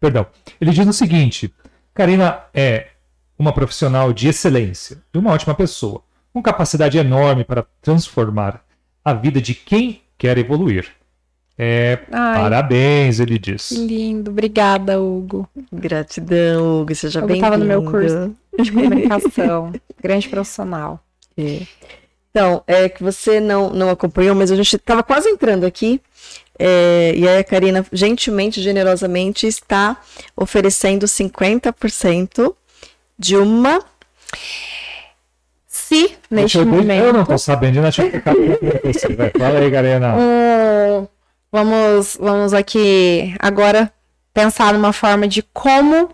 Perdão. 0.00 0.26
Ele 0.60 0.70
diz 0.70 0.86
o 0.86 0.92
seguinte: 0.92 1.52
Karina 1.94 2.40
é 2.54 2.88
uma 3.38 3.52
profissional 3.52 4.12
de 4.12 4.28
excelência, 4.28 4.98
de 5.12 5.18
uma 5.18 5.32
ótima 5.32 5.54
pessoa. 5.54 6.02
com 6.32 6.42
capacidade 6.42 6.98
enorme 6.98 7.44
para 7.44 7.66
transformar 7.80 8.62
a 9.04 9.12
vida 9.12 9.40
de 9.40 9.54
quem 9.54 10.02
quer 10.16 10.36
evoluir. 10.38 10.97
É, 11.58 11.98
Ai. 12.12 12.40
parabéns, 12.42 13.18
ele 13.18 13.36
diz. 13.38 13.68
Que 13.70 13.74
lindo. 13.74 14.30
Obrigada, 14.30 15.00
Hugo. 15.00 15.48
Gratidão, 15.72 16.82
Hugo. 16.82 16.94
Seja 16.94 17.20
bem-vindo. 17.20 17.40
tava 17.40 17.56
no 17.56 17.64
meu 17.64 17.82
curso. 17.82 18.32
De 18.62 18.70
comunicação. 18.70 19.72
Grande 20.00 20.28
profissional. 20.28 21.00
É. 21.36 21.62
Então, 22.30 22.62
é 22.66 22.88
que 22.88 23.02
você 23.02 23.40
não, 23.40 23.70
não 23.70 23.90
acompanhou, 23.90 24.34
mas 24.36 24.52
a 24.52 24.56
gente 24.56 24.76
estava 24.76 25.02
quase 25.02 25.28
entrando 25.28 25.64
aqui. 25.64 26.00
é, 26.58 27.12
e 27.16 27.26
aí 27.26 27.38
a 27.38 27.44
Karina, 27.44 27.84
gentilmente, 27.92 28.60
generosamente, 28.62 29.46
está 29.46 29.96
oferecendo 30.36 31.06
50% 31.06 32.54
de 33.18 33.36
uma. 33.36 33.80
Se, 35.66 36.12
neste 36.30 36.58
eu, 36.58 36.66
momento... 36.66 37.04
eu 37.04 37.12
não 37.12 37.24
tô 37.24 37.38
sabendo, 37.38 37.78
eu 37.78 37.82
pra 38.22 38.32
você. 38.92 39.08
Vai. 39.14 39.30
Fala 39.30 39.58
aí, 39.58 39.70
Garena. 39.70 40.14
um- 40.16 41.06
vamos, 41.50 42.16
vamos 42.20 42.52
aqui 42.52 43.34
agora 43.38 43.92
pensar 44.32 44.72
numa 44.74 44.92
forma 44.92 45.26
de 45.26 45.42
como 45.42 46.10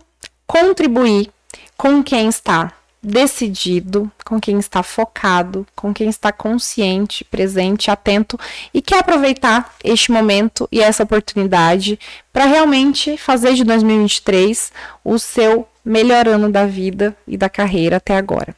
contribuir 0.47 1.29
com 1.77 2.03
quem 2.03 2.27
está 2.29 2.71
decidido, 3.05 4.11
com 4.25 4.39
quem 4.39 4.57
está 4.57 4.81
focado, 4.81 5.65
com 5.75 5.93
quem 5.93 6.09
está 6.09 6.31
consciente, 6.31 7.23
presente, 7.23 7.91
atento 7.91 8.39
e 8.73 8.81
quer 8.81 8.99
aproveitar 8.99 9.75
este 9.83 10.11
momento 10.11 10.67
e 10.71 10.81
essa 10.81 11.03
oportunidade 11.03 11.99
para 12.33 12.45
realmente 12.45 13.15
fazer 13.15 13.53
de 13.53 13.63
2023 13.63 14.71
o 15.03 15.19
seu 15.19 15.67
melhor 15.83 16.27
ano 16.27 16.51
da 16.51 16.65
vida 16.65 17.15
e 17.27 17.37
da 17.37 17.47
carreira 17.47 17.97
até 17.97 18.17
agora. 18.17 18.55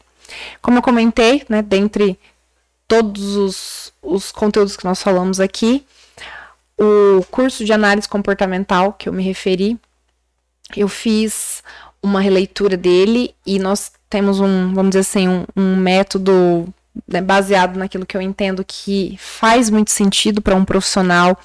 Como 0.61 0.77
eu 0.77 0.81
comentei, 0.81 1.43
né, 1.49 1.61
dentre 1.61 2.17
todos 2.87 3.35
os, 3.35 3.93
os 4.01 4.31
conteúdos 4.31 4.77
que 4.77 4.85
nós 4.85 5.03
falamos 5.03 5.41
aqui, 5.41 5.85
o 6.77 7.23
curso 7.31 7.65
de 7.65 7.73
análise 7.73 8.07
comportamental 8.07 8.93
que 8.93 9.09
eu 9.09 9.13
me 9.13 9.23
referi, 9.23 9.77
eu 10.75 10.87
fiz 10.87 11.63
uma 12.01 12.21
releitura 12.21 12.77
dele 12.77 13.33
e 13.45 13.57
nós 13.59 13.91
temos 14.09 14.39
um, 14.39 14.73
vamos 14.73 14.91
dizer 14.91 14.99
assim, 14.99 15.27
um, 15.27 15.45
um 15.55 15.75
método 15.75 16.67
né, 17.07 17.21
baseado 17.21 17.77
naquilo 17.77 18.05
que 18.05 18.15
eu 18.15 18.21
entendo 18.21 18.63
que 18.65 19.17
faz 19.19 19.69
muito 19.69 19.91
sentido 19.91 20.41
para 20.41 20.55
um 20.55 20.65
profissional 20.65 21.37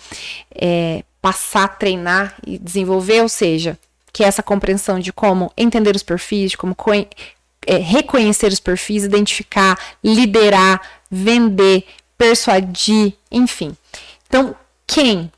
é, 0.54 1.02
passar 1.20 1.78
treinar 1.78 2.34
e 2.46 2.58
desenvolver, 2.58 3.22
ou 3.22 3.28
seja, 3.28 3.78
que 4.12 4.22
é 4.24 4.26
essa 4.26 4.42
compreensão 4.42 4.98
de 4.98 5.12
como 5.12 5.52
entender 5.56 5.96
os 5.96 6.02
perfis, 6.02 6.50
de 6.52 6.56
como 6.56 6.74
co- 6.74 6.92
é, 6.92 7.76
reconhecer 7.78 8.52
os 8.52 8.60
perfis, 8.60 9.04
identificar, 9.04 9.78
liderar, 10.02 10.80
vender, 11.10 11.84
persuadir, 12.18 13.14
enfim. 13.30 13.76
Então, 14.26 14.54
quem 14.92 15.32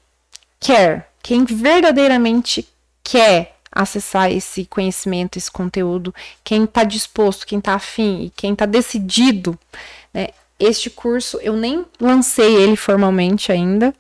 quer, 0.59 1.12
quem 1.22 1.44
verdadeiramente 1.44 2.66
quer 3.05 3.55
acessar 3.70 4.32
esse 4.32 4.64
conhecimento, 4.64 5.36
esse 5.39 5.51
conteúdo, 5.51 6.12
quem 6.43 6.64
está 6.64 6.82
disposto, 6.82 7.47
quem 7.47 7.60
está 7.60 7.74
afim 7.74 8.24
e 8.24 8.31
quem 8.31 8.52
está 8.52 8.66
decidido, 8.66 9.56
né? 10.12 10.28
Este 10.59 10.90
curso 10.90 11.39
eu 11.40 11.55
nem 11.55 11.85
lancei 12.01 12.55
ele 12.56 12.76
formalmente 12.76 13.52
ainda, 13.52 13.94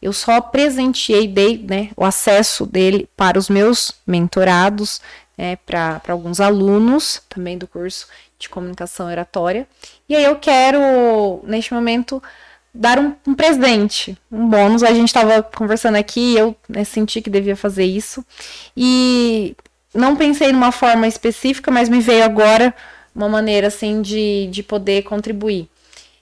eu 0.00 0.12
só 0.12 0.40
presenteei, 0.40 1.26
dei 1.26 1.58
né, 1.58 1.90
o 1.96 2.04
acesso 2.04 2.66
dele 2.66 3.08
para 3.16 3.38
os 3.38 3.48
meus 3.48 3.92
mentorados, 4.06 5.00
né, 5.36 5.56
para 5.56 6.00
alguns 6.08 6.40
alunos 6.40 7.22
também 7.28 7.56
do 7.56 7.66
curso 7.66 8.06
de 8.38 8.48
comunicação 8.48 9.06
oratória. 9.06 9.68
E 10.08 10.16
aí 10.16 10.24
eu 10.24 10.36
quero, 10.36 11.40
neste 11.44 11.72
momento, 11.72 12.20
dar 12.74 12.98
um, 12.98 13.14
um 13.26 13.34
presente, 13.34 14.16
um 14.30 14.48
bônus. 14.48 14.82
A 14.82 14.92
gente 14.92 15.08
estava 15.08 15.42
conversando 15.42 15.96
aqui, 15.96 16.36
eu 16.36 16.56
né, 16.68 16.84
senti 16.84 17.20
que 17.20 17.30
devia 17.30 17.56
fazer 17.56 17.84
isso. 17.84 18.24
E 18.76 19.56
não 19.94 20.16
pensei 20.16 20.52
numa 20.52 20.72
forma 20.72 21.06
específica, 21.06 21.70
mas 21.70 21.88
me 21.88 22.00
veio 22.00 22.24
agora 22.24 22.74
uma 23.14 23.28
maneira 23.28 23.66
assim 23.66 24.02
de, 24.02 24.48
de 24.50 24.62
poder 24.62 25.02
contribuir. 25.02 25.68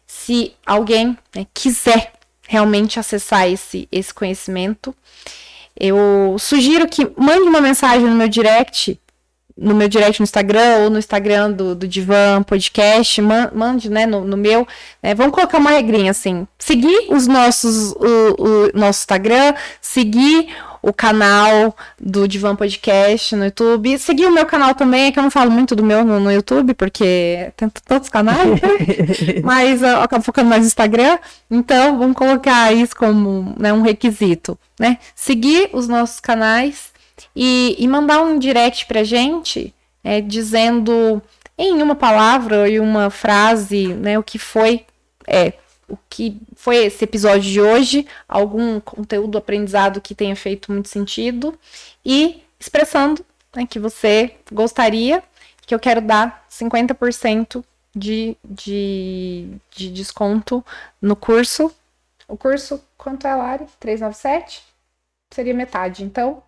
Se 0.07 0.53
alguém 0.65 1.17
né, 1.35 1.47
quiser 1.53 2.13
realmente 2.47 2.99
acessar 2.99 3.47
esse, 3.47 3.87
esse 3.93 4.13
conhecimento, 4.13 4.95
eu 5.79 6.35
sugiro 6.39 6.89
que 6.89 7.07
mande 7.17 7.43
uma 7.43 7.61
mensagem 7.61 8.07
no 8.07 8.17
meu 8.17 8.29
direct, 8.29 8.99
no 9.61 9.75
meu 9.75 9.89
direct 9.89 10.21
no 10.21 10.25
Instagram 10.25 10.85
ou 10.85 10.91
no 10.91 10.99
Instagram 10.99 11.51
do, 11.51 11.75
do 11.75 11.89
Divan 11.89 12.45
Podcast, 12.45 13.21
man- 13.21 13.51
mande, 13.53 13.91
né, 13.91 14.07
no, 14.07 14.25
no 14.25 14.37
meu. 14.37 14.67
né, 15.03 15.15
vamos 15.15 15.33
colocar 15.35 15.59
uma 15.59 15.71
regrinha 15.71 16.13
assim: 16.13 16.47
seguir 16.59 17.09
os 17.11 17.27
nossos, 17.27 17.93
o, 17.93 18.37
o 18.39 18.79
nosso 18.79 19.01
Instagram, 19.01 19.55
seguir 19.81 20.49
o 20.81 20.93
canal 20.93 21.77
do 22.01 22.29
Divan 22.29 22.55
Podcast 22.55 23.35
no 23.35 23.45
YouTube, 23.47 23.99
seguir 23.99 24.27
o 24.27 24.33
meu 24.33 24.47
canal 24.47 24.77
também, 24.77 25.07
é 25.07 25.13
que 25.13 25.19
eu 25.19 25.23
não 25.25 25.31
falo 25.31 25.51
muito 25.51 25.75
do 25.75 25.83
meu 25.83 26.05
no, 26.05 26.21
no 26.21 26.31
YouTube, 26.31 26.73
porque 26.75 27.51
tem 27.57 27.69
tantos 27.85 28.09
canais, 28.09 28.49
né? 28.49 28.61
mas 29.43 29.83
eu 29.83 30.01
acabo 30.01 30.23
focando 30.23 30.49
mais 30.49 30.63
no 30.63 30.69
Instagram, 30.69 31.19
então 31.51 31.99
vamos 31.99 32.17
colocar 32.17 32.73
isso 32.73 32.95
como 32.95 33.55
né, 33.59 33.73
um 33.73 33.83
requisito, 33.83 34.57
né? 34.79 34.99
Seguir 35.17 35.71
os 35.73 35.89
nossos 35.89 36.21
canais 36.21 36.97
e, 37.41 37.77
e 37.79 37.87
mandar 37.87 38.21
um 38.21 38.37
direct 38.37 38.85
pra 38.87 39.05
gente, 39.05 39.73
é, 40.03 40.21
dizendo 40.21 41.23
em 41.57 41.81
uma 41.81 41.95
palavra 41.95 42.69
e 42.69 42.81
uma 42.81 43.11
frase, 43.11 43.95
né, 43.95 44.19
o 44.19 44.25
que 44.25 44.41
foi 44.41 44.85
é, 45.25 45.53
o 45.89 45.97
que 46.11 46.37
foi 46.57 46.79
esse 46.79 47.05
episódio 47.05 47.49
de 47.49 47.61
hoje, 47.61 48.09
algum 48.29 48.81
conteúdo 48.81 49.39
aprendizado 49.39 50.01
que 50.01 50.17
tenha 50.17 50.35
feito 50.35 50.73
muito 50.73 50.89
sentido 50.89 51.57
e 52.05 52.43
expressando 52.59 53.25
né, 53.55 53.65
que 53.65 53.79
você 53.79 54.35
gostaria 54.51 55.23
que 55.65 55.73
eu 55.73 55.79
quero 55.79 56.01
dar 56.01 56.45
50% 56.51 57.65
de, 57.95 58.37
de, 58.45 59.49
de 59.71 59.91
desconto 59.91 60.65
no 61.01 61.15
curso. 61.15 61.73
O 62.27 62.37
curso, 62.37 62.83
quanto 62.97 63.29
é, 63.29 63.35
Lari? 63.35 63.67
397? 63.79 64.63
Seria 65.33 65.55
metade. 65.55 66.03
Então, 66.03 66.43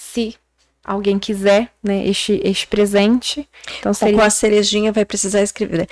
se 0.00 0.34
alguém 0.82 1.18
quiser 1.18 1.70
né, 1.82 2.06
este, 2.06 2.40
este 2.42 2.66
presente, 2.66 3.46
então 3.78 3.90
Com 3.90 3.94
seria 3.94 4.24
a 4.24 4.30
cerejinha 4.30 4.92
vai 4.92 5.04
precisar 5.04 5.42
escrever, 5.42 5.86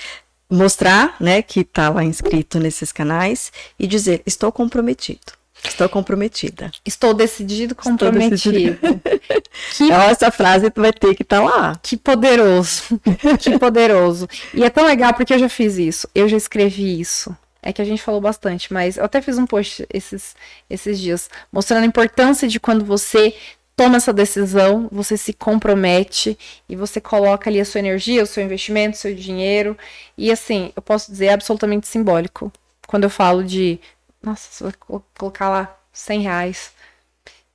mostrar, 0.51 1.15
né, 1.21 1.43
que 1.43 1.61
está 1.61 1.91
lá 1.91 2.03
inscrito 2.03 2.59
nesses 2.59 2.91
canais 2.91 3.53
e 3.79 3.87
dizer: 3.87 4.23
estou 4.25 4.51
comprometido, 4.51 5.33
estou 5.63 5.91
comprometida. 5.91 6.71
estou 6.87 7.13
decidido, 7.13 7.75
comprometido. 7.75 8.31
decidido. 8.31 8.79
que 9.77 9.85
Então, 9.85 10.01
essa 10.01 10.31
frase 10.31 10.71
tu 10.71 10.81
vai 10.81 10.93
ter 10.93 11.15
que 11.15 11.23
estar 11.23 11.43
lá. 11.43 11.79
Que 11.83 11.97
poderoso. 11.97 12.99
que 13.39 13.59
poderoso. 13.59 14.27
E 14.55 14.65
é 14.65 14.71
tão 14.71 14.87
legal 14.87 15.13
porque 15.13 15.35
eu 15.35 15.39
já 15.39 15.51
fiz 15.51 15.77
isso. 15.77 16.09
Eu 16.15 16.29
já 16.29 16.37
escrevi 16.37 16.99
isso. 16.99 17.37
É 17.61 17.73
que 17.73 17.83
a 17.83 17.85
gente 17.85 18.01
falou 18.01 18.21
bastante, 18.21 18.73
mas 18.73 18.97
eu 18.97 19.05
até 19.05 19.21
fiz 19.21 19.37
um 19.37 19.45
post 19.45 19.85
esses, 19.93 20.37
esses 20.71 20.99
dias 20.99 21.29
mostrando 21.53 21.83
a 21.83 21.87
importância 21.87 22.47
de 22.47 22.61
quando 22.61 22.85
você 22.85 23.35
toma 23.79 23.97
essa 23.97 24.13
decisão, 24.13 24.89
você 24.91 25.17
se 25.17 25.33
compromete 25.33 26.37
e 26.69 26.75
você 26.75 27.01
coloca 27.01 27.49
ali 27.49 27.61
a 27.61 27.65
sua 27.65 27.79
energia, 27.79 28.25
o 28.25 28.27
seu 28.27 28.43
investimento, 28.43 28.97
o 28.97 29.01
seu 29.01 29.15
dinheiro. 29.15 29.79
E 30.17 30.33
assim, 30.33 30.73
eu 30.75 30.83
posso 30.83 31.13
dizer 31.13 31.27
é 31.27 31.33
absolutamente 31.33 31.87
simbólico. 31.87 32.53
Quando 32.89 33.05
eu 33.05 33.11
falo 33.11 33.45
de, 33.45 33.79
nossa, 34.21 34.65
eu 34.65 34.73
colo- 34.81 35.05
colocar 35.17 35.49
lá 35.49 35.79
100 35.93 36.23
reais, 36.23 36.73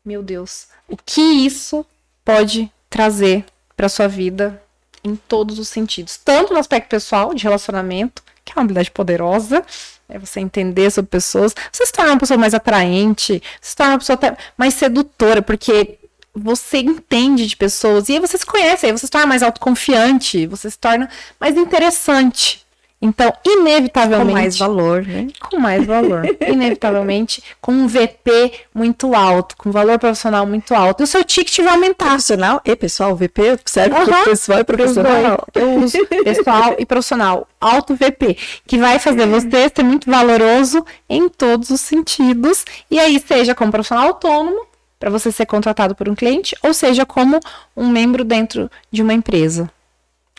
meu 0.06 0.24
Deus, 0.24 0.68
o 0.88 0.96
que 0.96 1.20
isso 1.20 1.86
pode 2.24 2.72
trazer 2.90 3.44
para 3.76 3.90
sua 3.90 4.08
vida 4.08 4.64
em 5.04 5.18
todos 5.18 5.60
os 5.60 5.68
sentidos, 5.68 6.16
tanto 6.16 6.54
no 6.54 6.60
aspecto 6.60 6.88
pessoal, 6.88 7.34
de 7.34 7.44
relacionamento, 7.44 8.24
que 8.46 8.54
é 8.54 8.56
uma 8.56 8.62
habilidade 8.62 8.92
poderosa, 8.92 9.62
é 10.08 10.18
você 10.18 10.40
entender 10.40 10.90
sobre 10.90 11.10
pessoas, 11.10 11.54
você 11.70 11.86
se 11.86 11.92
torna 11.92 12.12
uma 12.12 12.20
pessoa 12.20 12.38
mais 12.38 12.54
atraente, 12.54 13.44
você 13.60 13.72
se 13.72 13.76
torna 13.76 13.94
uma 13.94 14.00
pessoa 14.00 14.16
até 14.16 14.38
mais 14.58 14.74
sedutora, 14.76 15.42
porque 15.42 16.00
você 16.36 16.80
entende 16.80 17.46
de 17.46 17.56
pessoas 17.56 18.10
e 18.10 18.14
aí 18.14 18.20
você 18.20 18.38
se 18.38 18.46
conhece, 18.46 18.86
aí 18.86 18.92
você 18.92 19.06
se 19.06 19.12
torna 19.12 19.28
mais 19.28 19.44
autoconfiante, 19.44 20.48
você 20.48 20.70
se 20.70 20.78
torna 20.80 21.10
mais 21.40 21.56
interessante. 21.56 22.64
Então, 23.06 23.34
Com 23.44 23.60
inevitavelmente 23.60 24.32
mais 24.32 24.58
valor, 24.58 25.06
né? 25.06 25.28
com 25.38 25.60
mais 25.60 25.86
valor. 25.86 26.24
Inevitavelmente, 26.48 27.44
com 27.60 27.74
um 27.74 27.86
VP 27.86 28.54
muito 28.74 29.14
alto, 29.14 29.58
com 29.58 29.70
valor 29.74 30.00
profissional 30.00 30.48
muito 30.48 30.74
alto. 30.74 31.02
E 31.02 31.04
o 31.04 31.08
seu 31.08 31.22
ticket 31.22 31.60
vai 31.66 31.74
aumentar. 31.74 32.06
Profissional 32.12 32.62
e 32.64 32.74
pessoal, 32.78 33.14
VP, 33.14 33.60
serve 33.66 33.90
para 33.94 34.16
Aham. 34.20 34.24
pessoal 34.24 34.60
e 34.60 34.64
Pros 34.64 34.78
dois. 34.78 34.94
profissional. 35.06 35.48
Eu 35.54 35.76
uso 35.84 35.98
pessoal 36.24 36.76
e 36.80 36.86
profissional. 36.86 37.46
Alto 37.60 37.94
VP, 37.94 38.38
que 38.66 38.78
vai 38.78 38.98
fazer 39.00 39.28
você 39.28 39.70
ser 39.76 39.84
muito 39.84 40.10
valoroso 40.10 40.86
em 41.10 41.28
todos 41.28 41.72
os 41.72 41.82
sentidos. 41.82 42.64
E 42.90 42.98
aí, 43.02 43.20
seja 43.20 43.54
como 43.54 43.70
profissional 43.70 44.08
autônomo, 44.08 44.66
para 45.04 45.12
você 45.12 45.34
ser 45.34 45.46
contratado 45.46 45.94
por 45.94 46.08
um 46.08 46.16
cliente, 46.16 46.56
ou 46.64 46.74
seja 46.74 47.06
como 47.06 47.38
um 47.76 47.90
membro 47.90 48.24
dentro 48.24 48.72
de 48.90 49.02
uma 49.02 49.14
empresa. 49.14 49.70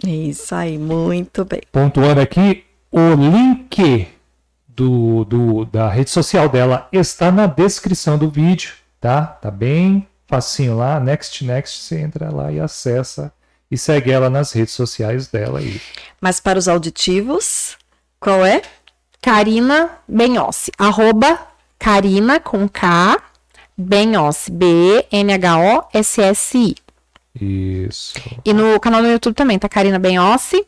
Isso 0.02 0.54
aí, 0.54 0.78
muito 0.78 1.44
bem. 1.44 1.60
Pontuando 1.70 2.22
aqui, 2.22 2.64
O 2.90 3.12
link 3.12 4.08
do, 4.66 5.26
do, 5.26 5.66
da 5.66 5.90
rede 5.90 6.08
social 6.08 6.48
dela 6.48 6.88
está 6.90 7.30
na 7.30 7.46
descrição 7.46 8.16
do 8.16 8.30
vídeo, 8.30 8.72
tá? 8.98 9.26
Tá 9.26 9.50
bem 9.50 10.08
facinho 10.26 10.78
lá, 10.78 10.98
next, 10.98 11.44
next, 11.44 11.82
você 11.82 12.00
entra 12.00 12.34
lá 12.34 12.50
e 12.50 12.58
acessa 12.58 13.30
e 13.70 13.76
segue 13.76 14.10
ela 14.12 14.30
nas 14.30 14.52
redes 14.52 14.72
sociais 14.72 15.26
dela 15.26 15.58
aí. 15.58 15.78
Mas 16.22 16.40
para 16.40 16.58
os 16.58 16.68
auditivos, 16.68 17.76
qual 18.18 18.46
é? 18.46 18.62
Karina 19.20 19.90
Benhossi, 20.08 20.72
arroba 20.78 21.38
Karina 21.78 22.40
com 22.40 22.66
K, 22.66 23.20
Benhossi, 23.76 24.50
B-E-N-H-O-S-S-I. 24.50 25.14
Isso. 27.40 28.14
E 28.44 28.52
no 28.52 28.78
canal 28.78 29.02
do 29.02 29.08
YouTube 29.08 29.34
também, 29.34 29.58
tá 29.58 29.68
Karina 29.68 29.98
Benhossi. 29.98 30.64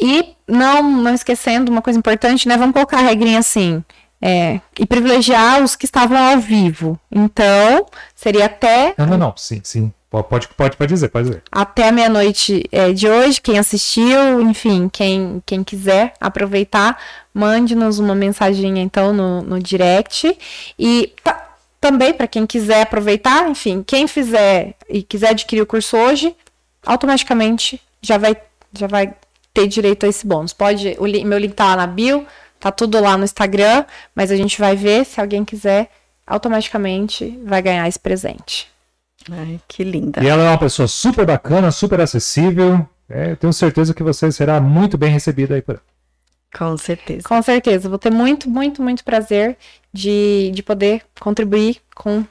E 0.00 0.34
não, 0.46 0.82
não 0.82 1.14
esquecendo 1.14 1.70
uma 1.70 1.80
coisa 1.82 1.98
importante, 1.98 2.48
né? 2.48 2.56
Vamos 2.56 2.72
colocar 2.72 2.98
a 2.98 3.02
regrinha 3.02 3.38
assim. 3.38 3.84
É, 4.20 4.60
e 4.76 4.84
privilegiar 4.84 5.62
os 5.62 5.76
que 5.76 5.84
estavam 5.84 6.18
ao 6.18 6.40
vivo. 6.40 6.98
Então, 7.10 7.86
seria 8.16 8.46
até. 8.46 8.94
Não, 8.98 9.06
não, 9.06 9.16
não. 9.18 9.32
Sim, 9.36 9.60
sim. 9.62 9.92
Pode, 10.10 10.48
pode, 10.48 10.76
pode 10.76 10.92
dizer, 10.92 11.08
pode 11.10 11.28
dizer. 11.28 11.42
Até 11.52 11.88
a 11.88 11.92
meia-noite 11.92 12.64
é, 12.72 12.92
de 12.92 13.06
hoje, 13.06 13.42
quem 13.42 13.58
assistiu, 13.58 14.40
enfim, 14.40 14.88
quem, 14.88 15.42
quem 15.44 15.62
quiser 15.62 16.14
aproveitar, 16.18 16.98
mande-nos 17.32 17.98
uma 17.98 18.14
mensagem 18.14 18.78
então 18.78 19.12
no, 19.12 19.42
no 19.42 19.60
direct. 19.60 20.34
E 20.78 21.12
tá, 21.22 21.47
também, 21.80 22.12
para 22.12 22.26
quem 22.26 22.46
quiser 22.46 22.82
aproveitar, 22.82 23.48
enfim, 23.48 23.82
quem 23.86 24.08
fizer 24.08 24.74
e 24.88 25.02
quiser 25.02 25.30
adquirir 25.30 25.62
o 25.62 25.66
curso 25.66 25.96
hoje, 25.96 26.34
automaticamente 26.84 27.80
já 28.02 28.18
vai, 28.18 28.36
já 28.72 28.86
vai 28.86 29.14
ter 29.54 29.66
direito 29.66 30.04
a 30.04 30.08
esse 30.08 30.26
bônus. 30.26 30.52
Pode, 30.52 30.96
o 30.98 31.04
meu 31.26 31.38
link 31.38 31.54
tá 31.54 31.66
lá 31.66 31.76
na 31.76 31.86
bio, 31.86 32.26
tá 32.58 32.70
tudo 32.70 33.00
lá 33.00 33.16
no 33.16 33.24
Instagram, 33.24 33.84
mas 34.14 34.30
a 34.30 34.36
gente 34.36 34.58
vai 34.58 34.74
ver 34.74 35.04
se 35.04 35.20
alguém 35.20 35.44
quiser, 35.44 35.90
automaticamente 36.26 37.38
vai 37.44 37.62
ganhar 37.62 37.86
esse 37.88 37.98
presente. 37.98 38.68
Ai, 39.30 39.60
que 39.68 39.84
linda. 39.84 40.22
E 40.22 40.26
ela 40.26 40.44
é 40.44 40.48
uma 40.48 40.58
pessoa 40.58 40.88
super 40.88 41.26
bacana, 41.26 41.70
super 41.70 42.00
acessível. 42.00 42.88
É, 43.08 43.34
tenho 43.36 43.52
certeza 43.52 43.94
que 43.94 44.02
você 44.02 44.30
será 44.32 44.60
muito 44.60 44.98
bem 44.98 45.10
recebida 45.10 45.54
aí 45.54 45.62
por 45.62 45.74
ela. 45.74 45.82
Com 46.56 46.76
certeza. 46.76 47.22
Com 47.28 47.42
certeza. 47.42 47.88
Vou 47.88 47.98
ter 47.98 48.10
muito, 48.10 48.48
muito, 48.48 48.82
muito 48.82 49.04
prazer 49.04 49.56
de, 49.98 50.50
de 50.54 50.62
poder 50.62 51.02
contribuir 51.18 51.80
com 51.94 52.24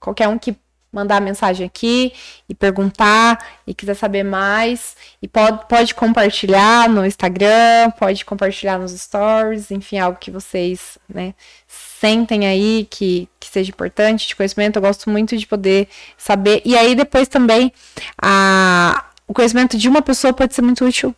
qualquer 0.00 0.26
um 0.26 0.36
que 0.36 0.56
mandar 0.92 1.20
mensagem 1.22 1.64
aqui 1.64 2.12
e 2.48 2.54
perguntar 2.54 3.38
e 3.66 3.72
quiser 3.72 3.94
saber 3.94 4.24
mais. 4.24 4.96
E 5.22 5.28
pode, 5.28 5.66
pode 5.68 5.94
compartilhar 5.94 6.88
no 6.88 7.06
Instagram, 7.06 7.92
pode 7.98 8.24
compartilhar 8.24 8.78
nos 8.78 8.90
stories, 8.92 9.70
enfim, 9.70 9.98
algo 9.98 10.18
que 10.18 10.30
vocês 10.30 10.98
né, 11.08 11.34
sentem 11.66 12.46
aí 12.46 12.86
que, 12.90 13.28
que 13.40 13.48
seja 13.48 13.70
importante 13.70 14.28
de 14.28 14.36
conhecimento. 14.36 14.76
Eu 14.76 14.82
gosto 14.82 15.08
muito 15.08 15.36
de 15.36 15.46
poder 15.46 15.88
saber. 16.18 16.60
E 16.64 16.76
aí 16.76 16.94
depois 16.94 17.28
também 17.28 17.72
a, 18.20 19.06
o 19.26 19.32
conhecimento 19.32 19.78
de 19.78 19.88
uma 19.88 20.02
pessoa 20.02 20.34
pode 20.34 20.54
ser 20.54 20.62
muito 20.62 20.84
útil 20.84 21.14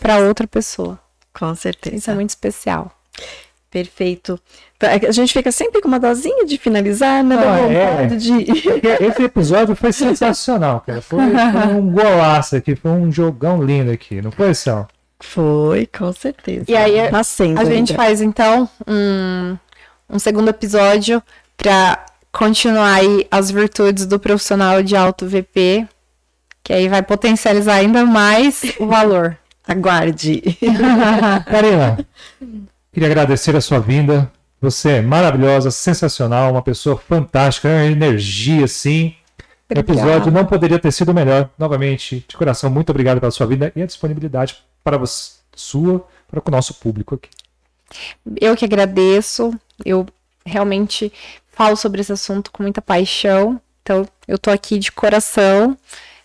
para 0.00 0.18
outra 0.18 0.46
pessoa. 0.46 0.98
Com 1.34 1.54
certeza. 1.54 1.96
Isso 1.96 2.10
é 2.10 2.14
muito 2.14 2.30
especial. 2.30 2.90
Perfeito. 3.76 4.40
A 4.80 5.12
gente 5.12 5.34
fica 5.34 5.52
sempre 5.52 5.82
com 5.82 5.88
uma 5.88 6.00
dosinha 6.00 6.46
de 6.46 6.56
finalizar, 6.56 7.22
né? 7.22 7.36
Ah, 7.36 8.04
é. 8.04 8.06
de... 8.06 8.32
Esse 9.04 9.24
episódio 9.24 9.76
foi 9.76 9.92
sensacional, 9.92 10.80
cara. 10.80 11.02
Foi, 11.02 11.18
foi, 11.30 11.74
um 11.74 11.90
golaço 11.92 12.56
aqui, 12.56 12.74
foi 12.74 12.90
um 12.90 13.12
jogão 13.12 13.62
lindo 13.62 13.90
aqui, 13.90 14.22
não 14.22 14.32
foi, 14.32 14.54
Sal? 14.54 14.88
Foi, 15.20 15.86
com 15.86 16.10
certeza. 16.10 16.64
E 16.66 16.74
aí 16.74 16.94
tá 17.10 17.20
a 17.60 17.64
gente 17.66 17.92
faz 17.92 18.22
então 18.22 18.66
um, 18.86 19.58
um 20.08 20.18
segundo 20.18 20.48
episódio 20.48 21.22
para 21.54 22.06
continuar 22.32 22.94
aí 22.94 23.26
as 23.30 23.50
virtudes 23.50 24.06
do 24.06 24.18
profissional 24.18 24.82
de 24.82 24.96
alto 24.96 25.26
VP, 25.26 25.86
que 26.64 26.72
aí 26.72 26.88
vai 26.88 27.02
potencializar 27.02 27.74
ainda 27.74 28.06
mais 28.06 28.62
o 28.80 28.86
valor. 28.86 29.36
Aguarde. 29.68 30.42
Karina, 31.44 31.98
queria 32.96 33.10
agradecer 33.10 33.54
a 33.54 33.60
sua 33.60 33.78
vinda. 33.78 34.32
Você 34.58 34.92
é 34.92 35.02
maravilhosa, 35.02 35.70
sensacional, 35.70 36.50
uma 36.50 36.62
pessoa 36.62 36.96
fantástica, 36.96 37.68
uma 37.68 37.84
energia, 37.84 38.66
sim. 38.66 39.14
O 39.68 39.78
episódio 39.78 40.32
não 40.32 40.46
poderia 40.46 40.78
ter 40.78 40.90
sido 40.90 41.12
melhor. 41.12 41.50
Novamente, 41.58 42.24
de 42.26 42.34
coração, 42.34 42.70
muito 42.70 42.88
obrigado 42.88 43.20
pela 43.20 43.30
sua 43.30 43.46
vida 43.46 43.70
e 43.76 43.82
a 43.82 43.86
disponibilidade 43.86 44.56
para 44.82 44.96
você, 44.96 45.32
sua, 45.54 46.08
para 46.26 46.40
o 46.42 46.50
nosso 46.50 46.72
público 46.72 47.16
aqui. 47.16 47.28
Eu 48.40 48.56
que 48.56 48.64
agradeço. 48.64 49.52
Eu 49.84 50.06
realmente 50.46 51.12
falo 51.52 51.76
sobre 51.76 52.00
esse 52.00 52.12
assunto 52.12 52.50
com 52.50 52.62
muita 52.62 52.80
paixão. 52.80 53.60
Então, 53.82 54.08
eu 54.26 54.38
tô 54.38 54.50
aqui 54.50 54.78
de 54.78 54.90
coração. 54.90 55.76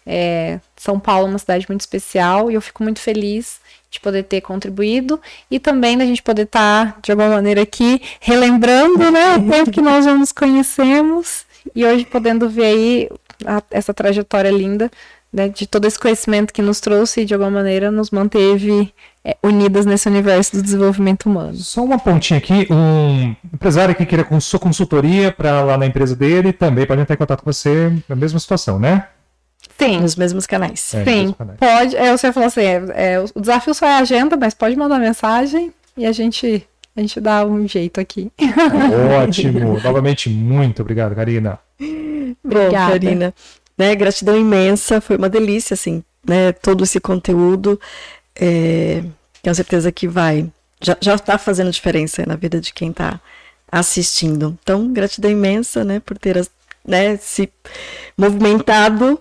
É, 0.05 0.59
São 0.75 0.99
Paulo 0.99 1.27
é 1.27 1.29
uma 1.29 1.37
cidade 1.37 1.65
muito 1.69 1.81
especial 1.81 2.49
e 2.49 2.55
eu 2.55 2.61
fico 2.61 2.83
muito 2.83 2.99
feliz 2.99 3.59
de 3.89 3.99
poder 3.99 4.23
ter 4.23 4.41
contribuído 4.41 5.19
e 5.49 5.59
também 5.59 5.97
da 5.97 6.05
gente 6.05 6.23
poder 6.23 6.43
estar, 6.43 6.93
tá, 6.93 6.97
de 7.01 7.11
alguma 7.11 7.29
maneira, 7.29 7.61
aqui 7.61 8.01
relembrando 8.19 9.11
né, 9.11 9.35
o 9.35 9.49
tempo 9.49 9.71
que 9.71 9.81
nós 9.81 10.05
já 10.05 10.15
nos 10.15 10.31
conhecemos 10.31 11.45
e 11.75 11.85
hoje 11.85 12.05
podendo 12.05 12.49
ver 12.49 12.65
aí 12.65 13.09
a, 13.45 13.61
essa 13.69 13.93
trajetória 13.93 14.49
linda 14.49 14.89
né, 15.31 15.47
de 15.49 15.65
todo 15.65 15.85
esse 15.85 15.99
conhecimento 15.99 16.53
que 16.53 16.61
nos 16.61 16.79
trouxe 16.79 17.21
e 17.21 17.25
de 17.25 17.33
alguma 17.33 17.51
maneira 17.51 17.91
nos 17.91 18.11
manteve 18.11 18.93
é, 19.23 19.37
unidas 19.43 19.85
nesse 19.85 20.07
universo 20.09 20.55
do 20.55 20.61
desenvolvimento 20.61 21.27
humano. 21.27 21.55
Só 21.55 21.83
uma 21.83 21.99
pontinha 21.99 22.37
aqui, 22.37 22.67
um 22.69 23.35
empresário 23.53 23.95
que 23.95 24.05
queira 24.05 24.27
sua 24.39 24.59
consultoria 24.59 25.31
para 25.31 25.63
lá 25.63 25.77
na 25.77 25.85
empresa 25.85 26.15
dele 26.15 26.51
também 26.51 26.85
pode 26.85 27.01
entrar 27.01 27.13
em 27.13 27.17
contato 27.17 27.43
com 27.43 27.51
você 27.51 27.93
na 28.09 28.15
mesma 28.15 28.39
situação, 28.39 28.79
né? 28.79 29.07
Sim. 29.81 30.01
Nos 30.01 30.15
mesmos 30.15 30.45
canais. 30.45 30.93
É, 30.93 31.03
Sim, 31.03 31.33
canais. 31.33 31.57
pode. 31.59 31.95
É, 31.95 32.15
você 32.15 32.31
falou 32.31 32.47
assim, 32.47 32.61
é, 32.61 32.83
é, 32.93 33.19
o 33.33 33.41
desafio 33.41 33.73
só 33.73 33.87
é 33.87 33.93
a 33.93 33.97
agenda, 33.97 34.37
mas 34.37 34.53
pode 34.53 34.75
mandar 34.75 34.99
mensagem 34.99 35.73
e 35.97 36.05
a 36.05 36.11
gente, 36.11 36.67
a 36.95 37.01
gente 37.01 37.19
dá 37.19 37.43
um 37.43 37.67
jeito 37.67 37.99
aqui. 37.99 38.31
Ótimo. 39.23 39.79
Novamente, 39.83 40.29
muito 40.29 40.81
obrigado, 40.81 41.15
Karina. 41.15 41.57
Bom, 42.43 42.71
Karina. 42.71 43.33
Né, 43.75 43.95
gratidão 43.95 44.37
imensa, 44.37 45.01
foi 45.01 45.17
uma 45.17 45.29
delícia, 45.29 45.73
assim, 45.73 46.03
né, 46.27 46.51
todo 46.51 46.83
esse 46.83 46.99
conteúdo. 46.99 47.79
É, 48.35 49.03
tenho 49.41 49.55
certeza 49.55 49.91
que 49.91 50.07
vai, 50.07 50.47
já, 50.79 50.95
já 51.01 51.17
tá 51.17 51.39
fazendo 51.39 51.71
diferença 51.71 52.23
na 52.27 52.35
vida 52.35 52.61
de 52.61 52.71
quem 52.71 52.91
está 52.91 53.19
assistindo. 53.71 54.55
Então, 54.61 54.93
gratidão 54.93 55.31
imensa, 55.31 55.83
né, 55.83 55.99
por 55.99 56.19
ter 56.19 56.47
né, 56.85 57.17
se 57.17 57.51
movimentado 58.15 59.19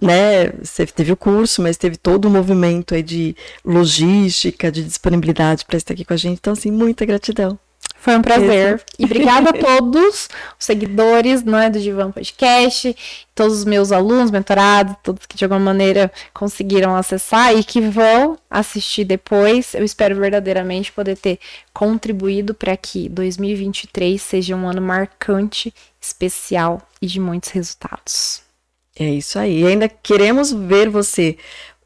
né, 0.00 0.48
você 0.62 0.86
teve 0.86 1.12
o 1.12 1.16
curso, 1.16 1.60
mas 1.62 1.76
teve 1.76 1.96
todo 1.96 2.26
o 2.26 2.30
movimento 2.30 2.94
aí 2.94 3.02
de 3.02 3.36
logística, 3.64 4.70
de 4.70 4.82
disponibilidade 4.82 5.64
para 5.64 5.76
estar 5.76 5.94
aqui 5.94 6.04
com 6.04 6.14
a 6.14 6.16
gente. 6.16 6.38
Então, 6.38 6.52
assim, 6.52 6.70
muita 6.70 7.04
gratidão. 7.04 7.58
Foi 8.00 8.16
um 8.16 8.22
prazer. 8.22 8.82
E 8.98 9.04
obrigada 9.04 9.50
a 9.50 9.52
todos 9.52 10.28
os 10.58 10.64
seguidores 10.64 11.44
não 11.44 11.58
é, 11.58 11.68
do 11.68 11.78
Divan 11.78 12.10
Podcast, 12.10 12.96
todos 13.34 13.58
os 13.58 13.64
meus 13.66 13.92
alunos, 13.92 14.30
mentorados, 14.30 14.96
todos 15.02 15.26
que 15.26 15.36
de 15.36 15.44
alguma 15.44 15.60
maneira 15.60 16.10
conseguiram 16.32 16.96
acessar 16.96 17.54
e 17.54 17.62
que 17.62 17.78
vão 17.78 18.38
assistir 18.48 19.04
depois. 19.04 19.74
Eu 19.74 19.84
espero 19.84 20.16
verdadeiramente 20.16 20.90
poder 20.90 21.16
ter 21.18 21.38
contribuído 21.74 22.54
para 22.54 22.74
que 22.74 23.06
2023 23.10 24.20
seja 24.20 24.56
um 24.56 24.66
ano 24.66 24.80
marcante, 24.80 25.72
especial 26.00 26.80
e 27.02 27.06
de 27.06 27.20
muitos 27.20 27.50
resultados. 27.50 28.49
É 28.98 29.08
isso 29.08 29.38
aí. 29.38 29.62
E 29.62 29.66
ainda 29.66 29.88
queremos 29.88 30.52
ver 30.52 30.88
você, 30.88 31.36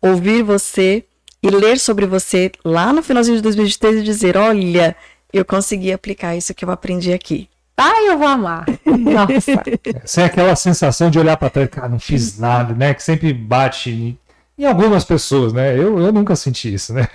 ouvir 0.00 0.42
você 0.42 1.04
e 1.42 1.50
ler 1.50 1.78
sobre 1.78 2.06
você 2.06 2.50
lá 2.64 2.92
no 2.92 3.02
finalzinho 3.02 3.36
de 3.36 3.42
2023 3.42 4.00
e 4.00 4.02
dizer: 4.02 4.36
olha, 4.36 4.96
eu 5.32 5.44
consegui 5.44 5.92
aplicar 5.92 6.36
isso 6.36 6.54
que 6.54 6.64
eu 6.64 6.70
aprendi 6.70 7.12
aqui. 7.12 7.48
Ai, 7.76 8.08
eu 8.08 8.16
vou 8.16 8.28
amar. 8.28 8.64
Nossa. 8.86 9.62
Sem 10.04 10.24
aquela 10.24 10.54
sensação 10.54 11.10
de 11.10 11.18
olhar 11.18 11.36
para 11.36 11.50
trás, 11.50 11.68
cara, 11.68 11.88
não 11.88 11.98
fiz 11.98 12.38
nada, 12.38 12.72
né? 12.72 12.94
Que 12.94 13.02
sempre 13.02 13.32
bate 13.32 13.90
em, 13.90 14.16
em 14.56 14.64
algumas 14.64 15.04
pessoas, 15.04 15.52
né? 15.52 15.76
Eu, 15.76 15.98
eu 15.98 16.12
nunca 16.12 16.36
senti 16.36 16.72
isso, 16.72 16.94
né? 16.94 17.08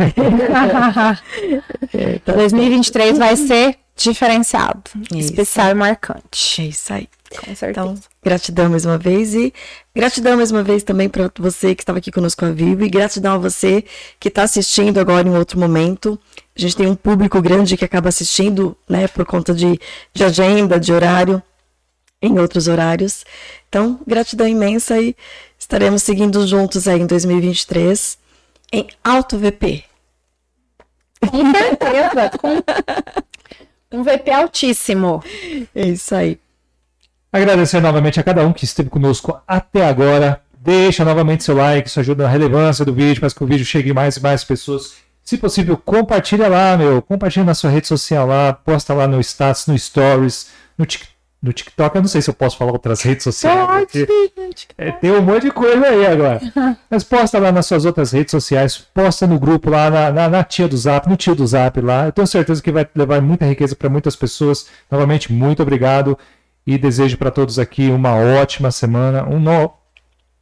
2023 2.25 3.17
vai 3.17 3.37
ser 3.37 3.77
diferenciado, 3.95 4.83
isso. 5.13 5.29
especial 5.29 5.69
e 5.69 5.73
marcante. 5.73 6.61
É 6.61 6.65
isso 6.65 6.93
aí. 6.93 7.07
Com 7.37 7.55
certeza. 7.55 7.69
Então, 7.69 7.95
gratidão 8.23 8.69
mais 8.69 8.85
uma 8.85 8.97
vez 8.97 9.35
e 9.35 9.53
gratidão 9.95 10.35
mais 10.37 10.51
uma 10.51 10.63
vez 10.63 10.83
também 10.83 11.07
para 11.07 11.31
você 11.37 11.75
que 11.75 11.83
estava 11.83 11.99
aqui 11.99 12.11
conosco 12.11 12.43
ao 12.43 12.53
vivo 12.53 12.83
e 12.83 12.89
gratidão 12.89 13.35
a 13.35 13.37
você 13.37 13.83
que 14.19 14.29
está 14.29 14.43
assistindo 14.43 14.99
agora 14.99 15.27
em 15.27 15.37
outro 15.37 15.59
momento. 15.59 16.19
A 16.57 16.59
gente 16.59 16.75
tem 16.75 16.87
um 16.87 16.95
público 16.95 17.41
grande 17.41 17.77
que 17.77 17.85
acaba 17.85 18.09
assistindo, 18.09 18.75
né, 18.87 19.07
por 19.07 19.25
conta 19.25 19.53
de, 19.53 19.79
de 20.13 20.23
agenda, 20.23 20.79
de 20.79 20.91
horário, 20.91 21.41
em 22.21 22.39
outros 22.39 22.67
horários. 22.67 23.23
Então, 23.69 23.99
gratidão 24.07 24.47
imensa 24.47 24.99
e 24.99 25.15
estaremos 25.57 26.01
seguindo 26.01 26.45
juntos 26.47 26.87
aí 26.87 26.99
em 26.99 27.05
2023 27.05 28.17
em 28.73 28.87
Alto 29.03 29.37
VP. 29.37 29.83
Com 31.29 31.51
certeza. 31.51 32.31
com 32.39 32.63
um 33.99 34.03
VP 34.03 34.31
altíssimo. 34.31 35.23
É 35.75 35.87
isso 35.87 36.15
aí. 36.15 36.39
Agradecer 37.31 37.79
novamente 37.79 38.19
a 38.19 38.23
cada 38.23 38.45
um 38.45 38.51
que 38.51 38.65
esteve 38.65 38.89
conosco 38.89 39.39
até 39.47 39.87
agora. 39.87 40.41
Deixa 40.59 41.05
novamente 41.05 41.43
seu 41.43 41.55
like, 41.55 41.87
isso 41.87 41.99
ajuda 41.99 42.23
na 42.23 42.29
relevância 42.29 42.83
do 42.83 42.93
vídeo, 42.93 43.19
para 43.19 43.29
que 43.29 43.43
o 43.43 43.47
vídeo 43.47 43.65
chegue 43.65 43.93
mais 43.93 44.17
e 44.17 44.21
mais 44.21 44.43
pessoas. 44.43 44.95
Se 45.23 45.37
possível, 45.37 45.77
compartilha 45.77 46.47
lá, 46.47 46.75
meu. 46.75 47.01
Compartilha 47.01 47.45
na 47.45 47.53
sua 47.53 47.69
rede 47.69 47.87
social 47.87 48.25
lá, 48.27 48.51
posta 48.51 48.93
lá 48.93 49.07
no 49.07 49.19
status, 49.21 49.67
no 49.67 49.77
stories, 49.77 50.47
no 50.77 50.85
TikTok 50.85 51.19
no 51.41 51.53
TikTok, 51.53 51.95
eu 51.95 52.01
não 52.01 52.09
sei 52.09 52.21
se 52.21 52.29
eu 52.29 52.33
posso 52.33 52.57
falar 52.57 52.73
outras 52.73 53.01
redes 53.01 53.23
sociais. 53.23 53.87
É, 54.77 54.91
tem 54.91 55.11
um 55.11 55.21
monte 55.21 55.43
de 55.43 55.51
coisa 55.51 55.85
aí 55.87 56.05
agora. 56.05 56.41
Mas 56.91 57.03
posta 57.05 57.39
lá 57.39 57.49
nas 57.49 57.65
suas 57.65 57.85
outras 57.85 58.11
redes 58.11 58.31
sociais, 58.31 58.77
posta 58.93 59.25
no 59.25 59.39
grupo 59.39 59.69
lá, 59.69 59.89
na, 59.89 60.11
na, 60.11 60.27
na, 60.27 60.43
tia 60.43 60.67
do 60.67 60.75
Zap, 60.75 61.07
no 61.07 61.15
tio 61.15 61.33
do 61.33 61.47
Zap 61.47 61.79
lá. 61.79 62.07
Eu 62.07 62.11
tenho 62.11 62.27
certeza 62.27 62.61
que 62.61 62.71
vai 62.71 62.85
levar 62.93 63.21
muita 63.21 63.45
riqueza 63.45 63.73
para 63.73 63.89
muitas 63.89 64.17
pessoas. 64.17 64.67
Novamente, 64.91 65.31
muito 65.31 65.63
obrigado 65.63 66.17
e 66.69 66.77
desejo 66.77 67.17
para 67.17 67.31
todos 67.31 67.57
aqui 67.57 67.89
uma 67.89 68.13
ótima 68.13 68.69
semana, 68.69 69.27
um, 69.27 69.39
no, 69.39 69.73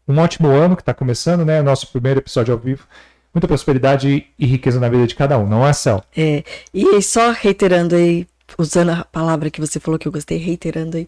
um 0.05 0.19
ótimo 0.19 0.49
ano 0.49 0.75
que 0.75 0.81
está 0.81 0.93
começando, 0.93 1.45
né? 1.45 1.61
Nosso 1.61 1.87
primeiro 1.87 2.19
episódio 2.19 2.53
ao 2.53 2.59
vivo. 2.59 2.85
Muita 3.33 3.47
prosperidade 3.47 4.27
e 4.37 4.45
riqueza 4.45 4.77
na 4.77 4.89
vida 4.89 5.07
de 5.07 5.15
cada 5.15 5.37
um, 5.37 5.47
não 5.47 5.65
é, 5.65 5.71
Céu? 5.71 6.03
É, 6.17 6.43
e 6.73 7.01
só 7.01 7.31
reiterando 7.31 7.95
aí 7.95 8.27
usando 8.57 8.89
a 8.89 9.05
palavra 9.05 9.49
que 9.49 9.61
você 9.61 9.79
falou 9.79 9.97
que 9.97 10.05
eu 10.05 10.11
gostei, 10.11 10.37
reiterando 10.37 10.97
aí. 10.97 11.07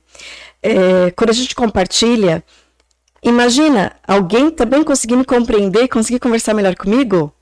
É, 0.64 1.12
quando 1.12 1.32
a 1.32 1.34
gente 1.34 1.54
compartilha, 1.54 2.42
imagina 3.22 3.98
alguém 4.08 4.50
também 4.50 4.86
conseguindo 4.86 5.26
compreender, 5.26 5.90
conseguir 5.90 6.20
conversar 6.20 6.54
melhor 6.54 6.78
comigo, 6.78 7.34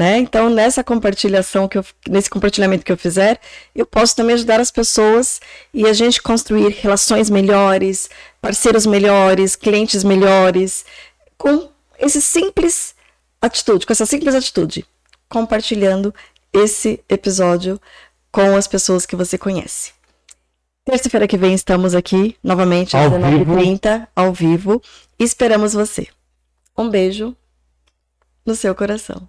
né? 0.00 0.16
Então, 0.16 0.48
nessa 0.48 0.82
compartilhação 0.82 1.68
que 1.68 1.76
eu, 1.76 1.84
nesse 2.08 2.30
compartilhamento 2.30 2.82
que 2.82 2.90
eu 2.90 2.96
fizer, 2.96 3.38
eu 3.74 3.84
posso 3.84 4.16
também 4.16 4.34
ajudar 4.34 4.58
as 4.58 4.70
pessoas 4.70 5.42
e 5.74 5.86
a 5.86 5.92
gente 5.92 6.22
construir 6.22 6.70
relações 6.70 7.28
melhores, 7.28 8.08
parceiros 8.40 8.86
melhores, 8.86 9.56
clientes 9.56 10.02
melhores, 10.02 10.86
com 11.36 11.68
esse 11.98 12.22
simples 12.22 12.94
atitude, 13.42 13.84
com 13.84 13.92
essa 13.92 14.06
simples 14.06 14.34
atitude, 14.34 14.86
compartilhando 15.28 16.14
esse 16.50 17.04
episódio 17.06 17.78
com 18.32 18.56
as 18.56 18.66
pessoas 18.66 19.04
que 19.04 19.14
você 19.14 19.36
conhece. 19.36 19.92
Terça-feira 20.82 21.28
que 21.28 21.36
vem 21.36 21.52
estamos 21.52 21.94
aqui 21.94 22.38
novamente 22.42 22.96
às 22.96 23.12
19h30, 23.12 24.08
ao 24.16 24.32
vivo. 24.32 24.80
Esperamos 25.18 25.74
você. 25.74 26.08
Um 26.74 26.88
beijo 26.88 27.36
no 28.46 28.54
seu 28.54 28.74
coração. 28.74 29.28